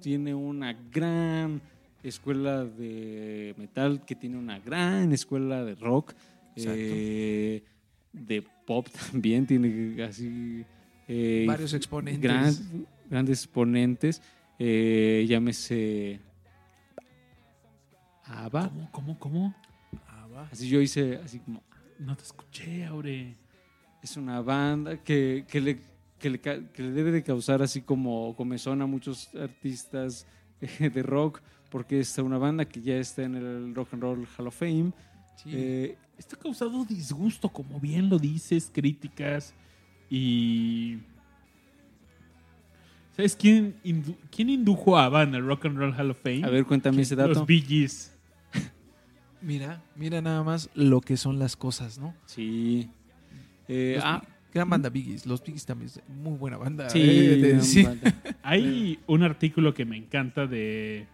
tiene 0.00 0.34
una 0.34 0.72
gran 0.72 1.60
escuela 2.02 2.64
de 2.64 3.54
metal, 3.56 4.04
que 4.04 4.14
tiene 4.14 4.36
una 4.36 4.58
gran 4.58 5.12
escuela 5.12 5.64
de 5.64 5.74
rock, 5.76 6.12
eh, 6.56 7.62
de 8.12 8.44
pop 8.66 8.88
también, 9.10 9.46
tiene 9.46 10.02
así... 10.02 10.64
eh, 11.14 11.44
Varios 11.46 11.74
exponentes. 11.74 12.22
gran- 12.22 12.86
grandes 13.10 13.44
exponentes, 13.44 14.22
eh, 14.58 15.26
llámese 15.28 16.20
ABBA. 18.24 18.68
¿Cómo, 18.70 18.90
cómo, 18.92 19.18
cómo? 19.18 19.54
Ah, 20.08 20.26
va. 20.34 20.48
Así 20.50 20.68
yo 20.68 20.80
hice 20.80 21.16
así 21.16 21.38
como 21.40 21.62
No 21.98 22.16
te 22.16 22.22
escuché, 22.22 22.84
Aure. 22.86 23.36
es 24.02 24.16
una 24.16 24.40
banda 24.40 24.96
que, 25.02 25.44
que 25.48 25.60
le, 25.60 25.80
que, 26.18 26.30
le, 26.30 26.40
ca- 26.40 26.60
que 26.72 26.82
le 26.82 26.90
debe 26.92 27.10
de 27.12 27.22
causar 27.22 27.62
así 27.62 27.82
como 27.82 28.34
comezón 28.36 28.80
a 28.82 28.86
muchos 28.86 29.34
artistas 29.34 30.26
eh, 30.60 30.88
de 30.90 31.02
rock, 31.02 31.40
porque 31.70 32.00
es 32.00 32.16
una 32.18 32.38
banda 32.38 32.64
que 32.64 32.80
ya 32.80 32.96
está 32.96 33.22
en 33.22 33.34
el 33.34 33.74
Rock 33.74 33.94
and 33.94 34.02
Roll 34.02 34.26
Hall 34.38 34.46
of 34.46 34.56
Fame. 34.56 34.92
Sí. 35.42 35.50
Eh, 35.52 35.96
Esto 36.18 36.36
ha 36.36 36.38
causado 36.38 36.84
disgusto, 36.84 37.48
como 37.48 37.80
bien 37.80 38.08
lo 38.08 38.18
dices, 38.18 38.70
críticas 38.72 39.54
y... 40.16 40.98
¿Sabes 43.16 43.36
quién, 43.36 43.74
indu- 43.84 44.16
quién 44.34 44.48
indujo 44.50 44.96
a 44.98 45.08
Van 45.08 45.34
al 45.34 45.44
Rock 45.46 45.66
and 45.66 45.76
Roll 45.78 45.94
Hall 45.98 46.10
of 46.10 46.18
Fame? 46.22 46.44
a 46.44 46.50
ver, 46.50 46.64
cuéntame 46.64 47.02
ese 47.02 47.14
dato. 47.16 47.30
Los 47.34 47.46
Bee 47.46 47.60
Gees. 47.60 48.16
Mira, 49.42 49.82
mira 49.96 50.22
nada 50.22 50.42
más 50.44 50.70
lo 50.74 51.00
que 51.00 51.16
son 51.16 51.38
las 51.38 51.56
cosas, 51.56 51.98
¿no? 51.98 52.14
Sí. 52.26 52.88
Eh, 53.68 53.94
Los 53.96 54.04
ah, 54.06 54.20
Bee- 54.22 54.28
gran 54.54 54.70
banda 54.70 54.88
Biggies. 54.88 55.26
Los 55.26 55.42
Biggies 55.42 55.66
también 55.66 55.88
es 55.90 56.00
muy 56.08 56.36
buena 56.38 56.56
banda. 56.58 56.88
sí, 56.90 57.00
eh, 57.02 57.58
sí. 57.60 57.82
banda. 57.82 58.14
Hay 58.42 58.98
un 59.06 59.22
artículo 59.24 59.74
que 59.74 59.84
me 59.84 59.96
encanta 59.96 60.46
de... 60.46 61.06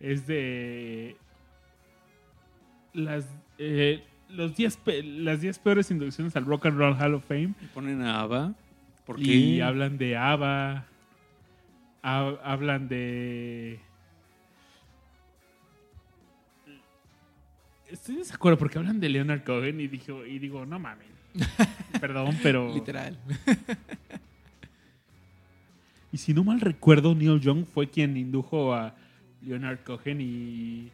Es 0.00 0.26
de... 0.26 1.16
Las, 2.92 3.24
eh, 3.58 4.02
los 4.28 4.54
10 4.56 4.76
pe- 4.78 5.02
las 5.02 5.40
10 5.40 5.58
peores 5.60 5.90
inducciones 5.90 6.34
al 6.36 6.44
Rock 6.44 6.66
and 6.66 6.78
Roll 6.78 6.94
Hall 7.00 7.14
of 7.14 7.24
Fame. 7.26 7.54
Ponen 7.74 8.02
a 8.02 8.20
ABBA. 8.22 8.54
¿Por 9.04 9.20
Y 9.20 9.60
hablan 9.60 9.98
de 9.98 10.16
ABBA. 10.16 10.84
ha- 12.02 12.34
hablan 12.44 12.88
de. 12.88 13.80
Estoy 17.88 18.16
desacuerdo 18.16 18.58
porque 18.58 18.78
hablan 18.78 18.98
de 18.98 19.08
Leonard 19.08 19.44
Cohen 19.44 19.80
y, 19.80 19.86
dijo, 19.86 20.24
y 20.26 20.38
digo, 20.40 20.66
no 20.66 20.78
mames. 20.78 21.06
Perdón, 22.00 22.36
pero. 22.42 22.72
Literal. 22.74 23.16
Y 26.12 26.18
si 26.18 26.34
no 26.34 26.42
mal 26.44 26.60
recuerdo, 26.60 27.14
Neil 27.14 27.40
Young 27.40 27.64
fue 27.66 27.88
quien 27.88 28.16
indujo 28.16 28.74
a 28.74 28.94
Leonard 29.42 29.80
Cohen 29.84 30.20
y. 30.20 30.90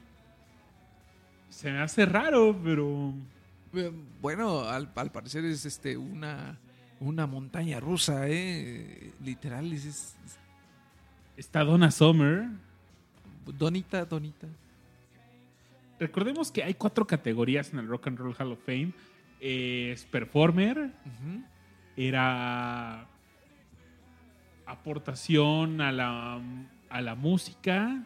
Se 1.53 1.71
me 1.71 1.81
hace 1.81 2.07
raro, 2.07 2.59
pero. 2.65 3.13
Eh, 3.75 3.93
Bueno, 4.21 4.61
al, 4.69 4.91
al 4.95 5.13
parecer 5.13 5.45
es 5.45 5.65
este 5.67 5.97
una, 5.97 6.59
una 7.01 7.27
montaña 7.27 7.79
rusa, 7.79 8.27
¿eh? 8.29 9.13
Literal, 9.23 9.73
es, 9.73 9.85
es- 9.85 10.17
Está 11.37 11.63
Donna 11.65 11.91
Summer. 11.91 12.47
donita, 13.47 14.05
donita. 14.05 14.47
Recordemos 15.99 16.51
que 16.51 16.63
hay 16.65 16.75
cuatro 16.75 17.07
categorías 17.07 17.73
en 17.73 17.79
el 17.81 17.87
Rock 17.89 18.09
and 18.09 18.19
Roll 18.19 18.35
Hall 18.39 18.53
of 18.53 18.59
Fame. 18.65 18.93
Eh, 19.41 19.91
es 19.93 20.05
performer, 20.05 20.91
era 21.97 23.07
aportación 24.67 25.81
a 25.81 25.91
la, 25.93 26.41
a 26.91 27.01
la 27.01 27.15
música. 27.15 28.03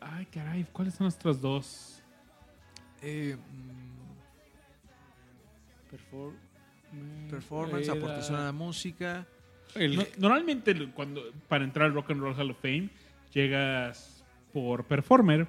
Ay, 0.00 0.26
caray, 0.26 0.64
¿cuáles 0.72 0.94
son 0.94 1.04
nuestros 1.06 1.40
dos? 1.40 1.99
Eh, 3.02 3.36
mm, 6.92 7.30
performance, 7.30 7.84
Era- 7.88 7.92
aportación 7.98 8.36
a 8.38 8.44
la 8.46 8.52
música. 8.52 9.26
el- 9.74 9.96
No- 9.96 10.04
normalmente 10.18 10.74
cuando 10.92 11.22
para 11.48 11.64
entrar 11.64 11.86
al 11.86 11.94
Rock 11.94 12.10
and 12.10 12.20
Roll 12.20 12.34
Hall 12.34 12.50
of 12.50 12.58
Fame 12.60 12.90
llegas 13.32 14.24
por 14.52 14.84
performer, 14.84 15.46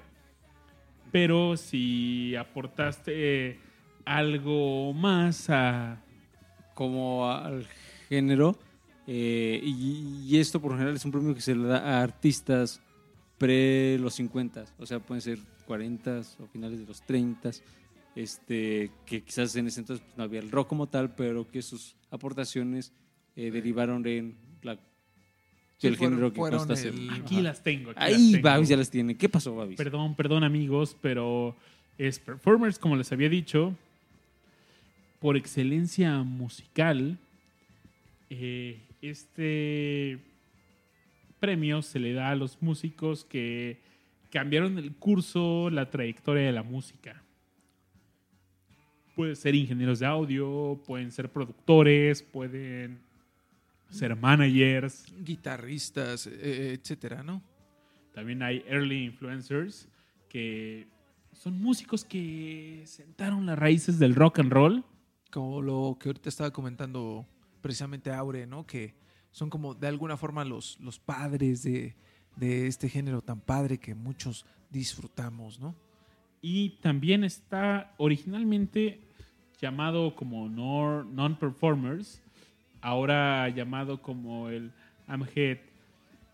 pero 1.10 1.56
si 1.56 2.34
aportaste 2.36 3.58
algo 4.04 4.92
más 4.94 5.50
a 5.50 6.00
como 6.74 7.28
al 7.30 7.66
género. 8.08 8.56
eh, 9.08 9.60
y, 9.64 10.28
y 10.28 10.38
esto 10.38 10.60
por 10.60 10.70
lo 10.70 10.76
general 10.78 10.94
es 10.94 11.04
un 11.04 11.10
premio 11.10 11.34
que 11.34 11.40
se 11.40 11.56
le 11.56 11.66
da 11.66 11.78
a 11.98 12.02
artistas 12.04 12.80
pre 13.36 13.98
los 13.98 14.14
50, 14.14 14.64
o 14.78 14.86
sea, 14.86 15.00
pueden 15.00 15.20
ser 15.20 15.38
40 15.76 16.20
o 16.40 16.46
finales 16.48 16.80
de 16.80 16.86
los 16.86 17.00
30, 17.02 17.50
este, 18.14 18.90
que 19.06 19.22
quizás 19.22 19.56
en 19.56 19.68
ese 19.68 19.80
entonces 19.80 20.04
pues, 20.04 20.18
no 20.18 20.24
había 20.24 20.40
el 20.40 20.50
rock 20.50 20.68
como 20.68 20.86
tal, 20.86 21.14
pero 21.14 21.50
que 21.50 21.62
sus 21.62 21.96
aportaciones 22.10 22.92
eh, 23.36 23.50
derivaron 23.50 24.06
en 24.06 24.36
la, 24.62 24.74
Sí, 25.78 25.88
del 25.88 25.96
fueron- 25.96 26.14
género 26.16 26.30
que 26.32 26.36
fueron 26.40 26.66
consta 26.66 26.88
el- 26.88 27.08
aquí 27.10 27.36
Ajá. 27.36 27.42
las 27.42 27.62
tengo. 27.62 27.90
aquí 27.92 27.98
Ahí, 28.02 28.12
las 28.12 28.32
tengo. 28.32 28.42
Babis 28.44 28.68
ya 28.68 28.76
las 28.76 28.90
tiene. 28.90 29.16
¿Qué 29.16 29.28
pasó, 29.30 29.56
Babis? 29.56 29.78
Perdón, 29.78 30.14
perdón 30.14 30.44
amigos, 30.44 30.94
pero 31.00 31.56
es 31.96 32.18
Performers, 32.18 32.78
como 32.78 32.96
les 32.96 33.10
había 33.12 33.30
dicho, 33.30 33.74
por 35.20 35.36
excelencia 35.38 36.22
musical. 36.22 37.16
eh, 38.28 38.78
este 39.00 40.18
premio 41.40 41.80
se 41.82 41.98
le 41.98 42.12
da 42.12 42.28
a 42.30 42.36
los 42.36 42.60
músicos 42.62 43.24
que 43.24 43.78
cambiaron 44.32 44.78
el 44.78 44.96
curso, 44.96 45.68
la 45.68 45.90
trayectoria 45.90 46.46
de 46.46 46.52
la 46.52 46.62
música. 46.62 47.22
Pueden 49.14 49.36
ser 49.36 49.54
ingenieros 49.54 49.98
de 49.98 50.06
audio, 50.06 50.82
pueden 50.86 51.12
ser 51.12 51.30
productores, 51.30 52.22
pueden 52.22 52.98
ser 53.90 54.16
managers. 54.16 55.04
Guitarristas, 55.22 56.26
eh, 56.26 56.78
etcétera, 56.80 57.22
¿no? 57.22 57.42
También 58.14 58.42
hay 58.42 58.64
early 58.66 59.04
influencers 59.04 59.86
que 60.30 60.88
son 61.32 61.60
músicos 61.60 62.02
que 62.02 62.82
sentaron 62.86 63.44
las 63.44 63.58
raíces 63.58 63.98
del 63.98 64.14
rock 64.14 64.38
and 64.38 64.50
roll. 64.50 64.84
Como 65.30 65.60
lo 65.60 65.98
que 66.00 66.08
ahorita 66.08 66.30
estaba 66.30 66.50
comentando 66.50 67.26
precisamente 67.60 68.10
Aure, 68.10 68.46
¿no? 68.46 68.66
Que 68.66 68.94
son 69.30 69.50
como 69.50 69.74
de 69.74 69.88
alguna 69.88 70.16
forma 70.16 70.42
los, 70.44 70.80
los 70.80 70.98
padres 70.98 71.62
de, 71.62 71.94
de 72.36 72.66
este 72.66 72.88
género 72.88 73.20
tan 73.22 73.40
padre 73.40 73.78
que 73.78 73.94
muchos 73.94 74.44
disfrutamos, 74.70 75.60
¿no? 75.60 75.74
Y 76.40 76.70
también 76.80 77.22
está 77.24 77.92
originalmente 77.98 79.00
llamado 79.60 80.14
como 80.16 80.48
non-performers, 80.48 82.20
ahora 82.80 83.48
llamado 83.48 84.02
como 84.02 84.48
el 84.48 84.72
Amhead 85.06 85.58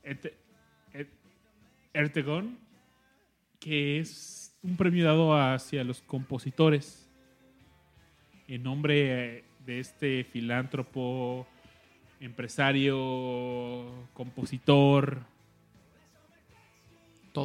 Et- 0.03 0.35
Et- 0.95 1.13
Ertegon, 1.93 2.57
que 3.61 3.99
es 3.99 4.57
un 4.63 4.77
premio 4.77 5.05
dado 5.05 5.35
hacia 5.35 5.85
los 5.85 6.01
compositores 6.01 7.07
en 8.47 8.63
nombre 8.63 9.45
de 9.67 9.81
este 9.81 10.25
filántropo, 10.25 11.47
empresario, 12.21 13.85
compositor, 14.15 15.19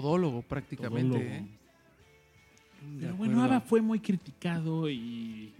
Todólogo 0.02 0.42
prácticamente. 0.42 1.10
todólogo. 1.18 1.34
¿eh? 1.36 1.48
Pero 3.00 3.16
bueno. 3.16 3.42
ABBA 3.44 3.62
fue 3.62 3.82
muy 3.82 4.00
criticado 4.00 4.90
y 4.90 5.54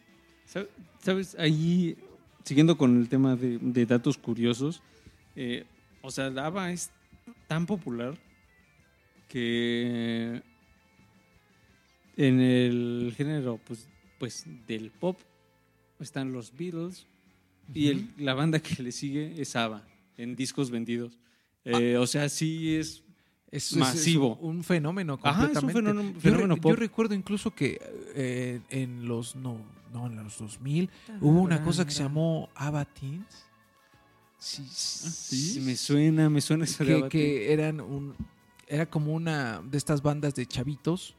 Sab- 0.48 0.68
¿Sabes? 1.00 1.36
Ahí, 1.40 1.96
siguiendo 2.44 2.78
con 2.78 2.98
el 3.00 3.08
tema 3.10 3.36
de, 3.36 3.58
de 3.60 3.86
datos 3.86 4.18
curiosos, 4.18 4.82
eh, 5.36 5.66
o 6.02 6.12
sea, 6.12 6.26
ABBA 6.28 6.72
es 6.72 6.92
tan 7.48 7.66
popular 7.66 8.18
que 9.28 10.42
en 12.18 12.40
el 12.40 13.14
género 13.18 13.60
pues, 13.66 13.88
pues 14.20 14.46
del 14.68 14.92
pop 14.92 15.20
están 16.00 16.32
los 16.32 16.56
Beatles 16.56 17.08
y 17.74 17.88
el- 17.88 18.10
la 18.18 18.34
banda 18.34 18.60
que 18.60 18.84
le 18.84 18.92
sigue 18.92 19.34
es 19.42 19.56
ABBA 19.56 19.84
en 20.18 20.36
discos 20.36 20.70
vendidos. 20.70 21.18
Eh, 21.66 21.96
O 21.98 22.06
sea, 22.06 22.28
sí 22.30 22.76
es 22.76 23.02
Es, 23.54 23.72
es- 23.72 23.78
Masivo. 23.78 24.34
es 24.40 24.44
un 24.44 24.64
fenómeno 24.64 25.20
Ajá, 25.22 25.44
es 25.46 25.58
un 25.58 25.62
completamente. 25.70 26.20
fenómeno- 26.20 26.56
Yo 26.56 26.62
pop. 26.62 26.76
Recuerdo 26.78 27.14
incluso 27.14 27.52
que 27.52 27.80
eh, 28.16 28.62
en 28.70 29.08
los 29.08 29.36
no, 29.36 29.58
no, 29.94 30.08
en 30.08 30.16
los 30.24 30.38
2000 30.40 30.90
hubo 31.22 31.40
una 31.42 31.64
cosa 31.64 31.86
que 31.86 31.92
se 31.92 32.02
llamó 32.04 32.50
ABBA 32.56 32.86
Teens. 32.86 33.46
Sí, 34.40 34.64
Sí, 34.70 35.60
me 35.62 35.76
suena, 35.78 36.30
me 36.30 36.42
suena 36.42 36.66
eso 36.66 36.84
de 36.84 37.04
que, 37.04 37.10
que 37.10 37.54
eran 37.54 37.80
un 37.80 38.14
era 38.68 38.86
como 38.88 39.14
una 39.14 39.62
de 39.62 39.78
estas 39.78 40.02
bandas 40.02 40.36
de 40.36 40.46
chavitos 40.46 41.16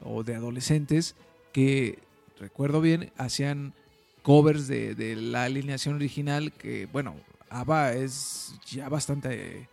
o 0.00 0.24
de 0.24 0.34
adolescentes 0.34 1.14
que 1.52 1.98
recuerdo 2.40 2.80
bien 2.80 3.12
hacían 3.16 3.74
covers 4.22 4.66
de, 4.68 4.94
de 4.94 5.14
la 5.16 5.44
alineación 5.44 5.94
original 5.96 6.50
que 6.52 6.86
bueno 6.86 7.14
ABBA 7.50 7.92
es 7.92 8.54
ya 8.66 8.88
bastante 8.88 9.58
eh, 9.60 9.68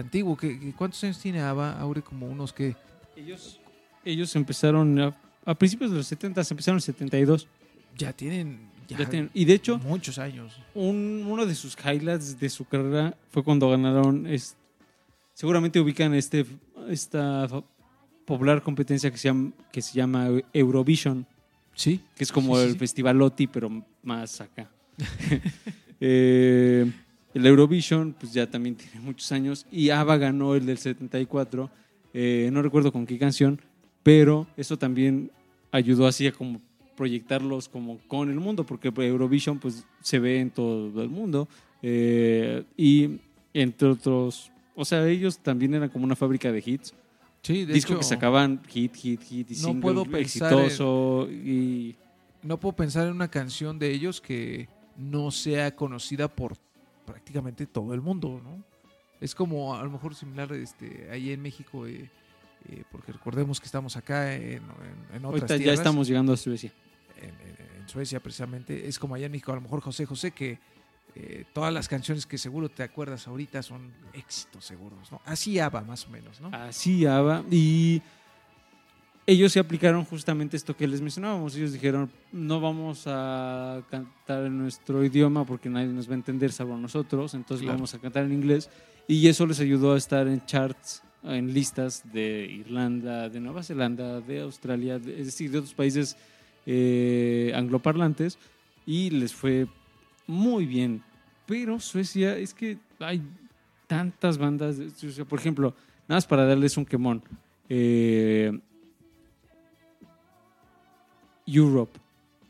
antiguo 0.00 0.36
¿Qué- 0.36 0.72
¿cuántos 0.76 1.02
años 1.04 1.18
tiene 1.18 1.40
ABBA? 1.40 1.78
Aure 1.80 2.02
como 2.02 2.26
unos 2.28 2.52
que 2.52 2.74
Ellos, 3.16 3.60
ellos 4.04 4.34
empezaron 4.36 4.98
a, 5.00 5.16
a 5.44 5.54
principios 5.54 5.90
de 5.90 5.96
los 5.98 6.06
70, 6.06 6.40
empezaron 6.50 6.74
en 6.74 6.78
el 6.78 6.82
72. 6.82 7.46
ya 7.96 8.12
tienen 8.12 8.58
ya 8.88 8.98
Ya 8.98 9.08
tienen- 9.08 9.30
y 9.34 9.44
de 9.44 9.54
hecho, 9.54 9.78
muchos 9.78 10.16
años 10.18 10.52
un- 10.74 11.24
uno 11.28 11.44
de 11.46 11.54
sus 11.56 11.76
highlights 11.84 12.38
de 12.38 12.48
su 12.48 12.64
carrera 12.64 13.16
fue 13.30 13.42
cuando 13.42 13.68
ganaron. 13.70 14.26
es- 14.26 14.56
seguramente 15.34 15.80
ubican 15.80 16.14
este, 16.14 16.46
esta 16.88 17.48
popular 18.24 18.62
competencia 18.62 19.10
que 19.10 19.18
se 19.18 19.28
llama, 19.28 19.50
que 19.72 19.82
se 19.82 19.92
llama 19.94 20.28
Eurovision, 20.52 21.26
sí 21.74 22.00
que 22.16 22.24
es 22.24 22.30
como 22.32 22.56
sí, 22.56 22.62
el 22.64 22.72
sí. 22.72 22.78
festival 22.78 23.18
Loti, 23.18 23.46
pero 23.46 23.70
más 24.02 24.40
acá. 24.40 24.70
Eh, 26.00 26.92
el 27.36 27.44
Eurovision, 27.44 28.14
pues 28.18 28.32
ya 28.32 28.48
también 28.48 28.74
tiene 28.76 29.00
muchos 29.00 29.30
años. 29.30 29.66
Y 29.70 29.90
ABBA 29.90 30.16
ganó 30.16 30.54
el 30.54 30.64
del 30.64 30.78
74. 30.78 31.70
eh, 32.14 32.48
no 32.52 32.62
recuerdo 32.62 32.90
con 32.92 33.04
qué 33.06 33.18
canción, 33.18 33.60
pero 34.02 34.46
eso 34.56 34.78
también 34.78 35.30
ayudó 35.70 36.06
así 36.06 36.26
a 36.26 36.32
como 36.32 36.62
proyectarlos 36.96 37.68
como 37.68 37.98
con 38.08 38.30
el 38.30 38.40
mundo, 38.40 38.64
porque 38.64 38.88
Eurovision 38.88 39.58
pues 39.58 39.84
se 40.00 40.18
ve 40.18 40.40
en 40.40 40.50
todo 40.50 41.02
el 41.02 41.10
mundo. 41.10 41.46
eh, 41.82 42.64
y 42.74 43.20
entre 43.52 43.88
otros, 43.88 44.50
o 44.74 44.84
sea, 44.84 45.06
ellos 45.06 45.38
también 45.38 45.74
eran 45.74 45.90
como 45.90 46.06
una 46.06 46.16
fábrica 46.16 46.50
de 46.50 46.62
hits. 46.64 46.94
sí 47.42 47.66
de 47.66 47.74
disco 47.74 47.92
hecho, 47.92 48.00
que 48.00 48.04
sacaban 48.04 48.62
hit, 48.68 48.94
hit, 48.94 49.22
hit 49.22 49.50
y 49.50 49.54
No 49.56 49.60
single 49.60 49.82
puedo 49.82 50.04
pensar 50.04 50.52
exitoso 50.52 51.28
y 51.30 51.96
no 52.42 52.58
puedo 52.58 52.74
pensar 52.74 53.06
en 53.06 53.12
una 53.12 53.28
canción 53.28 53.78
de 53.78 53.92
ellos 53.92 54.22
que 54.22 54.68
no 54.96 55.30
sea 55.30 55.74
conocida 55.76 56.28
por 56.28 56.56
prácticamente 57.06 57.66
todo 57.66 57.94
el 57.94 58.02
mundo, 58.02 58.40
¿no? 58.42 58.62
Es 59.20 59.34
como 59.34 59.74
a 59.74 59.82
lo 59.82 59.90
mejor 59.90 60.14
similar 60.14 60.52
este, 60.52 61.08
ahí 61.10 61.32
en 61.32 61.40
México, 61.40 61.86
eh, 61.86 62.10
eh, 62.68 62.84
porque 62.90 63.12
recordemos 63.12 63.60
que 63.60 63.66
estamos 63.66 63.96
acá 63.96 64.34
en, 64.34 64.42
en- 64.42 64.60
en 65.14 65.24
otras 65.24 65.42
ahorita 65.42 65.56
ya 65.56 65.72
estamos 65.72 66.06
llegando 66.08 66.32
a 66.34 66.36
Suecia. 66.36 66.70
en 67.22 67.88
Suecia 67.88 68.20
precisamente, 68.20 68.86
es 68.88 68.98
como 68.98 69.14
allá 69.14 69.26
en 69.26 69.32
México, 69.32 69.52
a 69.52 69.54
lo 69.54 69.60
mejor 69.62 69.80
José 69.80 70.04
José, 70.04 70.32
que 70.32 70.58
eh, 71.14 71.44
todas 71.54 71.72
las 71.72 71.88
canciones 71.88 72.26
que 72.26 72.36
seguro 72.36 72.68
te 72.68 72.82
acuerdas 72.82 73.26
ahorita 73.26 73.62
son 73.62 73.90
éxitos 74.12 74.64
seguros, 74.66 75.10
¿no? 75.10 75.22
Así 75.24 75.58
ABBA 75.58 75.80
más 75.82 76.04
o 76.06 76.10
menos, 76.10 76.40
¿no? 76.42 76.50
Así 76.52 77.06
ABBA. 77.06 77.44
Y 77.50 78.02
ellos 79.26 79.52
se 79.52 79.58
aplicaron 79.58 80.04
justamente 80.04 80.56
esto 80.56 80.76
que 80.76 80.86
les 80.86 81.00
mencionábamos. 81.00 81.56
Ellos 81.56 81.72
dijeron, 81.72 82.10
no 82.32 82.60
vamos 82.60 83.04
a 83.06 83.82
cantar 83.90 84.44
en 84.46 84.56
nuestro 84.58 85.04
idioma 85.04 85.44
porque 85.44 85.68
nadie 85.68 85.88
nos 85.88 86.08
va 86.08 86.12
a 86.12 86.16
entender 86.16 86.52
salvo 86.52 86.76
nosotros, 86.76 87.34
entonces 87.34 87.62
Claro. 87.64 87.78
vamos 87.78 87.94
a 87.94 87.98
cantar 87.98 88.24
en 88.24 88.32
inglés. 88.32 88.70
Y 89.08 89.26
eso 89.28 89.46
les 89.46 89.58
ayudó 89.60 89.94
a 89.94 89.98
estar 89.98 90.26
en 90.28 90.44
charts, 90.46 91.02
en 91.24 91.52
listas 91.52 92.02
de 92.12 92.46
Irlanda, 92.50 93.28
de 93.28 93.40
Nueva 93.40 93.62
Zelanda, 93.64 94.20
de 94.20 94.40
Australia, 94.42 94.98
de- 94.98 95.18
es 95.20 95.26
decir, 95.26 95.50
de 95.50 95.58
otros 95.58 95.74
países 95.74 96.16
eh, 96.66 97.52
angloparlantes. 97.54 98.38
Y 98.84 99.10
les 99.10 99.32
fue 99.34 99.66
muy 100.26 100.66
bien. 100.66 101.02
Pero 101.46 101.78
Suecia, 101.80 102.36
es 102.36 102.54
que 102.54 102.78
hay 103.00 103.22
tantas 103.86 104.38
bandas 104.38 104.78
de 104.78 104.90
Suecia. 104.90 105.24
Por 105.24 105.38
ejemplo, 105.38 105.74
nada 106.08 106.16
más 106.18 106.26
para 106.26 106.44
darles 106.44 106.76
un 106.76 106.84
quemón. 106.84 107.22
Eh, 107.68 108.56
Europe, 111.46 111.98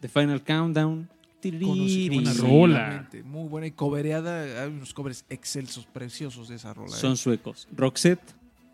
The 0.00 0.08
Final 0.08 0.42
Countdown. 0.42 1.08
Conocidísima, 1.42 2.32
buena 2.32 2.32
rola. 2.40 2.78
realmente, 2.88 3.22
Muy 3.22 3.48
buena 3.48 3.66
y 3.68 3.70
cobereada. 3.70 4.62
Hay 4.64 4.70
unos 4.70 4.92
covers 4.92 5.24
excelsos, 5.28 5.86
preciosos 5.86 6.48
de 6.48 6.56
esa 6.56 6.74
rola. 6.74 6.90
¿eh? 6.96 6.98
Son 6.98 7.16
suecos. 7.16 7.68
Roxette, 7.76 8.20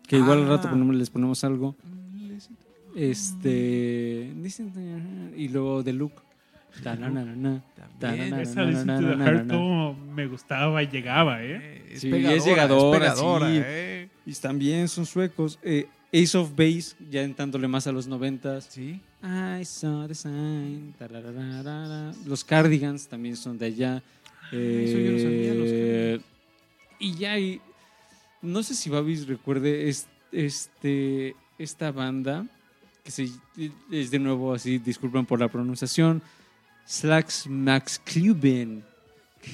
que 0.07 0.17
igual 0.17 0.39
al 0.39 0.47
rato 0.47 0.67
Ah. 0.67 0.71
ponemos- 0.71 0.95
les 0.95 1.09
ponemos 1.11 1.43
algo. 1.43 1.75
Mm, 1.83 2.31
Este. 2.95 4.31
dicen- 4.41 5.33
Y 5.37 5.49
luego 5.49 5.83
The 5.83 5.93
Look. 5.93 6.13
Esa 6.75 6.95
cómo 9.47 9.93
me 10.15 10.25
gustaba 10.27 10.81
y 10.81 10.87
llegaba, 10.87 11.43
¿eh? 11.43 11.83
Es 11.91 12.01
Sí, 12.01 12.09
pegadora, 12.09 12.35
es 12.37 12.45
llegadora, 12.45 12.99
pegadora, 12.99 13.47
sí. 13.47 13.61
¿eh? 13.63 14.09
Y 14.25 14.33
también 14.33 14.87
son 14.87 15.05
suecos. 15.05 15.59
Eh, 15.61 15.87
Ace 16.13 16.35
of 16.37 16.51
Base, 16.55 16.95
ya 17.11 17.21
entrándole 17.21 17.67
más 17.67 17.85
a 17.87 17.91
los 17.91 18.07
noventas. 18.07 18.65
Sí. 18.71 18.99
I 19.23 19.63
saw 19.63 20.05
the 20.07 20.13
sign. 20.15 20.93
Los 22.25 22.43
Cardigans 22.43 23.07
también 23.07 23.37
son 23.37 23.57
de 23.57 23.67
allá. 23.67 24.03
eso 24.51 24.97
yo 24.97 25.11
no 25.11 25.17
sabía, 25.19 25.53
los 25.53 25.67
Eh, 25.71 26.19
y 26.99 27.15
ya 27.15 27.31
hay. 27.33 27.61
No 28.41 28.61
sé 28.63 28.75
si 28.75 28.89
Babis 28.89 29.25
recuerde 29.27 29.87
es- 29.87 30.07
este, 30.31 31.35
esta 31.57 31.91
banda 31.91 32.45
que 33.03 33.11
se, 33.11 33.29
es 33.91 34.11
de 34.11 34.19
nuevo 34.19 34.53
así, 34.53 34.77
disculpen 34.77 35.25
por 35.25 35.39
la 35.39 35.47
pronunciación. 35.47 36.21
Slacks 36.85 37.47
Max 37.47 37.99
Kluben. 38.03 38.83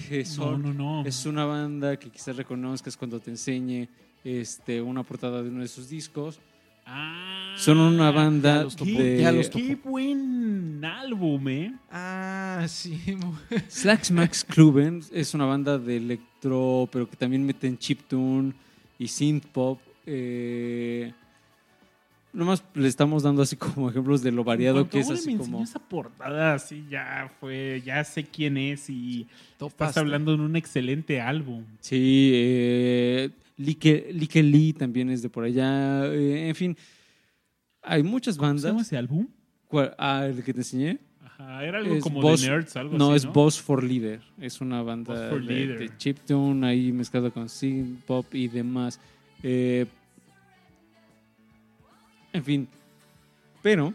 Que 0.10 0.20
No, 0.20 0.26
son, 0.26 0.62
no, 0.62 0.74
no. 0.74 1.06
es 1.06 1.26
una 1.26 1.46
banda 1.46 1.98
que 1.98 2.10
quizás 2.10 2.36
reconozcas 2.36 2.96
cuando 2.98 3.20
te 3.20 3.32
enseñe 3.32 3.88
este, 4.24 4.82
una 4.82 5.04
portada 5.04 5.42
de 5.42 5.50
uno 5.50 5.62
de 5.62 5.68
sus 5.68 5.90
discos. 5.90 6.40
Ah, 6.92 7.54
Son 7.58 7.78
una 7.80 8.10
banda 8.12 8.68
ya 8.68 8.86
de 8.86 9.22
ya 9.22 9.32
los 9.32 9.50
Qué 9.50 9.76
buen 9.76 10.84
álbum, 10.84 11.48
¿eh? 11.50 11.74
Ah, 11.92 12.66
sí. 12.68 13.00
Slacks 13.68 14.10
Max 14.12 14.44
Kluben 14.44 15.02
es 15.12 15.34
una 15.34 15.46
banda 15.46 15.78
de 15.78 15.98
electro, 15.98 16.90
pero 16.92 17.08
que 17.10 17.16
también 17.16 17.46
meten 17.46 17.78
chiptune 17.78 18.54
y 18.98 19.08
synth 19.08 19.46
pop. 19.48 19.80
eh, 20.06 21.14
Nomás 22.32 22.64
le 22.76 22.88
estamos 22.88 23.24
dando 23.24 23.42
así 23.42 23.56
como 23.56 23.90
ejemplos 23.90 24.22
de 24.22 24.32
lo 24.32 24.44
variado 24.44 24.76
Cuando 24.88 24.92
que 24.92 25.00
es 25.00 25.10
así 25.10 25.32
me 25.34 25.38
como... 25.40 25.64
esa 25.64 25.80
portada, 25.80 26.54
así 26.54 26.86
ya 26.88 27.32
fue, 27.40 27.82
ya 27.84 28.04
sé 28.04 28.24
quién 28.24 28.56
es 28.58 28.88
y 28.90 29.22
estás 29.22 29.58
Topaste. 29.58 30.00
hablando 30.00 30.38
de 30.38 30.44
un 30.44 30.56
excelente 30.56 31.20
álbum. 31.22 31.64
Sí, 31.80 32.30
eh, 32.34 33.30
Like, 33.60 34.10
Like 34.14 34.42
Lee 34.42 34.74
también 34.74 35.10
es 35.10 35.22
de 35.22 35.30
por 35.30 35.44
allá. 35.44 36.06
eh, 36.08 36.48
en 36.50 36.56
fin, 36.56 36.78
hay 37.82 38.02
muchas 38.04 38.38
¿Cómo 38.38 38.50
se 38.54 38.62
llama 38.62 38.70
bandas. 38.74 38.88
ese 38.88 38.98
álbum? 38.98 39.28
¿Cuál? 39.68 39.94
Ah, 39.98 40.26
el 40.26 40.44
que 40.44 40.54
te 40.54 40.62
enseñé. 40.62 41.00
Ajá, 41.24 41.64
era 41.66 41.78
algo 41.80 41.94
Es 41.96 42.02
como 42.04 42.22
Boss- 42.22 42.42
de 42.42 42.50
nerds, 42.50 42.76
algo 42.78 42.98
no, 42.98 43.14
así, 43.14 43.28
es 43.28 43.34
Boss 43.34 43.62
for 43.62 43.84
Leader. 43.84 44.22
Es 44.40 44.62
una 44.62 44.82
banda 44.82 45.30
de, 45.30 45.68
de 45.68 45.98
chiptune 45.98 46.66
ahí 46.66 46.92
mezclado 46.92 47.32
con 47.34 47.48
synth 47.50 48.02
pop 48.06 48.26
y 48.34 48.48
demás. 48.48 49.00
Eh, 49.44 49.86
en 52.34 52.44
fin, 52.44 52.68
pero 53.62 53.94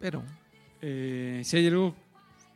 Pero 0.00 0.22
eh, 0.82 1.40
si 1.44 1.56
hay 1.56 1.66
algo, 1.68 1.94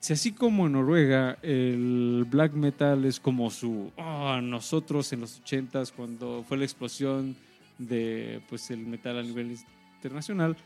si 0.01 0.13
así 0.15 0.33
como 0.33 0.67
en 0.67 0.73
Noruega 0.73 1.39
el 1.43 2.27
black 2.29 2.55
metal 2.55 3.05
es 3.05 3.21
como 3.21 3.51
su 3.51 3.93
ah, 3.99 4.41
nosotros 4.43 5.13
en 5.13 5.21
los 5.21 5.43
80s 5.45 5.93
cuando 5.95 6.45
fue 6.49 6.57
la 6.59 6.65
explosión 6.65 7.37
de 7.79 8.41
pues 8.49 8.71
el 8.71 8.87
metal 8.87 9.19
a 9.19 9.23
nivel 9.23 9.57
internacional 9.97 10.57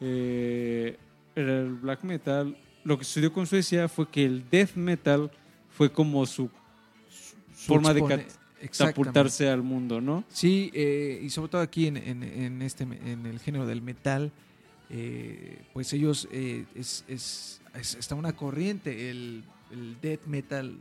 eh, 0.00 0.96
el 1.34 1.74
black 1.74 2.02
metal 2.04 2.56
lo 2.84 2.98
que 2.98 3.04
sucedió 3.04 3.32
con 3.32 3.46
Suecia 3.46 3.88
fue 3.88 4.08
que 4.08 4.24
el 4.24 4.44
death 4.50 4.74
metal 4.76 5.30
fue 5.70 5.90
como 5.90 6.26
su, 6.26 6.50
su 7.10 7.36
forma 7.66 7.94
de 7.94 8.00
catapultarse 8.78 9.48
al 9.48 9.62
mundo 9.62 10.00
no 10.00 10.24
Sí, 10.28 10.70
eh, 10.74 11.20
y 11.22 11.30
sobre 11.30 11.48
todo 11.50 11.60
aquí 11.62 11.86
en, 11.86 11.96
en- 11.96 12.22
en 12.22 12.62
este, 12.62 12.84
en 12.84 13.26
el 13.26 13.38
género 13.40 13.66
del 13.66 13.82
metal, 13.82 14.30
eh, 14.90 15.62
pues 15.72 15.92
ellos, 15.92 16.28
eh, 16.30 16.64
es, 16.74 17.04
es- 17.08 17.60
es- 17.74 17.94
está 17.96 18.14
una 18.14 18.34
corriente, 18.34 19.10
el, 19.10 19.44
el 19.70 20.00
death 20.00 20.26
metal 20.26 20.78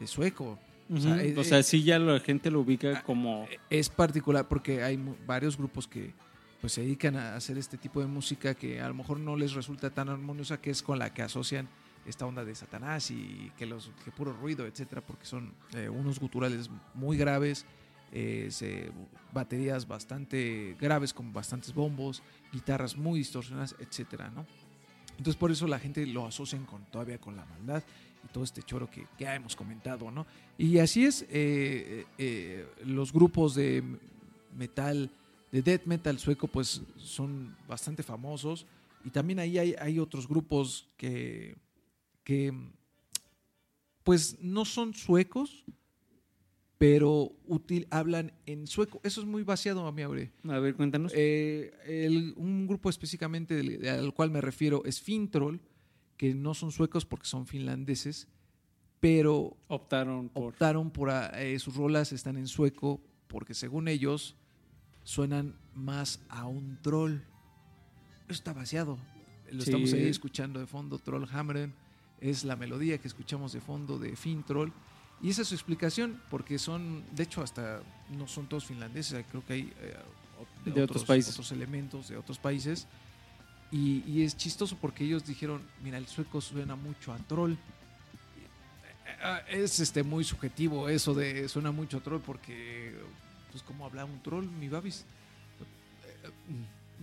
eh, 0.00 0.06
sueco. 0.06 0.58
o 0.90 1.00
sea, 1.00 1.22
eh, 1.22 1.34
o 1.36 1.44
sea 1.44 1.58
eh, 1.58 1.62
sí 1.62 1.82
ya 1.82 1.98
la 1.98 2.20
gente 2.20 2.50
lo 2.50 2.60
ubica 2.60 2.98
ah, 2.98 3.02
como 3.02 3.46
Es 3.70 3.88
particular 3.88 4.46
porque 4.48 4.82
hay 4.82 4.98
varios 5.26 5.56
grupos 5.56 5.86
que 5.88 6.12
pues 6.60 6.72
se 6.72 6.80
dedican 6.82 7.16
a 7.16 7.36
hacer 7.36 7.56
este 7.56 7.78
tipo 7.78 8.00
de 8.00 8.06
música 8.06 8.54
que 8.54 8.80
a 8.80 8.88
lo 8.88 8.94
mejor 8.94 9.20
no 9.20 9.36
les 9.36 9.52
resulta 9.54 9.90
tan 9.90 10.08
armoniosa, 10.08 10.60
que 10.60 10.70
es 10.70 10.82
con 10.82 10.98
la 10.98 11.12
que 11.14 11.22
asocian 11.22 11.68
esta 12.04 12.26
onda 12.26 12.44
de 12.44 12.54
Satanás 12.54 13.10
y 13.12 13.52
que 13.56 13.64
los 13.66 13.90
que 14.04 14.10
puro 14.10 14.32
ruido, 14.32 14.66
etcétera, 14.66 15.00
porque 15.00 15.24
son 15.24 15.52
eh, 15.74 15.88
unos 15.88 16.18
guturales 16.18 16.68
muy 16.94 17.16
graves, 17.16 17.64
eh, 18.12 18.90
baterías 19.32 19.86
bastante 19.86 20.76
graves 20.80 21.12
con 21.12 21.32
bastantes 21.32 21.74
bombos, 21.74 22.22
guitarras 22.52 22.96
muy 22.96 23.18
distorsionadas, 23.18 23.74
etcétera, 23.78 24.30
¿no? 24.30 24.46
Entonces 25.18 25.36
por 25.36 25.50
eso 25.50 25.66
la 25.66 25.78
gente 25.78 26.06
lo 26.06 26.26
asocian 26.26 26.64
con 26.64 26.84
todavía 26.86 27.18
con 27.18 27.36
la 27.36 27.44
maldad 27.44 27.82
y 28.24 28.28
todo 28.28 28.44
este 28.44 28.62
choro 28.62 28.88
que 28.88 29.06
ya 29.18 29.34
hemos 29.34 29.56
comentado, 29.56 30.10
¿no? 30.10 30.26
Y 30.56 30.78
así 30.78 31.04
es, 31.04 31.26
eh, 31.28 32.06
eh, 32.18 32.66
los 32.84 33.12
grupos 33.12 33.54
de 33.54 33.82
metal, 34.56 35.10
de 35.50 35.62
death 35.62 35.86
metal 35.86 36.18
sueco, 36.18 36.46
pues 36.46 36.82
son 36.96 37.56
bastante 37.66 38.02
famosos. 38.02 38.66
Y 39.04 39.10
también 39.10 39.38
ahí 39.38 39.58
hay, 39.58 39.74
hay 39.78 39.98
otros 39.98 40.28
grupos 40.28 40.88
que, 40.96 41.56
que, 42.24 42.52
pues 44.02 44.38
no 44.40 44.64
son 44.64 44.94
suecos, 44.94 45.64
pero 46.78 47.32
útil, 47.46 47.86
hablan 47.90 48.32
en 48.46 48.66
sueco. 48.68 49.00
Eso 49.02 49.20
es 49.20 49.26
muy 49.26 49.42
vaciado, 49.42 49.86
a 49.86 49.92
mi 49.92 50.02
abre. 50.02 50.30
a 50.48 50.58
ver 50.60 50.74
cuéntanos 50.76 51.12
Eh, 51.14 51.72
el- 51.86 52.34
un 52.36 52.66
grupo 52.68 52.88
específicamente 52.88 53.54
del- 53.56 53.86
al 53.88 54.14
cual 54.14 54.30
me 54.30 54.40
refiero 54.40 54.84
es 54.84 55.00
Fintroll, 55.00 55.60
que 56.16 56.34
no 56.34 56.54
son 56.54 56.70
suecos 56.72 57.04
porque 57.04 57.26
son 57.26 57.46
finlandeses, 57.46 58.28
pero 59.00 59.56
optaron 59.68 60.28
por 60.28 60.44
optaron 60.52 60.90
por 60.90 61.10
ah, 61.10 61.30
eh, 61.40 61.58
sus 61.58 61.76
rolas 61.76 62.12
están 62.12 62.36
en 62.36 62.46
sueco 62.48 63.00
porque 63.28 63.54
según 63.54 63.88
ellos 63.88 64.36
suenan 65.04 65.54
más 65.74 66.20
a 66.28 66.46
un 66.46 66.78
troll. 66.82 67.14
Eso 68.28 68.32
está 68.38 68.52
vaciado. 68.52 68.98
Lo 69.50 69.62
Sí. 69.62 69.70
estamos 69.70 69.92
ahí 69.94 70.02
escuchando 70.08 70.60
de 70.60 70.66
fondo, 70.66 70.98
Troll 70.98 71.24
Hammeren. 71.32 71.72
Es 72.20 72.44
la 72.44 72.56
melodía 72.56 72.98
que 72.98 73.08
escuchamos 73.08 73.52
de 73.52 73.60
fondo 73.60 73.98
de 73.98 74.14
Fintroll. 74.16 74.72
Y 75.22 75.30
esa 75.30 75.42
es 75.42 75.48
su 75.48 75.54
explicación, 75.54 76.20
porque 76.30 76.58
son, 76.58 77.02
de 77.12 77.24
hecho, 77.24 77.42
hasta 77.42 77.80
no 78.16 78.28
son 78.28 78.46
todos 78.46 78.64
finlandeses, 78.66 79.24
creo 79.30 79.44
que 79.44 79.52
hay 79.52 79.72
eh, 79.80 79.96
De 80.64 80.82
otros 80.82 81.04
países. 81.04 81.32
otros 81.32 81.50
elementos 81.52 82.08
de 82.08 82.16
otros 82.16 82.38
países. 82.38 82.86
Y, 83.72 84.02
y 84.06 84.22
es 84.22 84.36
chistoso 84.36 84.76
porque 84.80 85.04
ellos 85.04 85.26
dijeron, 85.26 85.60
mira, 85.82 85.98
el 85.98 86.06
sueco 86.06 86.40
suena 86.40 86.76
mucho 86.76 87.12
a 87.12 87.18
troll. 87.18 87.54
Ah, 89.22 89.40
Es 89.48 89.80
este 89.80 90.02
muy 90.04 90.22
subjetivo 90.22 90.88
eso 90.88 91.12
de 91.14 91.48
suena 91.48 91.72
mucho 91.72 91.96
a 91.96 92.00
troll 92.00 92.20
porque 92.24 92.94
pues 93.50 93.62
cómo 93.64 93.84
habla 93.84 94.04
un 94.04 94.22
troll, 94.22 94.46
mi 94.46 94.68
babis. 94.68 95.04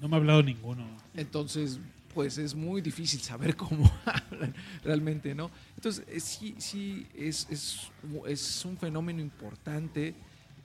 No 0.02 0.08
me 0.08 0.16
ha 0.16 0.20
hablado 0.20 0.42
ninguno. 0.44 0.86
Entonces, 1.14 1.80
pues 2.16 2.38
es 2.40 2.56
muy 2.56 2.82
difícil 2.82 3.20
saber 3.22 3.56
cómo 3.64 3.92
hablan 4.06 4.56
realmente, 4.84 5.36
¿no? 5.36 5.52
Entonces, 5.76 6.04
eh, 6.08 6.20
sí, 6.20 6.56
sí, 6.58 7.06
es, 7.14 7.46
es, 7.52 7.92
es 8.26 8.66
un 8.66 8.78
fenómeno 8.78 9.22
importante. 9.22 10.16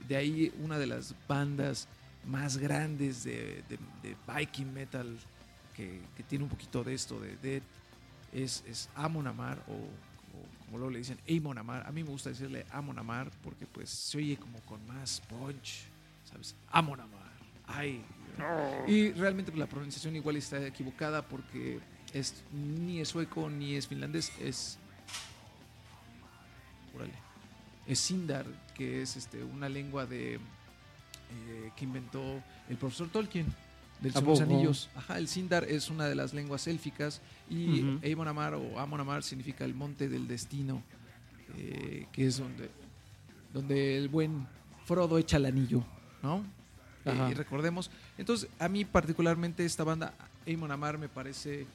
De 0.09 0.17
ahí 0.17 0.53
una 0.63 0.79
de 0.79 0.87
las 0.87 1.15
bandas 1.29 1.89
más 2.25 2.57
grandes 2.57 3.25
de, 3.25 3.63
de- 3.69 3.79
de 4.03 4.17
Viking 4.33 4.73
Metal 4.73 5.19
que, 5.77 6.01
que 6.17 6.23
tiene 6.23 6.45
un 6.45 6.51
poquito 6.51 6.83
de 6.85 6.95
esto, 6.95 7.19
de 7.21 7.37
Death, 7.37 7.63
es, 8.33 8.63
es 8.67 8.89
Amon 8.95 9.27
Amar, 9.27 9.59
o, 9.69 9.73
o 9.73 10.65
como 10.65 10.79
luego 10.79 10.91
le 10.93 10.99
dicen, 10.99 11.19
Amon 11.29 11.59
Amar. 11.59 11.85
A 11.87 11.91
mí 11.93 12.03
me 12.05 12.11
gusta 12.11 12.31
decirle 12.31 12.65
Amon 12.71 12.99
Amar 12.99 13.31
porque 13.43 13.67
pues 13.67 13.91
se 13.91 14.19
oye 14.19 14.37
como 14.37 14.59
con 14.61 14.85
más 14.87 15.21
punch, 15.29 15.83
¿sabes? 16.31 16.55
Amon 16.71 17.01
Amar. 17.01 17.33
Ay. 17.67 18.03
Y 18.87 19.13
realmente 19.13 19.51
pues, 19.51 19.59
la 19.59 19.67
pronunciación 19.67 20.17
igual 20.17 20.37
está 20.37 20.67
equivocada 20.67 21.23
porque 21.23 21.81
es, 22.13 22.43
ni 22.53 23.01
es 23.01 23.09
sueco 23.09 23.49
ni 23.49 23.75
es 23.75 23.87
finlandés, 23.87 24.33
es. 24.41 24.79
órale, 26.95 27.13
es 27.87 27.99
Sindar, 27.99 28.47
que 28.75 29.03
es 29.03 29.17
este, 29.17 29.43
una 29.43 29.69
lengua 29.69 30.07
de 30.07 30.35
eh, 30.35 31.71
que 31.77 31.85
inventó 31.85 32.43
el 32.69 32.77
profesor 32.77 33.09
Tolkien 33.09 33.47
del 34.01 34.13
¿A 34.13 34.21
Señor 34.21 34.25
de 34.25 34.31
los? 34.31 34.41
Anillos. 34.41 34.91
Ajá, 34.95 35.19
el 35.19 35.29
Sindar 35.29 35.65
es 35.65 35.91
una 35.91 36.07
de 36.07 36.15
las 36.15 36.35
lenguas 36.35 36.67
élficas 36.67 37.21
y. 37.49 38.01
Amon 38.13 38.29
Amar 38.29 38.55
o 38.55 38.79
Amon 38.79 39.01
Amar 39.01 39.23
significa 39.23 39.65
el 39.65 39.75
monte 39.75 40.09
del 40.09 40.27
destino, 40.27 40.83
eh, 41.57 42.07
que 42.13 42.27
es 42.27 42.39
donde, 42.39 42.71
donde 43.53 43.97
el 43.97 44.09
buen 44.09 44.47
Frodo 44.87 45.19
echa 45.19 45.37
el 45.37 45.47
anillo, 45.47 45.85
¿no? 46.23 46.45
Ajá. 47.05 47.31
Eh, 47.31 47.35
recordemos. 47.35 47.91
Entonces, 48.19 48.49
a 48.59 48.69
mí 48.69 48.85
particularmente 48.85 49.65
esta 49.65 49.85
banda, 49.85 50.15
Amon 50.47 50.71
Amar, 50.71 50.99
me 50.99 51.09
parece 51.09 51.67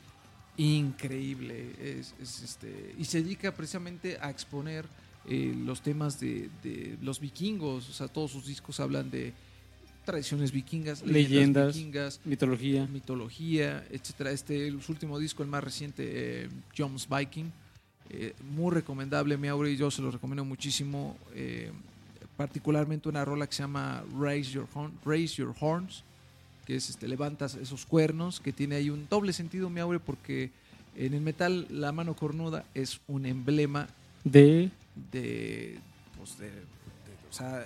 increíble. 0.57 1.71
Es, 1.79 2.13
es, 2.21 2.41
este, 2.43 2.95
y 2.97 3.05
se 3.05 3.21
dedica 3.21 3.53
precisamente 3.53 4.17
a 4.21 4.29
exponer 4.29 4.85
eh, 5.27 5.55
los 5.65 5.81
temas 5.81 6.19
de, 6.19 6.49
de 6.63 6.97
los 7.01 7.19
vikingos. 7.19 7.89
O 7.89 7.93
sea, 7.93 8.07
todos 8.07 8.31
sus 8.31 8.45
discos 8.45 8.79
hablan 8.79 9.09
de 9.09 9.33
tradiciones 10.05 10.51
vikingas, 10.51 11.01
Leyendas. 11.01 11.75
vikingas, 11.75 12.21
mitología 12.23 12.85
mitología, 12.87 13.85
etcétera. 13.89 14.31
Este, 14.31 14.69
su 14.79 14.91
último 14.91 15.17
disco, 15.17 15.43
el 15.43 15.49
más 15.49 15.63
reciente, 15.63 16.43
eh, 16.43 16.49
Jones 16.77 17.07
Viking, 17.09 17.49
eh, 18.11 18.33
muy 18.53 18.71
recomendable, 18.71 19.35
mi 19.35 19.47
Aure, 19.47 19.71
y 19.71 19.77
yo 19.77 19.89
se 19.89 20.01
lo 20.03 20.11
recomiendo 20.11 20.45
muchísimo. 20.45 21.17
Particularmente 22.37 23.09
una 23.09 23.23
rola 23.25 23.47
que 23.47 23.53
se 23.55 23.63
llama 23.63 24.03
Raise 24.19 24.51
Your, 24.51 24.67
Horn- 24.73 24.93
Raise 25.05 25.35
Your 25.35 25.53
Horns, 25.59 26.03
que 26.65 26.75
es 26.75 26.89
este, 26.89 27.07
levantas 27.07 27.55
esos 27.55 27.85
cuernos, 27.85 28.39
que 28.39 28.51
tiene 28.51 28.75
ahí 28.75 28.89
un 28.89 29.07
doble 29.09 29.33
sentido, 29.33 29.69
mi 29.69 29.79
Aure, 29.79 29.99
porque 29.99 30.51
en 30.95 31.13
el 31.13 31.21
metal 31.21 31.67
la 31.69 31.91
mano 31.91 32.15
cornuda 32.15 32.65
es 32.73 32.99
un 33.07 33.25
emblema 33.25 33.87
de 34.23 34.71
de, 35.11 35.77
pues 36.17 36.37
de, 36.37 36.49
de- 36.49 36.61
o 37.29 37.33
sea, 37.33 37.63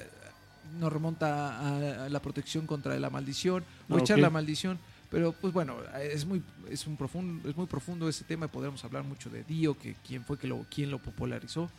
nos 0.79 0.91
remonta 0.91 1.57
a, 1.59 2.05
a 2.05 2.09
la 2.09 2.19
protección 2.21 2.65
contra 2.67 2.97
la 2.99 3.09
maldición 3.09 3.63
o 3.89 3.95
Ah, 3.95 3.99
echar 3.99 4.17
la 4.19 4.29
maldición, 4.29 4.77
pero 5.11 5.31
pues 5.31 5.53
bueno, 5.53 5.75
es 6.01 6.25
muy 6.25 6.41
es 6.69 6.85
un 6.87 6.95
profundo 6.97 7.47
es 7.49 7.55
muy 7.55 7.65
profundo 7.67 8.07
ese 8.09 8.23
tema, 8.23 8.47
podemos 8.47 8.83
hablar 8.83 9.03
mucho 9.03 9.29
de 9.29 9.43
Dio, 9.43 9.77
que 9.77 9.95
quién 10.07 10.23
fue 10.25 10.37
que 10.37 10.47
lo 10.47 10.65
quién 10.73 10.91
lo 10.91 10.99
popularizó, 10.99 11.69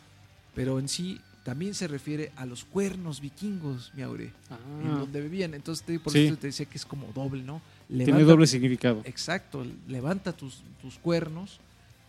pero 0.55 0.79
en 0.79 0.87
sí 0.89 1.19
también 1.43 1.73
se 1.73 1.87
refiere 1.87 2.31
a 2.35 2.45
los 2.45 2.63
cuernos 2.63 3.19
vikingos, 3.19 3.91
mi 3.95 4.01
aure, 4.03 4.25
en 4.25 4.87
Ah, 4.91 4.97
donde 4.99 5.21
vivían, 5.21 5.53
entonces 5.53 5.83
te- 5.85 5.99
por 5.99 6.13
Sí. 6.13 6.25
eso 6.27 6.37
te 6.37 6.47
decía 6.47 6.65
que 6.67 6.77
es 6.77 6.85
como 6.85 7.07
doble, 7.13 7.43
¿no? 7.43 7.61
tiene 7.87 8.23
doble 8.23 8.47
significado 8.47 9.01
Exacto, 9.05 9.65
levanta 9.87 10.31
tus, 10.33 10.61
tus 10.81 10.97
cuernos, 10.97 11.59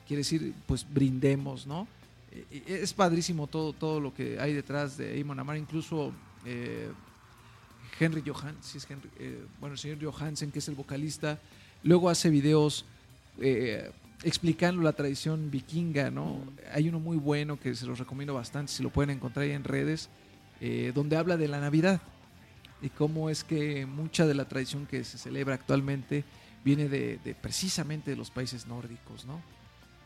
quiere 0.07 0.19
decir, 0.21 0.55
pues 0.67 0.87
brindemos, 0.89 1.67
¿no? 1.67 1.89
Eh, 2.31 2.45
eh, 2.51 2.81
Es 2.83 2.93
padrísimo 2.93 3.47
todo, 3.47 3.73
todo 3.73 4.01
lo 4.01 4.15
que 4.15 4.39
hay 4.39 4.53
detrás 4.53 4.97
de 4.97 5.21
Amon 5.21 5.41
Amar, 5.41 5.57
incluso 5.57 6.13
eh, 6.45 6.89
Henry 7.99 8.23
Johansen, 8.27 8.77
es 8.77 8.91
Henry, 8.91 9.09
eh, 9.19 9.45
bueno, 9.61 9.75
el 9.75 9.79
señor 9.79 9.99
Johansen, 10.03 10.51
que 10.51 10.59
es 10.61 10.69
el 10.69 10.75
vocalista, 10.75 11.39
luego 11.83 12.09
hace 12.09 12.31
videos 12.31 12.85
eh, 13.41 13.91
explicando 14.25 14.83
la 14.83 14.93
tradición 14.93 15.51
vikinga, 15.51 16.11
¿no? 16.11 16.39
Hay 16.73 16.89
uno 16.89 17.01
muy 17.01 17.17
bueno 17.17 17.59
que 17.59 17.75
se 17.75 17.87
los 17.87 17.99
recomiendo 17.99 18.35
bastante, 18.35 18.73
si 18.73 18.83
lo 18.83 18.91
pueden 18.91 19.11
encontrar 19.11 19.45
ahí 19.45 19.53
en 19.53 19.65
redes, 19.65 20.09
eh, 20.61 20.93
donde 20.95 21.17
habla 21.17 21.37
de 21.37 21.49
la 21.49 21.61
Navidad 21.61 22.01
y 22.81 22.89
cómo 22.89 23.31
es 23.31 23.45
que 23.45 23.87
mucha 23.87 24.27
de 24.27 24.35
la 24.35 24.45
tradición 24.45 24.87
que 24.87 25.05
se 25.05 25.19
celebra 25.19 25.55
actualmente 25.55 26.25
viene 26.65 26.89
de, 26.89 27.19
de 27.25 27.35
precisamente 27.35 28.11
de 28.13 28.17
los 28.17 28.31
países 28.31 28.67
nórdicos, 28.67 29.25
¿no? 29.25 29.41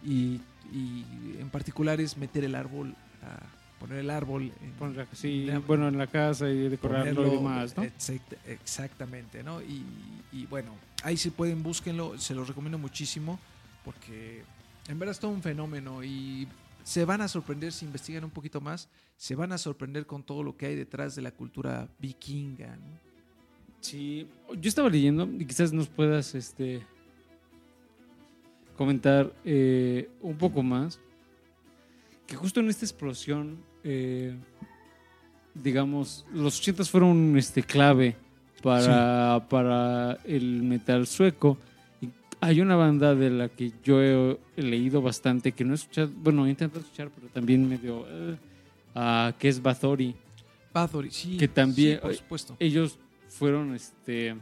Y, 0.05 0.41
y 0.73 1.37
en 1.39 1.51
particular 1.51 2.01
es 2.01 2.17
meter 2.17 2.45
el 2.45 2.55
árbol, 2.55 2.95
a 3.23 3.39
poner 3.81 3.99
el 3.99 4.11
árbol 4.11 4.51
en, 4.63 5.07
sí, 5.13 5.45
Ya. 5.47 5.59
bueno, 5.59 5.89
en 5.89 5.99
la 5.99 6.07
casa 6.07 6.49
y 6.49 6.69
decorarlo 6.69 7.11
y 7.11 7.15
ponerlo, 7.15 7.31
demás, 7.39 7.77
¿no? 7.77 7.83
exact- 7.85 8.37
exactamente, 8.47 9.43
¿no? 9.43 9.61
Y, 9.63 9.85
y 10.33 10.47
bueno, 10.47 10.73
ahí 11.03 11.17
si 11.17 11.31
pueden, 11.31 11.63
búsquenlo, 11.63 12.19
se 12.19 12.35
los 12.35 12.49
recomiendo 12.49 12.79
muchísimo 12.79 13.39
porque 13.87 14.43
en 14.89 14.99
verdad 14.99 15.13
es 15.13 15.21
todo 15.21 15.31
un 15.31 15.43
fenómeno 15.43 16.03
y 16.03 16.49
se 16.83 17.05
van 17.05 17.21
a 17.21 17.29
sorprender 17.29 17.73
si 17.73 17.85
investigan 17.85 18.25
un 18.25 18.31
poquito 18.31 18.61
más, 18.61 18.89
se 19.17 19.37
van 19.37 19.53
a 19.53 19.59
sorprender 19.59 20.07
con 20.07 20.25
todo 20.25 20.43
lo 20.43 20.57
que 20.57 20.67
hay 20.67 20.75
detrás 20.75 21.15
de 21.15 21.23
la 21.23 21.31
cultura 21.31 21.89
vikinga, 22.01 22.77
¿no? 22.77 23.07
Sí, 23.81 24.27
yo 24.61 24.69
estaba 24.69 24.89
leyendo 24.89 25.29
y 25.39 25.47
quizás 25.47 25.73
nos 25.73 25.87
puedas 25.87 26.35
este 26.35 26.83
comentar 28.77 29.33
eh, 29.45 30.11
un 30.21 30.37
poco 30.37 30.63
más 30.63 30.99
que 32.27 32.35
justo 32.35 32.59
en 32.59 32.69
esta 32.69 32.85
explosión, 32.85 33.59
eh, 33.85 34.35
digamos, 35.55 36.27
los 36.35 36.59
80 36.59 36.85
fueron 36.87 37.39
este 37.39 37.63
clave 37.63 38.17
para, 38.63 39.47
para 39.49 40.19
el 40.25 40.63
metal 40.65 41.07
sueco. 41.07 41.57
Hay 42.41 42.61
una 42.61 42.77
banda 42.77 43.15
de 43.15 43.31
la 43.31 43.49
que 43.49 43.73
yo 43.83 44.03
he, 44.03 44.39
leído 44.57 45.01
bastante, 45.03 45.53
que 45.53 45.65
no 45.65 45.73
he 45.73 45.77
escuchado, 45.77 46.11
bueno, 46.17 46.47
he 46.47 46.51
intentado 46.51 46.81
escuchar, 46.81 47.11
pero 47.15 47.29
también 47.29 47.69
medio, 47.69 48.07
eh, 48.09 48.37
ah, 48.95 49.35
que 49.39 49.49
es 49.49 49.61
Bathory. 49.63 50.15
Bathory, 50.73 51.11
sí. 51.11 51.37
Que 51.39 51.49
también- 51.49 51.97
sí, 51.97 52.03
por 52.03 52.15
supuesto, 52.15 52.57
Ellos 52.59 52.99
fueron 53.29 53.75
este 53.75 54.37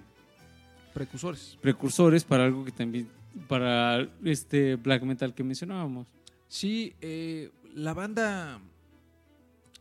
precursores. 0.93 1.57
precursores 1.61 2.25
para 2.25 2.45
algo 2.45 2.65
que 2.65 2.73
también 2.73 3.09
para 3.49 4.09
este 4.25 4.77
black 4.77 5.03
metal 5.03 5.35
que 5.35 5.43
mencionábamos. 5.45 6.07
Sí, 6.49 6.95
eh, 7.01 7.51
la 7.75 7.95
banda, 7.95 8.61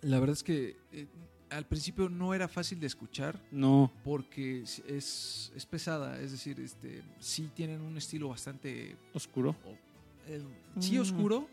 la 0.02 0.20
verdad 0.20 0.34
es 0.34 0.44
que 0.44 0.76
eh, 0.92 1.08
al 1.54 1.66
principio 1.66 2.10
no 2.10 2.34
era 2.34 2.48
fácil 2.48 2.80
de 2.80 2.88
escuchar. 2.88 3.40
No, 3.52 3.92
porque 4.04 4.62
es, 4.64 4.80
es, 4.88 5.52
es 5.56 5.66
pesada, 5.66 6.20
es 6.20 6.32
decir, 6.32 6.60
este, 6.60 7.04
sí 7.20 7.50
tienen 7.54 7.82
un 7.82 7.98
estilo 7.98 8.30
bastante, 8.30 8.96
oscuro. 9.14 9.56
eh, 10.28 10.42
sí 10.80 10.98
Mm. 10.98 11.02
oscuro 11.02 11.50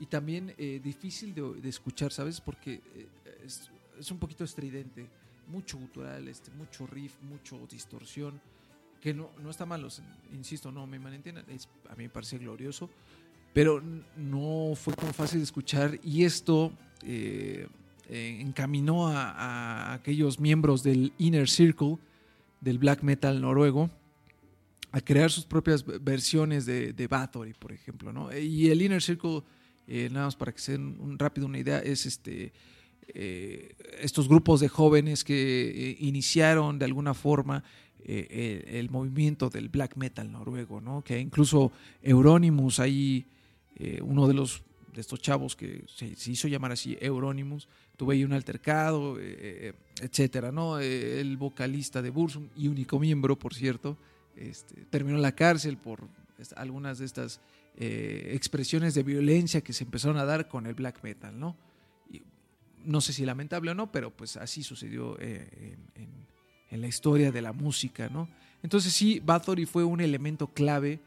y 0.00 0.06
también 0.06 0.54
eh, 0.58 0.80
difícil 0.82 1.34
de, 1.34 1.60
de 1.60 1.68
escuchar, 1.68 2.12
¿sabes? 2.12 2.40
Porque 2.40 2.80
eh, 2.94 3.08
es, 3.44 3.70
es 3.98 4.10
un 4.10 4.18
poquito 4.18 4.44
estridente, 4.44 5.08
mucho 5.46 5.78
gutural, 5.78 6.28
este, 6.28 6.50
mucho 6.52 6.86
riff, 6.86 7.14
mucho 7.22 7.66
distorsión, 7.70 8.40
que 9.00 9.14
no, 9.14 9.30
no 9.42 9.50
está 9.50 9.64
malo, 9.64 9.88
insisto, 10.32 10.72
no 10.72 10.86
me 10.86 10.98
malentiendan, 10.98 11.44
es, 11.50 11.68
a 11.88 11.94
mí 11.94 12.02
me 12.04 12.10
parece 12.10 12.36
glorioso, 12.38 12.90
pero 13.54 13.80
no 14.16 14.72
fue 14.74 14.92
tan 14.94 15.14
fácil 15.14 15.38
de 15.38 15.44
escuchar 15.44 15.98
y 16.02 16.24
esto 16.24 16.72
eh, 17.02 17.66
eh, 18.10 18.38
encaminó 18.40 19.08
a, 19.08 19.92
aquellos 19.92 20.40
miembros 20.40 20.82
del 20.82 21.12
Inner 21.18 21.46
Circle, 21.46 21.98
del 22.60 22.78
black 22.78 23.02
metal 23.02 23.38
noruego, 23.38 23.90
a 24.92 25.02
crear 25.02 25.30
sus 25.30 25.44
propias 25.44 25.84
versiones 26.02 26.64
de, 26.64 27.06
Bathory, 27.06 27.52
por 27.52 27.70
ejemplo, 27.70 28.10
¿no? 28.10 28.34
Y 28.34 28.70
el 28.70 28.80
Inner 28.80 29.02
Circle, 29.02 29.42
eh, 29.86 30.08
nada 30.10 30.24
más 30.24 30.36
para 30.36 30.52
que 30.52 30.58
se 30.58 30.72
den 30.72 30.96
un, 30.98 31.18
rápido 31.18 31.46
una 31.46 31.58
idea, 31.58 31.80
es 31.80 32.06
este 32.06 32.52
eh, 33.08 33.74
estos 34.00 34.26
grupos 34.26 34.60
de 34.60 34.68
jóvenes 34.68 35.22
que 35.22 35.96
iniciaron 36.00 36.78
de 36.78 36.86
alguna 36.86 37.12
forma 37.14 37.62
el, 38.04 38.88
movimiento 38.90 39.50
del 39.50 39.68
black 39.68 39.96
metal 39.96 40.32
noruego, 40.32 40.80
¿no? 40.80 41.02
Que 41.02 41.18
incluso 41.18 41.72
Euronymous, 42.02 42.80
ahí 42.80 43.26
uno 44.00 44.26
de 44.26 44.34
los 44.34 44.62
de 44.94 45.02
estos 45.02 45.20
chavos 45.20 45.54
que 45.54 45.84
se, 45.86 46.16
se 46.16 46.32
hizo 46.32 46.48
llamar 46.48 46.72
así 46.72 46.96
Euronymous, 47.00 47.68
tuvo 47.98 48.12
ahí 48.12 48.24
un 48.24 48.32
altercado, 48.32 49.18
eh, 49.18 49.24
eh, 49.40 49.72
etcétera, 50.00 50.52
¿no? 50.52 50.78
Eh, 50.78 51.20
el 51.20 51.36
vocalista 51.36 52.00
de 52.00 52.10
Bursum 52.10 52.48
y 52.56 52.68
único 52.68 52.98
miembro, 53.00 53.36
por 53.36 53.54
cierto, 53.54 53.98
este, 54.36 54.86
terminó 54.88 55.16
en 55.16 55.22
la 55.22 55.32
cárcel 55.32 55.76
por 55.76 56.08
algunas 56.56 56.98
de 57.00 57.04
estas 57.04 57.40
expresiones 57.80 58.94
de 58.94 59.04
violencia 59.04 59.60
que 59.60 59.72
se 59.72 59.84
empezaron 59.84 60.16
a 60.16 60.24
dar 60.24 60.48
con 60.48 60.66
el 60.66 60.74
black 60.74 61.02
metal, 61.04 61.38
¿no? 61.38 61.56
No 62.84 63.00
sé 63.00 63.12
si 63.12 63.24
lamentable 63.24 63.70
o 63.70 63.74
no, 63.74 63.92
pero 63.92 64.10
pues 64.10 64.36
así 64.36 64.64
sucedió 64.64 65.16
en, 65.20 65.76
la 66.70 66.86
historia 66.88 67.30
de 67.30 67.40
la 67.40 67.52
música, 67.52 68.08
¿no? 68.08 68.28
Entonces 68.64 68.92
sí, 68.92 69.20
Bathory 69.24 69.64
fue 69.64 69.84
un 69.84 70.00
elemento 70.00 70.48
clave 70.48 71.00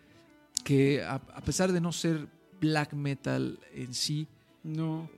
que 0.63 1.03
a, 1.03 1.15
a 1.15 1.41
pesar 1.41 1.73
de 1.73 1.81
no 1.81 1.91
ser 1.91 2.27
black 2.61 2.93
metal 2.93 3.59
en 3.73 3.93
sí, 3.93 4.27
No, 4.63 5.09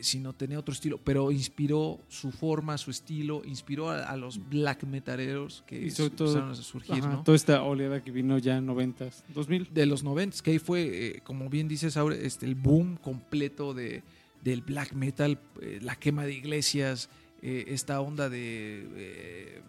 sino 0.00 0.32
tenía 0.32 0.58
otro 0.58 0.72
estilo, 0.72 0.98
pero 1.02 1.30
inspiró 1.32 2.00
su 2.08 2.30
forma, 2.32 2.76
su 2.78 2.90
estilo, 2.90 3.42
inspiró 3.44 3.90
a, 3.90 4.04
a 4.04 4.16
los 4.16 4.48
black 4.48 4.84
metaleros 4.84 5.64
que 5.66 5.86
empezaron 6.04 6.50
a 6.50 6.54
surgir, 6.54 6.94
ajá, 7.02 7.08
¿no? 7.08 7.22
toda 7.24 7.36
esta 7.36 7.62
oleada 7.62 8.02
que 8.02 8.10
vino 8.10 8.38
ya 8.38 8.56
en 8.58 8.66
90s, 8.66 9.22
2000. 9.34 9.68
de 9.72 9.86
los 9.86 10.02
90, 10.04 10.38
que 10.42 10.50
ahí 10.52 10.58
fue, 10.58 10.82
eh, 11.16 11.20
como 11.24 11.48
bien 11.48 11.68
dices 11.68 11.96
ahora, 11.96 12.16
este, 12.16 12.46
el 12.46 12.54
boom 12.54 12.96
completo 12.96 13.74
de, 13.74 14.02
del 14.42 14.62
black 14.62 14.92
metal, 14.92 15.38
eh, 15.60 15.78
la 15.82 15.96
quema 15.96 16.24
de 16.24 16.34
iglesias, 16.34 17.08
eh, 17.42 17.64
esta 17.68 18.00
onda 18.00 18.28
de 18.28 19.62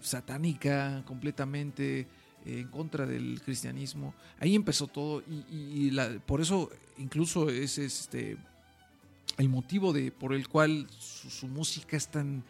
satánica 0.00 1.02
completamente 1.06 2.06
en 2.44 2.68
contra 2.68 3.06
del 3.06 3.40
cristianismo. 3.42 4.14
Ahí 4.40 4.54
empezó 4.54 4.86
todo 4.88 5.22
y, 5.22 5.54
y 5.54 5.90
la- 5.90 6.18
por 6.26 6.40
eso 6.40 6.70
incluso 6.98 7.48
es 7.48 7.78
este 7.78 8.36
el 9.38 9.48
motivo 9.48 9.92
de 9.92 10.10
por 10.12 10.34
el 10.34 10.48
cual 10.48 10.86
su, 10.98 11.30
su 11.30 11.46
música 11.48 11.96
es 11.96 12.08
tan 12.08 12.44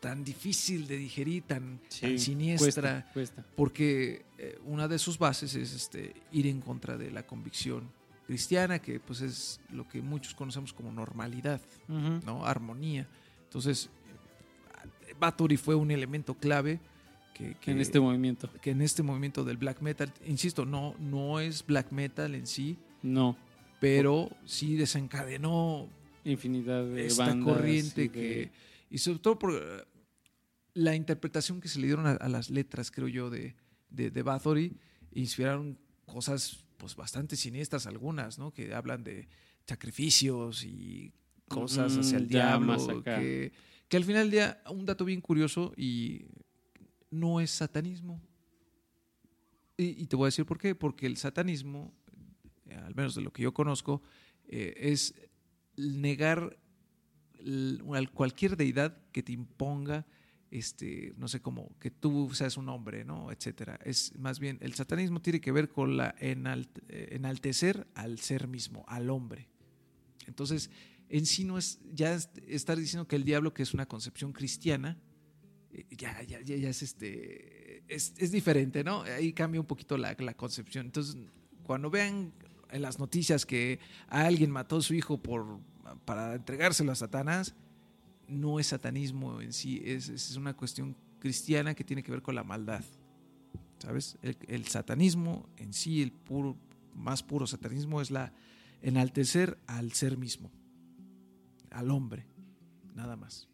tan 0.00 0.22
difícil 0.22 0.86
de 0.86 0.98
digerir, 0.98 1.44
tan, 1.44 1.80
tan 1.98 2.18
siniestra 2.18 3.06
Cuesta, 3.12 3.12
cuesta. 3.14 3.44
porque 3.56 4.26
eh, 4.36 4.58
una 4.66 4.86
de 4.86 4.98
sus 4.98 5.16
bases 5.18 5.54
es 5.54 5.72
este, 5.72 6.12
ir 6.30 6.46
en 6.46 6.60
contra 6.60 6.98
de 6.98 7.10
la 7.10 7.26
convicción 7.26 7.90
cristiana, 8.26 8.80
que 8.80 9.00
pues 9.00 9.22
es 9.22 9.60
lo 9.70 9.88
que 9.88 10.02
muchos 10.02 10.34
conocemos 10.34 10.74
como 10.74 10.92
normalidad. 10.92 11.58
¿no? 11.88 12.44
Armonía. 12.44 13.08
Entonces, 13.44 13.88
Bathory 15.18 15.56
fue 15.56 15.74
un 15.74 15.90
elemento 15.90 16.34
clave 16.34 16.80
que, 17.32 17.54
que- 17.60 17.70
En 17.70 17.80
este 17.80 17.98
movimiento. 17.98 18.50
que 18.60 18.70
en 18.72 18.82
este 18.82 19.02
movimiento 19.02 19.42
del 19.44 19.56
black 19.56 19.80
metal, 19.80 20.12
insisto, 20.26 20.66
no, 20.66 20.94
no 20.98 21.40
es 21.40 21.64
black 21.64 21.90
metal 21.92 22.34
en 22.34 22.46
sí, 22.46 22.76
No, 23.02 23.36
pero 23.80 24.28
sí 24.44 24.76
desencadenó 24.76 25.88
infinidad 26.24 26.84
de 26.86 27.06
esta 27.06 27.26
bandas 27.26 27.44
corriente 27.44 28.02
de- 28.02 28.10
que 28.10 28.50
y 28.90 28.98
sobre 28.98 29.18
todo 29.18 29.38
por 29.38 29.54
eh, 29.54 29.84
la 30.74 30.94
interpretación 30.94 31.60
que 31.60 31.68
se 31.68 31.78
le 31.80 31.86
dieron 31.86 32.06
a, 32.06 32.12
a 32.12 32.28
las 32.28 32.50
letras 32.50 32.90
creo 32.90 33.08
yo 33.08 33.30
de, 33.30 33.54
de, 33.90 34.10
de 34.10 34.22
Bathory 34.22 34.76
inspiraron 35.12 35.78
cosas 36.06 36.64
pues 36.76 36.96
bastante 36.96 37.36
siniestras 37.36 37.86
algunas 37.86 38.38
no 38.38 38.52
que 38.52 38.74
hablan 38.74 39.04
de 39.04 39.28
sacrificios 39.66 40.64
y 40.64 41.12
cosas 41.48 41.96
Mm, 41.96 42.00
hacia 42.00 42.18
el 42.18 42.28
ya 42.28 42.38
diablo 42.58 43.02
que, 43.02 43.52
que 43.88 43.96
al 43.96 44.04
final 44.04 44.22
del 44.24 44.30
día 44.30 44.62
un 44.70 44.84
dato 44.86 45.04
bien 45.04 45.20
curioso 45.20 45.72
y 45.76 46.26
no 47.10 47.40
es 47.40 47.50
satanismo. 47.50 48.20
Y, 49.76 50.02
y 50.02 50.06
te 50.06 50.16
voy 50.16 50.26
a 50.26 50.28
decir 50.28 50.44
por 50.46 50.58
qué 50.58 50.74
porque 50.74 51.06
el 51.06 51.16
satanismo 51.16 51.92
al 52.84 52.94
menos 52.94 53.14
de 53.14 53.22
lo 53.22 53.32
que 53.32 53.42
yo 53.42 53.52
conozco 53.54 54.02
eh, 54.48 54.74
es 54.76 55.14
negar 55.76 56.56
cualquier 58.14 58.56
deidad 58.56 58.96
que 59.12 59.22
te 59.22 59.32
imponga 59.32 60.06
este 60.50 61.12
no 61.16 61.26
sé 61.26 61.40
cómo 61.40 61.76
que 61.80 61.90
tú 61.90 62.30
seas 62.32 62.56
un 62.56 62.68
hombre 62.68 63.04
no 63.04 63.32
etcétera. 63.32 63.78
Es 63.84 64.16
más 64.18 64.38
bien 64.38 64.58
el 64.60 64.74
satanismo 64.74 65.20
tiene 65.20 65.40
que 65.40 65.50
ver 65.52 65.68
con 65.68 65.96
la 65.96 66.14
enalt- 66.16 66.80
enaltecer 66.88 67.86
al 67.94 68.18
ser 68.20 68.46
mismo 68.46 68.84
al 68.86 69.10
hombre. 69.10 69.48
Entonces 70.26 70.70
en 71.08 71.26
sí 71.26 71.44
no 71.44 71.58
es 71.58 71.80
ya 71.92 72.14
es- 72.14 72.30
estar 72.46 72.78
diciendo 72.78 73.06
que 73.08 73.16
el 73.16 73.24
diablo 73.24 73.52
que 73.52 73.62
es 73.64 73.74
una 73.74 73.86
concepción 73.86 74.32
cristiana 74.32 74.96
eh, 75.72 75.86
ya 75.90 76.22
ya 76.22 76.40
ya, 76.40 76.56
ya 76.56 76.68
es 76.70 76.82
este 76.82 77.82
es, 77.92 78.14
es 78.16 78.30
diferente 78.30 78.84
no 78.84 79.02
ahí 79.02 79.32
cambia 79.32 79.60
un 79.60 79.66
poquito 79.66 79.98
la, 79.98 80.14
la 80.18 80.34
concepción. 80.34 80.86
Entonces 80.86 81.16
cuando 81.64 81.90
vean 81.90 82.32
en 82.74 82.82
las 82.82 82.98
noticias 82.98 83.46
que 83.46 83.78
alguien 84.08 84.50
mató 84.50 84.78
a 84.78 84.82
su 84.82 84.94
hijo 84.94 85.16
por 85.16 85.60
para 86.04 86.34
entregárselo 86.34 86.92
a 86.92 86.94
Satanás, 86.94 87.54
no 88.26 88.58
es 88.58 88.68
satanismo 88.68 89.40
en 89.40 89.52
sí, 89.52 89.80
es, 89.84 90.08
es 90.08 90.36
una 90.36 90.54
cuestión 90.54 90.96
cristiana 91.20 91.74
que 91.74 91.84
tiene 91.84 92.02
que 92.02 92.10
ver 92.10 92.22
con 92.22 92.34
la 92.34 92.42
maldad. 92.42 92.84
¿Sabes? 93.78 94.18
El, 94.22 94.36
el 94.48 94.66
satanismo 94.66 95.48
en 95.56 95.72
sí, 95.72 96.02
el 96.02 96.10
puro, 96.10 96.56
más 96.94 97.22
puro 97.22 97.46
satanismo, 97.46 98.00
es 98.00 98.10
la 98.10 98.32
enaltecer 98.82 99.58
al 99.66 99.92
ser 99.92 100.16
mismo, 100.16 100.50
al 101.70 101.90
hombre, 101.90 102.26
nada 102.94 103.16
más. 103.16 103.48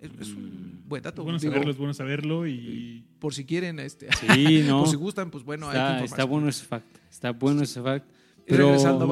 Es, 0.00 0.10
es 0.20 0.28
un 0.34 0.82
buen 0.86 1.02
dato. 1.02 1.22
Es 1.22 1.24
bueno 1.24 1.38
digo, 1.38 1.52
saberlo, 1.52 1.70
es 1.72 1.78
bueno 1.78 1.94
saberlo 1.94 2.46
y... 2.46 3.04
por 3.18 3.34
si 3.34 3.44
quieren, 3.44 3.78
este, 3.78 4.08
Sí, 4.14 4.62
no. 4.68 4.80
por 4.80 4.88
si 4.88 4.96
gustan, 4.96 5.30
pues 5.30 5.42
bueno, 5.42 5.68
hay 5.68 5.76
está, 5.76 5.98
que 5.98 6.04
está 6.04 6.24
bueno 6.24 6.48
ese 6.48 6.64
fact. 6.64 6.98
Está 7.10 7.32
bueno 7.32 7.62
ese 7.62 7.80
fact. 7.80 8.21
Pero 8.46 8.66
regresando 8.66 9.04
a 9.04 9.06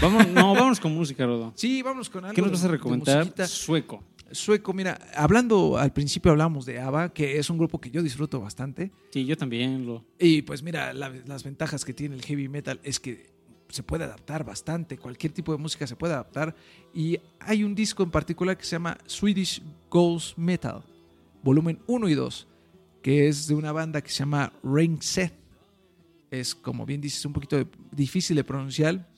vamos, 0.00 0.28
no, 0.28 0.54
vámonos 0.54 0.80
con 0.80 0.94
música, 0.94 1.26
Rodo. 1.26 1.52
Sí, 1.56 1.82
vámonos 1.82 2.08
con 2.10 2.24
algo. 2.24 2.34
¿Qué 2.34 2.42
nos 2.42 2.52
vas 2.52 2.64
a 2.64 2.68
recomendar? 2.68 3.46
Sueco. 3.48 4.02
Sueco, 4.30 4.72
mira, 4.74 4.98
hablando 5.14 5.78
al 5.78 5.92
principio 5.92 6.30
hablamos 6.30 6.66
de 6.66 6.78
ABBA, 6.80 7.14
que 7.14 7.38
es 7.38 7.48
un 7.48 7.56
grupo 7.56 7.80
que 7.80 7.90
yo 7.90 8.02
disfruto 8.02 8.40
bastante. 8.40 8.92
Sí, 9.10 9.24
yo 9.24 9.36
también 9.38 9.86
lo. 9.86 10.04
Y 10.18 10.42
pues 10.42 10.62
mira, 10.62 10.92
la- 10.92 11.08
las 11.26 11.44
ventajas 11.44 11.84
que 11.84 11.94
tiene 11.94 12.14
el 12.14 12.22
heavy 12.22 12.46
metal 12.48 12.78
es 12.82 13.00
que 13.00 13.30
se 13.70 13.82
puede 13.82 14.04
adaptar 14.04 14.44
bastante, 14.44 14.96
cualquier 14.98 15.32
tipo 15.32 15.52
de 15.52 15.58
música 15.58 15.86
se 15.86 15.96
puede 15.96 16.12
adaptar. 16.12 16.54
Y 16.94 17.18
hay 17.40 17.64
un 17.64 17.74
disco 17.74 18.02
en 18.02 18.10
particular 18.10 18.56
que 18.58 18.64
se 18.64 18.72
llama 18.72 18.98
Swedish 19.06 19.62
Ghost 19.90 20.36
Metal, 20.36 20.82
volumen 21.42 21.80
1 21.86 22.08
y 22.08 22.14
2, 22.14 22.46
que 23.02 23.28
es 23.28 23.46
de 23.46 23.54
una 23.54 23.72
banda 23.72 24.02
que 24.02 24.10
se 24.10 24.18
llama 24.18 24.52
Rain 24.62 25.00
Seth. 25.00 25.32
Es, 26.30 26.54
como 26.54 26.84
bien 26.86 27.00
dices, 27.00 27.24
un 27.24 27.32
poquito 27.32 27.56
de- 27.56 27.66
difícil 27.92 28.36
de 28.36 28.44
pronunciar. 28.44 29.08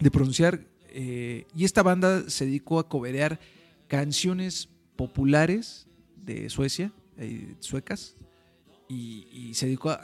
De 0.00 0.10
pronunciar 0.10 0.64
eh, 0.90 1.46
y 1.54 1.64
esta 1.64 1.82
banda 1.82 2.28
se 2.30 2.46
dedicó 2.46 2.78
a 2.78 2.88
coberear 2.88 3.38
canciones 3.88 4.68
populares 4.96 5.86
de 6.16 6.48
Suecia, 6.50 6.92
eh, 7.16 7.54
suecas, 7.60 8.16
y, 8.88 9.26
y 9.30 9.54
se 9.54 9.66
dedicó 9.66 9.90
a, 9.90 9.98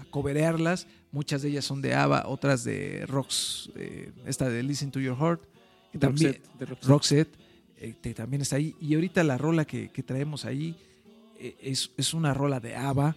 a, 0.00 0.04
coberearlas. 0.10 0.86
Muchas 1.10 1.42
de 1.42 1.50
ellas 1.50 1.64
son 1.64 1.82
de 1.82 1.94
ABBA, 1.94 2.26
otras 2.26 2.64
de 2.64 3.04
Rox, 3.06 3.70
eh, 3.76 4.12
esta 4.24 4.48
de 4.48 4.62
Listen 4.62 4.90
to 4.90 5.00
Your 5.00 5.16
Heart, 5.16 5.42
que 5.92 5.98
también, 5.98 6.32
Roxette, 6.34 6.58
de 6.58 6.66
Roxette. 6.66 6.88
Roxette, 6.88 7.36
que 8.00 8.14
también 8.14 8.40
está 8.42 8.56
ahí. 8.56 8.74
Y 8.80 8.94
ahorita 8.94 9.22
la 9.24 9.36
rola 9.36 9.66
que, 9.66 9.90
que 9.90 10.02
traemos 10.02 10.44
ahí 10.44 10.76
es, 11.38 11.90
es 11.96 12.14
una 12.14 12.32
rola 12.32 12.60
de 12.60 12.76
ABBA 12.76 13.16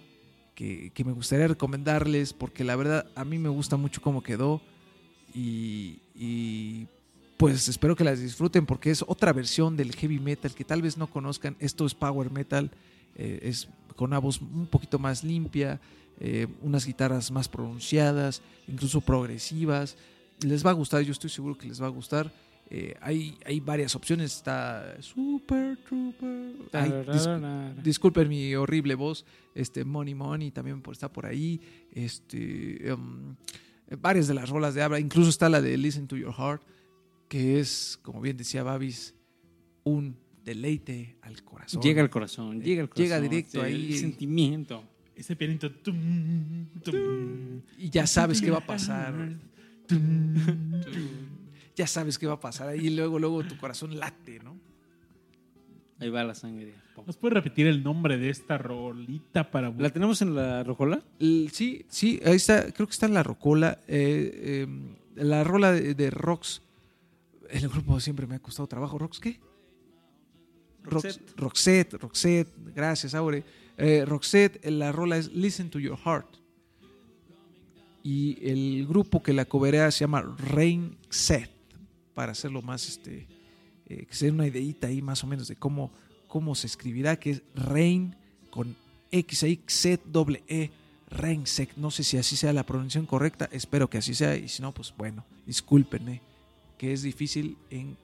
que, 0.55 1.03
me 1.05 1.11
gustaría 1.11 1.47
recomendarles 1.47 2.33
porque 2.33 2.63
la 2.63 2.75
verdad 2.75 3.05
a 3.15 3.25
mí 3.25 3.37
me 3.37 3.49
gusta 3.49 3.77
mucho 3.77 4.01
cómo 4.01 4.23
quedó 4.23 4.61
y, 5.33 5.99
y, 6.15 6.87
pues 7.37 7.67
espero 7.67 7.95
que 7.95 8.05
las 8.05 8.21
disfruten 8.21 8.65
porque 8.65 8.89
es 8.89 9.03
otra 9.05 9.33
versión 9.33 9.75
del 9.75 9.93
heavy 9.93 10.19
metal 10.19 10.55
que 10.55 10.63
tal 10.63 10.81
vez 10.81 10.97
no 10.97 11.07
conozcan. 11.07 11.57
Esto 11.59 11.85
es 11.85 11.93
power 11.93 12.31
metal, 12.31 12.71
eh, 13.15 13.39
es 13.43 13.67
con 13.97 14.09
una 14.11 14.19
voz 14.19 14.39
un 14.41 14.67
poquito 14.67 14.97
más 14.97 15.23
limpia, 15.23 15.81
eh, 16.21 16.47
unas 16.61 16.85
guitarras 16.85 17.31
más 17.31 17.49
pronunciadas, 17.49 18.41
incluso 18.67 19.01
progresivas. 19.01 19.97
Les 20.39 20.65
va 20.65 20.69
a 20.69 20.73
gustar, 20.73 21.01
yo 21.01 21.11
estoy 21.11 21.29
seguro 21.29 21.57
que 21.57 21.67
les 21.67 21.81
va 21.81 21.87
a 21.87 21.89
gustar. 21.89 22.31
Eh, 22.69 22.95
hay, 22.99 23.37
hay 23.45 23.59
varias 23.59 23.95
opciones, 23.95 24.35
está 24.35 24.95
Super 24.99 25.77
Trooper. 25.87 26.53
Ay, 26.73 26.89
dis- 27.07 27.75
disculpen 27.83 28.27
mi 28.27 28.55
horrible 28.55 28.95
voz. 28.95 29.25
Este 29.53 29.85
Money 29.85 30.15
Money 30.15 30.51
también 30.51 30.81
está 30.91 31.11
por 31.11 31.25
ahí. 31.25 31.61
Este, 31.91 32.89
em, 32.89 33.35
varias 34.01 34.27
de 34.27 34.33
las 34.33 34.49
rolas 34.49 34.73
de 34.73 34.81
Abra, 34.81 34.99
incluso 34.99 35.29
está 35.29 35.47
la 35.47 35.61
de 35.61 35.77
Listen 35.77 36.07
to 36.07 36.17
Your 36.17 36.33
Heart, 36.33 36.63
que 37.27 37.59
es, 37.59 37.99
como 38.01 38.19
bien 38.19 38.35
decía 38.35 38.63
Babis, 38.63 39.13
un 39.83 40.17
deleite 40.43 41.17
al 41.21 41.43
corazón. 41.43 41.81
Llega 41.81 42.01
al 42.01 42.09
corazón, 42.09 42.61
llega 42.61 42.81
al 42.81 42.89
corazón. 42.89 43.05
Llega 43.05 43.21
directo 43.21 43.59
sí, 43.59 43.65
ahí. 43.65 43.93
El 43.93 43.99
sentimiento. 43.99 44.83
Ese 45.15 45.35
pianito... 45.35 45.71
tum, 45.71 46.65
tum, 46.83 47.61
y 47.77 47.89
ya 47.89 48.05
sabes 48.05 48.41
qué 48.41 48.51
va 48.51 48.57
a 48.57 48.65
pasar. 48.65 49.13
Ya 51.75 51.87
sabes 51.87 52.17
qué 52.17 52.27
va 52.27 52.33
a 52.33 52.39
pasar. 52.39 52.75
Y 52.75 52.89
luego, 52.89 53.19
luego 53.19 53.43
tu 53.43 53.57
corazón 53.57 53.97
late, 53.99 54.39
¿no? 54.39 54.55
Ahí 55.99 56.09
va 56.09 56.23
la 56.23 56.35
sangre. 56.35 56.73
¿Nos 57.05 57.17
puede 57.17 57.35
repetir 57.35 57.67
el 57.67 57.83
nombre 57.83 58.17
de 58.17 58.29
esta 58.29 58.57
rolita 58.57 59.49
para... 59.51 59.69
¿La 59.71 59.89
tenemos 59.89 60.21
en 60.21 60.35
la 60.35 60.63
rojola? 60.63 61.01
L- 61.19 61.49
Sí, 61.49 61.85
sí, 61.89 62.19
ahí 62.25 62.35
está, 62.35 62.71
creo 62.71 62.87
que 62.87 62.91
está 62.93 63.05
en 63.05 63.13
la 63.13 63.23
rocola. 63.23 63.79
eh, 63.87 64.65
eh, 64.67 64.67
la 65.15 65.43
rola 65.43 65.71
de, 65.71 65.93
de 65.95 66.09
Rox. 66.09 66.61
El 67.49 67.69
grupo 67.69 67.99
siempre 67.99 68.27
me 68.27 68.35
ha 68.35 68.39
costado 68.39 68.67
trabajo. 68.67 68.97
¿Rox 68.97 69.19
qué? 69.19 69.39
Rox- 70.83 71.19
Roxette. 71.35 71.37
Roxette, 71.37 71.93
Roxette, 72.01 72.53
gracias, 72.75 73.13
Aure. 73.15 73.43
Eh, 73.77 74.03
Roxette, 74.05 74.65
la 74.69 74.91
rola 74.91 75.17
es 75.17 75.31
Listen 75.33 75.69
to 75.69 75.79
Your 75.79 75.97
Heart. 75.97 76.27
Y 78.03 78.37
el 78.49 78.85
grupo 78.87 79.23
que 79.23 79.33
la 79.33 79.45
coberea 79.45 79.89
se 79.91 80.01
llama 80.01 80.21
Rain 80.37 80.95
Set, 81.09 81.49
para 82.15 82.31
hacerlo 82.31 82.61
más, 82.63 82.87
este, 82.87 83.27
eh, 83.87 84.05
que 84.07 84.15
se 84.15 84.25
den 84.25 84.35
una 84.35 84.47
ideita 84.47 84.87
ahí 84.87 85.01
más 85.01 85.23
o 85.23 85.27
menos 85.27 85.47
de 85.47 85.55
cómo, 85.55 85.91
cómo 86.27 86.55
se 86.55 86.65
escribirá, 86.67 87.17
que 87.19 87.29
es 87.31 87.43
Rain 87.53 88.15
con 88.49 88.75
X 89.11 89.43
ahí, 89.43 89.61
Z 89.67 90.01
doble 90.11 90.43
E, 90.47 90.71
Reinsec. 91.11 91.77
No 91.77 91.91
sé 91.91 92.03
si 92.03 92.17
así 92.17 92.35
sea 92.35 92.51
la 92.53 92.65
pronunciación 92.65 93.05
correcta, 93.05 93.47
espero 93.51 93.89
que 93.89 93.99
así 93.99 94.15
sea, 94.15 94.35
y 94.35 94.47
si 94.47 94.61
no, 94.63 94.73
pues 94.73 94.93
bueno, 94.97 95.23
discúlpenme, 95.45 96.21
que 96.77 96.91
es 96.93 97.03
difícil 97.03 97.57
en 97.69 97.95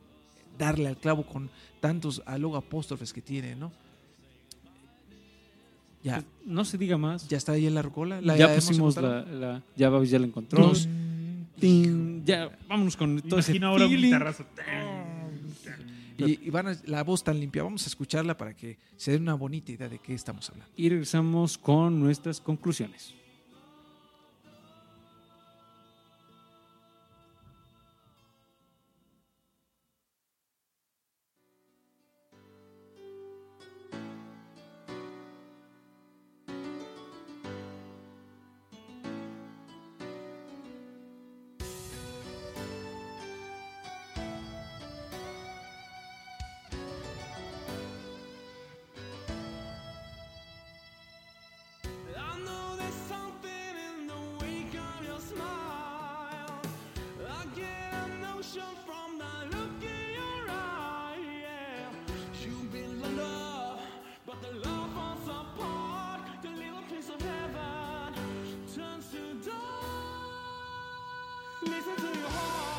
darle 0.57 0.87
al 0.87 0.97
clavo 0.97 1.25
con 1.25 1.49
tantos 1.79 2.21
luego 2.37 2.57
apóstrofes 2.57 3.11
que 3.13 3.21
tiene, 3.21 3.55
¿no? 3.55 3.71
Ya, 6.03 6.15
Pues, 6.15 6.25
no 6.45 6.65
se 6.65 6.77
diga 6.77 6.97
más. 6.97 7.27
ya 7.27 7.37
está 7.37 7.51
ahí 7.53 7.67
en 7.67 7.75
la 7.75 7.81
rocola. 7.83 8.21
¿La 8.21 8.35
ya 8.35 8.53
pusimos 8.55 8.95
la- 8.97 9.63
Ya 9.75 9.89
Babis 9.89 10.09
ya 10.09 10.17
la 10.19 10.25
encontró. 10.25 10.59
Nos- 10.67 10.87
Ya, 12.25 12.57
vámonos 12.67 12.97
con 12.97 13.21
todo 13.21 13.39
ese 13.39 13.51
Imagina 13.51 13.67
ahora 13.67 13.85
un 13.85 13.91
guitarrazo. 14.07 14.45
Y, 16.17 16.47
y 16.47 16.49
van 16.51 16.67
a- 16.67 16.77
la 16.85 17.03
voz 17.03 17.23
tan 17.23 17.39
limpia, 17.39 17.63
vamos 17.63 17.83
a 17.83 17.87
escucharla 17.87 18.37
para 18.37 18.55
que 18.55 18.77
se 18.95 19.11
den 19.11 19.23
una 19.23 19.33
bonita 19.33 19.71
idea 19.71 19.89
de 19.89 19.97
qué 19.99 20.13
estamos 20.13 20.49
hablando. 20.49 20.71
Y 20.75 20.89
regresamos 20.89 21.57
con 21.57 21.99
nuestras 21.99 22.39
conclusiones. 22.39 23.15
to 72.01 72.07
your 72.07 72.29
heart. 72.29 72.70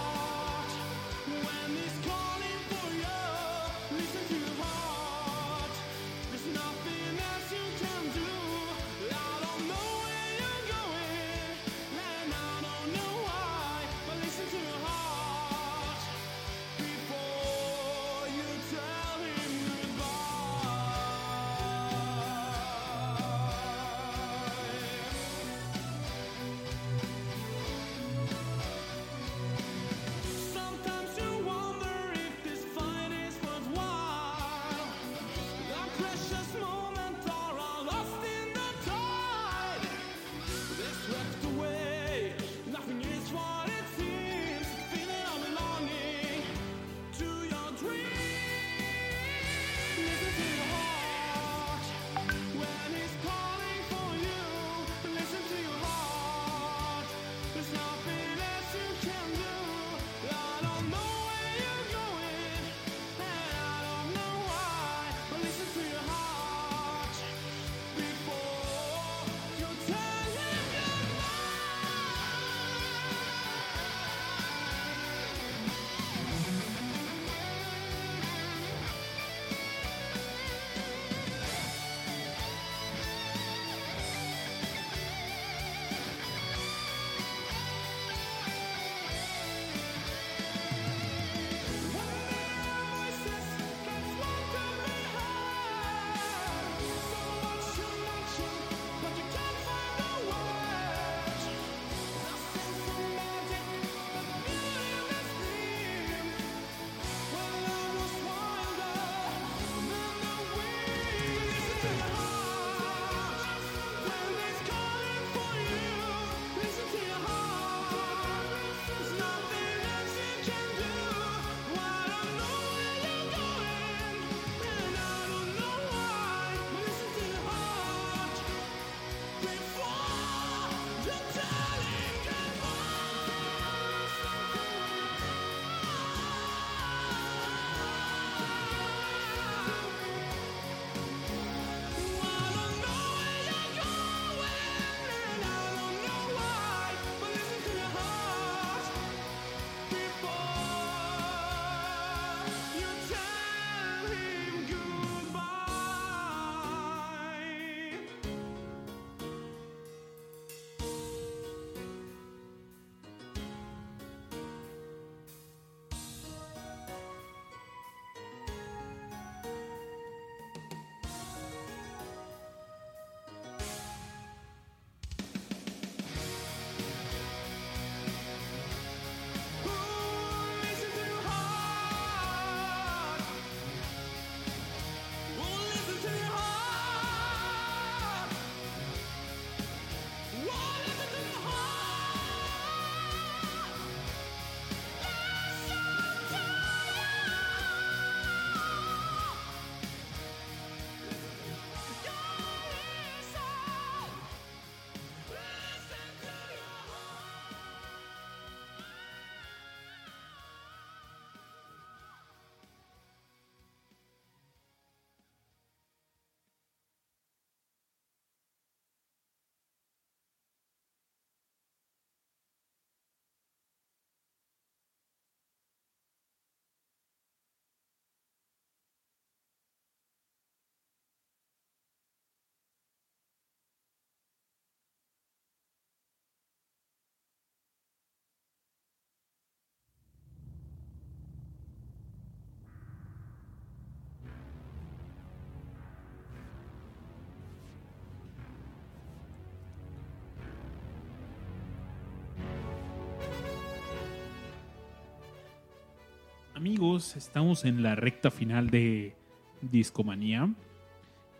Amigos, 256.62 257.16
estamos 257.16 257.64
en 257.64 257.82
la 257.82 257.96
recta 257.96 258.30
final 258.30 258.70
de 258.70 259.16
Discomanía. 259.62 260.48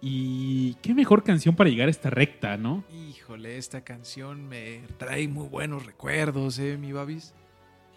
Y 0.01 0.75
qué 0.83 0.95
mejor 0.95 1.23
canción 1.23 1.55
para 1.55 1.71
llegar 1.71 1.87
a 1.87 1.93
esta 1.93 2.11
recta, 2.11 2.57
¿no? 2.57 2.83
Híjole, 3.09 3.57
esta 3.57 3.83
canción 3.83 4.49
me 4.49 4.81
trae 4.99 5.29
muy 5.29 5.47
buenos 5.47 5.87
recuerdos, 5.87 6.59
¿eh, 6.59 6.77
mi 6.77 6.91
Babis? 6.91 7.35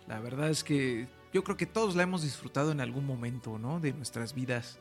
La 0.08 0.20
verdad 0.20 0.52
es 0.52 0.64
que 0.64 1.08
yo 1.34 1.44
creo 1.44 1.58
que 1.58 1.66
todos 1.66 1.96
la 1.96 2.04
hemos 2.04 2.22
disfrutado 2.22 2.72
en 2.72 2.80
algún 2.80 3.08
momento, 3.08 3.58
¿no? 3.58 3.80
De 3.80 3.92
nuestras 3.92 4.36
vidas. 4.36 4.78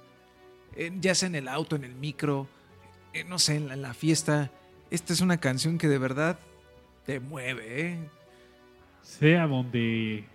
Eh, 0.77 0.93
ya 1.01 1.15
sea 1.15 1.29
en 1.29 1.37
el 1.37 1.49
auto, 1.49 1.77
en 1.77 1.85
el 1.85 1.95
micro, 1.95 2.47
eh, 3.15 3.25
no 3.25 3.39
sé, 3.39 3.57
en 3.57 3.69
la, 3.69 3.73
en 3.73 3.81
la 3.81 3.95
fiesta. 3.95 4.51
Esta 4.91 5.15
es 5.15 5.23
una 5.23 5.39
canción 5.39 5.79
que 5.79 5.89
de 5.89 5.97
verdad 5.97 6.39
te 7.07 7.21
mueve, 7.21 7.87
¿eh? 7.87 7.99
Sea 9.01 9.47
donde 9.47 10.27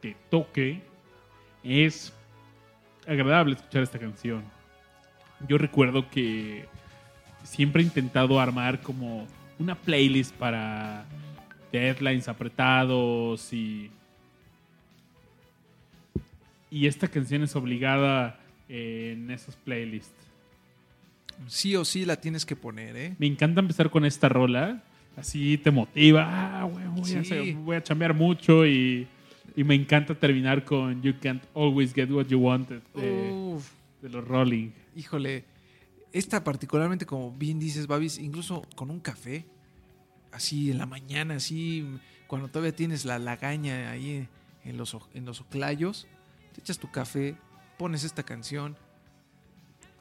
te 0.00 0.16
toque, 0.28 0.90
es 1.64 2.12
agradable 3.06 3.54
escuchar 3.54 3.82
esta 3.82 3.98
canción. 3.98 4.42
Yo 5.48 5.58
recuerdo 5.58 6.08
que 6.08 6.66
siempre 7.44 7.82
he 7.82 7.84
intentado 7.84 8.38
armar 8.40 8.80
como 8.80 9.26
una 9.58 9.74
playlist 9.74 10.34
para 10.34 11.04
deadlines 11.72 12.28
apretados 12.28 13.52
y 13.52 13.90
y 16.70 16.86
esta 16.86 17.06
canción 17.08 17.42
es 17.42 17.54
obligada 17.54 18.38
en 18.68 19.30
esos 19.30 19.56
playlists. 19.56 20.10
Sí 21.46 21.76
o 21.76 21.84
sí 21.84 22.06
la 22.06 22.16
tienes 22.16 22.46
que 22.46 22.56
poner, 22.56 22.96
¿eh? 22.96 23.14
Me 23.18 23.26
encanta 23.26 23.60
empezar 23.60 23.90
con 23.90 24.04
esta 24.06 24.28
rola, 24.28 24.82
así 25.16 25.58
te 25.58 25.70
motiva, 25.70 26.60
ah, 26.60 26.64
güey, 26.64 26.86
voy, 26.86 27.14
a 27.14 27.24
Sí. 27.24 27.52
voy 27.52 27.76
a 27.76 27.82
chambear 27.82 28.14
mucho 28.14 28.64
y, 28.66 29.06
y 29.56 29.64
me 29.64 29.74
encanta 29.74 30.14
terminar 30.14 30.64
con 30.64 31.02
You 31.02 31.14
Can't 31.20 31.44
Always 31.54 31.92
Get 31.92 32.10
What 32.10 32.26
You 32.26 32.38
Wanted 32.38 32.82
de, 32.94 33.58
de 34.02 34.08
los 34.08 34.26
Rolling. 34.26 34.70
Híjole, 34.96 35.44
esta 36.12 36.44
particularmente, 36.44 37.06
como 37.06 37.32
bien 37.32 37.58
dices, 37.58 37.86
Babis, 37.86 38.18
incluso 38.18 38.62
con 38.76 38.90
un 38.90 39.00
café, 39.00 39.46
así 40.30 40.70
en 40.70 40.78
la 40.78 40.86
mañana, 40.86 41.36
así, 41.36 41.86
cuando 42.26 42.48
todavía 42.48 42.74
tienes 42.74 43.04
la 43.04 43.18
lagaña 43.18 43.90
ahí 43.90 44.28
en 44.64 44.76
los, 44.76 44.96
en 45.14 45.24
los 45.24 45.40
oclayos, 45.40 46.06
te 46.54 46.60
echas 46.60 46.78
tu 46.78 46.90
café, 46.90 47.36
pones 47.78 48.04
esta 48.04 48.22
canción, 48.22 48.76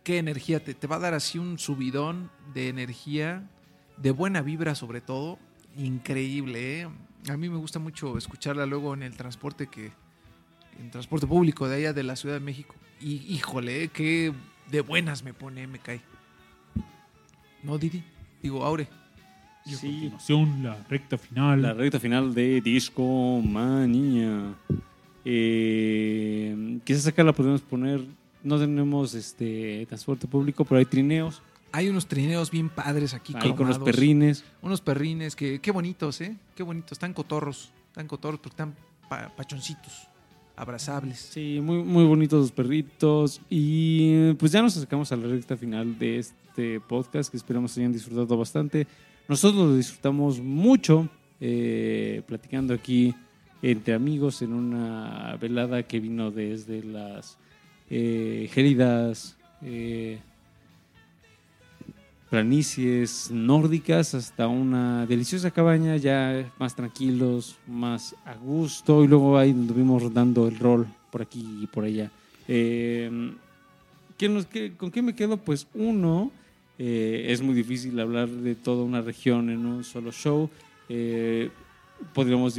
qué 0.04 0.18
energía, 0.18 0.64
te, 0.64 0.74
te 0.74 0.88
va 0.88 0.98
a 0.98 1.00
dar 1.00 1.14
así 1.14 1.38
un 1.38 1.60
subidón 1.60 2.30
de 2.54 2.70
energía, 2.70 3.50
de 3.98 4.12
buena 4.12 4.42
vibra 4.42 4.76
sobre 4.76 5.02
todo, 5.02 5.40
increíble, 5.78 6.82
¿eh? 6.82 6.90
A 7.30 7.38
mí 7.38 7.50
me 7.50 7.58
gusta 7.58 7.80
mucho 7.80 8.18
escucharla 8.18 8.66
luego 8.66 8.94
en 8.94 9.04
el 9.04 9.16
transporte 9.16 9.68
que, 9.68 9.92
en 10.80 10.90
transporte 10.92 11.28
público 11.28 11.68
de 11.68 11.76
allá 11.78 11.94
de 11.94 12.04
la 12.04 12.16
Ciudad 12.16 12.36
de 12.36 12.42
México. 12.42 12.76
Y 13.00 13.16
híjole, 13.34 13.90
qué 13.90 14.34
de 14.70 14.82
buenas 14.82 15.24
me 15.24 15.34
pone, 15.34 15.68
me 15.68 15.80
cae. 15.80 16.02
¿No, 17.64 17.78
Didi? 17.78 18.04
Digo, 18.42 18.64
Aure. 18.66 18.88
Y 19.66 19.74
a 19.76 19.78
Sí. 19.78 19.88
continuación, 19.88 20.64
la 20.64 20.84
recta 20.90 21.18
final. 21.18 21.62
La 21.62 21.74
recta 21.74 22.00
final 22.00 22.34
de 22.34 22.62
Disco 22.62 23.42
Manía. 23.44 24.56
Eh, 25.24 26.80
quizás 26.84 27.06
acá 27.08 27.24
la 27.24 27.34
podemos 27.34 27.62
poner. 27.62 28.02
No 28.44 28.58
tenemos 28.58 29.14
este 29.14 29.86
transporte 29.88 30.28
público, 30.28 30.66
pero 30.66 30.80
hay 30.80 30.86
trineos. 30.86 31.44
Hay 31.74 31.88
unos 31.90 32.08
trineos 32.08 32.52
bien 32.52 32.70
padres 32.70 33.14
aquí. 33.14 33.34
Ahí 33.38 33.54
con 33.54 33.68
los 33.68 33.80
perrines. 33.80 34.44
Unos 34.62 34.82
perrines 34.82 35.36
que, 35.36 35.60
qué 35.60 35.72
bonitos, 35.72 36.20
¿eh? 36.22 36.36
Qué 36.56 36.64
bonitos. 36.64 36.94
Están 36.94 37.14
cotorros. 37.14 37.72
Están 37.88 38.08
cotorros 38.08 38.40
porque 38.40 38.54
están 38.54 38.76
pa- 39.10 39.30
pachoncitos. 39.36 40.08
Abrazables. 40.58 41.18
Sí, 41.20 41.60
muy, 41.62 41.82
muy 41.82 42.04
bonitos 42.04 42.42
los 42.42 42.52
perritos. 42.52 43.42
Y 43.50 44.12
eh, 44.14 44.36
pues 44.38 44.52
ya 44.52 44.62
nos 44.62 44.76
acercamos 44.76 45.12
a 45.12 45.16
la 45.16 45.28
recta 45.28 45.56
final 45.58 45.98
de 45.98 46.20
este 46.20 46.80
podcast 46.82 47.32
que 47.32 47.38
esperamos 47.38 47.78
hayan 47.78 47.94
disfrutado 47.94 48.38
bastante. 48.38 48.86
Nosotros 49.28 49.70
lo 49.70 49.76
disfrutamos 49.76 50.40
mucho 50.40 51.08
eh, 51.40 52.22
platicando 52.28 52.74
aquí 52.74 53.16
entre 53.62 53.94
amigos 53.94 54.42
en 54.42 54.54
una 54.54 55.38
velada 55.40 55.84
que 55.84 56.00
vino 56.00 56.32
desde 56.32 56.84
las 56.84 57.38
eh, 57.90 58.50
gélidas 58.52 59.38
eh, 59.62 60.20
planicies 62.32 63.30
nórdicas 63.30 64.16
hasta 64.16 64.48
una 64.48 65.06
deliciosa 65.06 65.52
cabaña 65.52 65.98
ya 65.98 66.50
más 66.58 66.74
tranquilos, 66.74 67.58
más 67.68 68.16
a 68.24 68.36
gusto 68.36 69.04
y 69.04 69.08
luego 69.10 69.38
ahí 69.38 69.50
estuvimos 69.52 70.14
dando 70.14 70.48
el 70.48 70.58
rol 70.58 70.88
por 71.12 71.22
aquí 71.24 71.46
y 71.62 71.68
por 71.68 71.84
allá. 71.84 72.10
Eh, 72.48 73.34
¿qué 74.18 74.30
nos- 74.30 74.46
qué- 74.46 74.72
¿Con 74.78 74.90
qué 74.92 75.02
me 75.02 75.14
quedo? 75.14 75.36
Pues 75.36 75.68
uno, 75.74 76.32
eh, 76.80 77.26
es 77.28 77.42
muy 77.42 77.54
difícil 77.54 78.00
hablar 78.00 78.30
de 78.30 78.56
toda 78.56 78.86
una 78.86 79.02
región 79.02 79.50
en 79.50 79.66
un 79.66 79.84
solo 79.84 80.14
show. 80.14 80.50
Eh, 80.88 81.50
podríamos 82.14 82.58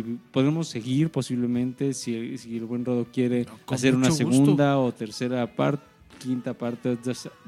seguir 0.68 1.08
posiblemente 1.08 1.94
si, 1.94 2.36
si 2.36 2.58
el 2.58 2.66
buen 2.66 2.84
Rodo 2.84 3.06
quiere 3.10 3.46
hacer 3.68 3.94
una 3.96 4.08
gusto. 4.10 4.18
segunda 4.22 4.78
o 4.78 4.92
tercera 4.92 5.46
parte, 5.46 5.82
quinta 6.18 6.55
parte, 6.55 6.97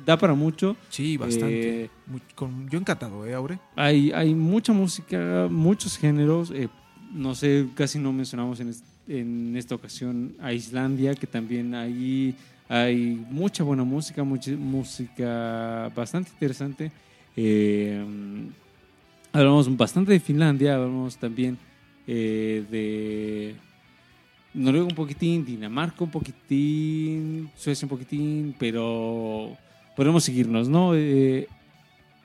da 0.05 0.16
para 0.16 0.35
mucho. 0.35 0.77
Sí, 0.91 1.16
bastante. 1.16 1.85
Eh, 1.85 1.91
Muy- 2.07 2.20
con- 2.35 2.69
yo 2.69 2.78
encantado, 2.78 3.27
¿eh, 3.27 3.35
Aure? 3.35 3.59
Hay, 3.77 4.11
hay 4.12 4.35
mucha 4.35 4.73
música, 4.73 5.49
muchos 5.51 5.97
géneros. 5.99 6.51
eh, 6.51 6.69
no 7.12 7.35
sé, 7.35 7.66
casi 7.74 7.99
no 7.99 8.12
mencionamos 8.12 8.59
en, 8.61 8.69
es- 8.70 8.82
en 9.07 9.56
esta 9.56 9.74
ocasión 9.77 10.35
a 10.40 10.53
Islandia, 10.53 11.14
que 11.14 11.27
también 11.27 11.74
ahí 11.74 12.35
hay 12.69 13.24
mucha 13.30 13.63
buena 13.63 13.85
música, 13.85 14.24
mucha 14.24 14.51
música 14.53 15.93
bastante 15.95 16.30
interesante. 16.30 16.90
Eh, 17.37 18.05
hablamos 19.32 19.77
bastante 19.77 20.13
de 20.13 20.21
Finlandia, 20.21 20.74
hablamos 20.77 21.16
también 21.16 21.59
de 22.06 23.55
Noruega 24.55 24.87
un 24.87 24.95
poquitín, 24.95 25.45
Dinamarca 25.45 26.05
un 26.05 26.11
poquitín, 26.11 27.51
Suecia 27.57 27.87
un 27.87 27.91
poquitín, 27.91 28.55
pero 28.57 29.57
podemos 29.97 30.23
seguirnos, 30.23 30.69
¿no? 30.69 30.95
Eh, 30.95 31.49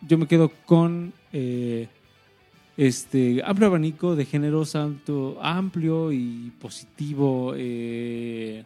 yo 0.08 0.18
me 0.20 0.28
quedo 0.28 0.52
con 0.68 1.12
eh, 1.34 1.88
este 2.78 3.42
amplio 3.44 3.68
abanico 3.68 4.16
de 4.16 4.26
géneros 4.26 4.76
alto, 4.76 5.40
amplio 5.42 6.12
y 6.12 6.54
positivo 6.62 7.54
eh, 7.58 8.64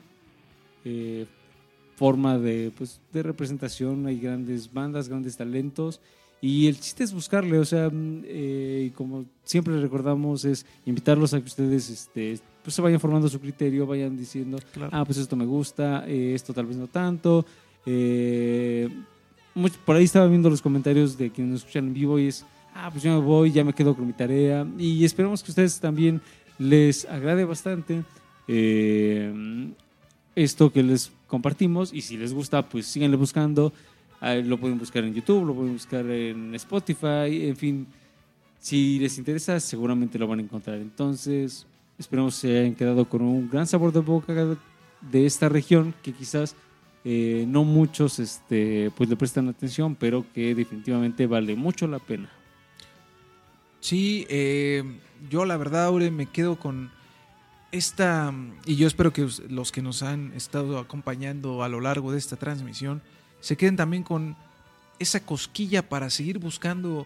forma 1.96 2.38
de, 2.38 2.72
pues, 2.78 3.00
de 3.14 3.24
representación. 3.24 4.06
Hay 4.08 4.20
grandes 4.20 4.72
bandas, 4.72 5.08
grandes 5.08 5.38
talentos. 5.38 6.02
Y 6.42 6.68
el 6.68 6.78
chiste 6.78 7.06
es 7.06 7.14
buscarle, 7.14 7.58
o 7.58 7.64
sea, 7.64 7.90
mm, 7.90 8.90
como 8.96 9.24
siempre 9.46 9.80
recordamos, 9.80 10.44
es 10.44 10.66
invitarlos 10.86 11.34
a 11.34 11.40
que 11.40 11.46
ustedes 11.46 11.90
este, 11.90 12.38
pues, 12.64 12.76
se 12.76 12.82
vayan 12.82 13.00
formando 13.00 13.28
su 13.30 13.40
criterio, 13.40 13.86
vayan 13.86 14.16
diciendo, 14.18 14.58
Claro. 14.74 14.90
ah, 14.94 15.06
pues 15.06 15.18
esto 15.18 15.36
me 15.36 15.46
gusta, 15.46 16.06
eh, 16.08 16.34
esto 16.34 16.54
tal 16.54 16.66
vez 16.66 16.78
no 16.78 16.88
tanto. 16.88 17.46
Eh, 17.86 18.90
por 19.86 19.96
ahí 19.96 20.06
estaba 20.06 20.28
viendo 20.28 20.50
los 20.50 20.62
comentarios 20.62 21.18
de 21.18 21.30
quienes 21.30 21.52
nos 21.52 21.60
escuchan 21.62 21.88
en 21.88 21.94
vivo 21.94 22.18
y 22.18 22.28
es, 22.28 22.46
ah, 22.74 22.90
pues 22.92 23.04
yo 23.04 23.12
me 23.12 23.24
voy, 23.24 23.52
ya 23.52 23.64
me 23.64 23.74
quedo 23.74 23.96
con 23.96 24.08
mi 24.08 24.14
tarea. 24.14 24.66
Y 24.80 25.04
esperamos 25.06 25.44
que 25.44 25.50
a 25.50 25.52
ustedes 25.52 25.80
también 25.80 26.22
les 26.58 27.06
agrade 27.06 27.46
bastante 27.46 28.04
eh, 28.48 29.70
esto 30.36 30.72
que 30.72 30.82
les 30.84 31.12
compartimos 31.28 31.94
y 31.94 32.02
si 32.02 32.18
les 32.18 32.34
gusta, 32.34 32.68
pues 32.68 32.86
síganle 32.88 33.18
buscando. 33.18 33.72
Lo 34.46 34.58
pueden 34.58 34.80
buscar 34.80 35.04
en 35.04 35.14
YouTube, 35.14 35.46
lo 35.46 35.54
pueden 35.54 35.74
buscar 35.74 36.06
en 36.10 36.56
Spotify, 36.56 37.48
en 37.48 37.58
fin. 37.58 37.88
Si 38.60 38.98
les 39.00 39.18
interesa, 39.18 39.60
seguramente 39.60 40.18
lo 40.18 40.28
van 40.28 40.40
a 40.40 40.44
encontrar. 40.44 40.78
Entonces, 40.78 41.66
esperamos 41.98 42.36
se 42.36 42.60
hayan 42.60 42.76
quedado 42.76 43.08
con 43.08 43.22
un 43.22 43.50
gran 43.50 43.68
sabor 43.68 43.92
de 43.92 44.00
boca 44.00 44.34
de 45.02 45.26
esta 45.26 45.50
región 45.50 45.94
que 46.02 46.14
quizás 46.14 46.56
eh, 47.06 47.46
no 47.48 47.64
muchos 47.64 48.20
este, 48.20 48.92
pues 48.96 49.10
le 49.10 49.16
prestan 49.16 49.50
atención, 49.50 49.96
pero 49.96 50.26
que 50.34 50.56
definitivamente 50.56 51.28
vale 51.28 51.56
mucho 51.56 51.88
la 51.88 52.00
pena. 52.00 52.30
Sí, 53.82 54.26
eh, 54.30 54.84
yo 55.30 55.44
la 55.44 55.58
verdad, 55.58 55.86
Aure, 55.86 56.10
me 56.12 56.28
quedo 56.28 56.58
con 56.58 56.92
esta, 57.74 58.34
y 58.66 58.76
yo 58.76 58.88
espero 58.88 59.12
que 59.12 59.28
los 59.50 59.72
que 59.72 59.82
nos 59.82 60.04
han 60.04 60.32
estado 60.34 60.78
acompañando 60.78 61.64
a 61.64 61.70
lo 61.70 61.82
largo 61.82 62.12
de 62.12 62.20
esta 62.20 62.38
transmisión 62.38 63.02
se 63.42 63.58
queden 63.58 63.76
también 63.76 64.04
con 64.04 64.38
esa 65.00 65.20
cosquilla 65.20 65.90
para 65.90 66.10
seguir 66.10 66.40
buscando 66.40 67.06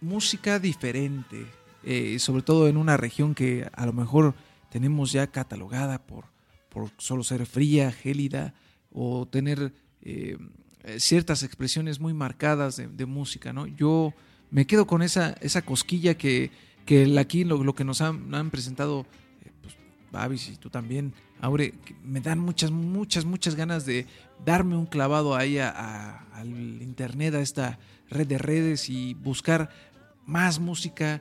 música 0.00 0.58
diferente, 0.58 1.44
eh, 1.84 2.18
sobre 2.18 2.42
todo 2.42 2.68
en 2.68 2.76
una 2.76 2.96
región 2.96 3.34
que 3.34 3.68
a 3.72 3.86
lo 3.86 3.92
mejor 3.92 4.34
tenemos 4.70 5.12
ya 5.12 5.26
catalogada 5.28 6.04
por, 6.06 6.26
por 6.68 6.90
solo 6.98 7.22
ser 7.22 7.46
fría, 7.46 7.92
gélida 7.92 8.54
o 8.92 9.26
tener 9.26 9.72
eh, 10.02 10.36
ciertas 10.98 11.42
expresiones 11.42 12.00
muy 12.00 12.12
marcadas 12.12 12.76
de, 12.76 13.06
música, 13.06 13.52
¿no? 13.52 13.66
Yo 13.66 14.12
me 14.50 14.66
quedo 14.66 14.86
con 14.86 15.02
esa, 15.02 15.30
esa 15.40 15.62
cosquilla 15.62 16.14
que, 16.16 16.50
que 16.86 17.18
aquí 17.18 17.44
lo, 17.44 17.62
lo 17.64 17.74
que 17.74 17.84
nos 17.84 18.00
han, 18.00 18.50
presentado, 18.50 19.06
eh, 19.44 19.50
pues, 19.62 19.76
Babis 20.12 20.48
y 20.48 20.56
tú 20.56 20.70
también, 20.70 21.12
Aure, 21.40 21.74
me 22.04 22.20
dan 22.20 22.38
muchas, 22.38 22.70
muchas, 22.70 23.24
muchas 23.24 23.54
ganas 23.54 23.84
de 23.86 24.06
darme 24.44 24.76
un 24.76 24.86
clavado 24.86 25.34
ahí 25.36 25.58
a- 25.58 25.70
a- 25.70 26.18
al 26.34 26.48
internet, 26.82 27.34
a 27.34 27.40
esta 27.40 27.78
red 28.10 28.26
de 28.26 28.38
redes 28.38 28.88
y 28.88 29.14
buscar 29.14 29.70
más 30.26 30.58
música, 30.60 31.20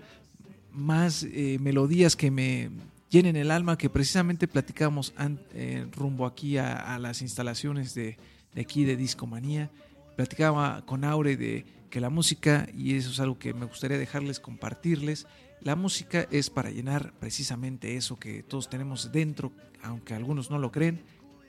más 0.74 1.24
eh, 1.24 1.58
melodías 1.60 2.16
que 2.16 2.32
me 2.32 2.69
llenen 3.10 3.35
el 3.35 3.52
alma, 3.52 3.77
que 3.77 3.90
precisamente 3.90 4.48
platicamos 4.48 5.14
an- 5.18 5.40
eh, 5.53 5.85
rumbo 5.92 6.26
aquí 6.26 6.58
a, 6.58 6.95
a 6.95 7.00
las 7.00 7.22
instalaciones 7.22 7.93
de, 7.93 8.18
de 8.53 8.61
aquí 8.61 8.84
de 8.84 8.98
Discomanía. 8.98 9.69
Platicaba 10.16 10.84
con 10.85 11.03
Aure 11.03 11.38
de 11.38 11.66
que 11.90 12.00
la 12.00 12.10
música, 12.10 12.68
y 12.76 12.95
eso 12.95 13.11
es 13.11 13.19
algo 13.19 13.38
que 13.38 13.53
me 13.53 13.66
gustaría 13.66 13.98
dejarles 13.98 14.40
compartirles, 14.40 15.27
la 15.61 15.76
música 15.76 16.27
es 16.32 16.50
para 16.50 16.72
llenar 16.72 17.14
precisamente 17.19 17.95
eso 17.95 18.18
que 18.19 18.43
todos 18.43 18.69
tenemos 18.69 19.11
dentro, 19.11 19.52
aunque 19.82 20.14
algunos 20.14 20.50
no 20.50 20.58
lo 20.58 20.72
creen, 20.72 21.02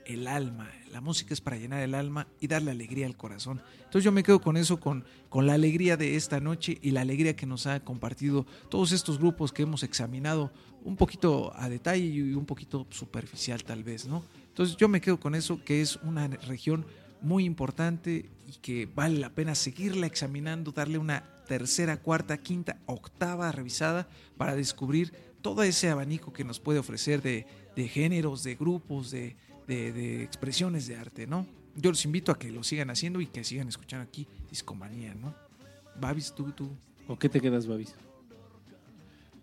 el 0.06 0.26
alma. 0.26 0.70
La 0.90 1.00
música 1.00 1.34
es 1.34 1.40
para 1.40 1.56
llenar 1.56 1.82
el 1.82 1.94
alma 1.94 2.26
y 2.40 2.46
darle 2.46 2.70
alegría 2.70 3.06
al 3.06 3.16
corazón. 3.16 3.60
Entonces 3.78 4.04
yo 4.04 4.12
me 4.12 4.22
quedo 4.22 4.40
con 4.40 4.56
eso, 4.56 4.78
con, 4.80 5.04
con 5.28 5.46
la 5.46 5.54
alegría 5.54 5.96
de 5.96 6.16
esta 6.16 6.40
noche 6.40 6.78
y 6.82 6.90
la 6.90 7.00
alegría 7.00 7.36
que 7.36 7.46
nos 7.46 7.66
ha 7.66 7.80
compartido 7.80 8.46
todos 8.68 8.92
estos 8.92 9.18
grupos 9.18 9.52
que 9.52 9.62
hemos 9.62 9.82
examinado 9.82 10.52
un 10.84 10.96
poquito 10.96 11.52
a 11.56 11.68
detalle 11.68 12.04
y 12.04 12.34
un 12.34 12.46
poquito 12.46 12.86
superficial 12.90 13.64
tal 13.64 13.82
vez, 13.82 14.06
¿no? 14.06 14.24
Entonces 14.48 14.76
yo 14.76 14.88
me 14.88 15.00
quedo 15.00 15.18
con 15.18 15.34
eso, 15.34 15.64
que 15.64 15.80
es 15.80 15.96
una 15.96 16.28
región 16.28 16.86
muy 17.20 17.44
importante 17.44 18.30
y 18.46 18.52
que 18.60 18.86
vale 18.86 19.18
la 19.18 19.30
pena 19.30 19.54
seguirla 19.54 20.06
examinando, 20.06 20.72
darle 20.72 20.98
una 20.98 21.24
tercera, 21.48 21.96
cuarta, 21.96 22.36
quinta, 22.38 22.78
octava 22.86 23.50
revisada 23.50 24.08
para 24.36 24.54
descubrir 24.54 25.12
todo 25.42 25.62
ese 25.62 25.90
abanico 25.90 26.32
que 26.32 26.44
nos 26.44 26.60
puede 26.60 26.78
ofrecer 26.78 27.22
de, 27.22 27.46
de 27.74 27.88
géneros, 27.88 28.44
de 28.44 28.54
grupos, 28.54 29.10
de, 29.10 29.36
de- 29.66 29.92
de 29.92 30.22
expresiones 30.22 30.86
de 30.86 30.96
arte, 30.96 31.26
¿no? 31.26 31.46
Yo 31.76 31.90
los 31.90 32.04
invito 32.04 32.30
a 32.32 32.38
que 32.38 32.50
lo 32.52 32.62
sigan 32.62 32.90
haciendo 32.90 33.20
y 33.20 33.26
que 33.26 33.42
sigan 33.44 33.68
escuchando 33.68 34.04
aquí 34.04 34.26
Discomanía, 34.50 35.14
¿no? 35.14 35.34
Babis, 36.00 36.32
tú, 36.34 36.52
tú. 36.52 36.70
¿Con 37.06 37.16
qué 37.16 37.28
te 37.28 37.40
quedas, 37.40 37.66
Babis? 37.66 37.94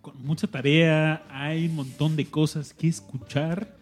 Con 0.02 0.14
mucha 0.26 0.48
tarea, 0.48 1.24
hay 1.30 1.68
un 1.68 1.76
montón 1.76 2.16
de 2.16 2.26
cosas 2.26 2.74
que 2.74 2.88
escuchar 2.88 3.76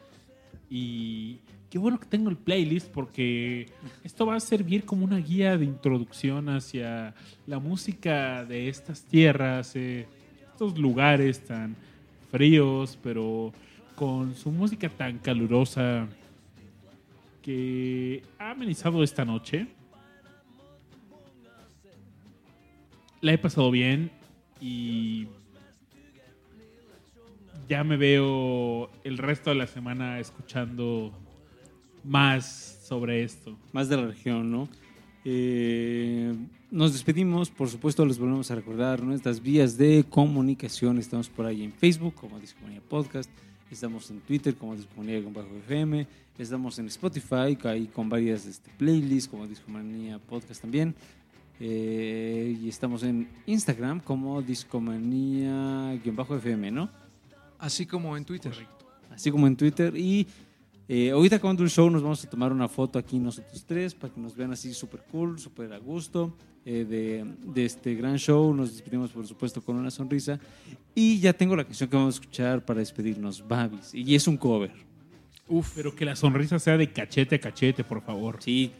y 0.69 1.37
qué 1.69 1.77
bueno 1.77 1.99
que 1.99 2.05
tengo 2.07 2.29
el 2.29 2.35
playlist 2.37 2.87
porque 2.89 3.67
esto 4.03 4.25
va 4.25 4.35
a 4.35 4.39
servir 4.39 4.83
como 4.85 5.05
una 5.05 5.17
guía 5.17 5.57
de 5.57 5.65
introducción 5.65 6.49
hacia 6.49 7.13
la 7.47 7.59
música 7.59 8.43
de 8.43 8.67
estas 8.67 9.03
tierras, 9.03 9.75
eh, 9.75 10.07
estos 10.51 10.77
lugares 10.77 11.45
tan 11.45 11.75
fríos, 12.31 12.97
pero 13.01 13.53
con 13.95 14.35
su 14.35 14.51
música 14.51 14.89
tan 14.89 15.19
calurosa 15.19 16.07
que 17.41 18.23
ha 18.37 18.51
amenizado 18.51 19.03
esta 19.03 19.25
noche. 19.25 19.67
La 23.21 23.33
he 23.33 23.37
pasado 23.37 23.69
bien 23.71 24.11
y 24.61 25.27
ya 27.67 27.83
me 27.83 27.97
veo 27.97 28.89
el 29.03 29.17
resto 29.17 29.51
de 29.51 29.57
la 29.57 29.67
semana 29.67 30.19
escuchando 30.19 31.11
más 32.03 32.79
sobre 32.83 33.23
esto. 33.23 33.57
Más 33.73 33.89
de 33.89 33.97
la 33.97 34.07
región, 34.07 34.51
¿no? 34.51 34.69
Eh, 35.25 36.33
nos 36.71 36.93
despedimos, 36.93 37.49
por 37.49 37.69
supuesto, 37.69 38.05
les 38.05 38.17
volvemos 38.17 38.49
a 38.51 38.55
recordar 38.55 39.03
nuestras 39.03 39.41
vías 39.41 39.77
de 39.77 40.05
comunicación. 40.09 40.97
Estamos 40.97 41.29
por 41.29 41.45
ahí 41.45 41.63
en 41.63 41.73
Facebook 41.73 42.15
como 42.15 42.39
Discomanía 42.39 42.81
Podcast, 42.81 43.29
estamos 43.71 44.09
en 44.09 44.19
Twitter 44.21 44.55
como 44.55 44.75
Discomanía-FM, 44.75 46.07
estamos 46.37 46.79
en 46.79 46.87
Spotify 46.87 47.55
ahí 47.63 47.85
con 47.87 48.09
varias 48.09 48.45
este, 48.45 48.69
playlists 48.77 49.29
como 49.29 49.47
Discomanía 49.47 50.19
Podcast 50.19 50.61
también. 50.61 50.95
Eh, 51.59 52.57
y 52.61 52.69
estamos 52.69 53.03
en 53.03 53.27
Instagram 53.45 53.99
como 53.99 54.41
Discomanía-FM, 54.41 56.71
¿no? 56.71 56.89
Así 57.57 57.85
como 57.85 58.15
en 58.15 58.23
Twitter. 58.23 58.53
así 59.11 59.29
como 59.31 59.47
en 59.47 59.57
Twitter. 59.57 59.93
Y 59.97 60.25
eh, 60.89 61.11
ahorita 61.11 61.35
acabando 61.37 61.63
el 61.63 61.69
show 61.69 61.89
nos 61.89 62.01
vamos 62.01 62.23
a 62.25 62.29
tomar 62.29 62.51
una 62.51 62.67
foto 62.67 62.97
aquí 62.99 63.19
nosotros 63.19 63.63
tres 63.65 63.93
para 63.93 64.11
que 64.13 64.19
nos 64.19 64.35
vean 64.35 64.51
así 64.51 64.73
súper 64.73 65.01
cool, 65.11 65.39
súper 65.39 65.71
a 65.71 65.77
gusto 65.77 66.35
eh, 66.65 66.83
de, 66.83 67.25
de 67.53 67.65
este 67.65 67.93
gran 67.95 68.17
show. 68.17 68.53
Nos 68.53 68.73
despedimos 68.73 69.11
por 69.11 69.25
supuesto 69.27 69.61
con 69.61 69.75
una 69.77 69.91
sonrisa. 69.91 70.39
Y 70.95 71.19
ya 71.19 71.31
tengo 71.33 71.55
la 71.55 71.63
canción 71.63 71.89
que 71.89 71.95
vamos 71.95 72.15
a 72.15 72.19
escuchar 72.21 72.65
para 72.65 72.79
despedirnos, 72.79 73.47
Babis. 73.47 73.93
Y 73.93 74.15
es 74.15 74.27
un 74.27 74.35
cover. 74.37 74.71
Uf, 75.47 75.71
pero 75.75 75.95
que 75.95 76.05
la 76.05 76.15
sonrisa 76.15 76.59
sea 76.59 76.75
de 76.77 76.91
cachete 76.91 77.35
a 77.35 77.39
cachete, 77.39 77.83
por 77.83 78.01
favor. 78.01 78.37
Sí, 78.41 78.71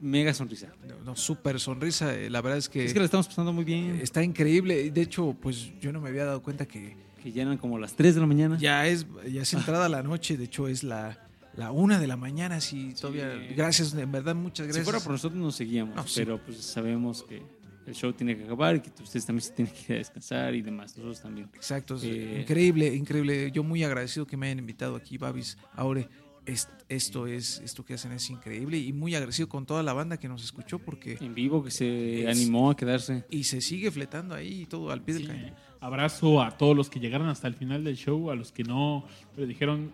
mega 0.00 0.32
sonrisa. 0.34 0.72
No, 0.88 0.94
no, 1.04 1.16
súper 1.16 1.60
sonrisa. 1.60 2.14
eh, 2.14 2.30
La 2.30 2.40
verdad 2.40 2.58
es 2.58 2.68
que, 2.68 2.84
Es 2.84 2.92
que 2.92 2.98
la 3.00 3.04
estamos 3.04 3.28
pasando 3.28 3.52
muy 3.52 3.64
bien. 3.64 3.98
está 4.02 4.22
increíble. 4.22 4.90
De 4.90 5.02
hecho, 5.02 5.36
pues 5.40 5.72
yo 5.80 5.92
no 5.92 6.00
me 6.00 6.08
había 6.08 6.24
dado 6.24 6.42
cuenta 6.42 6.66
que 6.66 6.96
Que 7.22 7.30
llenan 7.32 7.58
como 7.58 7.78
las 7.78 7.94
3 7.94 8.14
de 8.14 8.20
la 8.20 8.26
mañana. 8.26 8.56
ya 8.58 8.86
es, 8.86 9.06
ya 9.30 9.42
es 9.42 9.52
entrada 9.54 9.88
la 9.88 10.02
noche. 10.02 10.36
De 10.36 10.44
hecho, 10.44 10.66
es 10.68 10.82
la, 10.82 11.27
la 11.58 11.72
una 11.72 11.98
de 11.98 12.06
la 12.06 12.16
mañana. 12.16 12.60
Sí, 12.60 12.94
todavía. 12.98 13.28
Gracias, 13.56 13.92
en 13.94 14.10
verdad, 14.12 14.34
muchas 14.34 14.64
Si 14.66 14.68
gracias. 14.68 14.84
fuera 14.84 15.00
por 15.00 15.12
nosotros 15.12 15.40
nos 15.40 15.56
seguíamos, 15.56 15.94
No, 15.96 16.06
sí. 16.06 16.20
pero 16.20 16.40
pues 16.42 16.58
sabemos 16.58 17.24
que 17.24 17.42
el 17.86 17.94
show 17.94 18.12
tiene 18.12 18.36
que 18.36 18.44
acabar 18.44 18.76
y 18.76 18.80
que 18.80 18.90
ustedes 19.02 19.26
también 19.26 19.42
se 19.42 19.52
tienen 19.52 19.74
que 19.74 19.80
ir 19.92 19.92
a 19.96 19.98
descansar 19.98 20.54
y 20.54 20.62
demás. 20.62 20.92
Nosotros 20.96 21.20
también. 21.22 21.48
Exacto, 21.54 21.98
Eh, 22.02 22.40
increíble, 22.42 22.94
increíble. 22.94 23.50
Yo 23.52 23.62
muy 23.64 23.82
agradecido 23.82 24.26
que 24.26 24.36
me 24.36 24.46
hayan 24.46 24.58
invitado 24.60 24.94
aquí, 24.94 25.16
Babis. 25.18 25.56
Aure, 25.74 26.08
es- 26.46 26.68
esto 26.88 27.26
es, 27.26 27.60
esto 27.64 27.84
que 27.84 27.94
hacen 27.94 28.12
es 28.12 28.30
increíble 28.30 28.78
y 28.78 28.92
muy 28.92 29.14
agradecido 29.14 29.48
con 29.48 29.66
toda 29.66 29.82
la 29.82 29.92
banda 29.94 30.16
que 30.18 30.28
nos 30.28 30.42
escuchó 30.44 30.78
porque 30.78 31.18
En 31.20 31.34
vivo 31.34 31.62
que 31.64 31.70
se 31.70 32.22
Es- 32.22 32.28
animó 32.36 32.70
a 32.70 32.76
quedarse. 32.76 33.24
y 33.30 33.44
se 33.44 33.60
sigue 33.60 33.90
fletando 33.90 34.34
ahí 34.34 34.64
todo 34.66 34.90
al 34.90 35.02
pie 35.02 35.14
del 35.16 35.26
cañón. 35.26 35.54
Abrazo 35.80 36.42
a 36.42 36.56
todos 36.56 36.76
los 36.76 36.88
que 36.90 37.00
llegaron 37.00 37.28
hasta 37.28 37.48
el 37.48 37.54
final 37.54 37.84
del 37.84 37.96
show, 37.96 38.30
a 38.30 38.34
los 38.34 38.52
que 38.52 38.64
no, 38.64 39.04
pero 39.34 39.46
dijeron 39.46 39.92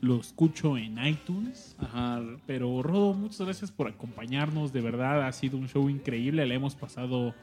lo 0.00 0.20
escucho 0.20 0.76
en 0.76 1.04
iTunes. 1.04 1.76
Ajá. 1.78 2.20
Pero 2.46 2.82
Rodo, 2.82 3.14
muchas 3.14 3.40
gracias 3.40 3.70
por 3.70 3.88
acompañarnos, 3.88 4.72
de 4.72 4.80
verdad 4.80 5.26
ha 5.26 5.32
sido 5.32 5.56
un 5.58 5.68
show 5.68 5.88
increíble, 5.88 6.44
le 6.46 6.54
hemos 6.54 6.74
pasado 6.74 7.34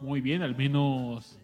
muy 0.00 0.20
bien, 0.20 0.42
al 0.42 0.56
menos 0.56 1.38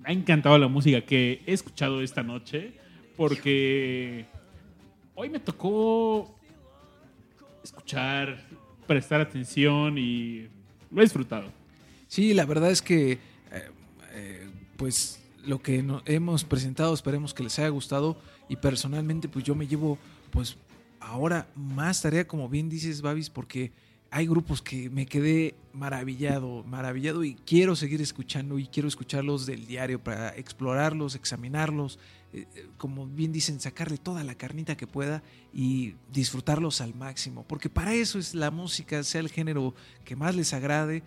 me 0.00 0.10
ha 0.10 0.12
encantado 0.12 0.56
la 0.58 0.68
música 0.68 1.00
que 1.00 1.42
he 1.46 1.52
escuchado 1.52 2.00
esta 2.02 2.22
noche, 2.22 2.72
porque 3.16 4.26
hoy 5.14 5.28
me 5.28 5.40
tocó 5.40 6.32
escuchar, 7.64 8.44
prestar 8.86 9.20
atención 9.20 9.98
y 9.98 10.48
lo 10.90 11.00
he 11.00 11.04
disfrutado. 11.04 11.48
Sí, 12.06 12.32
la 12.34 12.46
verdad 12.46 12.70
es 12.70 12.80
que, 12.80 13.12
eh, 13.12 13.18
eh, 14.12 14.48
pues, 14.76 15.22
lo 15.44 15.60
que 15.60 15.82
no- 15.82 16.02
hemos 16.06 16.44
presentado, 16.44 16.94
esperemos 16.94 17.34
que 17.34 17.42
les 17.42 17.58
haya 17.58 17.68
gustado. 17.68 18.16
Y 18.48 18.56
personalmente, 18.56 19.28
pues 19.28 19.44
yo 19.44 19.54
me 19.54 19.66
llevo, 19.66 19.98
pues, 20.30 20.56
ahora 21.00 21.48
más 21.54 22.02
tarea, 22.02 22.26
como 22.26 22.48
bien 22.48 22.68
dices, 22.68 23.02
Babis, 23.02 23.30
porque 23.30 23.72
hay 24.10 24.26
grupos 24.26 24.62
que 24.62 24.88
me 24.88 25.06
quedé 25.06 25.54
maravillado, 25.72 26.64
maravillado 26.64 27.24
y 27.24 27.34
quiero 27.34 27.76
seguir 27.76 28.00
escuchando 28.00 28.58
y 28.58 28.66
quiero 28.66 28.88
escucharlos 28.88 29.44
del 29.44 29.66
diario 29.66 30.02
para 30.02 30.30
explorarlos, 30.30 31.14
examinarlos, 31.14 31.98
eh, 32.32 32.46
eh, 32.54 32.66
como 32.78 33.06
bien 33.06 33.32
dicen, 33.32 33.60
sacarle 33.60 33.98
toda 33.98 34.24
la 34.24 34.34
carnita 34.34 34.76
que 34.76 34.86
pueda 34.86 35.22
y 35.52 35.94
disfrutarlos 36.10 36.80
al 36.80 36.94
máximo, 36.94 37.44
porque 37.46 37.68
para 37.68 37.94
eso 37.94 38.18
es 38.18 38.34
la 38.34 38.50
música, 38.50 39.02
sea 39.02 39.20
el 39.20 39.28
género 39.28 39.74
que 40.04 40.16
más 40.16 40.34
les 40.34 40.54
agrade, 40.54 41.02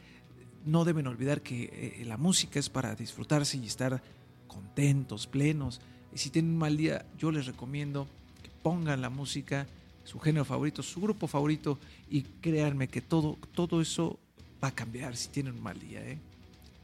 no 0.66 0.86
deben 0.86 1.08
olvidar 1.08 1.42
que 1.42 1.98
eh, 2.02 2.06
la 2.06 2.18
música 2.18 2.60
es 2.60 2.70
para 2.70 2.94
disfrutarse 2.94 3.58
y 3.58 3.66
estar 3.66 4.04
contentos, 4.48 5.26
plenos. 5.26 5.82
Y 6.14 6.18
si 6.18 6.30
tienen 6.30 6.52
un 6.52 6.58
mal 6.58 6.78
día, 6.78 7.06
yo 7.18 7.32
les 7.32 7.46
recomiendo 7.46 8.08
que 8.44 8.50
pongan 8.62 9.02
la 9.02 9.10
música, 9.10 9.68
su 10.04 10.20
género 10.20 10.46
favorito, 10.46 10.84
su 10.84 11.00
grupo 11.00 11.28
favorito, 11.28 11.78
y 12.10 12.22
créanme 12.42 12.88
que 12.88 13.02
todo, 13.02 13.38
todo 13.54 13.82
eso 13.82 14.20
va 14.64 14.70
a 14.70 14.76
cambiar 14.76 15.16
si 15.16 15.30
tienen 15.30 15.56
un 15.56 15.64
mal 15.64 15.80
día. 15.80 16.02
¿eh? 16.02 16.18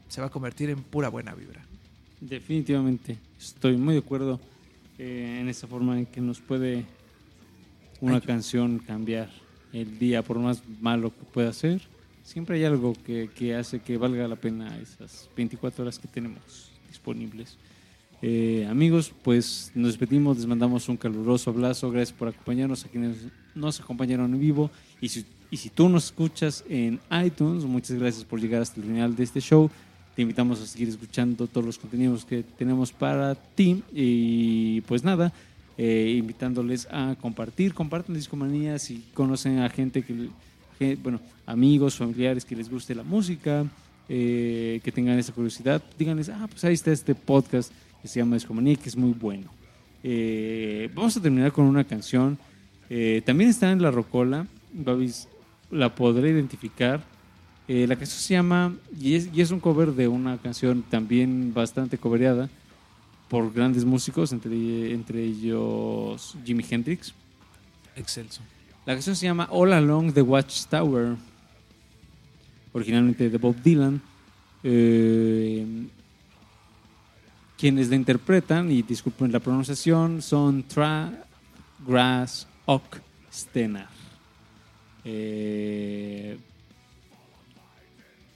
Se 0.08 0.20
va 0.20 0.28
a 0.28 0.30
convertir 0.30 0.70
en 0.70 0.82
pura 0.82 1.08
buena 1.08 1.34
vibra. 1.34 1.64
Definitivamente. 2.20 3.18
Estoy 3.38 3.76
muy 3.76 3.94
de 3.94 4.00
acuerdo 4.00 4.40
eh, 4.98 5.38
en 5.40 5.48
esa 5.48 5.66
forma 5.66 5.98
en 5.98 6.06
que 6.06 6.20
nos 6.20 6.40
puede 6.40 6.84
una 8.00 8.16
Ay. 8.16 8.22
canción 8.22 8.78
cambiar 8.78 9.30
el 9.72 9.98
día, 9.98 10.22
por 10.22 10.38
más 10.38 10.62
malo 10.80 11.10
que 11.10 11.24
pueda 11.24 11.52
ser. 11.52 11.82
Siempre 12.24 12.56
hay 12.56 12.64
algo 12.64 12.94
que, 13.04 13.30
que 13.34 13.54
hace 13.54 13.80
que 13.80 13.96
valga 13.96 14.26
la 14.28 14.36
pena 14.36 14.76
esas 14.78 15.28
24 15.36 15.82
horas 15.82 15.98
que 15.98 16.08
tenemos 16.08 16.70
disponibles. 16.88 17.56
Eh, 18.20 18.66
amigos, 18.68 19.12
pues 19.22 19.70
nos 19.74 19.88
despedimos, 19.92 20.36
les 20.38 20.46
mandamos 20.46 20.88
un 20.88 20.96
caluroso 20.96 21.50
abrazo, 21.50 21.90
gracias 21.92 22.16
por 22.18 22.28
acompañarnos 22.28 22.84
a 22.84 22.88
quienes 22.88 23.16
nos 23.54 23.78
acompañaron 23.80 24.34
en 24.34 24.40
vivo 24.40 24.70
y 25.00 25.08
si, 25.08 25.24
y 25.52 25.56
si 25.56 25.70
tú 25.70 25.88
nos 25.88 26.06
escuchas 26.06 26.64
en 26.68 26.98
iTunes, 27.24 27.64
muchas 27.64 27.96
gracias 27.96 28.24
por 28.24 28.40
llegar 28.40 28.62
hasta 28.62 28.80
el 28.80 28.86
final 28.86 29.14
de 29.14 29.22
este 29.22 29.40
show. 29.40 29.70
Te 30.16 30.22
invitamos 30.22 30.60
a 30.60 30.66
seguir 30.66 30.88
escuchando 30.88 31.46
todos 31.46 31.64
los 31.64 31.78
contenidos 31.78 32.24
que 32.24 32.42
tenemos 32.42 32.90
para 32.90 33.36
ti 33.36 33.84
y 33.92 34.80
pues 34.80 35.04
nada, 35.04 35.32
eh, 35.76 36.16
invitándoles 36.18 36.88
a 36.90 37.14
compartir, 37.20 37.72
compartan 37.72 38.16
Discomanía 38.16 38.80
si 38.80 39.04
conocen 39.14 39.60
a 39.60 39.68
gente 39.68 40.02
que, 40.02 40.28
que- 40.76 40.96
bueno, 40.96 41.20
amigos, 41.46 41.94
familiares 41.94 42.44
que 42.44 42.56
les 42.56 42.68
guste 42.68 42.96
la 42.96 43.04
música, 43.04 43.64
eh, 44.08 44.80
que 44.82 44.90
tengan 44.90 45.20
esa 45.20 45.32
curiosidad, 45.32 45.80
díganles, 45.96 46.30
ah, 46.30 46.48
pues 46.50 46.64
ahí 46.64 46.74
está 46.74 46.90
este 46.90 47.14
podcast 47.14 47.70
que 48.08 48.12
se 48.14 48.20
llama 48.20 48.36
Discomanía, 48.36 48.74
que 48.76 48.88
es 48.88 48.96
muy 48.96 49.12
bueno. 49.12 49.50
Eh, 50.02 50.90
vamos 50.94 51.14
a 51.16 51.20
terminar 51.20 51.52
con 51.52 51.66
una 51.66 51.84
canción. 51.84 52.38
eh, 52.88 53.20
también 53.24 53.50
está 53.50 53.70
en 53.70 53.82
la 53.82 53.90
Rocola. 53.90 54.46
Babis 54.72 55.28
la 55.70 55.94
podré 55.94 56.30
identificar. 56.30 57.02
Eh, 57.68 57.86
la 57.86 57.96
canción 57.96 58.18
se 58.18 58.32
llama, 58.32 58.74
y 58.98 59.14
es, 59.14 59.28
y 59.30 59.42
es 59.42 59.50
un 59.50 59.60
cover 59.60 59.92
de 59.92 60.08
una 60.08 60.38
canción 60.38 60.82
también 60.88 61.52
bastante 61.52 61.98
covereada 61.98 62.48
por 63.28 63.52
grandes 63.52 63.84
músicos, 63.84 64.32
entre, 64.32 64.94
entre 64.94 65.22
ellos 65.22 66.34
Jimi 66.46 66.64
Hendrix. 66.66 67.12
Excelso. 67.94 68.40
La 68.86 68.94
canción 68.94 69.16
se 69.16 69.26
llama 69.26 69.48
All 69.50 69.74
Along 69.74 70.14
the 70.14 70.22
Watchtower, 70.22 71.16
originalmente 72.72 73.28
de 73.28 73.36
Bob 73.36 73.56
Dylan. 73.62 74.00
Eh, 74.62 75.66
quienes 77.58 77.90
la 77.90 77.96
interpretan, 77.96 78.70
y 78.70 78.82
disculpen 78.82 79.32
la 79.32 79.40
pronunciación, 79.40 80.22
son 80.22 80.62
Tra 80.62 81.12
Grass 81.86 82.46
Oak 82.66 83.02
Stenar. 83.32 83.88
Eh, 85.04 86.38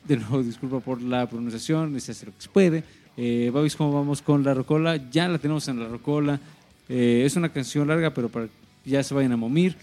de 0.05 0.17
nuevo, 0.17 0.43
disculpa 0.43 0.81
por 0.81 1.01
la 1.01 1.29
pronunciación, 1.29 1.99
se 2.01 2.13
hace 2.13 2.27
lo 2.27 2.33
que 2.33 2.43
se 2.43 2.49
puede. 2.49 2.85
Eh, 3.17 3.53
¿cómo 3.77 3.93
vamos 3.93 4.23
con 4.23 4.43
la 4.43 4.55
rocola? 4.55 4.97
Ya 5.11 5.29
la 5.29 5.39
tenemos 5.39 5.69
en 5.69 5.79
la 5.79 5.87
rocola. 5.87 6.41
Eh, 6.89 7.23
es 7.25 7.37
una 7.37 7.51
canción 7.51 7.87
larga, 7.87 8.13
pero 8.13 8.29
para 8.29 8.47
que 8.47 8.91
ya 8.91 9.03
se 9.03 9.15
vayan 9.15 9.33
a 9.33 9.37
momir. 9.37 9.77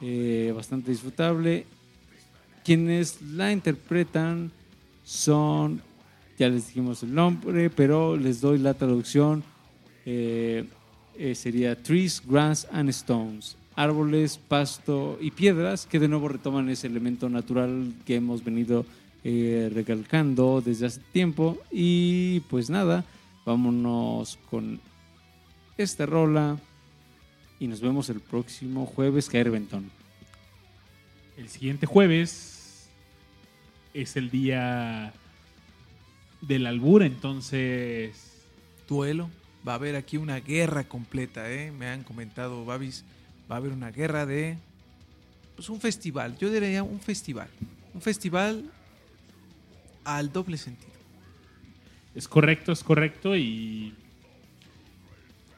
Eh, 0.00 0.52
bastante 0.54 0.90
disfrutable. 0.90 1.66
Quienes 2.64 3.20
la 3.22 3.52
interpretan 3.52 4.50
son, 5.04 5.82
ya 6.38 6.48
les 6.48 6.68
dijimos 6.68 7.02
el 7.02 7.14
nombre, 7.14 7.68
pero 7.68 8.16
les 8.16 8.40
doy 8.40 8.58
la 8.58 8.74
traducción. 8.74 9.42
Eh, 10.06 10.64
eh, 11.18 11.34
sería 11.34 11.82
Trees, 11.82 12.22
Grass 12.24 12.68
and 12.70 12.88
Stones. 12.90 13.56
Árboles, 13.74 14.38
pasto 14.38 15.18
y 15.20 15.32
piedras 15.32 15.86
que 15.86 15.98
de 15.98 16.08
nuevo 16.08 16.28
retoman 16.28 16.68
ese 16.68 16.86
elemento 16.86 17.28
natural 17.28 17.92
que 18.06 18.16
hemos 18.16 18.44
venido 18.44 18.86
eh, 19.24 19.70
recalcando 19.74 20.62
desde 20.64 20.86
hace 20.86 21.00
tiempo. 21.12 21.58
Y 21.72 22.40
pues 22.48 22.70
nada, 22.70 23.04
vámonos 23.44 24.38
con 24.48 24.80
esta 25.76 26.06
rola 26.06 26.56
y 27.58 27.66
nos 27.66 27.80
vemos 27.80 28.10
el 28.10 28.20
próximo 28.20 28.86
jueves, 28.86 29.28
Caer 29.28 29.50
Ventón. 29.50 29.90
El 31.36 31.48
siguiente 31.48 31.86
jueves 31.86 32.88
es 33.94 34.16
el 34.16 34.30
día 34.30 35.12
del 36.40 36.66
albur, 36.66 37.02
entonces 37.02 38.32
Duelo. 38.88 39.30
Va 39.66 39.72
a 39.72 39.74
haber 39.76 39.96
aquí 39.96 40.16
una 40.16 40.40
guerra 40.40 40.84
completa, 40.84 41.50
¿eh? 41.50 41.72
Me 41.72 41.88
han 41.88 42.02
comentado, 42.04 42.64
Babis. 42.64 43.04
Va 43.50 43.56
a 43.56 43.58
haber 43.58 43.72
una 43.72 43.90
guerra 43.90 44.24
de. 44.24 44.56
Pues 45.56 45.68
un 45.68 45.80
festival. 45.80 46.38
Yo 46.38 46.50
diría 46.50 46.82
un 46.82 47.00
festival. 47.00 47.48
Un 47.92 48.00
festival 48.00 48.70
al 50.04 50.32
doble 50.32 50.56
sentido. 50.56 50.92
es 52.14 52.28
correcto, 52.28 52.72
es 52.72 52.82
correcto 52.82 53.36
y 53.36 53.94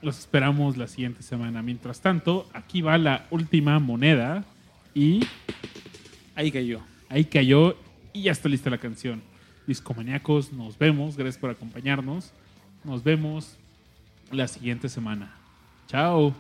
los 0.03 0.19
esperamos 0.19 0.77
la 0.77 0.89
siguiente 0.89 1.23
semana. 1.23 1.63
Mientras 1.63 2.01
tanto, 2.01 2.49
aquí 2.53 2.81
va 2.83 2.99
la 2.99 3.27
última 3.31 3.79
moneda 3.79 4.45
y 4.95 5.21
Ahí 6.35 6.51
cayó. 6.51 6.81
ahí 7.09 7.25
cayó 7.27 7.77
y 8.13 8.23
ya 8.23 8.33
está 8.33 8.49
lista 8.49 8.71
la 8.71 8.79
canción. 8.79 9.23
Discomaníacos, 9.71 10.53
nos 10.53 10.77
vemos, 10.77 11.17
gracias 11.17 11.39
por 11.39 11.49
acompañarnos. 11.49 12.33
Nos 12.83 13.05
vemos 13.05 13.57
la 14.33 14.49
siguiente 14.49 14.89
semana. 14.89 15.33
Chao. 15.87 16.35